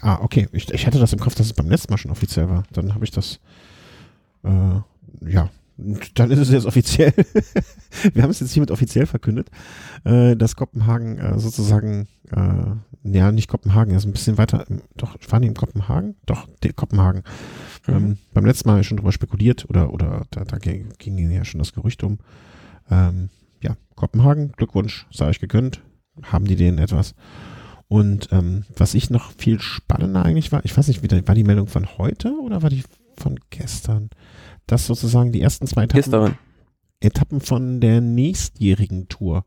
Ah, 0.00 0.18
okay. 0.22 0.48
Ich, 0.52 0.72
ich 0.72 0.86
hatte 0.86 0.98
das 0.98 1.12
im 1.12 1.18
Kopf, 1.18 1.34
dass 1.34 1.46
es 1.46 1.52
beim 1.52 1.68
letzten 1.68 1.92
Mal 1.92 1.98
schon 1.98 2.10
offiziell 2.10 2.48
war. 2.48 2.64
Dann 2.72 2.94
habe 2.94 3.04
ich 3.04 3.10
das, 3.10 3.40
äh, 4.44 4.80
ja, 5.28 5.50
dann 6.14 6.30
ist 6.30 6.40
es 6.40 6.50
jetzt 6.50 6.66
offiziell. 6.66 7.12
Wir 8.12 8.22
haben 8.22 8.30
es 8.30 8.40
jetzt 8.40 8.52
hiermit 8.52 8.70
offiziell 8.70 9.06
verkündet, 9.06 9.48
äh, 10.04 10.36
dass 10.36 10.56
Kopenhagen 10.56 11.18
äh, 11.18 11.38
sozusagen, 11.38 12.08
äh, 12.32 13.10
ja, 13.10 13.30
nicht 13.30 13.48
Kopenhagen, 13.48 13.92
er 13.92 13.98
ist 13.98 14.04
ein 14.04 14.12
bisschen 14.12 14.38
weiter, 14.38 14.66
doch, 14.96 15.16
waren 15.28 15.42
die 15.42 15.48
in 15.48 15.54
Kopenhagen? 15.54 16.16
Doch, 16.26 16.48
die, 16.64 16.72
Kopenhagen. 16.72 17.22
Mhm. 17.86 17.94
Ähm, 17.94 18.18
beim 18.34 18.44
letzten 18.44 18.68
Mal 18.68 18.72
habe 18.72 18.80
ich 18.80 18.88
schon 18.88 18.96
drüber 18.96 19.12
spekuliert 19.12 19.70
oder, 19.70 19.92
oder 19.92 20.26
da, 20.30 20.44
da 20.44 20.58
ging, 20.58 20.92
ging 20.98 21.30
ja 21.30 21.44
schon 21.44 21.60
das 21.60 21.72
Gerücht 21.72 22.02
um. 22.02 22.18
Ähm, 22.90 23.30
ja, 23.62 23.76
Kopenhagen, 23.94 24.52
Glückwunsch, 24.52 25.06
sei 25.12 25.28
euch 25.28 25.38
gegönnt. 25.38 25.80
Haben 26.22 26.46
die 26.46 26.56
denen 26.56 26.78
etwas? 26.78 27.14
Und 27.88 28.28
ähm, 28.32 28.64
was 28.76 28.94
ich 28.94 29.08
noch 29.08 29.32
viel 29.32 29.60
spannender 29.60 30.24
eigentlich 30.24 30.52
war, 30.52 30.64
ich 30.64 30.76
weiß 30.76 30.88
nicht, 30.88 31.02
war 31.02 31.34
die 31.34 31.44
Meldung 31.44 31.68
von 31.68 31.98
heute 31.98 32.38
oder 32.40 32.62
war 32.62 32.68
die 32.68 32.84
von 33.16 33.40
gestern? 33.50 34.10
Dass 34.66 34.86
sozusagen 34.86 35.32
die 35.32 35.40
ersten 35.40 35.66
zwei 35.66 35.84
Etappen, 35.84 36.36
Etappen 37.00 37.40
von 37.40 37.80
der 37.80 38.02
nächstjährigen 38.02 39.08
Tour 39.08 39.44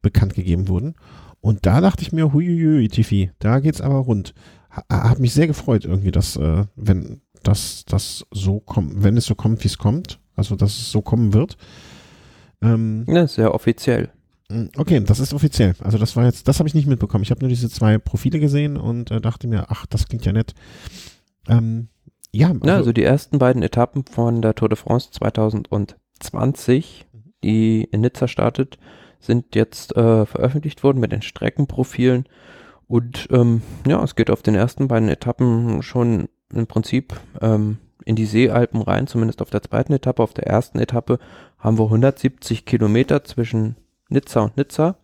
bekannt 0.00 0.34
gegeben 0.34 0.68
wurden. 0.68 0.94
Und 1.40 1.66
da 1.66 1.80
dachte 1.80 2.02
ich 2.02 2.12
mir, 2.12 2.32
huiuiui, 2.32 2.88
Tiffy, 2.88 3.30
da 3.38 3.60
geht's 3.60 3.82
aber 3.82 3.98
rund. 3.98 4.34
Ha, 4.70 5.10
hat 5.10 5.18
mich 5.18 5.34
sehr 5.34 5.46
gefreut 5.46 5.84
irgendwie, 5.84 6.10
dass, 6.10 6.36
äh, 6.36 6.64
wenn 6.74 7.20
das, 7.42 7.84
das 7.86 8.26
so 8.30 8.60
kommt, 8.60 9.02
wenn 9.02 9.16
es 9.16 9.26
so 9.26 9.34
kommt, 9.34 9.62
wie 9.62 9.68
es 9.68 9.78
kommt, 9.78 10.20
also 10.36 10.56
dass 10.56 10.72
es 10.72 10.90
so 10.90 11.02
kommen 11.02 11.34
wird. 11.34 11.56
Ähm, 12.62 13.04
ja, 13.06 13.26
sehr 13.26 13.54
offiziell. 13.54 14.10
Hm, 14.50 14.70
okay, 14.76 15.00
das 15.00 15.20
ist 15.20 15.34
offiziell. 15.34 15.74
Also 15.80 15.98
das 15.98 16.16
war 16.16 16.24
jetzt, 16.24 16.48
das 16.48 16.58
habe 16.58 16.68
ich 16.68 16.74
nicht 16.74 16.86
mitbekommen. 16.86 17.22
Ich 17.22 17.30
habe 17.30 17.40
nur 17.40 17.48
diese 17.48 17.68
zwei 17.68 17.98
Profile 17.98 18.40
gesehen 18.40 18.76
und 18.76 19.10
äh, 19.10 19.20
dachte 19.20 19.46
mir, 19.46 19.66
ach, 19.68 19.86
das 19.86 20.06
klingt 20.08 20.24
ja 20.24 20.32
nett. 20.32 20.54
Ähm, 21.48 21.88
ja, 22.32 22.48
also, 22.48 22.66
ja, 22.66 22.76
also 22.76 22.92
die 22.92 23.04
ersten 23.04 23.38
beiden 23.38 23.62
Etappen 23.62 24.04
von 24.04 24.42
der 24.42 24.54
Tour 24.54 24.68
de 24.68 24.76
France 24.76 25.10
2020, 25.12 27.06
die 27.42 27.84
in 27.84 28.00
Nizza 28.00 28.28
startet, 28.28 28.78
sind 29.20 29.54
jetzt 29.54 29.96
äh, 29.96 30.26
veröffentlicht 30.26 30.82
worden 30.82 31.00
mit 31.00 31.12
den 31.12 31.22
Streckenprofilen. 31.22 32.26
Und 32.86 33.28
ähm, 33.30 33.62
ja, 33.86 34.02
es 34.02 34.14
geht 34.14 34.30
auf 34.30 34.42
den 34.42 34.54
ersten 34.54 34.88
beiden 34.88 35.08
Etappen 35.08 35.82
schon 35.82 36.28
im 36.52 36.66
Prinzip 36.66 37.20
ähm, 37.42 37.78
in 38.04 38.16
die 38.16 38.24
Seealpen 38.24 38.80
rein, 38.80 39.06
zumindest 39.06 39.42
auf 39.42 39.50
der 39.50 39.62
zweiten 39.62 39.92
Etappe. 39.92 40.22
Auf 40.22 40.32
der 40.32 40.46
ersten 40.46 40.78
Etappe 40.78 41.18
haben 41.58 41.78
wir 41.78 41.84
170 41.84 42.64
Kilometer 42.64 43.24
zwischen 43.24 43.76
Nizza 44.08 44.42
und 44.42 44.56
Nizza. 44.56 44.96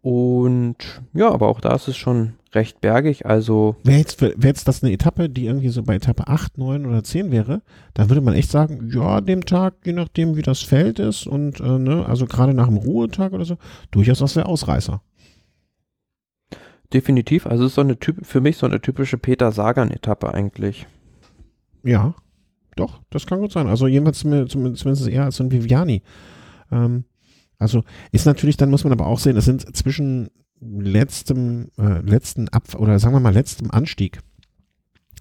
Und 0.00 0.76
ja, 1.12 1.30
aber 1.30 1.48
auch 1.48 1.60
da 1.60 1.74
ist 1.74 1.88
es 1.88 1.96
schon 1.96 2.34
recht 2.54 2.80
bergig, 2.80 3.26
also. 3.26 3.76
Wäre 3.84 3.98
jetzt, 3.98 4.20
wär 4.22 4.32
jetzt 4.42 4.68
das 4.68 4.82
eine 4.82 4.92
Etappe, 4.92 5.28
die 5.28 5.46
irgendwie 5.46 5.68
so 5.68 5.82
bei 5.82 5.96
Etappe 5.96 6.28
8, 6.28 6.56
9 6.56 6.86
oder 6.86 7.02
10 7.02 7.30
wäre, 7.30 7.62
da 7.94 8.08
würde 8.08 8.20
man 8.20 8.34
echt 8.34 8.50
sagen, 8.50 8.90
ja, 8.92 9.20
dem 9.20 9.44
Tag, 9.44 9.74
je 9.84 9.92
nachdem 9.92 10.36
wie 10.36 10.42
das 10.42 10.62
Feld 10.62 10.98
ist 10.98 11.26
und, 11.26 11.60
äh, 11.60 11.78
ne, 11.78 12.06
also 12.06 12.26
gerade 12.26 12.54
nach 12.54 12.68
dem 12.68 12.76
Ruhetag 12.76 13.32
oder 13.32 13.44
so, 13.44 13.58
durchaus 13.90 14.20
was 14.20 14.34
der 14.34 14.48
Ausreißer. 14.48 15.02
Definitiv, 16.92 17.46
also 17.46 17.64
es 17.64 17.72
ist 17.72 17.74
so 17.74 17.82
eine 17.82 17.98
Typ, 17.98 18.24
für 18.24 18.40
mich 18.40 18.56
so 18.56 18.66
eine 18.66 18.80
typische 18.80 19.18
Peter 19.18 19.52
Sagan-Etappe 19.52 20.32
eigentlich. 20.32 20.86
Ja, 21.82 22.14
doch, 22.76 23.00
das 23.10 23.26
kann 23.26 23.40
gut 23.40 23.52
sein. 23.52 23.66
Also 23.66 23.86
jedenfalls 23.86 24.20
zumindest 24.20 25.08
eher 25.08 25.24
als 25.24 25.36
so 25.36 25.44
ein 25.44 25.50
Viviani. 25.52 26.02
Ähm, 26.70 27.04
also 27.58 27.84
ist 28.12 28.26
natürlich, 28.26 28.56
dann 28.56 28.70
muss 28.70 28.84
man 28.84 28.92
aber 28.92 29.06
auch 29.06 29.18
sehen, 29.18 29.36
es 29.36 29.44
sind 29.44 29.76
zwischen 29.76 30.30
letztem, 30.60 31.70
äh, 31.78 32.00
letzten 32.00 32.48
Ab 32.48 32.74
oder 32.76 32.98
sagen 32.98 33.14
wir 33.14 33.20
mal 33.20 33.34
letztem 33.34 33.70
Anstieg 33.70 34.20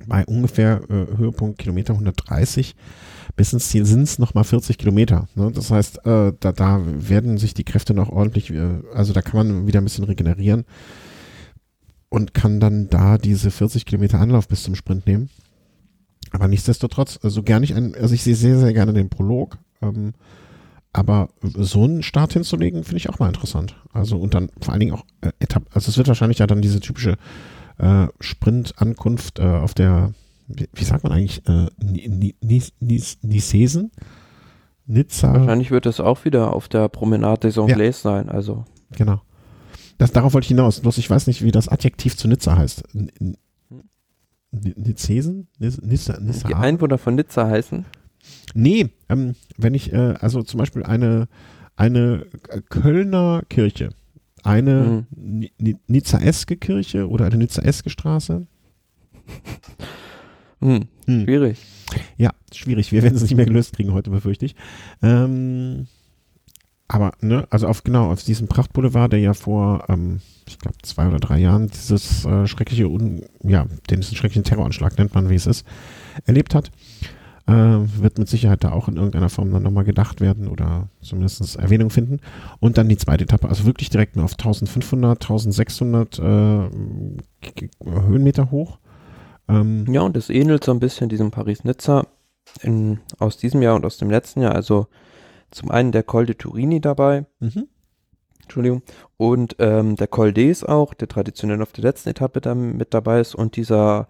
bei 0.06 0.26
ungefähr 0.26 0.82
äh, 0.90 1.18
Höhepunkt 1.18 1.58
Kilometer 1.58 1.94
130 1.94 2.76
bis 3.36 3.54
ins 3.54 3.70
Ziel 3.70 3.86
sind 3.86 4.04
es 4.04 4.20
nochmal 4.20 4.44
40 4.44 4.78
Kilometer. 4.78 5.28
Ne? 5.36 5.52
Das 5.52 5.72
heißt, 5.72 6.06
äh, 6.06 6.34
da, 6.40 6.52
da 6.52 6.82
werden 6.86 7.38
sich 7.38 7.54
die 7.54 7.64
Kräfte 7.64 7.94
noch 7.94 8.10
ordentlich, 8.10 8.52
äh, 8.52 8.82
also 8.94 9.14
da 9.14 9.22
kann 9.22 9.48
man 9.48 9.68
wieder 9.68 9.80
ein 9.80 9.84
bisschen 9.84 10.06
regenerieren 10.06 10.66
und 12.10 12.34
kann 12.34 12.60
dann 12.60 12.90
da 12.90 13.18
diese 13.18 13.52
40 13.52 13.86
Kilometer 13.86 14.20
Anlauf 14.20 14.48
bis 14.48 14.64
zum 14.64 14.76
Sprint 14.76 15.06
nehmen. 15.08 15.30
Aber 16.32 16.48
nichtsdestotrotz, 16.48 17.20
also 17.22 17.44
gerne 17.44 17.64
ich 17.64 17.74
ein, 17.74 17.96
also 17.96 18.14
ich 18.14 18.24
sehe 18.24 18.36
sehr, 18.36 18.60
sehr 18.60 18.74
gerne 18.74 18.94
den 18.94 19.10
Prolog. 19.10 19.58
Ähm, 19.82 20.14
aber 20.98 21.30
so 21.42 21.84
einen 21.84 22.02
Start 22.02 22.34
hinzulegen, 22.34 22.84
finde 22.84 22.98
ich 22.98 23.10
auch 23.10 23.20
mal 23.20 23.28
interessant. 23.28 23.76
Also 23.94 24.18
und 24.18 24.34
dann 24.34 24.50
vor 24.62 24.74
allen 24.74 24.80
Dingen 24.80 24.94
auch 24.94 25.06
äh, 25.22 25.32
Etapp, 25.40 25.64
also 25.72 25.90
es 25.90 25.98
wird 25.98 26.08
wahrscheinlich 26.08 26.40
ja 26.40 26.48
dann 26.48 26.62
diese 26.62 26.80
typische 26.80 27.18
äh, 27.78 28.08
Sprint-Ankunft 28.20 29.40
äh, 29.40 29.44
auf 29.44 29.74
der, 29.76 30.14
wie, 30.48 30.68
wie, 30.74 30.84
sagt 30.84 31.04
man 31.04 31.14
eigentlich, 31.14 31.44
äh, 31.48 31.68
Nisesen? 33.22 33.92
Nizza. 34.88 35.34
Wahrscheinlich 35.34 35.70
wird 35.70 35.86
es 35.86 36.00
auch 36.00 36.26
wieder 36.26 36.54
auf 36.54 36.70
der 36.70 36.88
Promenade 36.88 37.48
des 37.48 37.58
Anglais 37.58 37.88
ja. 37.88 37.94
sein, 37.94 38.30
also. 38.30 38.64
genau. 38.96 39.22
Das, 39.98 40.12
darauf 40.12 40.34
wollte 40.34 40.46
ich 40.46 40.50
hinaus. 40.50 40.80
Bloß 40.80 40.98
ich 40.98 41.10
weiß 41.10 41.28
nicht, 41.28 41.44
wie 41.44 41.52
das 41.52 41.68
Adjektiv 41.68 42.16
zu 42.16 42.28
Nizza 42.28 42.56
heißt. 42.56 42.84
Nizesen? 44.52 45.48
Nizza, 45.60 46.20
Nizza? 46.20 46.48
Die 46.48 46.56
Einwohner 46.56 46.98
von 46.98 47.16
Nizza 47.16 47.48
heißen? 47.48 47.86
Nee, 48.54 48.90
ähm, 49.10 49.36
wenn 49.58 49.74
ich, 49.74 49.94
äh, 49.94 50.16
also 50.20 50.44
zum 50.44 50.60
Beispiel 50.60 50.84
eine, 50.84 51.28
eine 51.76 52.26
Kölner 52.70 53.44
Kirche, 53.50 53.90
eine 54.44 55.06
mhm. 55.16 55.50
Nizzaeske 55.88 56.58
Kirche 56.58 57.10
oder 57.10 57.26
eine 57.26 57.38
Nizzaeske 57.38 57.90
Straße. 57.90 58.48
Hm, 60.60 60.88
hm. 61.06 61.24
Schwierig. 61.24 61.60
Ja, 62.18 62.32
schwierig. 62.52 62.92
Wir 62.92 63.04
werden 63.04 63.16
es 63.16 63.22
nicht 63.22 63.36
mehr 63.36 63.46
gelöst 63.46 63.76
kriegen 63.76 63.94
heute, 63.94 64.10
befürchte 64.10 64.46
ich. 64.46 64.56
Ähm, 65.02 65.88
aber, 66.88 67.12
ne, 67.22 67.46
also 67.50 67.68
auf, 67.68 67.84
genau, 67.84 68.12
auf 68.12 68.24
diesem 68.24 68.48
Prachtboulevard, 68.48 69.12
der 69.12 69.20
ja 69.20 69.34
vor, 69.34 69.86
ähm, 69.90 70.22
ich 70.48 70.58
glaube, 70.58 70.78
zwei 70.84 71.08
oder 71.08 71.20
drei 71.20 71.38
Jahren 71.40 71.68
dieses 71.68 72.26
äh, 72.26 72.48
schreckliche, 72.48 72.88
Un 72.90 73.24
ja, 73.44 73.68
den 73.90 74.02
schrecklichen 74.02 74.46
Terroranschlag, 74.46 74.98
nennt 74.98 75.14
man, 75.14 75.30
wie 75.30 75.36
es 75.36 75.48
ist, 75.48 75.66
erlebt 76.26 76.56
hat, 76.56 76.72
äh, 77.48 77.54
wird 77.54 78.18
mit 78.20 78.28
Sicherheit 78.28 78.64
da 78.64 78.72
auch 78.72 78.88
in 78.88 78.98
irgendeiner 78.98 79.30
Form 79.30 79.52
dann 79.52 79.64
nochmal 79.64 79.86
gedacht 79.86 80.20
werden 80.20 80.48
oder 80.48 80.90
zumindest 81.02 81.56
Erwähnung 81.56 81.90
finden. 81.90 82.20
Und 82.60 82.78
dann 82.78 82.90
die 82.90 82.98
zweite 82.98 83.24
Etappe, 83.24 83.48
also 83.48 83.66
wirklich 83.66 83.90
direkt 83.90 84.16
nur 84.16 84.26
auf 84.26 84.34
1500, 84.34 85.22
1600 85.22 86.20
äh, 86.20 86.22
Höhenmeter 87.86 88.52
hoch. 88.52 88.80
Ähm, 89.48 89.86
ja, 89.92 90.02
und 90.02 90.18
es 90.18 90.30
ähnelt 90.30 90.64
so 90.64 90.72
ein 90.72 90.80
bisschen 90.80 91.10
diesem 91.10 91.32
Paris-Nizza 91.32 92.06
aus 93.20 93.38
diesem 93.38 93.62
Jahr 93.62 93.76
und 93.76 93.86
aus 93.86 93.98
dem 93.98 94.10
letzten 94.10 94.42
Jahr. 94.42 94.56
Also 94.56 94.88
zum 95.52 95.72
einen 95.72 95.92
der 95.92 96.04
Col 96.04 96.26
de 96.26 96.36
Turini 96.36 96.82
dabei. 96.82 97.26
Mhm. 97.40 97.68
Entschuldigung. 98.42 98.82
Und 99.18 99.56
ähm, 99.60 99.96
der 99.96 100.08
Col 100.08 100.30
d'Es 100.30 100.66
auch, 100.66 100.94
der 100.94 101.08
traditionell 101.08 101.62
auf 101.62 101.72
der 101.72 101.84
letzten 101.84 102.10
Etappe 102.10 102.42
da 102.42 102.56
mit 102.56 102.94
dabei 102.94 103.22
ist. 103.22 103.36
Und 103.36 103.56
dieser 103.56 104.08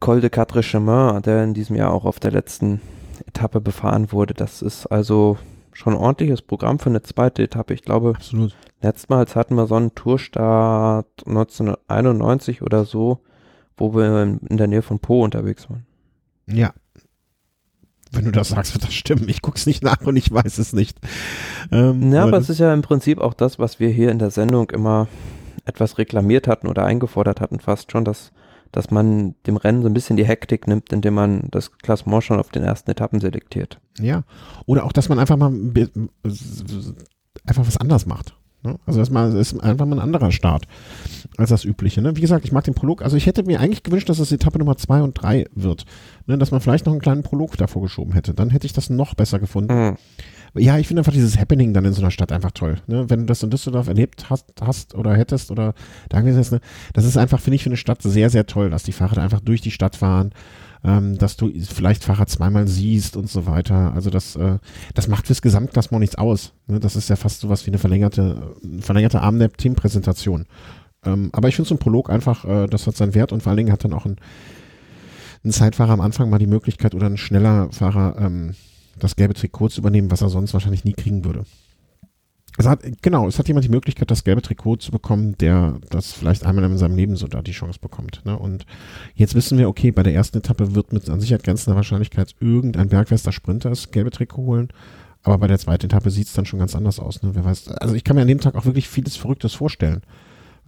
Col 0.00 0.20
de 0.20 0.30
Quatre 0.30 0.62
Chemins, 0.62 1.22
der 1.22 1.44
in 1.44 1.54
diesem 1.54 1.76
Jahr 1.76 1.92
auch 1.92 2.04
auf 2.04 2.18
der 2.20 2.32
letzten 2.32 2.80
Etappe 3.26 3.60
befahren 3.60 4.12
wurde. 4.12 4.34
Das 4.34 4.62
ist 4.62 4.86
also 4.86 5.38
schon 5.72 5.94
ein 5.94 6.00
ordentliches 6.00 6.42
Programm 6.42 6.78
für 6.78 6.90
eine 6.90 7.02
zweite 7.02 7.42
Etappe. 7.42 7.74
Ich 7.74 7.82
glaube, 7.82 8.14
Absolut. 8.16 8.56
letztmals 8.82 9.36
hatten 9.36 9.54
wir 9.54 9.66
so 9.66 9.76
einen 9.76 9.94
Tourstart 9.94 11.06
1991 11.26 12.62
oder 12.62 12.84
so, 12.84 13.20
wo 13.76 13.94
wir 13.94 14.22
in 14.22 14.56
der 14.56 14.66
Nähe 14.66 14.82
von 14.82 14.98
Po 14.98 15.22
unterwegs 15.22 15.68
waren. 15.70 15.86
Ja, 16.46 16.72
wenn 18.12 18.24
du 18.24 18.32
das 18.32 18.48
sagst, 18.48 18.74
wird 18.74 18.84
das 18.84 18.94
stimmen. 18.94 19.28
Ich 19.28 19.40
guck's 19.40 19.66
nicht 19.66 19.82
nach 19.82 20.00
und 20.02 20.16
ich 20.16 20.32
weiß 20.32 20.58
es 20.58 20.72
nicht. 20.72 20.98
Ähm, 21.70 22.12
ja, 22.12 22.24
aber 22.24 22.38
es 22.38 22.48
ist 22.48 22.58
ja 22.58 22.74
im 22.74 22.82
Prinzip 22.82 23.20
auch 23.20 23.34
das, 23.34 23.58
was 23.58 23.78
wir 23.78 23.88
hier 23.88 24.10
in 24.10 24.18
der 24.18 24.30
Sendung 24.30 24.70
immer 24.70 25.06
etwas 25.64 25.98
reklamiert 25.98 26.48
hatten 26.48 26.66
oder 26.66 26.84
eingefordert 26.84 27.40
hatten, 27.40 27.60
fast 27.60 27.92
schon, 27.92 28.04
dass, 28.04 28.32
dass 28.72 28.90
man 28.90 29.34
dem 29.46 29.56
Rennen 29.56 29.82
so 29.82 29.88
ein 29.88 29.94
bisschen 29.94 30.16
die 30.16 30.26
Hektik 30.26 30.66
nimmt, 30.66 30.92
indem 30.92 31.14
man 31.14 31.48
das 31.50 31.72
Klassement 31.78 32.24
schon 32.24 32.38
auf 32.38 32.50
den 32.50 32.62
ersten 32.62 32.90
Etappen 32.90 33.20
selektiert. 33.20 33.80
Ja, 33.98 34.24
oder 34.66 34.84
auch, 34.84 34.92
dass 34.92 35.08
man 35.08 35.18
einfach 35.18 35.36
mal 35.36 35.52
einfach 37.46 37.66
was 37.66 37.76
anders 37.76 38.06
macht. 38.06 38.34
Ne? 38.62 38.78
Also 38.84 39.00
das 39.00 39.08
ist 39.34 39.58
einfach 39.60 39.86
mal 39.86 39.96
ein 39.96 40.02
anderer 40.02 40.32
Start 40.32 40.66
als 41.38 41.48
das 41.48 41.64
übliche. 41.64 42.02
Ne? 42.02 42.16
Wie 42.16 42.20
gesagt, 42.20 42.44
ich 42.44 42.52
mag 42.52 42.64
den 42.64 42.74
Prolog. 42.74 43.02
Also 43.02 43.16
ich 43.16 43.26
hätte 43.26 43.42
mir 43.42 43.58
eigentlich 43.58 43.82
gewünscht, 43.82 44.08
dass 44.08 44.18
es 44.18 44.32
Etappe 44.32 44.58
Nummer 44.58 44.76
2 44.76 45.02
und 45.02 45.14
3 45.14 45.46
wird. 45.54 45.86
Ne? 46.26 46.36
Dass 46.36 46.50
man 46.50 46.60
vielleicht 46.60 46.84
noch 46.84 46.92
einen 46.92 47.00
kleinen 47.00 47.22
Prolog 47.22 47.56
davor 47.56 47.80
geschoben 47.82 48.12
hätte. 48.12 48.34
Dann 48.34 48.50
hätte 48.50 48.66
ich 48.66 48.74
das 48.74 48.90
noch 48.90 49.14
besser 49.14 49.38
gefunden. 49.38 49.74
Mhm. 49.74 49.96
Ja, 50.54 50.78
ich 50.78 50.88
finde 50.88 51.00
einfach 51.00 51.12
dieses 51.12 51.38
Happening 51.38 51.72
dann 51.72 51.84
in 51.84 51.92
so 51.92 52.02
einer 52.02 52.10
Stadt 52.10 52.32
einfach 52.32 52.50
toll. 52.50 52.76
Ne? 52.86 53.08
Wenn 53.08 53.20
du 53.20 53.26
das 53.26 53.42
in 53.42 53.50
Düsseldorf 53.50 53.88
erlebt 53.88 54.30
hast, 54.30 54.46
hast 54.60 54.94
oder 54.94 55.16
hättest 55.16 55.50
oder 55.50 55.74
da 56.08 56.20
gewesen 56.20 56.40
ist, 56.40 56.52
ne? 56.52 56.60
das 56.92 57.04
ist 57.04 57.16
einfach, 57.16 57.40
finde 57.40 57.56
ich, 57.56 57.62
für 57.62 57.70
eine 57.70 57.76
Stadt 57.76 58.02
sehr, 58.02 58.30
sehr 58.30 58.46
toll, 58.46 58.70
dass 58.70 58.82
die 58.82 58.92
Fahrer 58.92 59.22
einfach 59.22 59.40
durch 59.40 59.60
die 59.60 59.70
Stadt 59.70 59.96
fahren 59.96 60.32
ähm, 60.84 61.18
dass 61.18 61.36
du 61.36 61.50
vielleicht 61.60 62.04
Fahrer 62.04 62.26
zweimal 62.26 62.66
siehst 62.66 63.16
und 63.16 63.28
so 63.28 63.46
weiter. 63.46 63.92
Also 63.94 64.10
das, 64.10 64.36
äh, 64.36 64.58
das 64.94 65.08
macht 65.08 65.26
fürs 65.26 65.42
Gesamtklassement 65.42 66.00
nichts 66.00 66.16
aus. 66.16 66.52
Ne? 66.66 66.80
Das 66.80 66.96
ist 66.96 67.08
ja 67.08 67.16
fast 67.16 67.40
sowas 67.40 67.66
wie 67.66 67.70
eine 67.70 67.78
verlängerte, 67.78 68.54
verlängerte 68.80 69.20
Armnap-Teampräsentation. 69.20 70.46
Ähm, 71.04 71.30
aber 71.32 71.48
ich 71.48 71.56
finde 71.56 71.68
so 71.68 71.74
ein 71.74 71.78
Prolog 71.78 72.10
einfach, 72.10 72.44
äh, 72.44 72.66
das 72.66 72.86
hat 72.86 72.96
seinen 72.96 73.14
Wert 73.14 73.32
und 73.32 73.42
vor 73.42 73.50
allen 73.50 73.58
Dingen 73.58 73.72
hat 73.72 73.84
dann 73.84 73.92
auch 73.92 74.06
ein, 74.06 74.16
ein 75.44 75.52
Zeitfahrer 75.52 75.92
am 75.92 76.00
Anfang 76.00 76.30
mal 76.30 76.38
die 76.38 76.46
Möglichkeit 76.46 76.94
oder 76.94 77.06
ein 77.06 77.16
schneller 77.16 77.68
Fahrer 77.72 78.16
ähm, 78.18 78.54
das 79.00 79.16
gelbe 79.16 79.34
Trikot 79.34 79.70
zu 79.70 79.80
übernehmen, 79.80 80.10
was 80.10 80.22
er 80.22 80.28
sonst 80.28 80.54
wahrscheinlich 80.54 80.84
nie 80.84 80.92
kriegen 80.92 81.24
würde. 81.24 81.44
Es 82.58 82.66
hat, 82.66 82.80
genau, 83.00 83.26
es 83.26 83.38
hat 83.38 83.48
jemand 83.48 83.64
die 83.64 83.70
Möglichkeit, 83.70 84.10
das 84.10 84.24
gelbe 84.24 84.42
Trikot 84.42 84.76
zu 84.76 84.90
bekommen, 84.90 85.36
der 85.38 85.78
das 85.88 86.12
vielleicht 86.12 86.44
einmal 86.44 86.64
in 86.64 86.78
seinem 86.78 86.96
Leben 86.96 87.16
so 87.16 87.26
da 87.26 87.42
die 87.42 87.52
Chance 87.52 87.78
bekommt. 87.80 88.22
Ne? 88.24 88.38
Und 88.38 88.66
jetzt 89.14 89.34
wissen 89.34 89.56
wir, 89.56 89.68
okay, 89.68 89.92
bei 89.92 90.02
der 90.02 90.14
ersten 90.14 90.38
Etappe 90.38 90.74
wird 90.74 90.92
mit 90.92 91.08
an 91.08 91.20
Sicherheit 91.20 91.44
grenzender 91.44 91.76
Wahrscheinlichkeit 91.76 92.34
irgendein 92.40 92.88
bergfester 92.88 93.32
Sprinter 93.32 93.70
das 93.70 93.92
gelbe 93.92 94.10
Trikot 94.10 94.42
holen. 94.42 94.68
Aber 95.22 95.38
bei 95.38 95.46
der 95.46 95.58
zweiten 95.58 95.86
Etappe 95.86 96.10
sieht 96.10 96.26
es 96.26 96.32
dann 96.32 96.46
schon 96.46 96.58
ganz 96.58 96.74
anders 96.74 96.98
aus. 96.98 97.22
Ne? 97.22 97.30
Wer 97.34 97.44
weiß, 97.44 97.68
also 97.68 97.94
ich 97.94 98.04
kann 98.04 98.16
mir 98.16 98.22
an 98.22 98.28
dem 98.28 98.40
Tag 98.40 98.54
auch 98.56 98.64
wirklich 98.64 98.88
vieles 98.88 99.16
Verrücktes 99.16 99.54
vorstellen. 99.54 100.02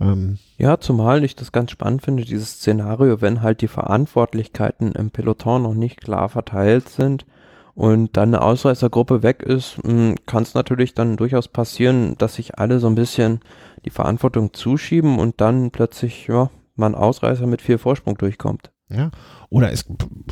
Ähm, 0.01 0.39
ja, 0.59 0.79
zumal 0.79 1.25
ich 1.25 1.37
das 1.37 1.53
ganz 1.53 1.73
spannend 1.73 2.03
finde, 2.03 2.25
dieses 2.25 2.53
Szenario, 2.53 3.21
wenn 3.21 3.43
halt 3.43 3.61
die 3.61 3.69
Verantwortlichkeiten 3.69 4.93
im 4.93 5.11
Peloton 5.11 5.63
noch 5.63 5.75
nicht 5.75 6.01
klar 6.01 6.29
verteilt 6.29 6.89
sind 6.89 7.27
und 7.75 8.17
dann 8.17 8.31
eine 8.31 8.43
Ausreißergruppe 8.43 9.23
weg 9.23 9.43
ist, 9.43 9.79
hm, 9.83 10.17
kann 10.27 10.43
es 10.43 10.55
natürlich 10.55 10.95
dann 10.95 11.17
durchaus 11.17 11.49
passieren, 11.49 12.17
dass 12.19 12.35
sich 12.35 12.59
alle 12.59 12.79
so 12.79 12.87
ein 12.87 12.95
bisschen 12.95 13.41
die 13.85 13.91
Verantwortung 13.91 14.53
zuschieben 14.53 15.19
und 15.19 15.41
dann 15.41 15.71
plötzlich, 15.71 16.27
ja, 16.27 16.51
man 16.75 16.95
Ausreißer 16.95 17.47
mit 17.47 17.63
viel 17.63 17.79
Vorsprung 17.79 18.17
durchkommt. 18.17 18.71
Ja, 18.89 19.11
oder 19.49 19.71
ist 19.71 19.87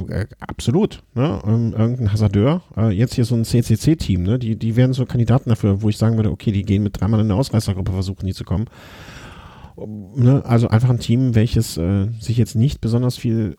äh, 0.09 0.27
absolut, 0.39 1.03
ne? 1.15 1.41
Irgendein 1.47 2.13
Hasardeur, 2.13 2.63
äh, 2.77 2.91
jetzt 2.91 3.15
hier 3.15 3.25
so 3.25 3.35
ein 3.35 3.45
CCC-Team, 3.45 4.23
ne? 4.23 4.39
Die, 4.39 4.57
die 4.57 4.77
wären 4.77 4.93
so 4.93 5.07
Kandidaten 5.07 5.49
dafür, 5.49 5.81
wo 5.81 5.89
ich 5.89 5.97
sagen 5.97 6.17
würde, 6.17 6.31
okay, 6.31 6.53
die 6.53 6.65
gehen 6.65 6.83
mit 6.83 7.01
dreimal 7.01 7.21
in 7.21 7.31
eine 7.31 7.41
Ausreißergruppe, 7.41 7.93
versuchen 7.93 8.27
die 8.27 8.35
zu 8.35 8.45
kommen. 8.45 8.67
Ne? 9.87 10.43
Also 10.45 10.69
einfach 10.69 10.91
ein 10.91 10.99
Team, 10.99 11.35
welches 11.35 11.79
äh, 11.79 12.09
sich 12.21 12.37
jetzt 12.37 12.55
nicht 12.55 12.83
besonders 12.83 13.17
viel 13.17 13.57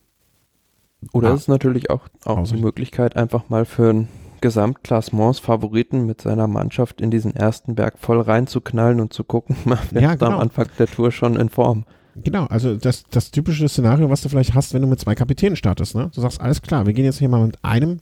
oder 1.13 1.31
ah. 1.31 1.33
ist 1.33 1.47
natürlich 1.47 1.89
auch, 1.89 2.07
auch 2.25 2.37
eine 2.37 2.61
Möglichkeit, 2.61 3.15
einfach 3.15 3.49
mal 3.49 3.65
für 3.65 3.89
einen 3.89 4.07
Gesamtklassements-Favoriten 4.41 6.05
mit 6.05 6.21
seiner 6.21 6.47
Mannschaft 6.47 6.99
in 6.99 7.11
diesen 7.11 7.35
ersten 7.35 7.75
Berg 7.75 7.99
voll 7.99 8.21
reinzuknallen 8.21 8.99
und 8.99 9.13
zu 9.13 9.23
gucken, 9.23 9.55
wer 9.91 10.01
ja, 10.01 10.15
genau. 10.15 10.31
am 10.31 10.39
Anfang 10.39 10.67
der 10.79 10.87
Tour 10.87 11.11
schon 11.11 11.35
in 11.35 11.49
Form. 11.49 11.85
Genau, 12.15 12.45
also 12.47 12.75
das, 12.75 13.03
das 13.09 13.31
typische 13.31 13.69
Szenario, 13.69 14.09
was 14.09 14.21
du 14.21 14.29
vielleicht 14.29 14.53
hast, 14.53 14.73
wenn 14.73 14.81
du 14.81 14.87
mit 14.87 14.99
zwei 14.99 15.15
Kapitänen 15.15 15.55
startest, 15.55 15.95
ne? 15.95 16.11
Du 16.13 16.19
sagst, 16.19 16.41
alles 16.41 16.61
klar, 16.61 16.85
wir 16.85 16.93
gehen 16.93 17.05
jetzt 17.05 17.19
hier 17.19 17.29
mal 17.29 17.45
mit 17.45 17.63
einem 17.63 17.99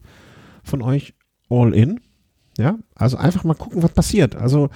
von 0.64 0.82
euch 0.82 1.14
all 1.50 1.74
in. 1.74 2.00
Ja, 2.58 2.78
also 2.96 3.18
einfach 3.18 3.44
mal 3.44 3.54
gucken, 3.54 3.84
was 3.84 3.92
passiert. 3.92 4.36
Also 4.36 4.70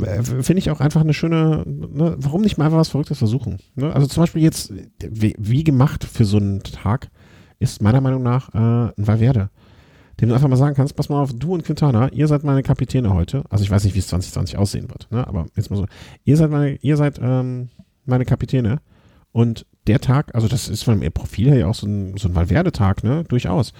äh, 0.00 0.22
finde 0.22 0.58
ich 0.58 0.70
auch 0.70 0.80
einfach 0.80 1.00
eine 1.00 1.12
schöne, 1.12 1.64
ne? 1.66 2.14
warum 2.18 2.42
nicht 2.42 2.56
mal 2.56 2.66
einfach 2.66 2.78
was 2.78 2.88
Verrücktes 2.88 3.18
versuchen? 3.18 3.58
Ne? 3.74 3.92
Also 3.92 4.06
zum 4.06 4.22
Beispiel 4.22 4.42
jetzt, 4.42 4.72
wie, 5.00 5.34
wie 5.38 5.64
gemacht 5.64 6.04
für 6.04 6.24
so 6.24 6.36
einen 6.36 6.62
Tag, 6.62 7.10
ist 7.60 7.80
meiner 7.80 8.00
Meinung 8.00 8.22
nach 8.22 8.52
äh, 8.54 8.58
ein 8.58 9.06
Valverde. 9.06 9.50
Dem 10.20 10.28
du 10.28 10.34
einfach 10.34 10.48
mal 10.48 10.56
sagen 10.56 10.74
kannst, 10.74 10.96
pass 10.96 11.08
mal 11.08 11.22
auf, 11.22 11.32
du 11.32 11.54
und 11.54 11.64
Quintana, 11.64 12.08
ihr 12.08 12.26
seid 12.26 12.42
meine 12.42 12.62
Kapitäne 12.62 13.14
heute. 13.14 13.44
Also 13.48 13.62
ich 13.64 13.70
weiß 13.70 13.84
nicht, 13.84 13.94
wie 13.94 14.00
es 14.00 14.08
2020 14.08 14.58
aussehen 14.58 14.90
wird, 14.90 15.08
ne? 15.10 15.26
aber 15.26 15.46
jetzt 15.56 15.70
mal 15.70 15.76
so. 15.76 15.86
Ihr 16.24 16.36
seid 16.36 16.50
meine, 16.50 16.74
ihr 16.76 16.96
seid 16.96 17.18
ähm, 17.22 17.68
meine 18.04 18.24
Kapitäne. 18.24 18.80
Und 19.32 19.64
der 19.86 20.00
Tag, 20.00 20.34
also 20.34 20.48
das 20.48 20.68
ist 20.68 20.82
von 20.82 21.00
dem 21.00 21.12
Profil 21.12 21.50
her 21.50 21.58
ja 21.58 21.66
auch 21.68 21.74
so 21.74 21.86
ein, 21.86 22.16
so 22.16 22.28
ein 22.28 22.34
Valverde-Tag, 22.34 23.04
ne? 23.04 23.24
Durchaus. 23.24 23.72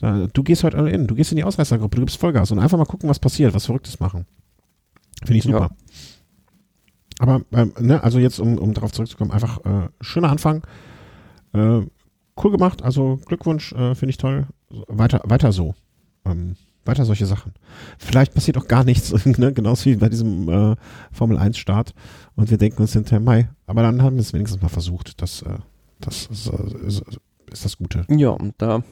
Du 0.00 0.42
gehst 0.42 0.64
heute 0.64 0.76
alle 0.76 0.90
in, 0.90 1.06
du 1.06 1.14
gehst 1.14 1.30
in 1.30 1.36
die 1.36 1.44
Ausreißergruppe, 1.44 1.96
du 1.96 2.02
gibst 2.02 2.18
Vollgas 2.18 2.50
und 2.50 2.58
einfach 2.58 2.76
mal 2.76 2.84
gucken, 2.84 3.08
was 3.08 3.18
passiert, 3.18 3.54
was 3.54 3.66
Verrücktes 3.66 4.00
machen. 4.00 4.26
Finde 5.20 5.38
ich 5.38 5.44
super. 5.44 5.70
Ja. 5.70 5.76
Aber, 7.20 7.42
ähm, 7.52 7.72
ne, 7.78 8.02
also 8.02 8.18
jetzt, 8.18 8.40
um, 8.40 8.58
um 8.58 8.74
darauf 8.74 8.92
zurückzukommen, 8.92 9.30
einfach 9.30 9.64
äh, 9.64 9.88
schöner 10.00 10.30
Anfang. 10.30 10.66
Äh, 11.52 11.82
cool 12.42 12.50
gemacht, 12.50 12.82
also 12.82 13.20
Glückwunsch, 13.26 13.72
äh, 13.72 13.94
finde 13.94 14.10
ich 14.10 14.16
toll. 14.16 14.46
Weiter, 14.88 15.20
weiter 15.24 15.52
so. 15.52 15.74
Ähm, 16.24 16.56
weiter 16.84 17.04
solche 17.04 17.26
Sachen. 17.26 17.52
Vielleicht 17.98 18.34
passiert 18.34 18.58
auch 18.58 18.68
gar 18.68 18.84
nichts, 18.84 19.12
ne? 19.38 19.52
genauso 19.52 19.86
wie 19.86 19.96
bei 19.96 20.08
diesem 20.08 20.48
äh, 20.48 20.76
Formel 21.12 21.38
1 21.38 21.56
Start 21.58 21.94
und 22.36 22.50
wir 22.50 22.58
denken 22.58 22.82
uns 22.82 22.92
hinterher 22.92 23.20
Mai, 23.20 23.48
aber 23.66 23.82
dann 23.82 24.02
haben 24.02 24.16
wir 24.16 24.20
es 24.20 24.32
wenigstens 24.32 24.60
mal 24.60 24.68
versucht. 24.68 25.20
Das, 25.22 25.42
äh, 25.42 25.58
das 26.00 26.26
ist, 26.26 26.48
äh, 26.48 26.86
ist, 26.86 27.02
ist, 27.50 27.64
das 27.64 27.78
Gute. 27.78 28.04
Ja, 28.08 28.30
und 28.30 28.54
da, 28.58 28.82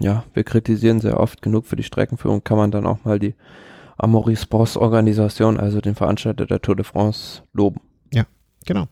ja, 0.00 0.24
wir 0.34 0.44
kritisieren 0.44 1.00
sehr 1.00 1.20
oft 1.20 1.42
genug 1.42 1.66
für 1.66 1.76
die 1.76 1.82
Streckenführung, 1.82 2.42
kann 2.42 2.56
man 2.56 2.70
dann 2.70 2.86
auch 2.86 3.04
mal 3.04 3.18
die 3.18 3.34
Amaury 3.98 4.36
Sports 4.36 4.76
Organisation, 4.76 5.60
also 5.60 5.80
den 5.80 5.94
Veranstalter 5.94 6.46
der 6.46 6.62
Tour 6.62 6.76
de 6.76 6.84
France, 6.84 7.42
loben. 7.52 7.80
Ja, 8.12 8.24
genau. 8.64 8.86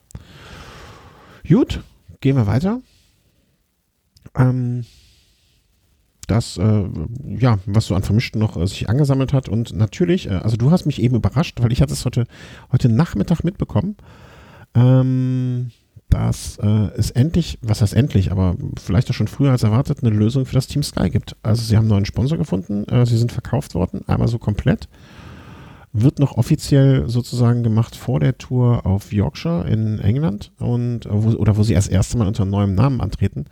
Gut, 1.48 1.82
gehen 2.20 2.36
wir 2.36 2.46
weiter. 2.46 2.82
Ähm, 4.36 4.84
das, 6.28 6.58
äh, 6.58 6.84
ja, 7.24 7.58
was 7.66 7.86
so 7.86 7.94
an 7.94 8.02
Vermischten 8.02 8.40
noch 8.40 8.56
äh, 8.56 8.66
sich 8.66 8.88
angesammelt 8.88 9.32
hat. 9.32 9.48
Und 9.48 9.74
natürlich, 9.74 10.28
äh, 10.28 10.34
also 10.34 10.56
du 10.56 10.70
hast 10.70 10.86
mich 10.86 11.02
eben 11.02 11.16
überrascht, 11.16 11.60
weil 11.60 11.72
ich 11.72 11.82
hatte 11.82 11.94
es 11.94 12.04
heute, 12.04 12.26
heute 12.70 12.88
Nachmittag 12.88 13.44
mitbekommen, 13.44 13.96
ähm, 14.74 15.70
dass 16.10 16.58
äh, 16.58 16.90
es 16.96 17.10
endlich, 17.10 17.58
was 17.62 17.82
heißt 17.82 17.94
endlich, 17.94 18.30
aber 18.30 18.56
vielleicht 18.78 19.10
auch 19.10 19.14
schon 19.14 19.28
früher 19.28 19.50
als 19.50 19.62
erwartet, 19.62 20.02
eine 20.02 20.14
Lösung 20.14 20.46
für 20.46 20.54
das 20.54 20.66
Team 20.66 20.82
Sky 20.82 21.10
gibt. 21.10 21.36
Also 21.42 21.62
sie 21.62 21.76
haben 21.76 21.84
einen 21.84 21.90
neuen 21.90 22.06
Sponsor 22.06 22.38
gefunden, 22.38 22.84
äh, 22.84 23.04
sie 23.06 23.16
sind 23.16 23.32
verkauft 23.32 23.74
worden, 23.74 24.02
einmal 24.06 24.28
so 24.28 24.38
komplett. 24.38 24.88
Wird 25.92 26.18
noch 26.18 26.36
offiziell 26.36 27.08
sozusagen 27.08 27.62
gemacht 27.62 27.96
vor 27.96 28.20
der 28.20 28.36
Tour 28.36 28.84
auf 28.84 29.12
Yorkshire 29.12 29.66
in 29.68 29.98
England 29.98 30.52
und 30.58 31.06
äh, 31.06 31.10
wo, 31.10 31.30
oder 31.30 31.56
wo 31.56 31.62
sie 31.62 31.72
erst 31.72 31.90
erste 31.90 32.18
Mal 32.18 32.28
unter 32.28 32.44
neuem 32.44 32.74
Namen 32.74 33.00
antreten. 33.00 33.46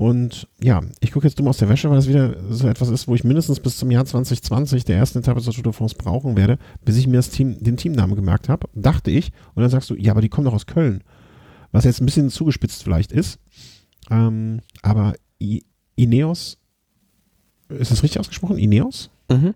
Und 0.00 0.48
ja, 0.62 0.80
ich 1.00 1.12
gucke 1.12 1.26
jetzt 1.26 1.38
dumm 1.38 1.48
aus 1.48 1.58
der 1.58 1.68
Wäsche, 1.68 1.90
weil 1.90 1.98
es 1.98 2.08
wieder 2.08 2.34
so 2.48 2.66
etwas 2.66 2.88
ist, 2.88 3.06
wo 3.06 3.14
ich 3.14 3.22
mindestens 3.22 3.60
bis 3.60 3.76
zum 3.76 3.90
Jahr 3.90 4.06
2020 4.06 4.86
der 4.86 4.96
ersten 4.96 5.18
Etappe 5.18 5.42
zur 5.42 5.52
Tour 5.52 5.62
de 5.62 5.72
France 5.74 5.94
brauchen 5.94 6.38
werde, 6.38 6.56
bis 6.86 6.96
ich 6.96 7.06
mir 7.06 7.18
das 7.18 7.28
Team, 7.28 7.62
den 7.62 7.76
Teamnamen 7.76 8.16
gemerkt 8.16 8.48
habe, 8.48 8.66
dachte 8.72 9.10
ich. 9.10 9.30
Und 9.54 9.60
dann 9.60 9.68
sagst 9.68 9.90
du, 9.90 9.94
ja, 9.96 10.12
aber 10.12 10.22
die 10.22 10.30
kommen 10.30 10.46
doch 10.46 10.54
aus 10.54 10.64
Köln. 10.64 11.04
Was 11.70 11.84
jetzt 11.84 12.00
ein 12.00 12.06
bisschen 12.06 12.30
zugespitzt 12.30 12.82
vielleicht 12.82 13.12
ist. 13.12 13.40
Ähm, 14.10 14.62
aber 14.80 15.16
I 15.38 15.64
Ineos, 15.96 16.56
ist 17.68 17.90
das 17.90 18.02
richtig 18.02 18.20
ausgesprochen? 18.20 18.56
Ineos? 18.56 19.10
Mhm. 19.30 19.52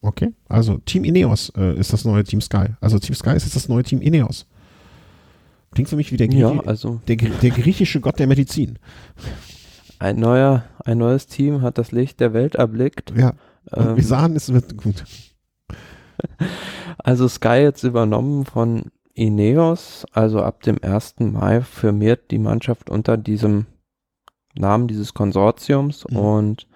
Okay, 0.00 0.32
also 0.48 0.78
Team 0.78 1.04
Ineos 1.04 1.52
äh, 1.58 1.78
ist 1.78 1.92
das 1.92 2.06
neue 2.06 2.24
Team 2.24 2.40
Sky. 2.40 2.68
Also 2.80 2.98
Team 2.98 3.14
Sky 3.14 3.36
ist 3.36 3.44
jetzt 3.44 3.56
das 3.56 3.68
neue 3.68 3.82
Team 3.82 4.00
Ineos. 4.00 4.46
Klingt 5.74 5.88
für 5.88 5.96
mich 5.96 6.12
wie 6.12 6.16
der, 6.16 6.28
Grieche, 6.28 6.40
Ja, 6.40 6.60
also 6.66 7.00
der, 7.08 7.16
der 7.16 7.50
griechische 7.50 8.00
Gott 8.00 8.18
der 8.18 8.26
Medizin. 8.26 8.78
ein 9.98 10.18
neuer, 10.20 10.64
ein 10.84 10.98
neues 10.98 11.26
Team 11.26 11.62
hat 11.62 11.78
das 11.78 11.92
Licht 11.92 12.20
der 12.20 12.32
Welt 12.34 12.54
erblickt. 12.56 13.12
Ja, 13.16 13.32
und 13.70 13.86
Ähm, 13.90 13.96
wir 13.96 14.04
sahen, 14.04 14.36
es 14.36 14.52
wird 14.52 14.76
gut. 14.76 15.04
Also 16.98 17.26
Sky 17.26 17.56
jetzt 17.62 17.82
übernommen 17.84 18.44
von 18.44 18.84
Ineos, 19.14 20.04
also 20.12 20.42
ab 20.42 20.62
dem 20.62 20.78
1. 20.82 21.16
Mai 21.20 21.60
firmiert 21.62 22.30
die 22.30 22.38
Mannschaft 22.38 22.90
unter 22.90 23.16
diesem 23.16 23.66
Namen 24.54 24.88
dieses 24.88 25.14
Konsortiums 25.14 26.04
Mhm. 26.10 26.16
und 26.16 26.66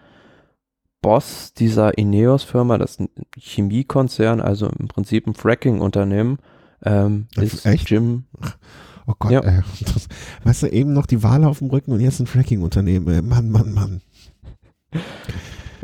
Boss 1.03 1.53
dieser 1.55 1.97
Ineos-Firma, 1.97 2.79
das 2.79 2.93
ist 2.93 3.01
ein 3.01 3.09
Chemiekonzern, 3.39 4.41
also 4.41 4.69
im 4.79 4.89
Prinzip 4.89 5.27
ein 5.27 5.35
Fracking-Unternehmen, 5.35 6.39
ähm, 6.85 7.29
Äh, 7.37 7.45
ist 7.45 7.65
echt? 7.67 7.89
Jim, 7.91 8.25
Oh 9.07 9.15
Gott, 9.19 9.31
Ja. 9.33 9.41
ey. 9.41 9.63
Das, 9.95 10.09
weißt 10.45 10.63
du, 10.65 10.67
eben 10.69 10.93
noch 10.93 11.07
die 11.07 11.23
Wale 11.23 11.49
auf 11.49 11.59
dem 11.59 11.69
Rücken 11.71 11.93
und 11.93 12.01
jetzt 12.01 12.21
ein 12.21 12.27
Fracking-Unternehmen. 12.27 13.29
Mann, 13.29 13.51
Mann, 13.51 13.73
Mann. 13.73 14.01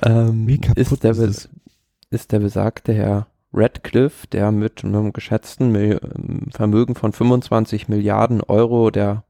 ähm, 0.03 0.47
Wie 0.47 0.59
kaputt 0.59 0.79
ist, 0.79 1.05
der, 1.05 1.13
ist 1.13 1.49
ist 2.11 2.33
der 2.33 2.41
besagte 2.41 2.93
Herr 2.93 3.27
Radcliffe, 3.53 4.27
der 4.29 4.51
mit 4.53 4.85
einem 4.85 5.13
geschätzten 5.13 5.71
Mil 5.73 6.01
Vermögen 6.51 6.95
von 6.95 7.13
25 7.13 7.89
Milliarden 7.89 8.41
Euro 8.43 8.91
der 8.91 9.25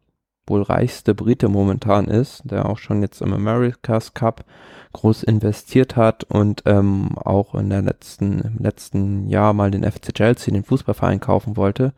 wohl 0.47 0.63
reichste 0.63 1.15
Brite 1.15 1.49
momentan 1.49 2.07
ist, 2.07 2.43
der 2.45 2.67
auch 2.69 2.79
schon 2.79 3.01
jetzt 3.03 3.21
im 3.23 3.33
America's 3.33 4.13
Cup 4.15 4.45
groß 4.93 5.23
investiert 5.23 5.97
hat 5.97 6.25
und 6.25 6.63
ähm, 6.67 7.17
auch 7.17 7.55
in 7.55 7.71
der 7.71 7.83
letzten, 7.83 8.41
im 8.41 8.59
letzten 8.59 9.29
Jahr 9.29 9.53
mal 9.53 9.71
den 9.71 9.91
FC 9.91 10.15
Chelsea, 10.15 10.53
den 10.53 10.65
Fußballverein 10.65 11.21
kaufen 11.21 11.57
wollte, 11.57 11.93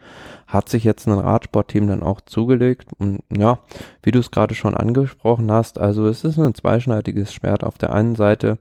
hat 0.47 0.69
sich 0.69 0.85
jetzt 0.85 1.07
ein 1.07 1.19
Radsportteam 1.19 1.87
dann 1.87 2.03
auch 2.03 2.21
zugelegt 2.21 2.91
und 2.99 3.21
ja, 3.31 3.59
wie 4.03 4.11
du 4.11 4.19
es 4.19 4.31
gerade 4.31 4.55
schon 4.55 4.77
angesprochen 4.77 5.51
hast, 5.51 5.79
also 5.79 6.07
es 6.07 6.25
ist 6.25 6.39
ein 6.39 6.55
zweischneidiges 6.55 7.33
Schwert. 7.33 7.65
Auf 7.65 7.79
der 7.79 7.93
einen 7.93 8.15
Seite 8.15 8.59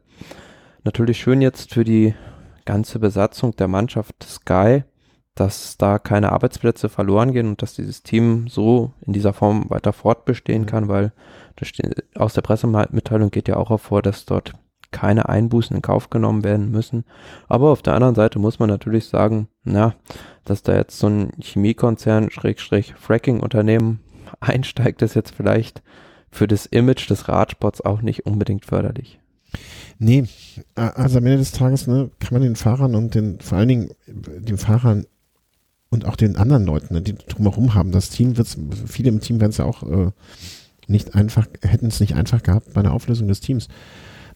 natürlich 0.83 1.19
schön 1.19 1.41
jetzt 1.41 1.73
für 1.73 1.83
die 1.83 2.13
ganze 2.65 2.99
Besatzung 2.99 3.55
der 3.55 3.67
Mannschaft 3.67 4.23
Sky, 4.23 4.83
dass 5.35 5.77
da 5.77 5.97
keine 5.99 6.31
Arbeitsplätze 6.31 6.89
verloren 6.89 7.33
gehen 7.33 7.47
und 7.47 7.61
dass 7.61 7.73
dieses 7.73 8.03
Team 8.03 8.47
so 8.47 8.93
in 9.01 9.13
dieser 9.13 9.33
Form 9.33 9.69
weiter 9.69 9.93
fortbestehen 9.93 10.63
Mhm. 10.63 10.67
kann, 10.67 10.87
weil 10.87 11.11
aus 12.15 12.33
der 12.33 12.41
Pressemitteilung 12.41 13.31
geht 13.31 13.47
ja 13.47 13.57
auch 13.57 13.69
hervor, 13.69 14.01
dass 14.01 14.25
dort 14.25 14.53
keine 14.91 15.27
Einbußen 15.27 15.75
in 15.75 15.81
Kauf 15.81 16.09
genommen 16.11 16.43
werden 16.43 16.69
müssen. 16.69 17.03
Aber 17.47 17.71
auf 17.71 17.81
der 17.81 17.95
anderen 17.95 18.15
Seite 18.15 18.37
muss 18.39 18.59
man 18.59 18.69
natürlich 18.69 19.05
sagen, 19.05 19.47
na, 19.63 19.95
dass 20.45 20.61
da 20.61 20.75
jetzt 20.75 20.99
so 20.99 21.07
ein 21.07 21.31
Chemiekonzern, 21.41 22.29
Schrägstrich 22.29 22.93
Fracking-Unternehmen 22.95 24.01
einsteigt, 24.39 25.01
ist 25.01 25.15
jetzt 25.15 25.33
vielleicht 25.35 25.81
für 26.29 26.47
das 26.47 26.65
Image 26.67 27.09
des 27.09 27.27
Radsports 27.27 27.81
auch 27.81 28.01
nicht 28.01 28.25
unbedingt 28.25 28.65
förderlich. 28.65 29.19
Nee, 29.99 30.25
also 30.75 31.19
am 31.19 31.25
Ende 31.25 31.37
des 31.37 31.51
Tages 31.51 31.85
ne, 31.87 32.09
kann 32.19 32.33
man 32.33 32.41
den 32.41 32.55
Fahrern 32.55 32.95
und 32.95 33.13
den, 33.13 33.39
vor 33.39 33.59
allen 33.59 33.67
Dingen 33.67 33.89
den 34.07 34.57
Fahrern 34.57 35.05
und 35.93 36.05
auch 36.05 36.15
den 36.15 36.35
anderen 36.37 36.65
Leuten, 36.65 36.95
ne, 36.95 37.01
die 37.03 37.13
drumherum 37.13 37.75
haben, 37.75 37.91
das 37.91 38.09
Team 38.09 38.35
wird's, 38.35 38.57
viele 38.87 39.09
im 39.09 39.19
Team 39.19 39.39
werden 39.39 39.51
es 39.51 39.57
ja 39.57 39.65
auch 39.65 39.83
äh, 39.83 40.09
nicht 40.87 41.13
einfach, 41.13 41.47
hätten 41.61 41.85
es 41.85 41.99
nicht 41.99 42.15
einfach 42.15 42.41
gehabt 42.41 42.73
bei 42.73 42.81
einer 42.81 42.93
Auflösung 42.93 43.27
des 43.27 43.41
Teams. 43.41 43.67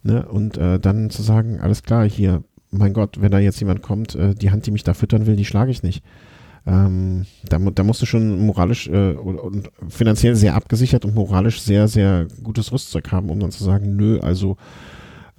Ne? 0.03 0.23
Und 0.27 0.55
äh, 0.57 0.79
dann 0.79 1.09
zu 1.09 1.23
sagen, 1.23 1.59
alles 1.59 1.81
klar, 1.81 2.07
hier, 2.07 2.43
mein 2.69 2.93
Gott, 2.93 3.19
wenn 3.19 3.31
da 3.31 3.39
jetzt 3.39 3.59
jemand 3.59 3.81
kommt, 3.81 4.13
äh, 4.13 4.35
die 4.35 4.51
Hand, 4.51 4.67
die 4.67 4.71
mich 4.71 4.83
da 4.83 4.93
füttern 4.93 5.25
will, 5.25 5.35
die 5.35 5.45
schlage 5.45 5.71
ich 5.71 5.81
nicht. 5.81 6.03
Ähm, 6.67 7.25
da, 7.49 7.57
da 7.57 7.83
musst 7.83 8.03
du 8.03 8.05
schon 8.05 8.45
moralisch 8.45 8.87
äh, 8.87 9.13
und, 9.13 9.71
finanziell 9.89 10.35
sehr 10.35 10.53
abgesichert 10.53 11.05
und 11.05 11.15
moralisch 11.15 11.61
sehr, 11.61 11.87
sehr 11.87 12.27
gutes 12.43 12.71
Rüstzeug 12.71 13.11
haben, 13.11 13.31
um 13.31 13.39
dann 13.39 13.51
zu 13.51 13.63
sagen, 13.63 13.95
nö, 13.95 14.19
also 14.19 14.57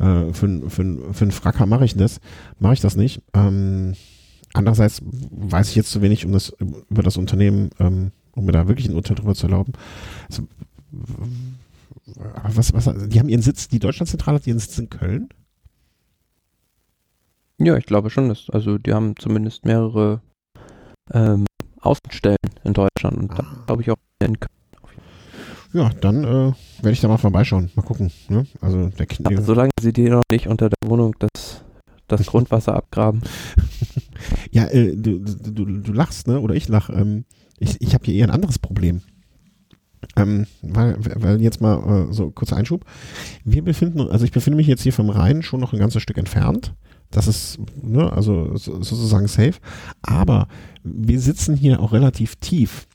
äh, 0.01 0.33
für, 0.33 0.69
für, 0.69 1.13
für 1.13 1.25
einen 1.25 1.31
Fracker 1.31 1.67
mache 1.67 1.85
ich 1.85 1.95
das, 1.95 2.21
mache 2.59 2.75
ich 2.75 2.81
das 2.81 2.97
nicht. 2.97 3.23
Ähm, 3.35 3.95
andererseits 4.55 5.03
weiß 5.03 5.71
ich 5.71 5.77
jetzt 5.77 5.91
zu 5.91 6.03
wenig 6.03 6.25
um 6.27 6.33
das, 6.33 6.53
über 6.91 7.03
das 7.03 7.17
Unternehmen, 7.17 7.71
ähm, 7.79 8.13
um 8.33 8.45
mir 8.45 8.53
da 8.53 8.69
wirklich 8.69 8.89
ein 8.89 8.95
Urteil 8.95 9.17
drüber 9.17 9.35
zu 9.35 9.47
erlauben. 9.47 9.73
Also, 10.29 10.45
was, 12.43 12.73
was, 12.73 13.09
die 13.09 13.19
haben 13.19 13.29
ihren 13.29 13.43
Sitz, 13.43 13.69
die 13.69 13.79
Deutschlandzentrale 13.79 14.37
hat 14.37 14.47
ihren 14.47 14.59
Sitz 14.59 14.79
in 14.79 14.89
Köln? 14.91 15.29
Ja, 17.59 17.77
ich 17.77 17.87
glaube 17.87 18.11
schon. 18.11 18.29
Dass, 18.29 18.49
also 18.51 18.79
die 18.79 18.95
haben 18.95 19.15
zumindest 19.19 19.65
mehrere 19.65 20.21
ähm, 21.13 21.45
Außenstellen 21.81 22.37
in 22.65 22.73
Deutschland 22.73 23.17
und 23.17 23.33
Ah. 23.33 23.65
glaube 23.67 23.83
ich 23.83 23.91
auch 23.91 23.97
in 24.25 24.39
Köln. 24.39 24.49
Ja, 25.75 25.91
dann 26.01 26.25
äh, 26.25 26.53
werde 26.79 26.93
ich 26.93 27.01
da 27.01 27.09
mal 27.09 27.19
vorbeischauen. 27.19 27.71
Mal 27.75 27.83
gucken. 27.83 28.11
Ne? 28.29 28.47
Also 28.63 28.89
der. 28.89 29.07
Aber 29.25 29.43
solange 29.43 29.71
sie 29.81 29.93
dir 29.93 30.11
noch 30.11 30.23
nicht 30.33 30.47
unter 30.47 30.71
der 30.71 30.89
Wohnung 30.89 31.15
das, 31.19 31.63
das 32.07 32.27
Grundwasser 32.27 32.75
abgraben. 32.75 33.23
Ja, 34.51 34.67
äh, 34.67 34.97
du, 34.97 35.19
du, 35.21 35.65
du 35.65 35.93
lachst, 35.93 36.27
ne? 36.27 36.41
Oder 36.41 36.55
ich 36.55 36.69
lach. 36.69 36.91
Ähm, 36.91 37.25
ich 37.59 37.81
ich 37.81 37.95
habe 37.95 38.05
hier 38.05 38.15
eher 38.15 38.27
ein 38.27 38.35
anderes 38.35 38.59
Problem. 38.59 39.01
Ähm, 40.17 40.47
weil, 40.63 40.97
weil 41.17 41.41
jetzt 41.43 41.61
mal 41.61 42.09
äh, 42.09 42.13
so 42.13 42.31
kurzer 42.31 42.57
Einschub. 42.57 42.85
Wir 43.45 43.63
befinden, 43.63 44.01
also 44.01 44.25
ich 44.25 44.33
befinde 44.33 44.57
mich 44.57 44.67
jetzt 44.69 44.83
hier 44.83 44.93
vom 44.93 45.11
Rhein 45.11 45.43
schon 45.43 45.61
noch 45.61 45.73
ein 45.73 45.79
ganzes 45.79 46.03
Stück 46.03 46.19
entfernt. 46.19 46.75
Das 47.11 47.27
ist, 47.27 47.59
ne, 47.83 48.13
also 48.13 48.57
so- 48.57 48.83
sozusagen 48.83 49.27
safe. 49.29 49.55
Aber 50.03 50.47
wir 50.85 51.21
sitzen 51.21 51.57
hier 51.57 51.81
auch 51.81 51.93
relativ 51.93 52.37
tief. 52.37 52.87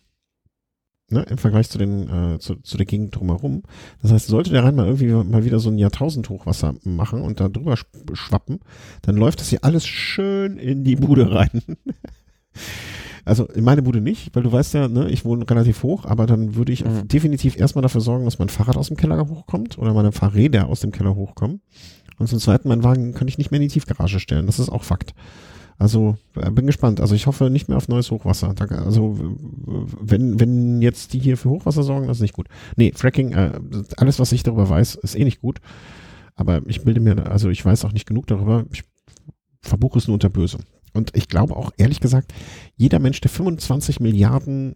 Ne, 1.10 1.22
im 1.30 1.38
Vergleich 1.38 1.70
zu, 1.70 1.78
den, 1.78 2.10
äh, 2.36 2.40
zu, 2.40 2.56
zu 2.56 2.78
der 2.78 2.86
Gegend 2.86 3.16
drumherum. 3.16 3.64
Das 4.02 4.12
heißt, 4.12 4.28
sollte 4.28 4.50
der 4.52 4.64
Rhein 4.64 4.74
mal 4.76 4.86
irgendwie 4.88 5.08
mal 5.30 5.44
wieder 5.46 5.60
so 5.60 5.70
ein 5.70 5.78
Jahrtausendhochwasser 5.78 6.76
machen 6.86 7.22
und 7.22 7.40
da 7.40 7.50
drüber 7.50 7.74
sch- 7.74 7.86
schwappen, 8.16 8.60
dann 9.04 9.18
läuft 9.18 9.40
das 9.42 9.50
hier 9.50 9.64
alles 9.64 9.86
schön 9.86 10.58
in 10.58 10.84
die 10.84 10.96
Bude 10.96 11.32
rein. 11.32 11.62
Also 13.26 13.46
in 13.46 13.64
meine 13.64 13.82
Bude 13.82 14.02
nicht, 14.02 14.36
weil 14.36 14.44
du 14.44 14.52
weißt 14.52 14.74
ja, 14.74 14.90
ne, 14.90 15.10
ich 15.10 15.24
wohne 15.24 15.50
relativ 15.50 15.82
hoch, 15.84 16.04
aber 16.06 16.26
dann 16.26 16.56
würde 16.56 16.74
ich 16.74 16.84
Mhm. 16.84 17.08
definitiv 17.08 17.58
erstmal 17.58 17.82
dafür 17.82 18.02
sorgen, 18.02 18.26
dass 18.26 18.38
mein 18.38 18.50
Fahrrad 18.50 18.76
aus 18.76 18.90
dem 18.90 18.98
Keller 18.98 19.30
hochkommt 19.30 19.78
oder 19.78 19.94
meine 19.94 20.12
Fahrräder 20.12 20.68
aus 20.68 20.82
dem 20.82 20.92
Keller 20.92 21.16
hochkommen. 21.16 21.62
Und 22.18 22.28
zum 22.28 22.40
Zweiten, 22.40 22.68
meinen 22.68 22.84
Wagen 22.84 23.14
könnte 23.14 23.30
ich 23.32 23.38
nicht 23.38 23.50
mehr 23.50 23.62
in 23.62 23.68
die 23.68 23.74
Tiefgarage 23.74 24.20
stellen. 24.20 24.46
Das 24.46 24.60
ist 24.60 24.68
auch 24.70 24.84
Fakt. 24.84 25.14
Also 25.78 26.18
äh, 26.36 26.50
bin 26.52 26.68
gespannt. 26.68 27.02
Also 27.02 27.16
ich 27.16 27.28
hoffe 27.28 27.50
nicht 27.50 27.68
mehr 27.68 27.78
auf 27.78 27.88
neues 27.88 28.12
Hochwasser. 28.12 28.54
Also 28.86 29.18
wenn, 30.00 30.40
wenn 30.40 30.82
jetzt 30.82 31.14
die 31.14 31.20
hier 31.20 31.38
für 31.38 31.50
Hochwasser 31.50 31.84
sorgen, 31.84 32.08
das 32.08 32.18
ist 32.18 32.22
nicht 32.22 32.34
gut. 32.34 32.48
Nee, 32.76 32.92
Fracking, 32.96 33.32
äh, 33.32 33.60
alles, 33.98 34.20
was 34.20 34.32
ich 34.32 34.44
darüber 34.44 34.70
weiß, 34.70 34.96
ist 34.96 35.16
eh 35.16 35.24
nicht 35.24 35.42
gut. 35.42 35.60
Aber 36.36 36.62
ich 36.68 36.84
bilde 36.84 37.00
mir, 37.00 37.30
also 37.30 37.50
ich 37.50 37.64
weiß 37.64 37.86
auch 37.86 37.92
nicht 37.92 38.08
genug 38.08 38.28
darüber. 38.28 38.66
Ich 38.72 38.84
verbuche 39.62 40.00
es 40.00 40.08
nur 40.08 40.16
unter 40.16 40.30
Böse. 40.30 40.60
Und 40.94 41.16
ich 41.16 41.28
glaube 41.28 41.56
auch, 41.56 41.72
ehrlich 41.78 42.00
gesagt, 42.00 42.34
jeder 42.76 43.00
Mensch, 43.00 43.20
der 43.22 43.32
25 43.32 44.00
Milliarden 44.00 44.76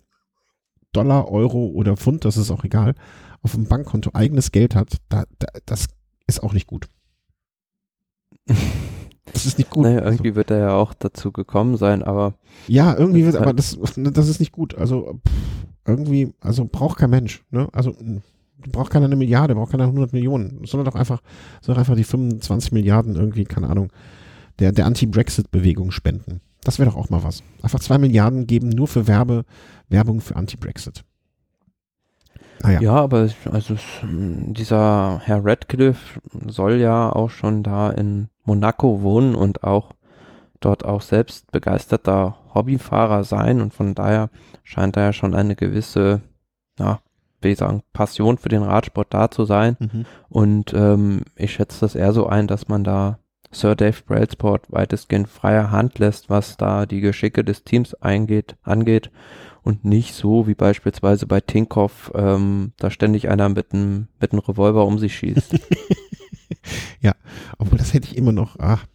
Dollar, 0.91 1.29
Euro 1.29 1.67
oder 1.67 1.95
Pfund, 1.95 2.25
das 2.25 2.37
ist 2.37 2.49
auch 2.49 2.63
egal, 2.63 2.95
auf 3.41 3.51
dem 3.51 3.65
Bankkonto 3.65 4.11
eigenes 4.13 4.51
Geld 4.51 4.73
hat, 4.75 4.97
da, 5.09 5.25
da, 5.37 5.47
das 5.65 5.87
ist 6.25 6.41
auch 6.41 6.53
nicht 6.53 6.67
gut. 6.67 6.87
Das 9.33 9.45
ist 9.45 9.57
nicht 9.57 9.69
gut. 9.69 9.83
Naja, 9.83 10.03
irgendwie 10.03 10.35
wird 10.35 10.51
er 10.51 10.57
ja 10.57 10.75
auch 10.75 10.93
dazu 10.93 11.31
gekommen 11.31 11.77
sein, 11.77 12.03
aber 12.03 12.33
Ja, 12.67 12.95
irgendwie 12.97 13.25
wird, 13.25 13.35
aber 13.35 13.53
das, 13.53 13.77
das 13.95 14.27
ist 14.27 14.39
nicht 14.39 14.51
gut. 14.51 14.75
Also 14.75 15.19
pff, 15.27 15.33
irgendwie, 15.85 16.33
also 16.41 16.65
braucht 16.65 16.97
kein 16.97 17.09
Mensch. 17.09 17.43
Ne? 17.49 17.67
Also 17.71 17.95
braucht 18.71 18.91
keiner 18.91 19.05
eine 19.05 19.15
Milliarde, 19.15 19.55
braucht 19.55 19.71
keiner 19.71 19.85
100 19.85 20.13
Millionen, 20.13 20.61
sondern 20.65 20.91
doch 20.91 20.99
einfach, 20.99 21.21
soll 21.61 21.75
doch 21.75 21.79
einfach 21.79 21.95
die 21.95 22.03
25 22.03 22.71
Milliarden 22.71 23.15
irgendwie, 23.15 23.45
keine 23.45 23.69
Ahnung, 23.69 23.91
der, 24.59 24.71
der 24.71 24.85
Anti-Brexit-Bewegung 24.85 25.91
spenden. 25.91 26.41
Das 26.63 26.79
wäre 26.79 26.89
doch 26.89 26.97
auch 26.97 27.09
mal 27.09 27.23
was. 27.23 27.43
Einfach 27.61 27.79
zwei 27.79 27.97
Milliarden 27.97 28.47
geben 28.47 28.69
nur 28.69 28.87
für 28.87 29.07
Werbe, 29.07 29.45
Werbung 29.89 30.19
für 30.19 30.35
Anti-Brexit. 30.35 31.03
Ah, 32.63 32.71
ja. 32.71 32.81
ja, 32.81 32.93
aber 32.93 33.29
also 33.51 33.75
dieser 34.11 35.21
Herr 35.23 35.45
Radcliffe 35.45 36.19
soll 36.47 36.77
ja 36.77 37.11
auch 37.11 37.29
schon 37.29 37.61
da 37.61 37.91
in 37.91 38.29
Monaco 38.47 39.01
wohnen 39.01 39.35
und 39.35 39.63
auch 39.63 39.93
dort 40.59 40.85
auch 40.85 41.01
selbst 41.01 41.51
begeisterter 41.51 42.37
Hobbyfahrer 42.55 43.23
sein 43.23 43.61
und 43.61 43.73
von 43.73 43.93
daher 43.93 44.29
scheint 44.63 44.95
da 44.95 45.01
ja 45.01 45.13
schon 45.13 45.35
eine 45.35 45.55
gewisse, 45.55 46.21
ja, 46.79 46.99
wie 47.41 47.49
ich 47.49 47.59
sagen, 47.59 47.83
Passion 47.93 48.37
für 48.39 48.49
den 48.49 48.63
Radsport 48.63 49.13
da 49.13 49.29
zu 49.29 49.45
sein. 49.45 49.77
Mhm. 49.79 50.05
Und 50.29 50.73
ähm, 50.73 51.21
ich 51.35 51.53
schätze 51.53 51.81
das 51.81 51.93
eher 51.93 52.13
so 52.13 52.25
ein, 52.25 52.47
dass 52.47 52.67
man 52.67 52.83
da 52.83 53.19
Sir 53.51 53.75
Dave 53.75 54.01
Brailsport 54.05 54.71
weitestgehend 54.71 55.29
freier 55.29 55.71
Hand 55.71 55.99
lässt, 55.99 56.29
was 56.29 56.57
da 56.57 56.85
die 56.85 57.01
Geschicke 57.01 57.43
des 57.43 57.63
Teams 57.63 57.93
eingeht, 57.95 58.55
angeht 58.63 59.11
und 59.61 59.85
nicht 59.85 60.15
so 60.15 60.47
wie 60.47 60.55
beispielsweise 60.55 61.27
bei 61.27 61.41
Tinkoff, 61.41 62.11
ähm, 62.15 62.73
da 62.77 62.89
ständig 62.89 63.29
einer 63.29 63.49
mit 63.49 63.73
einem 63.73 64.07
mit 64.19 64.31
einem 64.31 64.41
Revolver 64.41 64.85
um 64.85 64.97
sich 64.97 65.15
schießt. 65.15 65.59
ja, 67.01 67.13
obwohl 67.57 67.77
das 67.77 67.93
hätte 67.93 68.07
ich 68.07 68.17
immer 68.17 68.31
noch, 68.31 68.57
ach, 68.59 68.85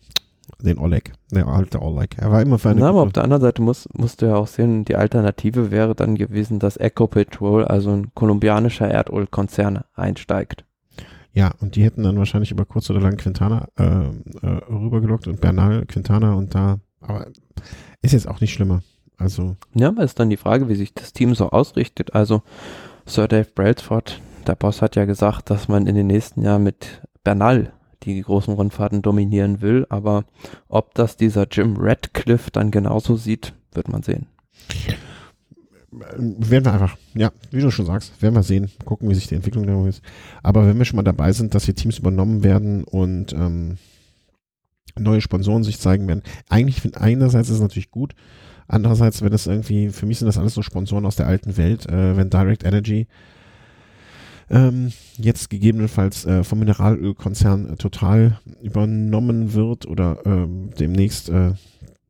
den 0.60 0.78
Oleg, 0.78 1.12
der 1.30 1.46
alte 1.46 1.80
Oleg. 1.82 2.16
Er 2.18 2.30
war 2.30 2.40
immer 2.42 2.58
für 2.58 2.70
eine. 2.70 2.80
Na, 2.80 2.88
aber 2.88 3.02
auf 3.02 3.12
der 3.12 3.24
anderen 3.24 3.42
Seite 3.42 3.62
muss, 3.62 3.88
musst 3.94 4.22
du 4.22 4.26
ja 4.26 4.36
auch 4.36 4.46
sehen, 4.46 4.84
die 4.84 4.96
Alternative 4.96 5.70
wäre 5.70 5.94
dann 5.94 6.14
gewesen, 6.14 6.58
dass 6.58 6.76
Eco 6.76 7.06
Petrol, 7.06 7.64
also 7.64 7.90
ein 7.90 8.14
kolumbianischer 8.14 8.88
Erdölkonzern, 8.88 9.80
einsteigt. 9.94 10.64
Ja, 11.34 11.52
und 11.60 11.76
die 11.76 11.84
hätten 11.84 12.02
dann 12.02 12.18
wahrscheinlich 12.18 12.50
über 12.50 12.64
kurz 12.64 12.90
oder 12.90 13.00
lang 13.00 13.16
Quintana 13.16 13.68
äh, 13.78 13.84
äh, 13.84 14.46
rübergelockt 14.70 15.26
und 15.26 15.40
Bernal, 15.40 15.86
Quintana 15.86 16.34
und 16.34 16.54
da, 16.54 16.78
aber 17.00 17.26
ist 18.02 18.12
jetzt 18.12 18.28
auch 18.28 18.40
nicht 18.40 18.52
schlimmer. 18.52 18.82
Also. 19.16 19.56
Ja, 19.74 19.88
aber 19.88 20.02
ist 20.02 20.18
dann 20.18 20.30
die 20.30 20.36
Frage, 20.36 20.68
wie 20.68 20.74
sich 20.74 20.94
das 20.94 21.12
Team 21.12 21.34
so 21.34 21.50
ausrichtet. 21.50 22.14
Also 22.14 22.42
Sir 23.06 23.28
Dave 23.28 23.48
Brailsford, 23.54 24.20
der 24.46 24.56
Boss 24.56 24.82
hat 24.82 24.96
ja 24.96 25.04
gesagt, 25.04 25.48
dass 25.48 25.68
man 25.68 25.86
in 25.86 25.94
den 25.94 26.08
nächsten 26.08 26.42
Jahren 26.42 26.64
mit 26.64 27.02
Bernal 27.24 27.72
die 28.02 28.20
großen 28.20 28.54
Rundfahrten 28.54 29.00
dominieren 29.00 29.60
will, 29.60 29.86
aber 29.88 30.24
ob 30.68 30.94
das 30.94 31.16
dieser 31.16 31.46
Jim 31.48 31.76
Radcliffe 31.78 32.50
dann 32.50 32.70
genauso 32.70 33.16
sieht, 33.16 33.54
wird 33.72 33.88
man 33.88 34.02
sehen. 34.02 34.26
Werden 35.92 36.64
wir 36.64 36.72
einfach, 36.72 36.96
ja, 37.14 37.30
wie 37.50 37.60
du 37.60 37.70
schon 37.70 37.86
sagst, 37.86 38.20
werden 38.22 38.34
wir 38.34 38.42
sehen, 38.42 38.70
gucken, 38.84 39.08
wie 39.08 39.14
sich 39.14 39.28
die 39.28 39.34
Entwicklung 39.36 39.66
da 39.66 39.86
ist. 39.86 40.02
Aber 40.42 40.66
wenn 40.66 40.78
wir 40.78 40.84
schon 40.84 40.96
mal 40.96 41.02
dabei 41.02 41.32
sind, 41.32 41.54
dass 41.54 41.66
hier 41.66 41.74
Teams 41.74 41.98
übernommen 41.98 42.42
werden 42.42 42.82
und 42.82 43.32
ähm, 43.34 43.76
neue 44.98 45.20
Sponsoren 45.20 45.62
sich 45.62 45.78
zeigen 45.78 46.08
werden, 46.08 46.22
eigentlich 46.48 46.96
einerseits 46.96 47.50
ist 47.50 47.56
es 47.56 47.62
natürlich 47.62 47.90
gut, 47.90 48.14
Andererseits, 48.68 49.20
wenn 49.20 49.32
es 49.34 49.46
irgendwie, 49.46 49.90
für 49.90 50.06
mich 50.06 50.18
sind 50.18 50.26
das 50.26 50.38
alles 50.38 50.54
so 50.54 50.62
Sponsoren 50.62 51.04
aus 51.04 51.16
der 51.16 51.26
alten 51.26 51.58
Welt, 51.58 51.86
äh, 51.90 52.16
wenn 52.16 52.30
Direct 52.30 52.64
Energy 52.64 53.06
ähm, 54.52 54.92
jetzt 55.16 55.50
gegebenenfalls 55.50 56.26
äh, 56.26 56.44
vom 56.44 56.60
Mineralölkonzern 56.60 57.70
äh, 57.70 57.76
total 57.76 58.38
übernommen 58.60 59.54
wird 59.54 59.86
oder 59.86 60.18
ähm, 60.26 60.70
demnächst 60.78 61.30
äh, 61.30 61.54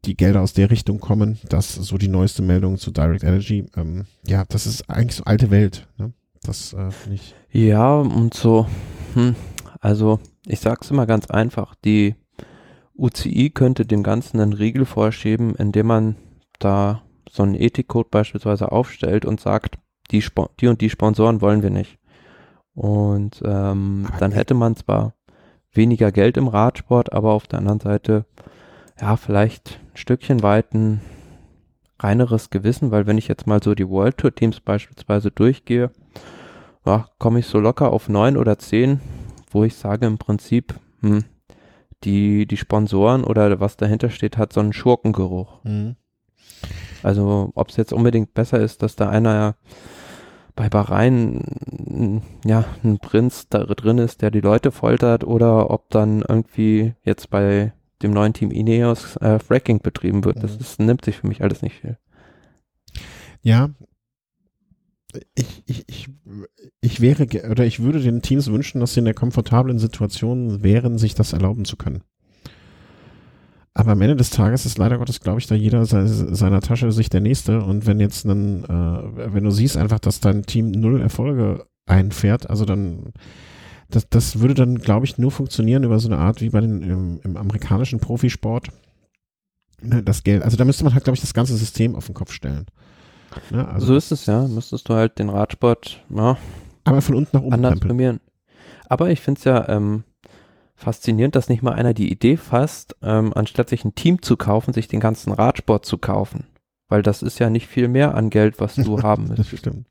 die 0.05 0.17
Gelder 0.17 0.43
aus 0.43 0.53
der 0.53 0.71
Richtung 0.71 0.99
kommen, 0.99 1.39
das 1.49 1.75
so 1.75 1.97
die 1.97 2.09
neueste 2.09 2.43
Meldung 2.43 2.77
zu 2.77 2.91
Direct 2.91 3.23
Energy. 3.23 3.67
Ähm, 3.77 4.07
ja, 4.27 4.45
das 4.49 4.67
ist 4.67 4.91
eigentlich 4.91 5.17
so 5.17 5.25
alte 5.25 5.51
Welt. 5.53 5.87
Ne? 5.97 6.13
Das 6.43 6.73
äh, 6.73 6.91
finde 6.91 7.15
ich. 7.15 7.35
Ja, 7.53 7.95
und 7.95 8.35
so, 8.35 8.67
hm, 9.15 9.37
also 9.81 10.19
ich 10.45 10.59
sag's 10.59 10.91
immer 10.91 11.07
ganz 11.07 11.31
einfach, 11.31 11.77
die 11.85 12.17
UCI 12.97 13.51
könnte 13.51 13.87
dem 13.87 14.03
Ganzen 14.03 14.41
einen 14.41 14.53
Riegel 14.53 14.85
vorschieben, 14.85 15.55
indem 15.55 15.87
man 15.87 16.17
da 16.59 17.03
so 17.31 17.45
einen 17.45 17.55
Ethikcode 17.55 18.11
beispielsweise 18.11 18.73
aufstellt 18.73 19.25
und 19.25 19.41
sagt, 19.41 19.77
die, 20.11 20.25
die 20.61 20.67
und 20.67 20.81
die 20.81 20.91
Sponsoren 20.91 21.41
wollen 21.41 21.63
wir 21.63 21.71
nicht. 21.71 21.99
Und 22.75 23.43
ähm, 23.45 24.09
dann 24.19 24.33
hätte 24.33 24.55
man 24.55 24.77
zwar 24.77 25.15
weniger 25.73 26.13
Geld 26.13 26.37
im 26.37 26.49
Radsport, 26.49 27.13
aber 27.13 27.33
auf 27.33 27.47
der 27.47 27.59
anderen 27.59 27.81
Seite 27.81 28.25
ja 29.01 29.17
vielleicht 29.17 29.81
ein 29.93 29.97
Stückchen 29.97 30.43
weit 30.43 30.75
ein 30.75 31.01
reineres 31.99 32.51
Gewissen, 32.51 32.91
weil 32.91 33.07
wenn 33.07 33.19
ich 33.19 33.29
jetzt 33.29 33.47
mal 33.47 33.63
so 33.63 33.75
die 33.75 33.89
World 33.89 34.19
Tour 34.19 34.35
Teams 34.35 34.61
beispielsweise 34.61 35.31
durchgehe, 35.31 35.91
ja, 36.85 37.09
komme 37.19 37.39
ich 37.39 37.47
so 37.47 37.59
locker 37.61 37.93
auf 37.93 38.09
neun 38.09 38.37
oder 38.37 38.59
zehn, 38.59 39.01
wo 39.51 39.65
ich 39.65 39.77
sage 39.77 40.07
im 40.07 40.19
Prinzip, 40.19 40.75
hm, 41.01 41.25
die, 42.05 42.47
die 42.47 42.57
Sponsoren 42.57 43.23
oder 43.23 43.61
was 43.61 43.77
dahinter 43.77 44.11
steht, 44.11 44.37
hat 44.37 44.53
so 44.53 44.61
einen 44.61 44.73
Schurkengeruch. 44.73 45.63
Mhm. 45.63 45.97
Also 47.03 47.53
ob 47.55 47.69
es 47.69 47.77
jetzt 47.77 47.93
unbedingt 47.93 48.35
besser 48.35 48.59
ist, 48.59 48.83
dass 48.83 48.97
da 48.97 49.09
einer 49.09 49.57
bei 50.55 50.69
Bahrain 50.69 52.23
ja 52.45 52.65
ein 52.85 52.99
Prinz 52.99 53.49
da 53.49 53.65
drin 53.65 53.99
ist, 53.99 54.23
der 54.23 54.31
die 54.31 54.41
Leute 54.41 54.71
foltert, 54.71 55.25
oder 55.25 55.71
ob 55.71 55.91
dann 55.91 56.23
irgendwie 56.27 56.95
jetzt 57.05 57.31
bei 57.31 57.73
dem 58.03 58.13
neuen 58.13 58.33
Team 58.33 58.51
Ineos 58.51 59.17
äh, 59.17 59.39
Fracking 59.39 59.81
betrieben 59.81 60.25
wird. 60.25 60.43
Das 60.43 60.55
mhm. 60.55 60.61
ist, 60.61 60.81
nimmt 60.81 61.05
sich 61.05 61.19
für 61.19 61.29
mich 61.29 61.43
alles 61.43 61.63
nicht 61.63 61.81
viel. 61.81 61.99
Ja, 63.43 63.71
ich, 65.35 65.63
ich, 65.67 65.89
ich, 65.89 66.09
ich 66.81 67.01
wäre 67.01 67.27
oder 67.51 67.65
ich 67.65 67.81
würde 67.81 68.01
den 68.01 68.23
Teams 68.23 68.51
wünschen, 68.51 68.81
dass 68.81 68.95
sie 68.95 69.01
in 69.01 69.05
der 69.05 69.15
komfortablen 69.15 69.79
Situation 69.79 70.63
wären, 70.63 70.99
sich 70.99 71.15
das 71.15 71.33
erlauben 71.33 71.65
zu 71.65 71.77
können. 71.77 72.03
Aber 73.75 73.93
am 73.93 74.03
Ende 74.03 74.17
des 74.17 74.31
Tages 74.31 74.67
ist 74.67 74.77
leider 74.77 74.99
Gottes, 74.99 75.21
glaube 75.21 75.41
ich, 75.41 75.47
da 75.47 75.55
jeder 75.55 75.87
se 75.87 76.35
seiner 76.35 76.61
Tasche 76.61 76.93
sich 76.93 77.09
der 77.09 77.21
Nächste. 77.21 77.63
Und 77.63 77.87
wenn 77.87 78.01
jetzt 78.01 78.27
einen, 78.27 78.65
äh, 78.65 79.33
wenn 79.33 79.45
du 79.45 79.51
siehst 79.51 79.77
einfach, 79.77 79.99
dass 79.99 80.21
dein 80.21 80.43
Team 80.43 80.71
null 80.73 81.01
Erfolge 81.01 81.67
einfährt, 81.87 82.51
also 82.51 82.67
dann, 82.67 83.13
das, 83.89 84.09
das 84.11 84.41
würde 84.41 84.55
dann, 84.55 84.77
glaube 84.77 85.07
ich, 85.07 85.17
nur 85.17 85.31
funktionieren 85.31 85.85
über 85.85 85.99
so 85.99 86.09
eine 86.09 86.19
Art 86.19 86.43
wie 86.43 86.51
bei 86.51 86.61
den 86.61 86.83
im, 86.83 87.21
im 87.25 87.37
amerikanischen 87.37 87.99
Profisport. 87.99 88.69
Ne, 89.81 90.03
das 90.03 90.23
Geld, 90.23 90.43
also 90.43 90.57
da 90.57 90.65
müsste 90.65 90.85
man 90.85 90.93
halt, 90.93 91.05
glaube 91.05 91.17
ich, 91.17 91.23
das 91.23 91.35
ganze 91.35 91.57
System 91.57 91.97
auf 91.97 92.07
den 92.07 92.15
Kopf 92.15 92.33
stellen. 92.33 92.67
Ne, 93.51 93.67
also 93.67 93.87
so 93.87 93.97
ist 93.97 94.13
es 94.13 94.27
ja. 94.27 94.47
Müsstest 94.47 94.87
du 94.89 94.95
halt 94.95 95.19
den 95.19 95.31
Radsport, 95.31 96.05
ja, 96.11 96.37
aber 96.85 97.01
von 97.01 97.15
unten 97.15 97.37
nach 97.37 97.43
oben 97.43 97.55
anders 97.55 97.81
prämieren. 97.81 98.21
Aber 98.87 99.11
ich 99.11 99.21
finde 99.21 99.39
es 99.39 99.45
ja, 99.45 99.67
ähm, 99.71 100.05
faszinierend, 100.83 101.35
dass 101.37 101.49
nicht 101.49 101.63
mal 101.63 101.73
einer 101.73 101.95
die 101.95 102.11
Idee 102.11 102.37
fasst, 102.37 102.97
ähm, 103.03 103.33
anstatt 103.35 103.69
sich 103.69 103.85
ein 103.85 103.95
Team 103.95 104.23
zu 104.23 104.37
kaufen, 104.37 104.73
sich 104.73 104.89
den 104.89 105.01
ganzen 105.01 105.33
Radsport 105.33 105.85
zu 105.85 105.99
kaufen. 105.99 106.47
Weil 106.89 107.03
das 107.03 107.23
ist 107.23 107.39
ja 107.39 107.49
nicht 107.49 107.67
viel 107.67 107.89
mehr 107.89 108.15
an 108.15 108.31
Geld, 108.31 108.61
was 108.61 108.75
du 108.75 109.03
haben 109.03 109.29
müsstest. 109.29 109.53
das 109.53 109.59
stimmt. 109.59 109.87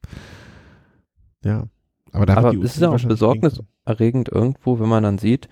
Ja. 1.44 1.68
Aber, 2.12 2.26
da 2.26 2.36
Aber 2.36 2.54
es 2.54 2.76
ist 2.76 2.82
ja 2.82 2.90
auch 2.90 3.02
besorgniserregend 3.02 4.30
irgendwo, 4.30 4.80
wenn 4.80 4.90
man 4.90 5.04
dann 5.04 5.18
sieht, 5.18 5.48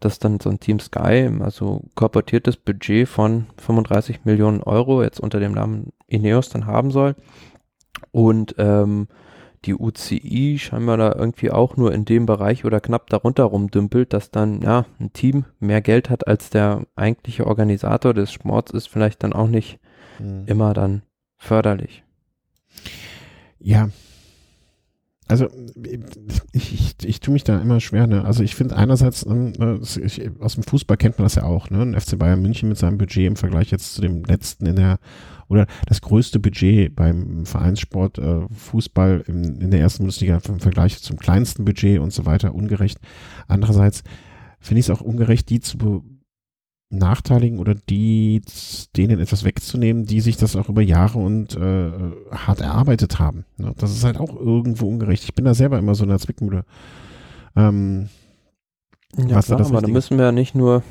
dass 0.00 0.18
dann 0.18 0.40
so 0.40 0.48
ein 0.48 0.60
Team 0.60 0.80
Sky, 0.80 1.30
also 1.40 1.82
korportiertes 1.94 2.56
Budget 2.56 3.08
von 3.08 3.46
35 3.58 4.24
Millionen 4.24 4.62
Euro 4.62 5.02
jetzt 5.02 5.20
unter 5.20 5.38
dem 5.38 5.52
Namen 5.52 5.92
Ineos 6.06 6.48
dann 6.48 6.66
haben 6.66 6.90
soll. 6.90 7.14
Und 8.10 8.54
ähm, 8.58 9.08
die 9.64 9.74
UCI 9.74 10.58
scheinbar 10.58 10.96
da 10.96 11.14
irgendwie 11.14 11.50
auch 11.50 11.76
nur 11.76 11.92
in 11.92 12.04
dem 12.04 12.26
Bereich 12.26 12.64
oder 12.64 12.80
knapp 12.80 13.08
darunter 13.10 13.44
rumdümpelt, 13.44 14.12
dass 14.12 14.30
dann 14.30 14.62
ja 14.62 14.86
ein 15.00 15.12
Team 15.12 15.44
mehr 15.58 15.80
Geld 15.80 16.10
hat 16.10 16.26
als 16.26 16.50
der 16.50 16.86
eigentliche 16.96 17.46
Organisator 17.46 18.14
des 18.14 18.32
Sports, 18.32 18.72
ist 18.72 18.88
vielleicht 18.88 19.22
dann 19.22 19.32
auch 19.32 19.48
nicht 19.48 19.78
mhm. 20.18 20.44
immer 20.46 20.74
dann 20.74 21.02
förderlich. 21.36 22.04
Ja. 23.58 23.90
Also 25.30 25.48
ich, 26.52 26.72
ich, 26.72 26.96
ich 27.04 27.20
tue 27.20 27.34
mich 27.34 27.44
da 27.44 27.60
immer 27.60 27.80
schwer. 27.80 28.06
Ne? 28.06 28.24
Also 28.24 28.42
ich 28.42 28.54
finde 28.54 28.76
einerseits, 28.76 29.26
ähm, 29.26 29.52
ich, 29.82 30.30
aus 30.40 30.54
dem 30.54 30.62
Fußball 30.62 30.96
kennt 30.96 31.18
man 31.18 31.26
das 31.26 31.34
ja 31.34 31.42
auch, 31.42 31.68
ne? 31.68 31.82
Ein 31.82 32.00
FC 32.00 32.18
Bayern 32.18 32.40
München 32.40 32.70
mit 32.70 32.78
seinem 32.78 32.96
Budget 32.96 33.26
im 33.26 33.36
Vergleich 33.36 33.70
jetzt 33.70 33.94
zu 33.94 34.00
dem 34.00 34.24
letzten 34.24 34.64
in 34.64 34.76
der 34.76 34.98
oder 35.48 35.66
das 35.86 36.00
größte 36.00 36.38
Budget 36.38 36.94
beim 36.94 37.46
Vereinssport, 37.46 38.18
äh, 38.18 38.40
Fußball 38.50 39.24
in, 39.26 39.60
in 39.60 39.70
der 39.70 39.80
ersten 39.80 40.02
Bundesliga 40.02 40.40
im 40.46 40.60
Vergleich 40.60 41.02
zum 41.02 41.18
kleinsten 41.18 41.64
Budget 41.64 42.00
und 42.00 42.12
so 42.12 42.26
weiter 42.26 42.54
ungerecht. 42.54 42.98
Andererseits 43.46 44.02
finde 44.60 44.80
ich 44.80 44.88
es 44.88 44.90
auch 44.90 45.00
ungerecht, 45.00 45.48
die 45.50 45.60
zu 45.60 46.04
benachteiligen 46.90 47.58
oder 47.58 47.74
die 47.74 48.42
denen 48.96 49.20
etwas 49.20 49.44
wegzunehmen, 49.44 50.04
die 50.04 50.20
sich 50.20 50.36
das 50.36 50.56
auch 50.56 50.68
über 50.68 50.82
Jahre 50.82 51.18
und 51.18 51.56
äh, 51.56 51.90
hart 52.30 52.60
erarbeitet 52.60 53.18
haben. 53.18 53.44
Ne? 53.56 53.74
Das 53.78 53.90
ist 53.90 54.04
halt 54.04 54.18
auch 54.18 54.34
irgendwo 54.34 54.88
ungerecht. 54.88 55.24
Ich 55.24 55.34
bin 55.34 55.44
da 55.44 55.54
selber 55.54 55.78
immer 55.78 55.94
so 55.94 56.04
in 56.04 56.10
der 56.10 56.18
Zwickmühle. 56.18 56.64
Ähm, 57.56 58.08
ja, 59.16 59.40
klar, 59.40 59.58
da 59.58 59.64
aber 59.64 59.80
da 59.80 59.88
müssen 59.88 60.18
wir 60.18 60.26
ja 60.26 60.32
nicht 60.32 60.54
nur, 60.54 60.82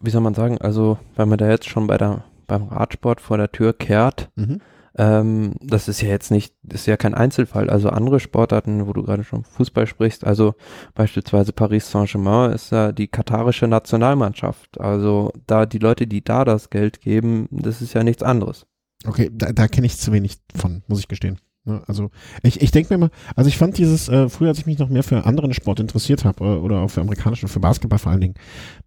wie 0.00 0.10
soll 0.10 0.20
man 0.20 0.34
sagen, 0.34 0.58
also, 0.58 0.98
weil 1.16 1.26
wir 1.26 1.36
da 1.36 1.48
jetzt 1.48 1.68
schon 1.68 1.86
bei 1.86 1.96
der 1.96 2.24
beim 2.46 2.64
Radsport 2.64 3.20
vor 3.20 3.36
der 3.38 3.52
Tür 3.52 3.72
kehrt, 3.72 4.30
mhm. 4.36 4.60
Ähm, 4.98 5.54
das 5.60 5.88
ist 5.88 6.00
ja 6.00 6.08
jetzt 6.08 6.30
nicht, 6.30 6.54
das 6.62 6.80
ist 6.82 6.86
ja 6.86 6.96
kein 6.96 7.14
Einzelfall. 7.14 7.68
Also 7.68 7.90
andere 7.90 8.18
Sportarten, 8.18 8.86
wo 8.86 8.92
du 8.92 9.02
gerade 9.02 9.24
schon 9.24 9.44
Fußball 9.44 9.86
sprichst, 9.86 10.24
also 10.24 10.54
beispielsweise 10.94 11.52
Paris 11.52 11.90
Saint-Germain 11.90 12.52
ist 12.52 12.72
ja 12.72 12.92
die 12.92 13.08
katarische 13.08 13.68
Nationalmannschaft. 13.68 14.80
Also 14.80 15.32
da 15.46 15.66
die 15.66 15.78
Leute, 15.78 16.06
die 16.06 16.24
da 16.24 16.44
das 16.44 16.70
Geld 16.70 17.00
geben, 17.00 17.48
das 17.50 17.82
ist 17.82 17.92
ja 17.92 18.02
nichts 18.02 18.22
anderes. 18.22 18.66
Okay, 19.06 19.30
da, 19.32 19.52
da 19.52 19.68
kenne 19.68 19.86
ich 19.86 19.98
zu 19.98 20.12
wenig 20.12 20.38
von, 20.54 20.82
muss 20.88 21.00
ich 21.00 21.08
gestehen. 21.08 21.38
Ne? 21.66 21.82
Also 21.86 22.10
ich, 22.42 22.62
ich 22.62 22.70
denke 22.70 22.94
mir 22.94 22.98
mal, 22.98 23.10
also 23.34 23.48
ich 23.48 23.58
fand 23.58 23.76
dieses, 23.76 24.08
äh, 24.08 24.28
früher 24.28 24.48
als 24.48 24.58
ich 24.58 24.66
mich 24.66 24.78
noch 24.78 24.88
mehr 24.88 25.02
für 25.02 25.24
anderen 25.26 25.52
Sport 25.52 25.80
interessiert 25.80 26.24
habe 26.24 26.44
äh, 26.44 26.58
oder 26.58 26.78
auch 26.78 26.88
für 26.88 27.00
amerikanischen, 27.00 27.48
für 27.48 27.60
Basketball 27.60 27.98
vor 27.98 28.12
allen 28.12 28.20
Dingen, 28.20 28.34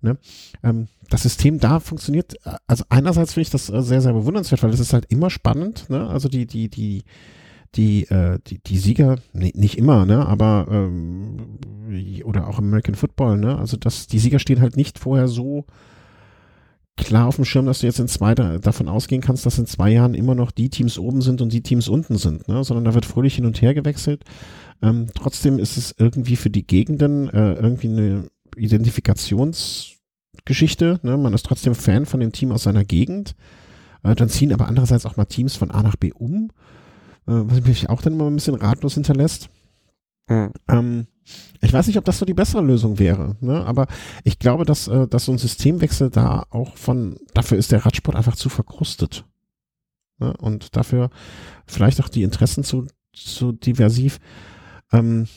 ne? 0.01 0.18
ähm, 0.64 0.88
das 1.10 1.23
System 1.23 1.60
da 1.60 1.80
funktioniert, 1.80 2.35
äh, 2.45 2.56
also 2.68 2.85
einerseits 2.89 3.34
finde 3.34 3.43
ich 3.43 3.49
das 3.49 3.69
äh, 3.69 3.81
sehr, 3.81 4.01
sehr 4.01 4.14
bewundernswert, 4.14 4.64
weil 4.64 4.72
es 4.72 4.80
ist 4.80 4.93
halt 4.93 5.06
immer 5.10 5.30
spannend, 5.30 5.89
ne? 5.89 6.07
also 6.07 6.30
die, 6.30 6.45
die, 6.45 6.69
die, 6.69 7.03
die, 7.76 8.06
äh, 8.10 8.39
die, 8.47 8.60
die 8.60 8.77
Sieger, 8.77 9.18
nee, 9.34 9.51
nicht 9.56 9.77
immer, 9.77 10.06
ne, 10.06 10.26
aber 10.26 10.68
ähm, 10.72 11.60
oder 12.23 12.47
auch 12.47 12.57
American 12.57 12.95
Football, 12.95 13.38
ne, 13.38 13.57
also 13.60 13.77
das, 13.77 14.07
die 14.07 14.19
Sieger 14.19 14.39
stehen 14.39 14.61
halt 14.61 14.76
nicht 14.76 14.97
vorher 14.97 15.27
so 15.27 15.65
klar 16.99 17.27
auf 17.27 17.38
dem 17.38 17.45
Schirm, 17.45 17.65
dass 17.65 17.80
du 17.80 17.88
jetzt 17.88 17.99
in 17.99 18.07
zwei 18.07 18.35
davon 18.35 18.88
ausgehen 18.88 19.21
kannst, 19.21 19.45
dass 19.45 19.57
in 19.57 19.65
zwei 19.65 19.91
Jahren 19.91 20.13
immer 20.13 20.35
noch 20.35 20.51
die 20.51 20.69
Teams 20.69 20.99
oben 20.99 21.21
sind 21.21 21.41
und 21.41 21.51
die 21.51 21.63
Teams 21.63 21.88
unten 21.88 22.17
sind, 22.17 22.47
ne? 22.47 22.63
sondern 22.63 22.85
da 22.85 22.93
wird 22.93 23.05
fröhlich 23.05 23.35
hin 23.35 23.45
und 23.45 23.61
her 23.61 23.73
gewechselt. 23.73 24.23
Ähm, 24.81 25.07
trotzdem 25.13 25.59
ist 25.59 25.77
es 25.77 25.93
irgendwie 25.97 26.35
für 26.35 26.49
die 26.49 26.65
Gegenden 26.65 27.30
äh, 27.30 27.53
irgendwie 27.53 27.89
eine 27.89 28.30
Identifikationsgeschichte. 28.55 30.99
Ne? 31.03 31.17
Man 31.17 31.34
ist 31.34 31.45
trotzdem 31.45 31.76
Fan 31.76 32.05
von 32.05 32.19
dem 32.19 32.31
Team 32.31 32.51
aus 32.51 32.63
seiner 32.63 32.85
Gegend. 32.85 33.35
Äh, 34.03 34.15
dann 34.15 34.30
ziehen 34.30 34.53
aber 34.53 34.67
andererseits 34.67 35.05
auch 35.05 35.17
mal 35.17 35.26
Teams 35.26 35.55
von 35.55 35.71
A 35.71 35.84
nach 35.84 35.95
B 35.95 36.11
um, 36.13 36.51
äh, 37.27 37.31
was 37.31 37.61
mich 37.61 37.89
auch 37.89 38.01
dann 38.01 38.13
immer 38.13 38.27
ein 38.27 38.35
bisschen 38.35 38.55
ratlos 38.55 38.93
hinterlässt. 38.93 39.49
Ähm, 40.30 41.07
ich 41.61 41.73
weiß 41.73 41.88
nicht, 41.88 41.97
ob 41.97 42.06
das 42.06 42.18
so 42.18 42.26
die 42.26 42.34
bessere 42.34 42.61
Lösung 42.61 42.99
wäre, 42.99 43.35
ne? 43.41 43.65
aber 43.65 43.88
ich 44.23 44.39
glaube, 44.39 44.65
dass, 44.65 44.88
äh, 44.88 45.07
dass 45.07 45.26
so 45.26 45.31
ein 45.31 45.38
Systemwechsel 45.38 46.10
da 46.10 46.43
auch 46.49 46.77
von, 46.77 47.18
dafür 47.34 47.57
ist 47.57 47.72
der 47.72 47.85
Radsport 47.85 48.15
einfach 48.15 48.35
zu 48.35 48.49
verkrustet. 48.49 49.26
Ne? 50.19 50.34
Und 50.38 50.76
dafür 50.76 51.10
vielleicht 51.65 52.01
auch 52.01 52.10
die 52.10 52.23
Interessen 52.23 52.64
zu, 52.64 52.88
zu 53.14 53.51
diversiv. 53.51 54.19
Ähm, 54.91 55.27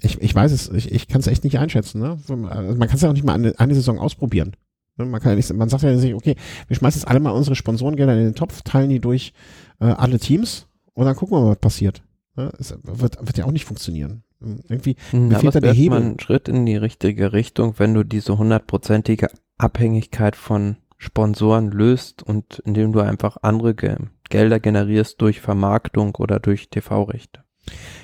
ich, 0.00 0.20
ich 0.20 0.34
weiß 0.34 0.52
es, 0.52 0.68
ich, 0.68 0.92
ich 0.92 1.08
kann 1.08 1.20
es 1.20 1.26
echt 1.26 1.44
nicht 1.44 1.58
einschätzen. 1.58 2.00
Ne? 2.00 2.18
Also 2.18 2.36
man 2.36 2.88
kann 2.88 2.96
es 2.96 3.02
ja 3.02 3.08
auch 3.08 3.14
nicht 3.14 3.24
mal 3.24 3.34
eine, 3.34 3.58
eine 3.58 3.74
Saison 3.74 3.98
ausprobieren. 3.98 4.56
Ne? 4.96 5.06
Man, 5.06 5.20
kann 5.20 5.32
ja 5.32 5.36
nicht, 5.36 5.52
man 5.52 5.68
sagt 5.68 5.82
ja 5.82 5.92
nicht, 5.92 6.14
okay, 6.14 6.36
wir 6.68 6.76
schmeißen 6.76 7.00
jetzt 7.00 7.08
alle 7.08 7.20
mal 7.20 7.30
unsere 7.30 7.56
Sponsorengelder 7.56 8.14
in 8.14 8.24
den 8.24 8.34
Topf, 8.34 8.62
teilen 8.62 8.90
die 8.90 9.00
durch 9.00 9.32
äh, 9.80 9.86
alle 9.86 10.18
Teams 10.18 10.66
und 10.92 11.06
dann 11.06 11.16
gucken 11.16 11.36
wir 11.36 11.42
mal, 11.42 11.50
was 11.50 11.58
passiert. 11.58 12.02
Ne? 12.36 12.52
Es 12.58 12.74
wird, 12.82 13.18
wird 13.20 13.38
ja 13.38 13.44
auch 13.44 13.52
nicht 13.52 13.64
funktionieren. 13.64 14.23
Irgendwie 14.68 14.96
hm, 15.10 15.28
mir 15.28 15.38
fehlt 15.38 15.54
da 15.54 15.60
der 15.60 15.72
Hebel. 15.72 15.98
ein 15.98 16.20
Schritt 16.20 16.48
in 16.48 16.66
die 16.66 16.76
richtige 16.76 17.32
Richtung, 17.32 17.74
wenn 17.78 17.94
du 17.94 18.04
diese 18.04 18.38
hundertprozentige 18.38 19.28
Abhängigkeit 19.58 20.36
von 20.36 20.76
Sponsoren 20.98 21.70
löst 21.70 22.22
und 22.22 22.60
indem 22.64 22.92
du 22.92 23.00
einfach 23.00 23.36
andere 23.42 23.74
Ge 23.74 23.96
Gelder 24.30 24.58
generierst 24.58 25.20
durch 25.20 25.40
Vermarktung 25.40 26.14
oder 26.16 26.40
durch 26.40 26.70
TV-Rechte. 26.70 27.44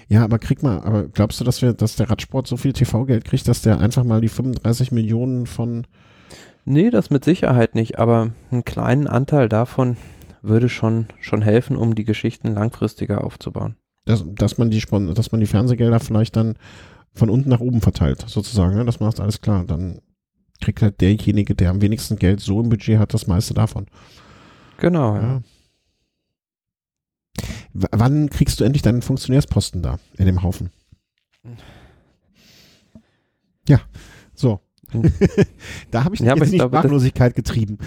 Ja, 0.08 0.22
aber 0.22 0.38
krieg 0.38 0.62
mal, 0.62 0.80
aber 0.82 1.08
glaubst 1.08 1.40
du, 1.40 1.44
dass 1.44 1.62
wir, 1.62 1.72
dass 1.72 1.96
der 1.96 2.10
Radsport 2.10 2.46
so 2.46 2.56
viel 2.56 2.72
TV-Geld 2.72 3.24
kriegt, 3.24 3.48
dass 3.48 3.62
der 3.62 3.80
einfach 3.80 4.04
mal 4.04 4.20
die 4.20 4.28
35 4.28 4.92
Millionen 4.92 5.46
von 5.46 5.86
Nee, 6.66 6.90
das 6.90 7.10
mit 7.10 7.24
Sicherheit 7.24 7.74
nicht, 7.74 7.98
aber 7.98 8.32
einen 8.50 8.64
kleinen 8.64 9.06
Anteil 9.06 9.48
davon 9.48 9.96
würde 10.42 10.68
schon, 10.68 11.06
schon 11.20 11.42
helfen, 11.42 11.76
um 11.76 11.94
die 11.94 12.04
Geschichten 12.04 12.54
langfristiger 12.54 13.24
aufzubauen 13.24 13.76
dass, 14.10 14.24
dass 14.26 14.58
man 14.58 14.70
die 14.70 14.80
dass 15.14 15.32
man 15.32 15.40
die 15.40 15.46
Fernsehgelder 15.46 16.00
vielleicht 16.00 16.36
dann 16.36 16.56
von 17.12 17.30
unten 17.30 17.48
nach 17.48 17.60
oben 17.60 17.80
verteilt, 17.80 18.24
sozusagen. 18.26 18.76
Ne? 18.76 18.84
Das 18.84 19.00
macht 19.00 19.20
alles 19.20 19.40
klar. 19.40 19.64
Dann 19.64 20.00
kriegt 20.60 20.82
halt 20.82 21.00
derjenige, 21.00 21.54
der 21.54 21.70
am 21.70 21.80
wenigsten 21.80 22.16
Geld 22.16 22.40
so 22.40 22.60
im 22.60 22.68
Budget 22.68 22.98
hat, 22.98 23.14
das 23.14 23.26
meiste 23.26 23.54
davon. 23.54 23.86
Genau, 24.78 25.16
ja. 25.16 25.22
ja. 25.22 25.42
wann 27.72 28.30
kriegst 28.30 28.60
du 28.60 28.64
endlich 28.64 28.82
deinen 28.82 29.02
Funktionärsposten 29.02 29.82
da 29.82 29.98
in 30.16 30.26
dem 30.26 30.42
Haufen? 30.42 30.70
Ja, 33.68 33.80
so. 34.34 34.60
Hm. 34.90 35.02
da 35.90 36.04
habe 36.04 36.14
ich 36.14 36.20
ja, 36.20 36.34
jetzt 36.34 36.50
nicht 36.50 36.60
glaube, 36.60 36.76
Sprachlosigkeit 36.76 37.34
getrieben. 37.34 37.78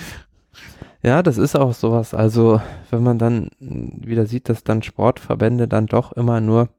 Ja, 1.03 1.21
das 1.21 1.37
ist 1.37 1.55
auch 1.55 1.73
sowas. 1.73 2.13
Also, 2.13 2.61
wenn 2.89 3.03
man 3.03 3.19
dann 3.19 3.49
wieder 3.59 4.25
sieht, 4.25 4.47
dass 4.47 4.63
dann 4.63 4.83
Sportverbände 4.83 5.67
dann 5.67 5.87
doch 5.87 6.13
immer 6.13 6.39
nur 6.39 6.69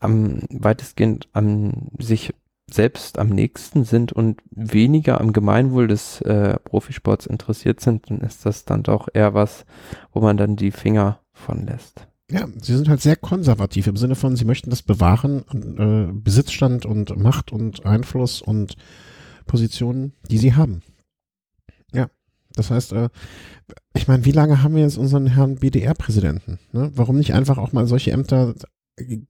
am 0.00 0.42
weitestgehend 0.50 1.28
am 1.32 1.88
sich 1.98 2.34
selbst 2.70 3.18
am 3.18 3.30
nächsten 3.30 3.84
sind 3.84 4.12
und 4.12 4.42
weniger 4.50 5.20
am 5.20 5.32
Gemeinwohl 5.32 5.88
des 5.88 6.20
äh, 6.20 6.58
Profisports 6.58 7.24
interessiert 7.24 7.80
sind, 7.80 8.10
dann 8.10 8.20
ist 8.20 8.44
das 8.44 8.66
dann 8.66 8.82
doch 8.82 9.08
eher 9.12 9.32
was, 9.32 9.64
wo 10.12 10.20
man 10.20 10.36
dann 10.36 10.56
die 10.56 10.70
Finger 10.70 11.20
von 11.32 11.66
lässt. 11.66 12.06
Ja, 12.30 12.46
sie 12.60 12.76
sind 12.76 12.90
halt 12.90 13.00
sehr 13.00 13.16
konservativ 13.16 13.86
im 13.86 13.96
Sinne 13.96 14.14
von, 14.14 14.36
sie 14.36 14.44
möchten 14.44 14.68
das 14.68 14.82
bewahren, 14.82 15.44
äh, 15.78 16.12
Besitzstand 16.12 16.84
und 16.84 17.16
Macht 17.16 17.52
und 17.52 17.86
Einfluss 17.86 18.42
und 18.42 18.76
Positionen, 19.46 20.12
die 20.30 20.36
sie 20.36 20.54
haben. 20.54 20.82
Das 22.54 22.70
heißt, 22.70 22.92
äh, 22.92 23.08
ich 23.94 24.08
meine, 24.08 24.24
wie 24.24 24.32
lange 24.32 24.62
haben 24.62 24.74
wir 24.74 24.82
jetzt 24.82 24.98
unseren 24.98 25.26
Herrn 25.26 25.56
BDR-Präsidenten? 25.56 26.58
Ne? 26.72 26.90
Warum 26.94 27.16
nicht 27.18 27.34
einfach 27.34 27.58
auch 27.58 27.72
mal 27.72 27.86
solche 27.86 28.12
Ämter 28.12 28.54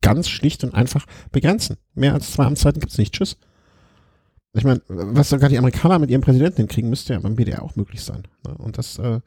ganz 0.01 0.29
schlicht 0.29 0.65
und 0.65 0.75
einfach 0.75 1.07
begrenzen? 1.33 1.77
Mehr 1.95 2.15
als 2.15 2.33
zwei 2.33 2.45
Amtszeiten 2.45 2.81
gibt's 2.81 2.99
nicht. 2.99 3.15
Tschüss. 3.15 3.37
Ich 4.55 4.65
meine, 4.65 4.81
was 4.89 5.29
sogar 5.29 5.51
die 5.51 5.59
Amerikaner 5.59 5.99
mit 5.99 6.11
ihrem 6.11 6.23
Präsidenten 6.23 6.57
hinkriegen, 6.57 6.91
müsste 6.91 7.13
ja 7.13 7.21
beim 7.21 7.37
BDR 7.37 7.63
auch 7.63 7.77
möglich 7.77 8.03
sein. 8.03 8.23
Ne? 8.47 8.55
Und 8.57 8.79
das 8.79 8.99
äh, 8.99 9.21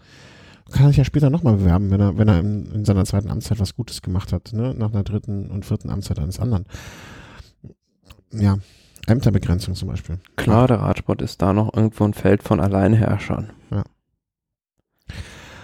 kann 0.72 0.86
er 0.86 0.88
sich 0.90 0.98
ja 0.98 1.06
später 1.06 1.30
nochmal 1.30 1.58
bewerben, 1.58 1.92
wenn 1.92 2.02
er, 2.02 2.18
wenn 2.18 2.28
er 2.28 2.40
in, 2.40 2.72
in, 2.72 2.86
seiner 2.86 3.06
zweiten 3.06 3.30
Amtszeit 3.30 3.60
was 3.60 3.76
Gutes 3.76 4.02
gemacht 4.02 4.34
hat, 4.34 4.52
ne? 4.54 4.74
nach 4.76 4.92
einer 4.92 5.04
dritten 5.04 5.52
und 5.52 5.66
vierten 5.66 5.90
Amtszeit 5.90 6.20
eines 6.20 6.40
anderen. 6.40 6.66
Ja, 8.34 8.58
Ämterbegrenzung 9.08 9.76
zum 9.76 9.90
Beispiel. 9.90 10.20
Klar, 10.36 10.68
der 10.68 10.80
Radsport 10.80 11.22
ist 11.22 11.42
da 11.42 11.54
noch 11.54 11.74
irgendwo 11.74 12.04
ein 12.06 12.14
Feld 12.14 12.44
von 12.44 12.60
Alleinherrschern. 12.60 13.52
Ja. 13.72 13.84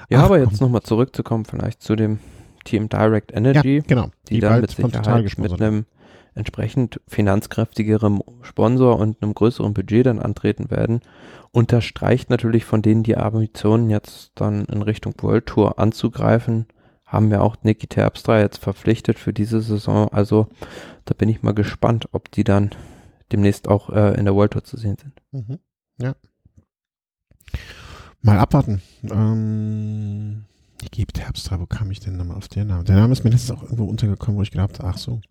Ja, 0.09 0.19
Ach, 0.19 0.25
aber 0.25 0.39
jetzt 0.39 0.61
nochmal 0.61 0.83
zurückzukommen, 0.83 1.45
vielleicht 1.45 1.81
zu 1.81 1.95
dem 1.95 2.19
Team 2.63 2.89
Direct 2.89 3.33
Energy. 3.33 3.77
Ja, 3.77 3.83
genau. 3.85 4.09
Die, 4.29 4.35
die 4.35 4.39
dann 4.39 4.61
mit 4.61 4.71
Sicherheit 4.71 5.37
mit 5.37 5.61
einem 5.61 5.85
entsprechend 6.33 7.01
finanzkräftigeren 7.07 8.21
Sponsor 8.41 8.99
und 8.99 9.21
einem 9.21 9.33
größeren 9.33 9.73
Budget 9.73 10.05
dann 10.05 10.19
antreten 10.19 10.69
werden, 10.69 11.01
unterstreicht 11.51 12.29
natürlich 12.29 12.63
von 12.63 12.81
denen 12.81 13.03
die 13.03 13.17
Ambitionen 13.17 13.89
jetzt 13.89 14.31
dann 14.35 14.65
in 14.65 14.81
Richtung 14.81 15.13
World 15.21 15.47
Tour 15.47 15.79
anzugreifen, 15.79 16.67
haben 17.05 17.31
wir 17.31 17.41
auch 17.41 17.55
Niki 17.63 17.87
Terpstra 17.87 18.39
jetzt 18.39 18.57
verpflichtet 18.57 19.17
für 19.17 19.33
diese 19.33 19.61
Saison. 19.61 20.09
Also 20.09 20.47
da 21.05 21.13
bin 21.13 21.29
ich 21.29 21.41
mal 21.41 21.53
gespannt, 21.53 22.09
ob 22.11 22.29
die 22.31 22.43
dann 22.43 22.71
demnächst 23.31 23.67
auch 23.67 23.89
äh, 23.89 24.17
in 24.17 24.25
der 24.25 24.35
World 24.35 24.53
Tour 24.53 24.63
zu 24.63 24.77
sehen 24.77 24.97
sind. 24.99 25.21
Mhm. 25.31 25.59
Ja. 25.99 26.15
Mal 28.21 28.39
abwarten. 28.39 28.81
Ähm, 29.09 30.45
ich 30.81 30.91
gebe 30.91 31.11
Terpstra, 31.11 31.59
wo 31.59 31.65
kam 31.65 31.91
ich 31.91 31.99
denn 31.99 32.17
nochmal 32.17 32.37
auf 32.37 32.47
den 32.47 32.67
Namen? 32.67 32.85
Der 32.85 32.95
Name 32.95 33.13
ist 33.13 33.23
mir 33.23 33.29
letztens 33.29 33.57
auch 33.57 33.63
irgendwo 33.63 33.85
untergekommen, 33.85 34.37
wo 34.37 34.43
ich 34.43 34.51
gedacht 34.51 34.79
ach 34.81 34.97
so. 34.97 35.21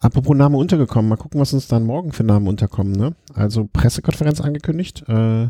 Apropos 0.00 0.36
Name 0.36 0.56
untergekommen, 0.56 1.08
mal 1.08 1.16
gucken, 1.16 1.40
was 1.40 1.52
uns 1.52 1.66
dann 1.66 1.84
morgen 1.84 2.12
für 2.12 2.24
Namen 2.24 2.46
unterkommen, 2.46 2.92
ne? 2.92 3.14
Also 3.34 3.66
Pressekonferenz 3.72 4.40
angekündigt, 4.40 5.04
äh, 5.08 5.48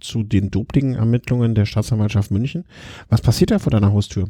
zu 0.00 0.22
den 0.22 0.50
Doping-Ermittlungen 0.50 1.54
der 1.54 1.64
Staatsanwaltschaft 1.64 2.30
München. 2.30 2.64
Was 3.08 3.22
passiert 3.22 3.50
da 3.50 3.58
vor 3.58 3.70
deiner 3.70 3.92
Haustür? 3.92 4.28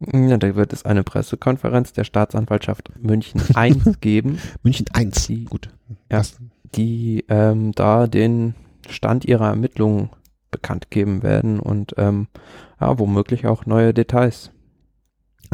Ja, 0.00 0.36
da 0.36 0.54
wird 0.54 0.72
es 0.72 0.84
eine 0.84 1.04
Pressekonferenz 1.04 1.92
der 1.92 2.04
Staatsanwaltschaft 2.04 2.90
München 3.00 3.40
1 3.54 4.00
geben. 4.00 4.38
München 4.62 4.86
1, 4.92 5.26
die, 5.26 5.44
gut. 5.44 5.70
Ja, 6.10 6.22
die 6.74 7.24
ähm, 7.28 7.72
da 7.72 8.06
den 8.06 8.54
Stand 8.88 9.24
ihrer 9.24 9.48
Ermittlungen 9.48 10.10
bekannt 10.50 10.90
geben 10.90 11.22
werden 11.22 11.58
und 11.60 11.94
ähm, 11.96 12.28
ja, 12.80 12.98
womöglich 12.98 13.46
auch 13.46 13.66
neue 13.66 13.94
Details. 13.94 14.50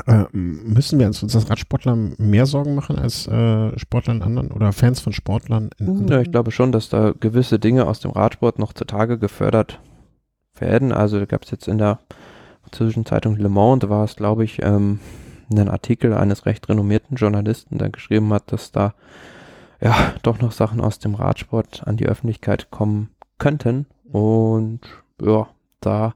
Äh, 0.06 0.24
müssen 0.32 0.98
wir 0.98 1.06
uns 1.06 1.22
als 1.22 1.50
Radsportler 1.50 1.96
mehr 1.96 2.46
Sorgen 2.46 2.74
machen 2.74 2.98
als 2.98 3.26
äh, 3.28 3.78
Sportler 3.78 4.14
in 4.14 4.22
anderen 4.22 4.50
oder 4.50 4.72
Fans 4.72 5.00
von 5.00 5.12
Sportlern 5.12 5.70
in 5.78 5.88
anderen? 5.88 6.08
Ja, 6.08 6.20
ich 6.20 6.30
glaube 6.30 6.50
schon, 6.50 6.72
dass 6.72 6.88
da 6.88 7.12
gewisse 7.18 7.58
Dinge 7.58 7.86
aus 7.86 8.00
dem 8.00 8.10
Radsport 8.10 8.58
noch 8.58 8.72
zutage 8.72 9.18
gefördert 9.18 9.80
werden. 10.58 10.92
Also 10.92 11.18
da 11.18 11.26
gab 11.26 11.44
es 11.44 11.50
jetzt 11.50 11.68
in 11.68 11.78
der 11.78 11.98
französischen 12.72 13.04
Zeitung 13.04 13.36
Le 13.36 13.50
Monde 13.50 13.90
war 13.90 14.02
es, 14.02 14.16
glaube 14.16 14.44
ich, 14.44 14.62
ähm, 14.62 14.98
einen 15.50 15.68
Artikel 15.68 16.14
eines 16.14 16.46
recht 16.46 16.70
renommierten 16.70 17.18
Journalisten, 17.18 17.76
der 17.76 17.90
geschrieben 17.90 18.32
hat, 18.32 18.50
dass 18.50 18.72
da 18.72 18.94
ja 19.82 19.94
doch 20.22 20.40
noch 20.40 20.52
Sachen 20.52 20.80
aus 20.80 20.98
dem 20.98 21.14
Radsport 21.14 21.86
an 21.86 21.98
die 21.98 22.06
Öffentlichkeit 22.06 22.70
kommen 22.70 23.10
könnten. 23.36 23.84
Und 24.10 24.80
ja, 25.20 25.48
da 25.80 26.14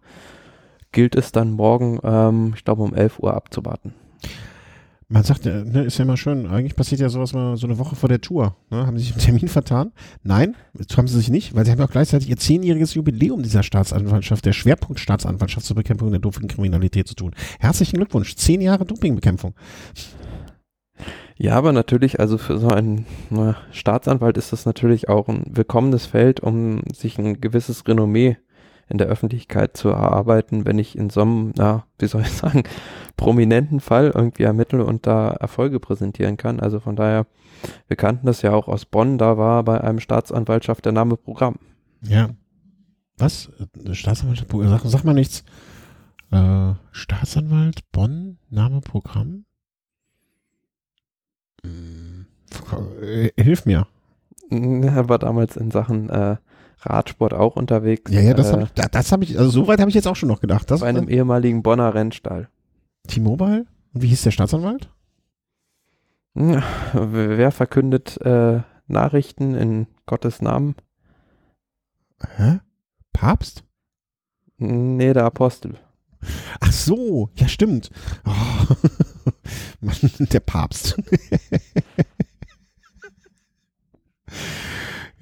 gilt 0.93 1.15
es 1.15 1.31
dann 1.31 1.51
morgen, 1.51 2.01
ähm, 2.03 2.55
ich 2.57 2.65
glaube 2.65 2.85
um 2.85 2.95
11 2.95 3.19
Uhr 3.19 3.35
abzuwarten. 3.35 3.93
Man 5.09 5.23
sagt, 5.23 5.45
ne, 5.45 5.85
ist 5.85 5.99
ja 5.99 6.05
immer 6.05 6.17
schön, 6.17 6.49
eigentlich 6.49 6.75
passiert 6.75 7.01
ja 7.01 7.09
sowas 7.09 7.33
mal 7.33 7.57
so 7.57 7.69
eine 7.69 7.79
Woche 7.79 7.95
vor 7.95 8.09
der 8.09 8.21
Tour. 8.21 8.57
Ne? 8.71 8.87
Haben 8.89 8.99
sie 8.99 9.05
sich 9.05 9.15
im 9.15 9.21
Termin 9.21 9.47
vertan? 9.47 9.93
Nein, 10.25 10.57
haben 10.97 11.07
sie 11.07 11.17
sich 11.17 11.31
nicht, 11.31 11.55
weil 11.55 11.65
sie 11.65 11.71
haben 11.71 11.81
auch 11.81 11.91
gleichzeitig 11.91 12.29
ihr 12.29 12.37
zehnjähriges 12.37 12.95
Jubiläum 12.95 13.41
dieser 13.45 13.63
Staatsanwaltschaft, 13.63 14.45
der 14.45 14.53
Schwerpunkt 14.53 14.99
Staatsanwaltschaft 14.99 15.65
zur 15.65 15.77
Bekämpfung 15.77 16.11
der 16.11 16.19
Dopingkriminalität 16.19 17.07
zu 17.07 17.15
tun. 17.15 17.37
Herzlichen 17.61 17.99
Glückwunsch, 17.99 18.35
zehn 18.35 18.61
Jahre 18.61 18.85
Dopingbekämpfung. 18.85 19.55
Ja, 21.37 21.55
aber 21.55 21.73
natürlich, 21.73 22.19
also 22.19 22.37
für 22.37 22.59
so 22.59 22.69
einen 22.69 23.07
na, 23.31 23.57
Staatsanwalt 23.71 24.37
ist 24.39 24.53
das 24.53 24.67
natürlich 24.67 25.09
auch 25.09 25.29
ein 25.29 25.45
willkommenes 25.51 26.07
Feld, 26.07 26.41
um 26.41 26.81
sich 26.93 27.17
ein 27.19 27.41
gewisses 27.41 27.87
Renommee 27.87 28.39
in 28.89 28.99
der 28.99 29.09
Öffentlichkeit 29.09 29.77
zu 29.77 29.89
erarbeiten, 29.89 30.65
wenn 30.65 30.79
ich 30.79 30.97
in 30.97 31.11
so 31.11 31.23
einem, 31.23 31.53
na, 31.57 31.85
wie 31.99 32.07
soll 32.07 32.23
ich 32.23 32.33
sagen, 32.33 32.65
prominenten 33.17 33.81
Fall 33.81 34.13
irgendwie 34.15 34.45
ermittle 34.45 34.85
und 34.85 35.07
da 35.07 35.31
Erfolge 35.31 35.81
präsentieren 35.81 36.37
kann. 36.37 36.61
Also 36.61 36.81
von 36.81 36.97
daher, 36.97 37.27
wir 37.89 37.97
kannten 37.97 38.27
das 38.27 38.43
ja 38.43 38.53
auch 38.53 38.69
aus 38.69 38.85
Bonn, 38.85 39.19
da 39.19 39.39
war 39.39 39.65
bei 39.65 39.81
einem 39.81 40.01
Staatsanwaltschaft 40.01 40.85
der 40.85 40.93
Name 40.93 41.17
Programm. 41.17 41.57
Ja. 42.03 42.31
Was? 43.19 43.51
Staatsanwaltschaft, 43.93 44.51
sag, 44.53 44.81
sag 44.85 45.05
mal 45.05 45.15
nichts. 45.15 45.45
Äh, 46.31 46.75
Staatsanwalt, 46.93 47.91
Bonn, 47.93 48.39
Name 48.51 48.81
Programm? 48.81 49.47
Hm, 51.63 52.27
hilf 53.37 53.65
mir. 53.65 53.87
Er 54.51 55.09
war 55.09 55.19
damals 55.19 55.57
in 55.57 55.71
Sachen 55.71 56.09
äh, 56.11 56.37
Radsport 56.87 57.35
auch 57.35 57.57
unterwegs. 57.57 58.11
Ja, 58.13 58.21
ja, 58.21 58.35
das 58.35 58.53
habe 58.53 58.65
ich, 58.65 58.71
das 58.73 59.13
hab 59.13 59.23
ich, 59.23 59.39
also 59.39 59.51
so 59.51 59.69
weit 59.69 59.81
habe 59.81 59.89
ich 59.89 59.95
jetzt 59.95 60.09
auch 60.09 60.17
schon 60.17 60.29
noch 60.29 60.41
gedacht. 60.41 60.71
Das 60.71 60.81
bei 60.81 60.89
einem 60.89 61.09
ehemaligen 61.09 61.63
Bonner 61.63 61.95
Rennstall. 61.95 62.49
T-Mobile? 63.09 63.67
Und 63.95 64.03
wie 64.03 64.09
hieß 64.09 64.23
der 64.23 64.31
Staatsanwalt? 64.31 64.91
Ja, 66.35 66.63
wer 66.93 67.51
verkündet 67.51 68.21
äh, 68.21 68.61
Nachrichten 68.89 69.55
in 69.55 69.87
Gottes 70.05 70.43
Namen? 70.43 70.75
Hä? 72.37 72.61
Papst? 73.13 73.65
Nee, 74.59 75.13
der 75.13 75.25
Apostel. 75.25 75.79
Ach 76.61 76.73
so, 76.73 77.31
ja 77.35 77.49
stimmt. 77.49 77.91
Oh. 78.25 78.75
Mann, 79.81 80.11
der 80.19 80.41
Papst. 80.41 80.97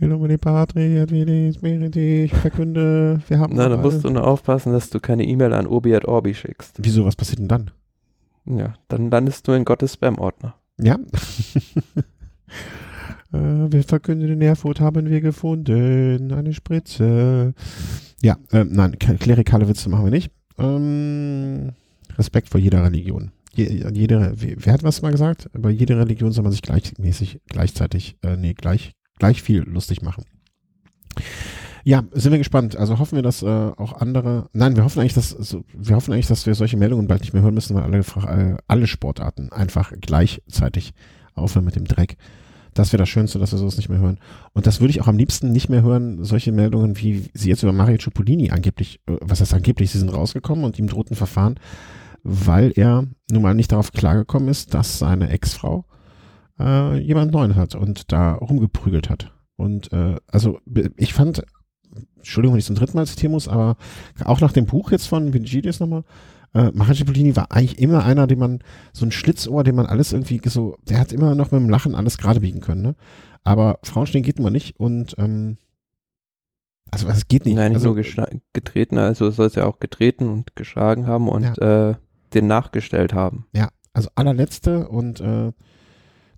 In 0.05 0.11
nomine 0.11 0.37
Patri 0.37 0.99
et 0.99 1.09
Filii 1.09 1.55
Spiritus, 1.55 1.97
ich 1.97 2.35
verkünde, 2.35 3.23
wir 3.27 3.39
haben. 3.39 3.57
Na, 3.57 3.71
da 3.71 3.79
musst 3.79 4.05
du 4.05 4.11
nur 4.11 4.27
aufpassen, 4.27 4.71
dass 4.71 4.91
du 4.91 5.01
keine 5.01 5.25
E-Mail 5.25 5.55
an 5.55 5.67
Obi 5.67 5.95
et 5.95 6.05
Orbi 6.05 6.35
schickst. 6.35 6.77
Wieso, 6.79 7.07
was 7.07 7.17
passiert 7.17 7.39
denn 7.39 7.49
dann? 7.49 7.71
Ja, 8.45 8.75
dann 8.89 9.11
landest 9.11 9.49
du 9.49 9.53
in 9.53 9.65
Gottes 9.65 9.95
Spam-Ordner. 9.95 10.57
Ja. 10.79 10.97
äh, 13.33 13.33
wir 13.33 13.83
verkünden 13.83 14.31
in 14.31 14.43
Erfurt 14.43 14.79
haben 14.79 15.09
wir 15.09 15.23
gefunden 15.23 16.33
eine 16.33 16.53
Spritze. 16.53 17.55
Ja, 18.21 18.37
äh, 18.53 18.65
nein, 18.65 18.99
klerikale 18.99 19.69
Witze 19.69 19.89
machen 19.89 20.05
wir 20.05 20.11
nicht. 20.11 20.31
Ähm, 20.59 21.73
Respekt 22.19 22.51
vor 22.51 22.61
jeder 22.61 22.85
Religion. 22.85 23.31
Je, 23.55 23.87
jede, 23.91 24.35
wer 24.37 24.73
hat 24.75 24.83
was 24.83 25.01
mal 25.01 25.13
gesagt? 25.13 25.49
Bei 25.55 25.71
jeder 25.71 25.99
Religion 25.99 26.31
soll 26.31 26.43
man 26.43 26.53
sich 26.53 26.61
gleichmäßig, 26.61 27.41
gleichzeitig, 27.49 28.19
äh, 28.23 28.37
nee, 28.37 28.53
gleich, 28.53 28.93
gleich 29.19 29.43
viel 29.43 29.63
lustig 29.63 30.03
machen. 30.03 30.25
Ja, 31.85 32.03
sind 32.13 32.33
wir 32.33 32.39
gespannt. 32.39 32.77
Also 32.77 32.99
hoffen 32.99 33.17
wir, 33.17 33.23
dass 33.23 33.43
äh, 33.43 33.47
auch 33.47 34.01
andere. 34.01 34.49
Nein, 34.55 34.75
wir 34.75 34.85
hoffen 34.85 35.01
eigentlich, 35.01 35.15
dass 35.15 35.29
so, 35.29 35.65
wir 35.75 35.97
hoffen 35.97 36.13
eigentlich, 36.13 36.27
dass 36.27 36.47
wir 36.47 36.55
solche 36.55 36.79
Meldungen 36.79 37.07
bald 37.07 37.21
nicht 37.21 37.35
mehr 37.35 37.43
hören 37.43 37.55
müssen, 37.55 37.77
weil 37.77 37.83
alle, 37.83 37.99
äh, 37.99 38.57
alle 38.67 38.87
Sportarten 38.87 39.53
einfach 39.53 39.93
gleichzeitig 40.01 40.95
aufhören 41.35 41.67
mit 41.67 41.77
dem 41.77 41.85
Dreck. 41.85 42.17
Das 42.73 42.93
wäre 42.93 43.03
das 43.03 43.09
Schönste, 43.11 43.39
dass 43.39 43.53
wir 43.53 43.59
sowas 43.59 43.77
nicht 43.77 43.91
mehr 43.91 43.99
hören. 43.99 44.19
Und 44.55 44.67
das 44.67 44.81
würde 44.81 44.91
ich 44.91 45.01
auch 45.03 45.07
am 45.09 45.19
liebsten 45.19 45.53
nicht 45.53 45.69
mehr 45.69 45.83
hören, 45.83 46.25
solche 46.25 46.53
Meldungen, 46.53 46.99
wie 46.99 47.31
sie 47.35 47.51
jetzt 47.51 47.63
über 47.63 47.73
Mario 47.73 47.99
Cipollini 47.99 48.51
angeblich, 48.51 49.01
äh, 49.07 49.17
was 49.21 49.43
heißt 49.43 49.53
angeblich, 49.53 49.91
sie 49.91 49.99
sind 49.99 50.13
rausgekommen 50.13 50.65
und 50.65 50.79
ihm 50.79 50.87
drohten 50.87 51.17
Verfahren, 51.17 51.61
weil 52.23 52.73
er 52.75 53.07
nun 53.31 53.43
mal 53.43 53.55
nicht 53.55 53.73
darauf 53.73 53.93
klargekommen 53.93 54.49
ist, 54.49 54.73
dass 54.73 54.99
seine 54.99 55.29
Ex-Frau 55.29 55.85
äh, 56.59 56.99
jemand 56.99 57.33
Neuen 57.33 57.57
hat 57.57 57.75
und 57.75 58.13
da 58.13 58.35
rumgeprügelt 58.35 59.11
hat. 59.11 59.33
Und 59.57 59.93
äh, 59.93 60.17
also 60.27 60.61
ich 60.97 61.15
fand 61.15 61.45
Entschuldigung, 62.17 62.55
wenn 62.55 62.61
ich 62.61 62.67
zum 62.67 62.77
dritten 62.77 62.97
Mal 62.97 63.07
zitieren 63.07 63.33
muss, 63.33 63.49
aber 63.49 63.77
auch 64.25 64.41
nach 64.41 64.53
dem 64.53 64.67
Buch 64.67 64.91
jetzt 64.91 65.07
von 65.07 65.33
Vingides 65.33 65.81
nochmal, 65.81 66.05
äh, 66.55 66.71
Cipollini 66.95 67.37
war 67.37 67.53
eigentlich 67.53 67.79
immer 67.79 68.05
einer, 68.05 68.27
den 68.27 68.39
man, 68.39 68.61
so 68.93 69.05
ein 69.05 69.13
Schlitzohr, 69.13 69.65
den 69.65 69.75
man 69.75 69.87
alles 69.87 70.13
irgendwie 70.13 70.41
so, 70.49 70.77
der 70.89 70.99
hat 70.99 71.13
immer 71.13 71.35
noch 71.35 71.51
mit 71.51 71.61
dem 71.61 71.69
Lachen 71.69 71.95
alles 71.95 72.19
gerade 72.19 72.41
biegen 72.41 72.61
können, 72.61 72.83
ne? 72.83 72.95
Aber 73.43 73.79
Frauenstehen 73.83 74.25
geht 74.25 74.39
immer 74.39 74.51
nicht 74.51 74.79
und, 74.81 75.17
ähm, 75.19 75.59
also 76.91 77.09
es 77.09 77.29
geht 77.29 77.45
nicht. 77.45 77.57
Nein, 77.57 77.73
nicht 77.73 77.85
also, 77.85 77.95
nur 77.95 78.41
getreten, 78.53 78.99
also 78.99 79.31
soll 79.31 79.47
es 79.47 79.55
ja 79.57 79.67
auch 79.67 79.81
getreten 79.81 80.29
und 80.29 80.55
geschlagen 80.57 81.07
haben 81.07 81.29
und 81.29 81.57
ja. 81.59 81.91
äh, 81.91 81.95
den 82.33 82.47
nachgestellt 82.47 83.13
haben. 83.13 83.47
Ja, 83.53 83.69
also 83.93 84.09
allerletzte 84.15 84.89
und 84.89 85.21
äh, 85.21 85.53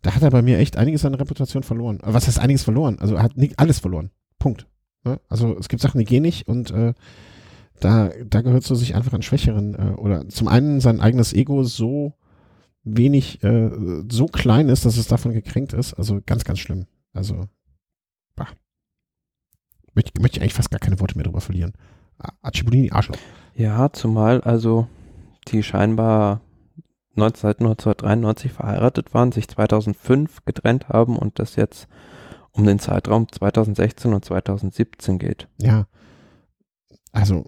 da 0.02 0.14
hat 0.14 0.22
er 0.22 0.30
bei 0.30 0.42
mir 0.42 0.58
echt 0.58 0.76
einiges 0.76 1.04
an 1.04 1.14
Reputation 1.14 1.62
verloren. 1.62 1.98
Was 2.02 2.26
heißt 2.26 2.38
einiges 2.38 2.62
verloren? 2.62 2.98
Also 2.98 3.16
er 3.16 3.22
hat 3.22 3.36
nicht 3.36 3.58
alles 3.58 3.78
verloren. 3.78 4.10
Punkt. 4.38 4.66
Ne? 5.04 5.20
Also 5.28 5.56
es 5.58 5.68
gibt 5.68 5.82
Sachen, 5.82 5.98
die 5.98 6.04
gehen 6.04 6.22
nicht 6.22 6.48
und 6.48 6.70
äh, 6.70 6.94
da, 7.80 8.10
da 8.24 8.40
gehört 8.40 8.64
so 8.64 8.74
sich 8.74 8.94
einfach 8.94 9.12
an 9.12 9.22
Schwächeren 9.22 9.74
äh, 9.74 9.94
oder 9.96 10.28
zum 10.28 10.48
einen 10.48 10.80
sein 10.80 11.00
eigenes 11.00 11.32
Ego 11.32 11.62
so 11.62 12.14
wenig, 12.86 13.42
äh, 13.42 13.70
so 14.08 14.26
klein 14.26 14.68
ist, 14.68 14.86
dass 14.86 14.96
es 14.96 15.08
davon 15.08 15.32
gekränkt 15.32 15.72
ist. 15.72 15.94
Also 15.94 16.20
ganz, 16.24 16.44
ganz 16.44 16.60
schlimm. 16.60 16.86
Also, 17.12 17.48
bah. 18.34 18.48
Möchte, 19.94 20.20
möchte 20.20 20.38
ich 20.38 20.42
eigentlich 20.42 20.54
fast 20.54 20.70
gar 20.70 20.78
keine 20.78 21.00
Worte 21.00 21.16
mehr 21.16 21.24
drüber 21.24 21.40
verlieren. 21.40 21.72
Acibolini, 22.42 22.90
Arschloch. 22.90 23.18
Ja, 23.54 23.92
zumal 23.92 24.40
also 24.42 24.88
die 25.48 25.62
scheinbar 25.62 26.40
1993 27.16 28.52
verheiratet 28.52 29.14
waren, 29.14 29.32
sich 29.32 29.48
2005 29.48 30.44
getrennt 30.44 30.88
haben 30.88 31.16
und 31.16 31.38
das 31.38 31.56
jetzt 31.56 31.88
um 32.52 32.64
den 32.64 32.78
Zeitraum 32.78 33.30
2016 33.30 34.12
und 34.12 34.24
2017 34.24 35.18
geht. 35.18 35.48
Ja. 35.58 35.86
Also. 37.12 37.44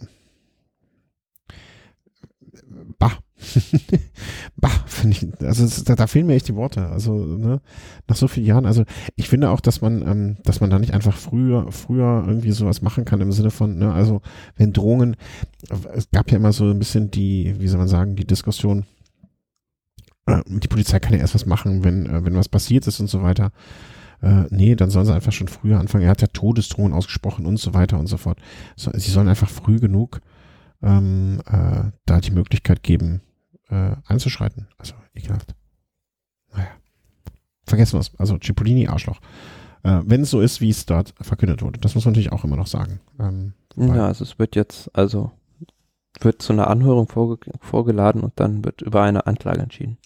Bah. 2.99 3.13
bah, 4.57 4.71
finde 4.87 5.17
ich. 5.17 5.41
Also 5.41 5.85
da, 5.85 5.95
da, 5.95 6.07
fehlen 6.07 6.27
mir 6.27 6.35
echt 6.35 6.49
die 6.49 6.57
Worte. 6.57 6.89
Also, 6.89 7.15
ne, 7.15 7.61
nach 8.09 8.17
so 8.17 8.29
vielen 8.29 8.47
Jahren. 8.47 8.67
Also 8.67 8.85
ich 9.15 9.29
finde 9.29 9.51
auch, 9.51 9.61
dass 9.61 9.81
man, 9.81 10.03
ähm, 10.03 10.37
dass 10.43 10.61
man 10.61 10.71
da 10.71 10.79
nicht 10.79 10.93
einfach 10.93 11.17
früher, 11.17 11.71
früher 11.71 12.25
irgendwie 12.27 12.51
sowas 12.51 12.83
machen 12.83 13.05
kann 13.05 13.21
im 13.21 13.33
Sinne 13.33 13.51
von, 13.51 13.79
ne, 13.79 13.93
also 13.93 14.23
wenn 14.57 14.73
Drohungen, 14.73 15.17
es 15.95 16.11
gab 16.11 16.31
ja 16.31 16.39
immer 16.39 16.53
so 16.53 16.65
ein 16.65 16.79
bisschen 16.79 17.11
die, 17.11 17.55
wie 17.59 17.69
soll 17.69 17.79
man 17.79 17.89
sagen, 17.89 18.17
die 18.17 18.27
Diskussion, 18.27 18.87
die 20.47 20.69
Polizei 20.69 20.99
kann 20.99 21.15
ja 21.15 21.21
erst 21.21 21.35
was 21.35 21.47
machen, 21.47 21.85
wenn, 21.85 22.07
äh, 22.07 22.25
wenn 22.25 22.37
was 22.37 22.49
passiert 22.49 22.87
ist 22.87 23.01
und 23.01 23.09
so 23.09 23.23
weiter 23.23 23.53
äh, 24.21 24.45
nee, 24.51 24.75
dann 24.75 24.91
sollen 24.91 25.07
sie 25.07 25.15
einfach 25.15 25.33
schon 25.33 25.49
früher 25.49 25.79
anfangen. 25.79 26.05
Er 26.05 26.11
hat 26.11 26.23
ja 26.23 26.27
Todesdrohungen 26.27 26.93
ausgesprochen 26.93 27.47
und 27.47 27.59
so 27.59 27.75
weiter 27.75 27.99
und 27.99 28.09
so 28.09 28.17
fort. 28.17 28.41
So, 28.77 28.91
sie 28.95 29.11
sollen 29.11 29.29
einfach 29.29 29.49
früh 29.49 29.79
genug 29.79 30.21
ähm, 30.83 31.41
äh, 31.47 31.91
da 32.07 32.21
die 32.21 32.31
Möglichkeit 32.31 32.83
geben, 32.83 33.23
äh, 33.69 33.93
einzuschreiten. 34.07 34.69
Also 34.79 34.95
ekelhaft. 35.15 35.55
Naja. 36.53 36.69
Vergessen 37.67 37.95
wir 37.95 38.01
es. 38.01 38.13
Also 38.19 38.39
Cipollini, 38.39 38.89
Arschloch. 38.89 39.21
Äh, 39.83 40.01
Wenn 40.05 40.23
es 40.23 40.31
so 40.31 40.41
ist, 40.41 40.61
wie 40.61 40.71
es 40.71 40.87
dort 40.87 41.15
verkündet 41.21 41.63
wurde. 41.63 41.79
Das 41.81 41.95
muss 41.95 42.05
man 42.05 42.13
natürlich 42.13 42.33
auch 42.33 42.45
immer 42.45 42.57
noch 42.57 42.67
sagen. 42.67 43.01
Ähm, 43.21 43.53
ja, 43.77 44.07
also 44.07 44.25
es 44.25 44.39
wird 44.39 44.57
jetzt, 44.57 44.91
also 44.97 45.31
wird 46.21 46.43
zu 46.43 46.53
einer 46.53 46.69
Anhörung 46.69 47.07
vorge 47.07 47.39
vorgeladen 47.61 48.23
und 48.23 48.33
dann 48.41 48.65
wird 48.65 48.83
über 48.83 49.03
eine 49.03 49.27
Anklage 49.27 49.61
entschieden. 49.61 49.99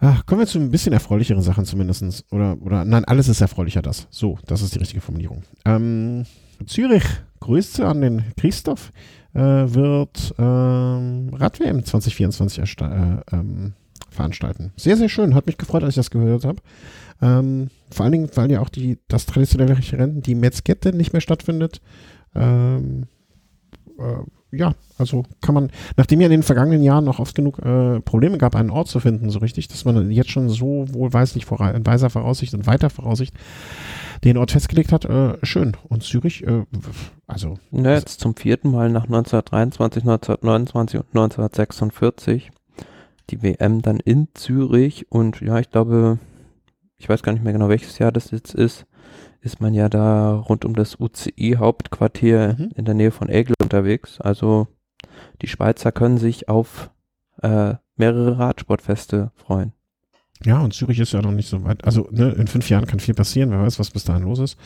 Ach, 0.00 0.24
kommen 0.26 0.40
wir 0.40 0.46
zu 0.46 0.58
ein 0.58 0.70
bisschen 0.70 0.92
erfreulicheren 0.92 1.42
Sachen 1.42 1.64
zumindestens 1.64 2.24
Oder, 2.30 2.56
oder 2.60 2.84
nein, 2.84 3.04
alles 3.04 3.28
ist 3.28 3.40
erfreulicher 3.40 3.82
das. 3.82 4.06
So, 4.10 4.38
das 4.46 4.62
ist 4.62 4.74
die 4.74 4.78
richtige 4.78 5.00
Formulierung. 5.00 5.42
Ähm, 5.64 6.24
Zürich, 6.66 7.04
Grüße 7.40 7.86
an 7.86 8.00
den 8.00 8.24
Christoph, 8.36 8.92
äh, 9.34 9.40
wird 9.40 10.34
ähm, 10.38 11.30
Rad-WM 11.34 11.84
2024 11.84 12.80
äh, 12.80 13.16
ähm, 13.32 13.74
veranstalten. 14.10 14.72
Sehr, 14.76 14.96
sehr 14.96 15.08
schön. 15.08 15.34
Hat 15.34 15.46
mich 15.46 15.58
gefreut, 15.58 15.82
als 15.82 15.90
ich 15.90 15.96
das 15.96 16.10
gehört 16.10 16.44
habe. 16.44 16.60
Ähm, 17.20 17.70
vor 17.90 18.04
allen 18.04 18.12
Dingen, 18.12 18.30
weil 18.34 18.50
ja 18.50 18.60
auch 18.60 18.68
die, 18.68 18.98
das 19.08 19.26
traditionelle 19.26 19.76
Rennen, 19.76 20.22
die 20.22 20.34
Metzgette, 20.34 20.92
nicht 20.92 21.12
mehr 21.12 21.20
stattfindet. 21.20 21.80
Ähm, 22.34 23.06
äh, 23.98 24.22
ja, 24.50 24.74
also 24.96 25.24
kann 25.40 25.54
man, 25.54 25.70
nachdem 25.96 26.20
ja 26.20 26.26
in 26.26 26.32
den 26.32 26.42
vergangenen 26.42 26.82
Jahren 26.82 27.04
noch 27.04 27.18
oft 27.18 27.34
genug 27.34 27.58
äh, 27.58 28.00
Probleme 28.00 28.38
gab, 28.38 28.56
einen 28.56 28.70
Ort 28.70 28.88
zu 28.88 29.00
finden, 29.00 29.30
so 29.30 29.38
richtig, 29.40 29.68
dass 29.68 29.84
man 29.84 30.10
jetzt 30.10 30.30
schon 30.30 30.48
so 30.48 30.86
wohlweislich 30.92 31.44
vor, 31.44 31.60
in 31.74 31.86
weiser 31.86 32.10
Voraussicht 32.10 32.54
und 32.54 32.66
weiter 32.66 32.90
Voraussicht 32.90 33.34
den 34.24 34.36
Ort 34.36 34.50
festgelegt 34.50 34.90
hat, 34.90 35.04
äh, 35.04 35.36
schön. 35.42 35.76
Und 35.88 36.02
Zürich, 36.02 36.46
äh, 36.46 36.64
also. 37.26 37.58
Ja, 37.70 37.94
jetzt 37.94 38.20
zum 38.20 38.34
vierten 38.34 38.70
Mal 38.70 38.90
nach 38.90 39.04
1923, 39.04 40.02
1929 40.02 41.00
und 41.00 41.06
1946 41.08 42.50
die 43.30 43.42
WM 43.42 43.82
dann 43.82 44.00
in 44.00 44.28
Zürich 44.34 45.06
und 45.10 45.40
ja, 45.40 45.58
ich 45.58 45.70
glaube, 45.70 46.18
ich 46.96 47.08
weiß 47.08 47.22
gar 47.22 47.32
nicht 47.32 47.44
mehr 47.44 47.52
genau, 47.52 47.68
welches 47.68 47.98
Jahr 47.98 48.10
das 48.10 48.30
jetzt 48.30 48.54
ist, 48.54 48.86
ist 49.40 49.60
man 49.60 49.74
ja 49.74 49.88
da 49.88 50.34
rund 50.34 50.64
um 50.64 50.74
das 50.74 50.98
UCI-Hauptquartier 50.98 52.56
mhm. 52.58 52.70
in 52.74 52.84
der 52.84 52.94
Nähe 52.94 53.10
von 53.10 53.28
Egel 53.28 53.54
unterwegs. 53.62 54.20
Also 54.20 54.68
die 55.42 55.48
Schweizer 55.48 55.92
können 55.92 56.18
sich 56.18 56.48
auf 56.48 56.90
äh, 57.42 57.74
mehrere 57.96 58.38
Radsportfeste 58.38 59.32
freuen. 59.34 59.72
Ja, 60.44 60.60
und 60.60 60.72
Zürich 60.72 60.98
ist 61.00 61.12
ja 61.12 61.22
noch 61.22 61.32
nicht 61.32 61.48
so 61.48 61.64
weit. 61.64 61.84
Also 61.84 62.08
ne, 62.10 62.30
in 62.30 62.46
fünf 62.46 62.70
Jahren 62.70 62.86
kann 62.86 63.00
viel 63.00 63.14
passieren, 63.14 63.50
wer 63.50 63.60
weiß, 63.60 63.78
was 63.78 63.90
bis 63.90 64.04
dahin 64.04 64.22
los 64.22 64.38
ist. 64.38 64.56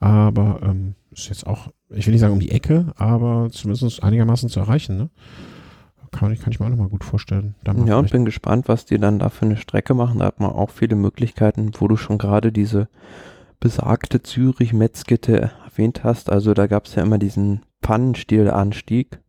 Aber 0.00 0.60
ähm, 0.62 0.96
ist 1.12 1.28
jetzt 1.28 1.46
auch, 1.46 1.68
ich 1.90 2.06
will 2.06 2.12
nicht 2.12 2.20
sagen 2.20 2.32
um 2.32 2.40
die 2.40 2.50
Ecke, 2.50 2.92
aber 2.96 3.48
zumindest 3.50 4.02
einigermaßen 4.02 4.48
zu 4.48 4.60
erreichen. 4.60 4.96
Ne? 4.96 5.10
Kann, 6.10 6.36
kann 6.38 6.52
ich 6.52 6.60
mir 6.60 6.66
auch 6.66 6.70
nochmal 6.70 6.88
gut 6.88 7.04
vorstellen. 7.04 7.54
ja, 7.64 7.98
und 7.98 8.10
bin 8.10 8.24
gespannt, 8.24 8.68
was 8.68 8.86
die 8.86 8.98
dann 8.98 9.18
da 9.18 9.28
für 9.28 9.46
eine 9.46 9.56
Strecke 9.56 9.94
machen. 9.94 10.18
Da 10.18 10.26
hat 10.26 10.40
man 10.40 10.50
auch 10.50 10.70
viele 10.70 10.96
Möglichkeiten, 10.96 11.70
wo 11.78 11.88
du 11.88 11.96
schon 11.96 12.18
gerade 12.18 12.52
diese 12.52 12.88
besagte 13.64 14.22
Zürich-Metzgete 14.22 15.50
erwähnt 15.64 16.04
hast. 16.04 16.30
Also 16.30 16.52
da 16.52 16.66
gab 16.66 16.84
es 16.84 16.96
ja 16.96 17.02
immer 17.02 17.16
diesen 17.16 17.62
Pannenstielanstieg. 17.80 19.20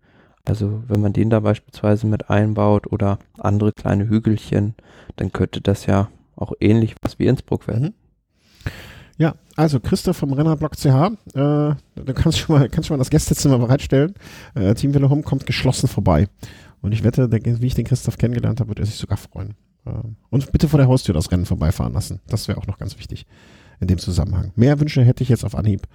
Also 0.43 0.83
wenn 0.89 0.99
man 0.99 1.13
den 1.13 1.29
da 1.29 1.39
beispielsweise 1.39 2.05
mit 2.05 2.29
einbaut 2.29 2.91
oder 2.91 3.17
andere 3.37 3.71
kleine 3.71 4.09
Hügelchen, 4.09 4.75
dann 5.15 5.31
könnte 5.31 5.61
das 5.61 5.85
ja 5.85 6.09
auch 6.35 6.51
ähnlich 6.59 6.95
was 7.01 7.17
wie 7.17 7.27
Innsbruck 7.27 7.69
werden. 7.69 7.95
Mhm. 8.65 8.71
Ja, 9.17 9.35
also 9.55 9.79
Christoph 9.79 10.17
vom 10.17 10.33
Rennerblock 10.33 10.75
CH, 10.75 11.13
äh, 11.33 11.75
du 11.95 12.13
kannst 12.13 12.37
schon 12.37 12.59
mal, 12.59 12.67
kannst 12.67 12.87
schon 12.87 12.95
mal 12.95 12.99
das 12.99 13.09
Gästezimmer 13.09 13.57
bereitstellen. 13.57 14.15
Äh, 14.53 14.73
Team 14.73 14.93
Home 15.09 15.23
kommt 15.23 15.45
geschlossen 15.45 15.87
vorbei. 15.87 16.27
Und 16.81 16.91
ich 16.91 17.05
wette, 17.05 17.29
der, 17.29 17.39
wie 17.61 17.67
ich 17.67 17.75
den 17.75 17.85
Christoph 17.85 18.17
kennengelernt 18.17 18.59
habe, 18.59 18.67
wird 18.67 18.79
er 18.79 18.85
sich 18.85 18.95
sogar 18.95 19.17
freuen. 19.17 19.53
Äh, 19.85 19.91
und 20.29 20.51
bitte 20.51 20.67
vor 20.67 20.77
der 20.77 20.89
Haustür 20.89 21.13
das 21.13 21.31
Rennen 21.31 21.45
vorbeifahren 21.45 21.93
lassen. 21.93 22.19
Das 22.27 22.49
wäre 22.49 22.57
auch 22.57 22.67
noch 22.67 22.77
ganz 22.77 22.99
wichtig 22.99 23.25
in 23.79 23.87
dem 23.87 23.97
Zusammenhang. 23.97 24.51
Mehr 24.55 24.79
Wünsche 24.79 25.03
hätte 25.03 25.23
ich 25.23 25.29
jetzt 25.29 25.45
auf 25.45 25.55
Anhieb 25.55 25.87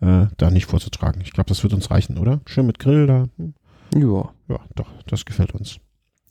äh, 0.00 0.26
da 0.36 0.50
nicht 0.50 0.66
vorzutragen. 0.66 1.20
Ich 1.22 1.32
glaube, 1.32 1.48
das 1.48 1.62
wird 1.62 1.72
uns 1.72 1.90
reichen, 1.90 2.18
oder? 2.18 2.40
Schön 2.46 2.66
mit 2.66 2.78
Grill 2.78 3.06
da. 3.06 3.26
Hm. 3.36 3.54
Ja. 3.94 4.30
Ja, 4.48 4.60
doch, 4.74 4.90
das 5.06 5.24
gefällt 5.24 5.54
uns. 5.54 5.78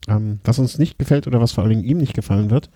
Ähm, 0.08 0.40
was 0.44 0.60
uns 0.60 0.78
nicht 0.78 1.00
gefällt 1.00 1.28
oder 1.28 1.40
was 1.40 1.54
vor 1.54 1.64
allen 1.64 1.72
Dingen 1.72 1.84
ihm 1.86 1.98
nicht 1.98 2.14
gefallen 2.14 2.50
wird, 2.50 2.70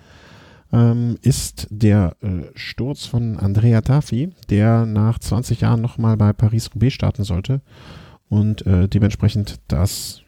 ähm, 0.71 1.17
ist 1.21 1.67
der 1.69 2.15
äh, 2.21 2.43
Sturz 2.55 3.05
von 3.05 3.37
Andrea 3.37 3.81
Tafi, 3.81 4.31
der 4.49 4.85
nach 4.85 5.19
20 5.19 5.61
Jahren 5.61 5.81
nochmal 5.81 6.17
bei 6.17 6.33
Paris-Roubaix 6.33 6.93
starten 6.93 7.23
sollte 7.23 7.61
und 8.29 8.65
äh, 8.65 8.87
dementsprechend 8.87 9.59
das 9.67 10.21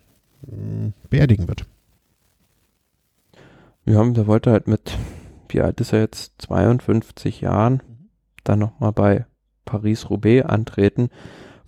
äh, 0.48 0.92
beerdigen 1.10 1.48
wird. 1.48 1.66
Ja, 3.86 4.08
der 4.08 4.28
wollte 4.28 4.52
halt 4.52 4.68
mit, 4.68 4.98
wie 5.50 5.62
alt 5.62 5.82
ist 5.82 5.94
er 5.94 6.02
jetzt, 6.02 6.34
52 6.44 7.42
Jahren. 7.42 7.82
Dann 8.50 8.60
nochmal 8.60 8.92
bei 8.92 9.26
Paris-Roubaix 9.66 10.46
antreten 10.46 11.10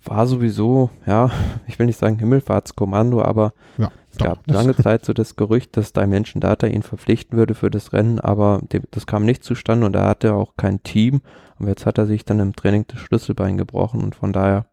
war 0.04 0.26
sowieso, 0.26 0.90
ja, 1.06 1.30
ich 1.66 1.78
will 1.78 1.86
nicht 1.86 1.98
sagen 1.98 2.18
Himmelfahrtskommando, 2.18 3.22
aber 3.22 3.52
ja, 3.78 3.90
es 4.10 4.18
doch, 4.18 4.26
gab 4.26 4.50
lange 4.50 4.76
Zeit 4.82 5.04
so 5.04 5.12
das 5.12 5.36
Gerücht, 5.36 5.76
dass 5.76 5.92
Dimension 5.92 6.40
Data 6.40 6.66
ihn 6.66 6.82
verpflichten 6.82 7.38
würde 7.38 7.54
für 7.54 7.70
das 7.70 7.92
Rennen, 7.92 8.20
aber 8.20 8.60
das 8.90 9.06
kam 9.06 9.24
nicht 9.24 9.44
zustande 9.44 9.86
und 9.86 9.96
er 9.96 10.06
hatte 10.06 10.34
auch 10.34 10.56
kein 10.56 10.82
Team. 10.82 11.22
Und 11.58 11.68
jetzt 11.68 11.86
hat 11.86 11.98
er 11.98 12.06
sich 12.06 12.24
dann 12.24 12.40
im 12.40 12.56
Training 12.56 12.86
das 12.88 12.98
Schlüsselbein 13.00 13.56
gebrochen 13.56 14.02
und 14.02 14.14
von 14.14 14.32
daher 14.32 14.66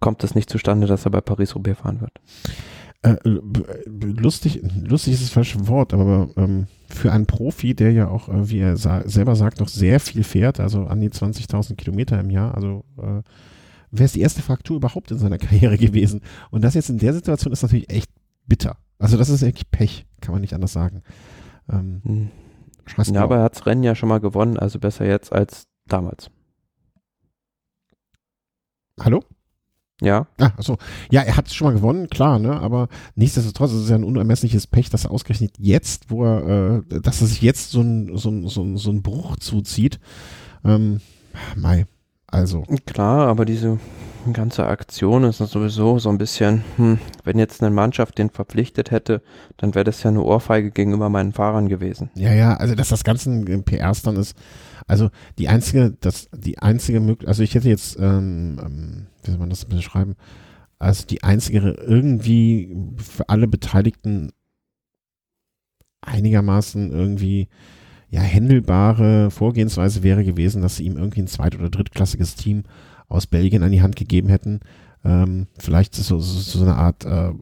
kommt 0.00 0.24
es 0.24 0.34
nicht 0.34 0.50
zustande, 0.50 0.86
dass 0.86 1.04
er 1.06 1.12
bei 1.12 1.20
Paris-Roubaix 1.20 1.78
fahren 1.78 2.00
wird. 2.00 2.20
Äh, 3.02 3.16
lustig, 3.24 4.62
lustig 4.82 5.14
ist 5.14 5.22
das 5.22 5.30
falsche 5.30 5.68
Wort, 5.68 5.94
aber 5.94 6.28
ähm, 6.36 6.66
für 6.94 7.12
einen 7.12 7.26
Profi, 7.26 7.74
der 7.74 7.92
ja 7.92 8.08
auch, 8.08 8.28
äh, 8.28 8.48
wie 8.48 8.60
er 8.60 8.76
sa 8.76 9.06
selber 9.06 9.36
sagt, 9.36 9.60
noch 9.60 9.68
sehr 9.68 10.00
viel 10.00 10.24
fährt, 10.24 10.60
also 10.60 10.86
an 10.86 11.00
die 11.00 11.10
20.000 11.10 11.74
Kilometer 11.76 12.18
im 12.18 12.30
Jahr, 12.30 12.54
also 12.54 12.84
äh, 12.98 13.22
wäre 13.90 14.04
es 14.04 14.12
die 14.12 14.20
erste 14.20 14.42
Fraktur 14.42 14.76
überhaupt 14.76 15.10
in 15.10 15.18
seiner 15.18 15.38
Karriere 15.38 15.76
gewesen. 15.76 16.20
Und 16.50 16.62
das 16.62 16.74
jetzt 16.74 16.90
in 16.90 16.98
der 16.98 17.14
Situation 17.14 17.52
ist 17.52 17.62
natürlich 17.62 17.90
echt 17.90 18.10
bitter. 18.46 18.76
Also 18.98 19.16
das 19.16 19.28
ist 19.28 19.42
eigentlich 19.42 19.70
Pech, 19.70 20.06
kann 20.20 20.32
man 20.32 20.40
nicht 20.40 20.54
anders 20.54 20.72
sagen. 20.72 21.02
Ähm, 21.70 22.00
hm. 22.04 22.30
Ja, 23.12 23.22
aber 23.22 23.38
er 23.38 23.44
hat 23.44 23.54
das 23.56 23.66
Rennen 23.66 23.82
ja 23.82 23.94
schon 23.94 24.10
mal 24.10 24.20
gewonnen, 24.20 24.58
also 24.58 24.78
besser 24.78 25.06
jetzt 25.06 25.32
als 25.32 25.66
damals. 25.86 26.30
Hallo? 29.00 29.24
Ja. 30.00 30.26
Ah, 30.38 30.50
achso. 30.56 30.76
Ja, 31.10 31.22
er 31.22 31.36
hat 31.36 31.46
es 31.46 31.54
schon 31.54 31.68
mal 31.68 31.74
gewonnen, 31.74 32.08
klar, 32.08 32.38
ne? 32.38 32.58
Aber 32.60 32.88
nichtsdestotrotz 33.14 33.72
ist 33.72 33.82
es 33.82 33.88
ja 33.88 33.96
ein 33.96 34.04
unermessliches 34.04 34.66
Pech, 34.66 34.90
dass 34.90 35.04
er 35.04 35.12
ausgerechnet 35.12 35.54
jetzt, 35.58 36.10
wo 36.10 36.24
er, 36.24 36.82
äh, 36.90 37.00
dass 37.00 37.20
er 37.20 37.28
sich 37.28 37.42
jetzt 37.42 37.70
so 37.70 37.80
ein, 37.80 38.16
so 38.16 38.30
ein, 38.30 38.48
so 38.48 38.62
ein, 38.62 38.76
so 38.76 38.90
ein 38.90 39.02
Bruch 39.02 39.36
zuzieht. 39.36 40.00
Ähm, 40.64 41.00
Mai, 41.56 41.86
also. 42.26 42.64
Klar, 42.86 43.28
aber 43.28 43.44
diese 43.44 43.78
ganze 44.32 44.66
Aktion 44.66 45.24
ist 45.24 45.38
sowieso 45.38 45.98
so 45.98 46.08
ein 46.08 46.18
bisschen, 46.18 46.64
hm, 46.76 46.98
wenn 47.24 47.38
jetzt 47.38 47.62
eine 47.62 47.70
Mannschaft 47.70 48.18
den 48.18 48.30
verpflichtet 48.30 48.90
hätte, 48.90 49.22
dann 49.58 49.74
wäre 49.74 49.84
das 49.84 50.02
ja 50.02 50.10
eine 50.10 50.22
Ohrfeige 50.22 50.70
gegenüber 50.70 51.08
meinen 51.08 51.32
Fahrern 51.32 51.68
gewesen. 51.68 52.10
Ja, 52.14 52.32
ja, 52.32 52.54
also 52.54 52.74
dass 52.74 52.88
das 52.88 53.04
Ganze 53.04 53.30
ein 53.30 53.64
PR 53.64 53.92
dann 54.02 54.16
ist, 54.16 54.36
also 54.86 55.10
die 55.38 55.48
einzige, 55.48 55.96
das, 56.00 56.28
die 56.32 56.58
einzige 56.58 57.00
Möglichkeit, 57.00 57.28
also 57.28 57.42
ich 57.42 57.54
hätte 57.54 57.68
jetzt, 57.68 57.96
ähm, 57.98 58.58
ähm, 58.62 59.06
wie 59.22 59.30
soll 59.30 59.38
man 59.40 59.50
das 59.50 59.64
beschreiben, 59.64 60.14
also 60.78 61.06
die 61.06 61.22
einzige 61.22 61.70
irgendwie 61.70 62.76
für 62.96 63.28
alle 63.28 63.48
Beteiligten 63.48 64.32
einigermaßen 66.02 66.92
irgendwie 66.92 67.48
ja, 68.10 68.20
händelbare 68.20 69.30
Vorgehensweise 69.30 70.02
wäre 70.02 70.24
gewesen, 70.24 70.62
dass 70.62 70.76
sie 70.76 70.84
ihm 70.84 70.96
irgendwie 70.96 71.22
ein 71.22 71.26
zweit- 71.26 71.56
oder 71.58 71.70
drittklassiges 71.70 72.36
Team 72.36 72.64
aus 73.08 73.26
Belgien 73.26 73.62
an 73.62 73.72
die 73.72 73.82
Hand 73.82 73.96
gegeben 73.96 74.28
hätten. 74.28 74.60
Ähm, 75.04 75.48
vielleicht 75.58 75.94
so, 75.94 76.18
so, 76.18 76.20
so 76.20 76.62
eine 76.62 76.76
Art, 76.76 77.04
äh, 77.04 77.32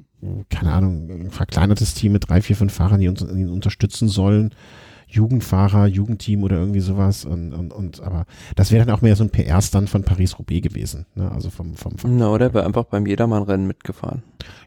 keine 0.49 0.73
Ahnung, 0.73 1.11
ein 1.11 1.31
verkleinertes 1.31 1.95
Team 1.95 2.13
mit 2.13 2.29
drei, 2.29 2.41
vier, 2.41 2.57
fünf 2.57 2.73
Fahrern, 2.73 3.01
die 3.01 3.09
uns 3.09 3.21
ihn 3.21 3.51
unterstützen 3.51 4.09
sollen. 4.09 4.55
Jugendfahrer, 5.13 5.87
Jugendteam 5.87 6.43
oder 6.43 6.57
irgendwie 6.57 6.81
sowas. 6.81 7.25
Und, 7.25 7.53
und, 7.53 7.73
und 7.73 8.01
aber 8.01 8.25
das 8.57 8.73
wäre 8.73 8.87
dann 8.87 8.95
auch 8.95 9.03
mehr 9.03 9.15
so 9.15 9.25
ein 9.25 9.31
PR-Stand 9.31 9.91
von 9.91 10.05
Paris-Roubaix 10.05 10.63
gewesen. 10.63 11.07
Ne? 11.15 11.31
Also 11.31 11.51
vom, 11.51 11.75
vom, 11.75 11.99
vom 11.99 12.17
Na, 12.17 12.31
oder 12.31 12.55
wäre 12.55 12.65
einfach 12.65 12.85
beim 12.85 13.07
Jedermann-Rennen 13.07 13.67
mitgefahren. 13.67 14.23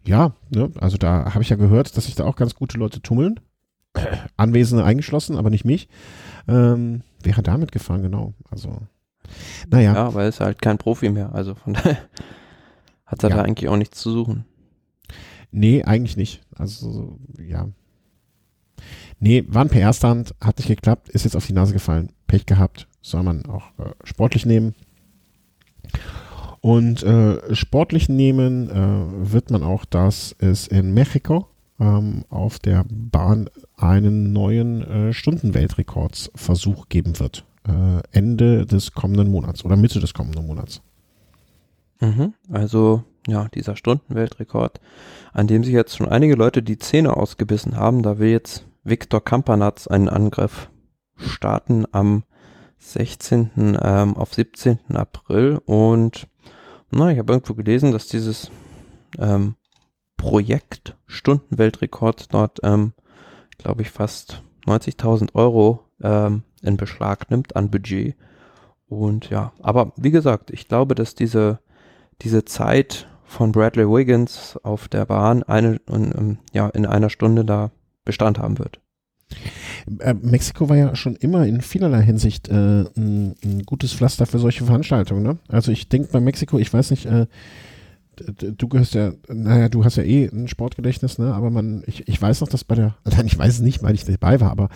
Ja, 0.05 0.34
ne? 0.49 0.72
also 0.80 0.97
da 0.97 1.34
habe 1.34 1.41
ich 1.41 1.49
ja 1.49 1.55
gehört, 1.55 1.97
dass 1.97 2.05
sich 2.05 2.15
da 2.15 2.26
auch 2.26 2.35
ganz 2.35 2.53
gute 2.53 2.77
Leute 2.77 3.01
tummeln. 3.01 3.39
Anwesende 4.38 4.84
eingeschlossen, 4.84 5.38
aber 5.38 5.49
nicht 5.49 5.65
mich, 5.65 5.88
ähm, 6.47 7.01
wäre 7.23 7.41
damit 7.41 7.72
gefahren, 7.72 8.03
genau. 8.03 8.34
Also, 8.51 8.81
naja. 9.69 9.93
Ja, 9.93 10.13
weil 10.13 10.27
es 10.27 10.39
halt 10.39 10.61
kein 10.61 10.77
Profi 10.77 11.09
mehr. 11.09 11.34
Also 11.34 11.55
von 11.55 11.73
daher 11.84 11.97
hat 13.05 13.23
er 13.23 13.30
ja. 13.30 13.38
da 13.38 13.41
eigentlich 13.43 13.69
auch 13.69 13.77
nichts 13.77 13.99
zu 13.99 14.11
suchen. 14.11 14.45
Nee, 15.51 15.84
eigentlich 15.84 16.17
nicht. 16.17 16.41
Also, 16.55 17.17
ja. 17.39 17.69
Nee, 19.20 19.44
war 19.48 19.62
ein 19.62 19.70
PR-Stand, 19.70 20.36
hat 20.42 20.58
nicht 20.58 20.68
geklappt, 20.68 21.10
ist 21.10 21.24
jetzt 21.24 21.36
auf 21.36 21.46
die 21.46 21.54
Nase 21.54 21.74
gefallen. 21.74 22.12
Pech 22.28 22.46
gehabt, 22.46 22.88
soll 23.02 23.24
man 23.24 23.46
auch 23.46 23.68
äh, 23.80 23.92
sportlich 24.04 24.46
nehmen. 24.46 24.76
Und 26.62 27.04
äh, 27.04 27.54
sportlich 27.54 28.10
nehmen 28.10 28.70
äh, 28.70 29.32
wird 29.32 29.52
man 29.52 29.64
auch, 29.64 29.86
dass 29.86 30.36
es 30.40 30.68
in 30.68 30.94
Mexiko 30.94 31.48
ähm, 31.80 32.26
auf 32.30 32.60
der 32.60 32.86
Bahn 32.90 33.50
einen 33.78 34.34
neuen 34.34 34.82
äh, 34.82 35.14
Stundenweltrekordsversuch 35.14 36.90
geben 36.90 37.20
wird. 37.20 37.46
Äh, 37.68 38.02
Ende 38.12 38.66
des 38.66 38.94
kommenden 38.94 39.30
Monats 39.30 39.64
oder 39.64 39.76
Mitte 39.76 40.00
des 40.00 40.14
kommenden 40.14 40.48
Monats. 40.48 40.82
Mhm, 42.00 42.34
also 42.52 43.04
ja, 43.28 43.48
dieser 43.54 43.76
Stundenweltrekord, 43.76 44.80
an 45.34 45.48
dem 45.48 45.64
sich 45.64 45.74
jetzt 45.74 45.98
schon 45.98 46.08
einige 46.08 46.36
Leute 46.36 46.62
die 46.62 46.78
Zähne 46.78 47.16
ausgebissen 47.18 47.76
haben. 47.76 48.04
Da 48.04 48.20
will 48.20 48.30
jetzt 48.30 48.66
Viktor 48.86 49.24
Kampanatz 49.24 49.88
einen 49.88 50.07
Angriff 50.07 50.70
starten 51.18 51.86
am 51.91 52.24
16. 52.78 53.78
Ähm, 53.82 54.16
auf 54.16 54.34
17. 54.34 54.80
April 54.94 55.60
und 55.66 56.28
na, 56.91 57.12
ich 57.12 57.18
habe 57.18 57.34
irgendwo 57.34 57.56
gelesen, 57.56 57.91
dass 57.91 58.07
dieses 58.07 58.52
ähm, 59.18 59.56
Projekt 60.18 60.95
Stundenweltrekord 61.07 62.32
dort, 62.32 62.60
ähm, 62.62 62.94
glaube 63.57 63.82
ich, 63.82 63.90
fast 63.90 64.44
90.000 64.68 65.34
Euro 65.34 65.84
ähm, 66.02 66.44
in 66.62 66.78
Beschlag 66.78 67.32
nimmt 67.32 67.56
an 67.56 67.72
Budget. 67.72 68.16
Und 68.88 69.32
ja, 69.32 69.52
aber 69.62 69.94
wie 69.98 70.12
gesagt, 70.12 70.52
ich 70.52 70.68
glaube, 70.68 70.94
dass 70.94 71.16
diese, 71.16 71.60
diese 72.22 72.45
Zeit 72.45 73.07
von 73.24 73.52
Bradley 73.52 73.88
Wiggins 73.90 74.60
auf 74.62 74.88
der 74.88 75.06
Bahn 75.06 75.41
eine, 75.41 75.82
um, 75.88 76.38
ja, 76.53 76.70
in 76.70 76.86
einer 76.86 77.10
Stunde 77.10 77.44
da 77.45 77.72
Bestand 78.06 78.40
haben 78.40 78.60
wird. 78.60 78.80
Äh, 79.99 80.14
Mexiko 80.14 80.69
war 80.69 80.77
ja 80.77 80.95
schon 80.95 81.15
immer 81.15 81.45
in 81.45 81.61
vielerlei 81.61 82.03
Hinsicht 82.03 82.48
äh, 82.48 82.53
ein, 82.95 83.36
ein, 83.44 83.64
gutes 83.65 83.94
Pflaster 83.94 84.26
für 84.26 84.40
solche 84.40 84.65
Veranstaltungen. 84.65 85.23
Ne? 85.23 85.38
Also 85.48 85.72
ich 85.72 85.90
denke 85.90 86.10
bei 86.11 86.19
Mexiko, 86.19 86.60
ich 86.60 86.73
weiß 86.73 86.91
nicht, 86.91 87.06
äh, 87.06 87.26
du 88.15 88.68
gehörst 88.68 88.94
ja, 88.94 89.11
naja, 89.27 89.69
du 89.69 89.84
hast 89.84 89.98
ja 89.98 90.03
eh 90.03 90.30
ein 90.32 90.48
Sportgedächtnis, 90.48 91.18
ne? 91.18 91.34
Aber 91.34 91.49
man, 91.49 91.84
ich, 91.86 92.07
ich 92.07 92.22
weiß 92.22 92.41
noch, 92.41 92.48
dass 92.48 92.64
bei 92.64 92.76
der, 92.76 92.95
nein, 93.03 93.26
ich 93.27 93.38
weiß 93.38 93.56
es 93.56 93.60
nicht, 93.60 93.84
weil 93.84 93.95
ich 93.95 94.06
dabei 94.06 94.40
war, 94.40 94.52
aber 94.52 94.69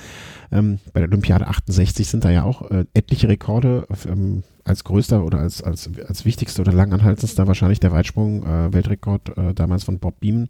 ähm, 0.52 0.80
bei 0.94 1.00
der 1.00 1.10
Olympiade 1.10 1.48
68 1.48 2.08
sind 2.08 2.26
da 2.26 2.32
ja 2.32 2.44
auch 2.44 2.70
äh, 2.70 2.86
etliche 2.94 3.30
Rekorde 3.30 3.88
ähm, 4.08 4.44
als 4.64 4.84
größter 4.84 5.24
oder 5.24 5.40
als, 5.40 5.64
als, 5.64 5.90
als 6.08 6.26
wichtigster 6.26 6.62
oder 6.62 6.74
langanhaltendster 6.74 7.48
wahrscheinlich 7.48 7.80
der 7.80 7.92
Weitsprung, 7.92 8.44
äh, 8.44 8.68
äh, 8.68 9.54
damals 9.54 9.84
von 9.84 10.00
Bob 10.00 10.20
Beeman 10.20 10.50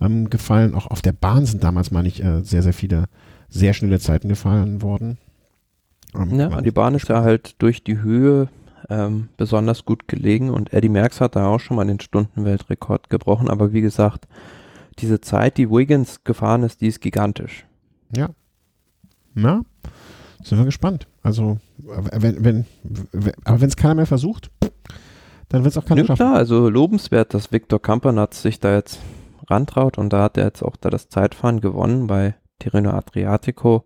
ähm, 0.00 0.30
gefallen. 0.30 0.74
Auch 0.74 0.86
auf 0.86 1.02
der 1.02 1.12
Bahn 1.12 1.46
sind 1.46 1.64
damals, 1.64 1.90
meine 1.90 2.08
ich, 2.08 2.22
äh, 2.22 2.42
sehr, 2.42 2.62
sehr 2.62 2.72
viele 2.72 3.04
sehr 3.48 3.74
schnelle 3.74 3.98
Zeiten 3.98 4.28
gefallen 4.28 4.82
worden. 4.82 5.18
Ähm, 6.14 6.38
ja, 6.38 6.60
die 6.60 6.70
Bahn 6.70 6.94
ist 6.94 7.08
ja 7.08 7.22
halt 7.22 7.56
durch 7.58 7.82
die 7.82 7.98
Höhe 8.00 8.48
ähm, 8.88 9.28
besonders 9.36 9.84
gut 9.84 10.08
gelegen 10.08 10.50
und 10.50 10.72
Eddie 10.72 10.88
Merckx 10.88 11.20
hat 11.20 11.36
da 11.36 11.46
auch 11.46 11.60
schon 11.60 11.76
mal 11.76 11.86
den 11.86 12.00
Stundenweltrekord 12.00 13.10
gebrochen, 13.10 13.48
aber 13.48 13.72
wie 13.72 13.80
gesagt, 13.80 14.26
diese 14.98 15.20
Zeit, 15.20 15.56
die 15.56 15.70
Wiggins 15.70 16.24
gefahren 16.24 16.62
ist, 16.62 16.80
die 16.80 16.88
ist 16.88 17.00
gigantisch. 17.00 17.64
Ja. 18.16 18.30
Na, 19.34 19.62
sind 20.42 20.58
wir 20.58 20.64
gespannt. 20.64 21.06
Also, 21.22 21.58
wenn, 21.78 22.44
wenn, 22.44 22.66
wenn 23.12 23.32
aber 23.44 23.60
wenn 23.60 23.68
es 23.68 23.76
keiner 23.76 23.94
mehr 23.94 24.06
versucht, 24.06 24.50
dann 25.48 25.64
wird 25.64 25.72
es 25.72 25.78
auch 25.78 25.84
keiner 25.84 26.00
ja, 26.00 26.06
schaffen. 26.06 26.18
Klar, 26.18 26.34
also 26.34 26.68
lobenswert, 26.68 27.34
dass 27.34 27.52
Viktor 27.52 27.80
Kampernatz 27.80 28.42
sich 28.42 28.58
da 28.58 28.74
jetzt 28.74 28.98
rantraut 29.50 29.98
und 29.98 30.12
da 30.12 30.22
hat 30.22 30.36
er 30.36 30.44
jetzt 30.44 30.62
auch 30.62 30.76
da 30.76 30.90
das 30.90 31.08
Zeitfahren 31.08 31.60
gewonnen 31.60 32.06
bei 32.06 32.34
Tirreno 32.58 32.90
Adriatico 32.90 33.84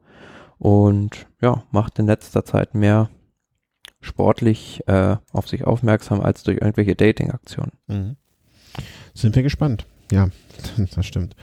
und 0.59 1.27
ja, 1.41 1.63
macht 1.71 1.99
in 1.99 2.07
letzter 2.07 2.45
Zeit 2.45 2.75
mehr 2.75 3.11
sportlich 4.01 4.83
äh, 4.87 5.17
auf 5.33 5.49
sich 5.49 5.65
aufmerksam 5.65 6.21
als 6.21 6.43
durch 6.43 6.59
irgendwelche 6.59 6.95
Dating-Aktionen. 6.95 7.73
Mhm. 7.87 8.17
Sind 9.15 9.37
wir 9.37 9.43
gespannt. 9.43 9.87
Ja, 10.11 10.29
das 10.95 11.07
stimmt. 11.07 11.35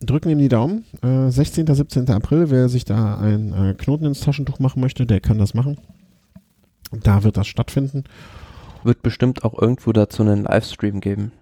Drücken 0.00 0.28
ihm 0.28 0.38
die 0.38 0.48
Daumen. 0.48 0.84
Äh, 1.02 1.30
16. 1.30 1.72
17. 1.72 2.10
April, 2.10 2.50
wer 2.50 2.68
sich 2.68 2.84
da 2.84 3.18
ein 3.18 3.52
äh, 3.52 3.74
Knoten 3.74 4.06
ins 4.06 4.20
Taschentuch 4.20 4.58
machen 4.58 4.80
möchte, 4.80 5.06
der 5.06 5.20
kann 5.20 5.38
das 5.38 5.54
machen. 5.54 5.78
Da 6.92 7.24
wird 7.24 7.36
das 7.36 7.46
stattfinden. 7.46 8.04
Wird 8.82 9.02
bestimmt 9.02 9.44
auch 9.44 9.60
irgendwo 9.60 9.92
dazu 9.92 10.22
einen 10.22 10.44
Livestream 10.44 11.00
geben. 11.00 11.32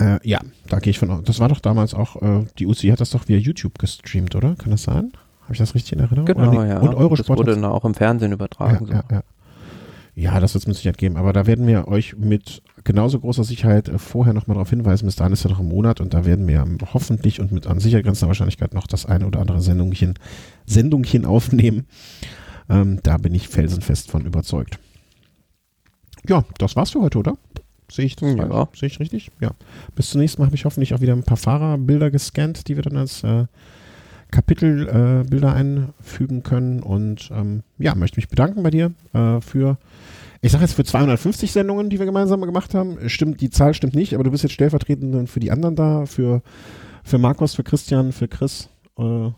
Äh, 0.00 0.18
ja, 0.26 0.40
da 0.68 0.78
gehe 0.78 0.90
ich 0.90 0.98
von 0.98 1.10
aus. 1.10 1.24
Das 1.24 1.40
war 1.40 1.48
doch 1.48 1.60
damals 1.60 1.94
auch, 1.94 2.20
äh, 2.22 2.46
die 2.58 2.66
UCI 2.66 2.88
hat 2.88 3.00
das 3.00 3.10
doch 3.10 3.28
via 3.28 3.36
YouTube 3.36 3.78
gestreamt, 3.78 4.34
oder? 4.34 4.56
Kann 4.56 4.70
das 4.70 4.84
sein? 4.84 5.12
Habe 5.42 5.52
ich 5.52 5.58
das 5.58 5.74
richtig 5.74 5.92
in 5.92 6.00
Erinnerung? 6.00 6.26
Genau, 6.26 6.62
ja. 6.62 6.78
Und 6.78 6.94
Eurosport. 6.94 7.38
Das 7.40 7.46
wurde 7.46 7.54
dann 7.54 7.64
auch 7.64 7.84
im 7.84 7.94
Fernsehen 7.94 8.32
übertragen. 8.32 8.86
Ja, 8.86 9.02
so. 9.08 9.14
ja, 9.14 9.18
ja. 9.18 9.22
ja 10.14 10.40
das 10.40 10.54
wird 10.54 10.62
es 10.62 10.66
mit 10.66 10.76
Sicherheit 10.76 10.96
geben. 10.96 11.16
Aber 11.16 11.32
da 11.32 11.46
werden 11.46 11.66
wir 11.66 11.86
euch 11.88 12.16
mit 12.16 12.62
genauso 12.84 13.20
großer 13.20 13.44
Sicherheit 13.44 13.88
äh, 13.88 13.98
vorher 13.98 14.32
nochmal 14.32 14.54
darauf 14.54 14.70
hinweisen. 14.70 15.04
Bis 15.04 15.16
dahin 15.16 15.34
ist 15.34 15.44
ja 15.44 15.50
noch 15.50 15.60
ein 15.60 15.68
Monat 15.68 16.00
und 16.00 16.14
da 16.14 16.24
werden 16.24 16.48
wir 16.48 16.64
hoffentlich 16.94 17.40
und 17.40 17.52
mit 17.52 17.66
an 17.66 17.78
sicher 17.78 18.02
grenzender 18.02 18.28
Wahrscheinlichkeit 18.28 18.72
noch 18.72 18.86
das 18.86 19.04
eine 19.04 19.26
oder 19.26 19.40
andere 19.40 19.60
Sendungchen, 19.60 20.14
Sendungchen 20.64 21.26
aufnehmen. 21.26 21.86
Ähm, 22.70 23.00
da 23.02 23.18
bin 23.18 23.34
ich 23.34 23.48
felsenfest 23.48 24.10
von 24.10 24.24
überzeugt. 24.24 24.78
Ja, 26.26 26.44
das 26.58 26.76
war's 26.76 26.90
für 26.90 27.00
heute, 27.00 27.18
oder? 27.18 27.36
Sehe 27.90 28.06
ich 28.06 28.16
das 28.16 28.34
ja. 28.34 28.68
Sehe 28.74 28.88
ich 28.88 29.00
richtig? 29.00 29.30
Ja. 29.40 29.50
Bis 29.94 30.10
zum 30.10 30.20
nächsten 30.20 30.40
Mal 30.40 30.46
habe 30.46 30.56
ich 30.56 30.64
hoffentlich 30.64 30.94
auch 30.94 31.00
wieder 31.00 31.12
ein 31.12 31.22
paar 31.22 31.36
Fahrerbilder 31.36 32.10
gescannt, 32.10 32.68
die 32.68 32.76
wir 32.76 32.82
dann 32.82 32.96
als 32.96 33.24
äh, 33.24 33.46
Kapitelbilder 34.30 35.48
äh, 35.48 35.52
einfügen 35.52 36.42
können. 36.42 36.80
Und 36.82 37.30
ähm, 37.32 37.62
ja, 37.78 37.94
möchte 37.94 38.18
mich 38.18 38.28
bedanken 38.28 38.62
bei 38.62 38.70
dir 38.70 38.92
äh, 39.12 39.40
für, 39.40 39.78
ich 40.40 40.52
sage 40.52 40.64
jetzt 40.64 40.74
für 40.74 40.84
250 40.84 41.52
Sendungen, 41.52 41.90
die 41.90 41.98
wir 41.98 42.06
gemeinsam 42.06 42.40
gemacht 42.40 42.74
haben. 42.74 43.08
Stimmt, 43.08 43.40
die 43.40 43.50
Zahl 43.50 43.74
stimmt 43.74 43.94
nicht, 43.94 44.14
aber 44.14 44.24
du 44.24 44.30
bist 44.30 44.42
jetzt 44.42 44.52
stellvertretend 44.52 45.28
für 45.28 45.40
die 45.40 45.50
anderen 45.50 45.76
da, 45.76 46.06
für, 46.06 46.42
für 47.04 47.18
Markus, 47.18 47.54
für 47.54 47.64
Christian, 47.64 48.12
für 48.12 48.28
Chris. 48.28 48.68
Äh, 48.98 49.30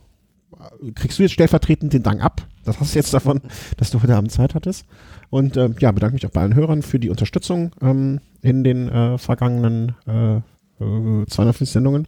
kriegst 0.94 1.18
du 1.18 1.22
jetzt 1.22 1.32
stellvertretend 1.32 1.92
den 1.92 2.02
Dank 2.02 2.22
ab. 2.22 2.46
Das 2.64 2.78
hast 2.80 2.94
du 2.94 2.98
jetzt 2.98 3.12
davon, 3.12 3.40
dass 3.76 3.90
du 3.90 4.02
heute 4.02 4.16
Abend 4.16 4.30
Zeit 4.32 4.54
hattest. 4.54 4.86
Und 5.30 5.56
äh, 5.56 5.70
ja, 5.80 5.92
bedanke 5.92 6.14
mich 6.14 6.26
auch 6.26 6.30
bei 6.30 6.42
allen 6.42 6.54
Hörern 6.54 6.82
für 6.82 6.98
die 6.98 7.10
Unterstützung 7.10 7.72
ähm, 7.80 8.20
in 8.42 8.64
den 8.64 8.88
äh, 8.88 9.18
vergangenen 9.18 9.94
äh, 10.06 10.40
250 10.78 11.70
Sendungen. 11.70 12.06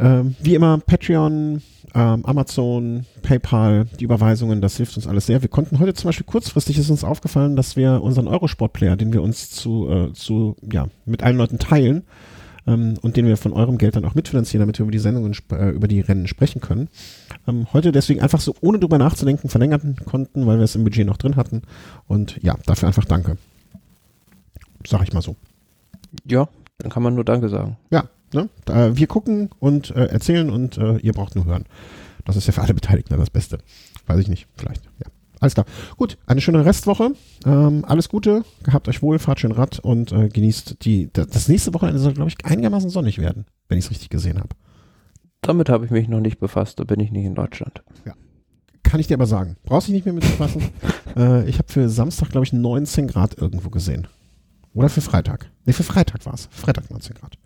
Ähm, 0.00 0.34
wie 0.40 0.54
immer, 0.54 0.78
Patreon, 0.78 1.62
ähm, 1.94 2.24
Amazon, 2.24 3.04
PayPal, 3.22 3.86
die 4.00 4.04
Überweisungen, 4.04 4.60
das 4.60 4.76
hilft 4.76 4.96
uns 4.96 5.06
alles 5.06 5.26
sehr. 5.26 5.42
Wir 5.42 5.48
konnten 5.48 5.78
heute 5.78 5.94
zum 5.94 6.08
Beispiel 6.08 6.26
kurzfristig 6.26 6.78
ist 6.78 6.90
uns 6.90 7.04
aufgefallen, 7.04 7.56
dass 7.56 7.76
wir 7.76 8.02
unseren 8.02 8.28
Eurosport-Player, 8.28 8.96
den 8.96 9.12
wir 9.12 9.22
uns 9.22 9.50
zu, 9.50 9.88
äh, 9.90 10.12
zu, 10.12 10.56
ja, 10.70 10.88
mit 11.04 11.22
allen 11.22 11.36
Leuten 11.36 11.58
teilen, 11.58 12.04
ähm, 12.66 12.94
und 13.02 13.16
den 13.16 13.26
wir 13.26 13.36
von 13.36 13.52
eurem 13.52 13.78
Geld 13.78 13.96
dann 13.96 14.04
auch 14.04 14.14
mitfinanzieren, 14.14 14.60
damit 14.60 14.78
wir 14.78 14.84
über 14.84 14.92
die 14.92 14.98
Sendungen, 14.98 15.34
äh, 15.52 15.70
über 15.70 15.88
die 15.88 16.00
Rennen 16.00 16.26
sprechen 16.26 16.60
können. 16.60 16.88
Ähm, 17.46 17.66
heute 17.72 17.92
deswegen 17.92 18.20
einfach 18.20 18.40
so, 18.40 18.54
ohne 18.60 18.78
drüber 18.78 18.98
nachzudenken, 18.98 19.48
verlängern 19.48 19.96
konnten, 20.04 20.46
weil 20.46 20.58
wir 20.58 20.64
es 20.64 20.74
im 20.74 20.84
Budget 20.84 21.06
noch 21.06 21.16
drin 21.16 21.36
hatten. 21.36 21.62
Und 22.06 22.42
ja, 22.42 22.56
dafür 22.66 22.88
einfach 22.88 23.04
Danke. 23.04 23.36
Sag 24.86 25.02
ich 25.02 25.12
mal 25.12 25.22
so. 25.22 25.36
Ja, 26.24 26.48
dann 26.78 26.90
kann 26.90 27.02
man 27.02 27.14
nur 27.14 27.24
Danke 27.24 27.48
sagen. 27.48 27.76
Ja, 27.90 28.08
Ne? 28.32 28.48
Da, 28.64 28.96
wir 28.96 29.06
gucken 29.06 29.50
und 29.58 29.90
äh, 29.90 30.06
erzählen 30.06 30.50
und 30.50 30.78
äh, 30.78 30.96
ihr 30.98 31.12
braucht 31.12 31.36
nur 31.36 31.44
hören. 31.44 31.64
Das 32.24 32.36
ist 32.36 32.46
ja 32.46 32.52
für 32.52 32.62
alle 32.62 32.74
Beteiligten 32.74 33.16
das 33.18 33.30
Beste. 33.30 33.58
Weiß 34.06 34.18
ich 34.20 34.28
nicht, 34.28 34.46
vielleicht. 34.56 34.84
Ja. 34.84 35.10
Alles 35.42 35.54
klar. 35.54 35.66
Gut, 35.96 36.18
eine 36.24 36.40
schöne 36.40 36.64
Restwoche. 36.64 37.14
Ähm, 37.44 37.84
alles 37.84 38.08
Gute. 38.08 38.44
Gehabt 38.62 38.88
euch 38.88 39.02
wohl, 39.02 39.18
fahrt 39.18 39.40
schön 39.40 39.50
Rad 39.50 39.80
und 39.80 40.12
äh, 40.12 40.28
genießt 40.28 40.76
die. 40.84 41.12
Das 41.12 41.48
nächste 41.48 41.74
Wochenende 41.74 41.98
soll, 41.98 42.14
glaube 42.14 42.30
ich, 42.30 42.46
einigermaßen 42.46 42.90
sonnig 42.90 43.18
werden, 43.18 43.46
wenn 43.68 43.76
ich 43.76 43.86
es 43.86 43.90
richtig 43.90 44.08
gesehen 44.08 44.38
habe. 44.38 44.50
Damit 45.40 45.68
habe 45.68 45.84
ich 45.84 45.90
mich 45.90 46.06
noch 46.06 46.20
nicht 46.20 46.38
befasst, 46.38 46.78
da 46.78 46.84
bin 46.84 47.00
ich 47.00 47.10
nicht 47.10 47.24
in 47.24 47.34
Deutschland. 47.34 47.82
Ja. 48.04 48.14
Kann 48.84 49.00
ich 49.00 49.08
dir 49.08 49.14
aber 49.14 49.26
sagen. 49.26 49.56
Brauchst 49.64 49.88
dich 49.88 49.94
nicht 49.94 50.04
mehr 50.04 50.14
mit 50.14 50.22
befassen. 50.22 50.62
äh, 51.16 51.48
ich 51.48 51.58
habe 51.58 51.72
für 51.72 51.88
Samstag, 51.88 52.30
glaube 52.30 52.46
ich, 52.46 52.52
19 52.52 53.08
Grad 53.08 53.36
irgendwo 53.36 53.68
gesehen. 53.68 54.06
Oder 54.74 54.88
für 54.88 55.00
Freitag. 55.00 55.50
Ne, 55.64 55.72
für 55.72 55.82
Freitag 55.82 56.24
war 56.24 56.34
es. 56.34 56.48
Freitag 56.52 56.88
19 56.88 57.16
Grad. 57.16 57.36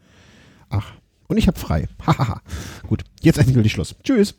Ach, 0.68 0.92
und 1.28 1.38
ich 1.38 1.46
habe 1.46 1.58
frei. 1.58 1.88
Hahaha. 2.06 2.42
Gut, 2.86 3.04
jetzt 3.22 3.38
endgültig 3.38 3.72
Schluss. 3.72 3.96
Tschüss. 4.04 4.34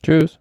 Tschüss. 0.00 0.38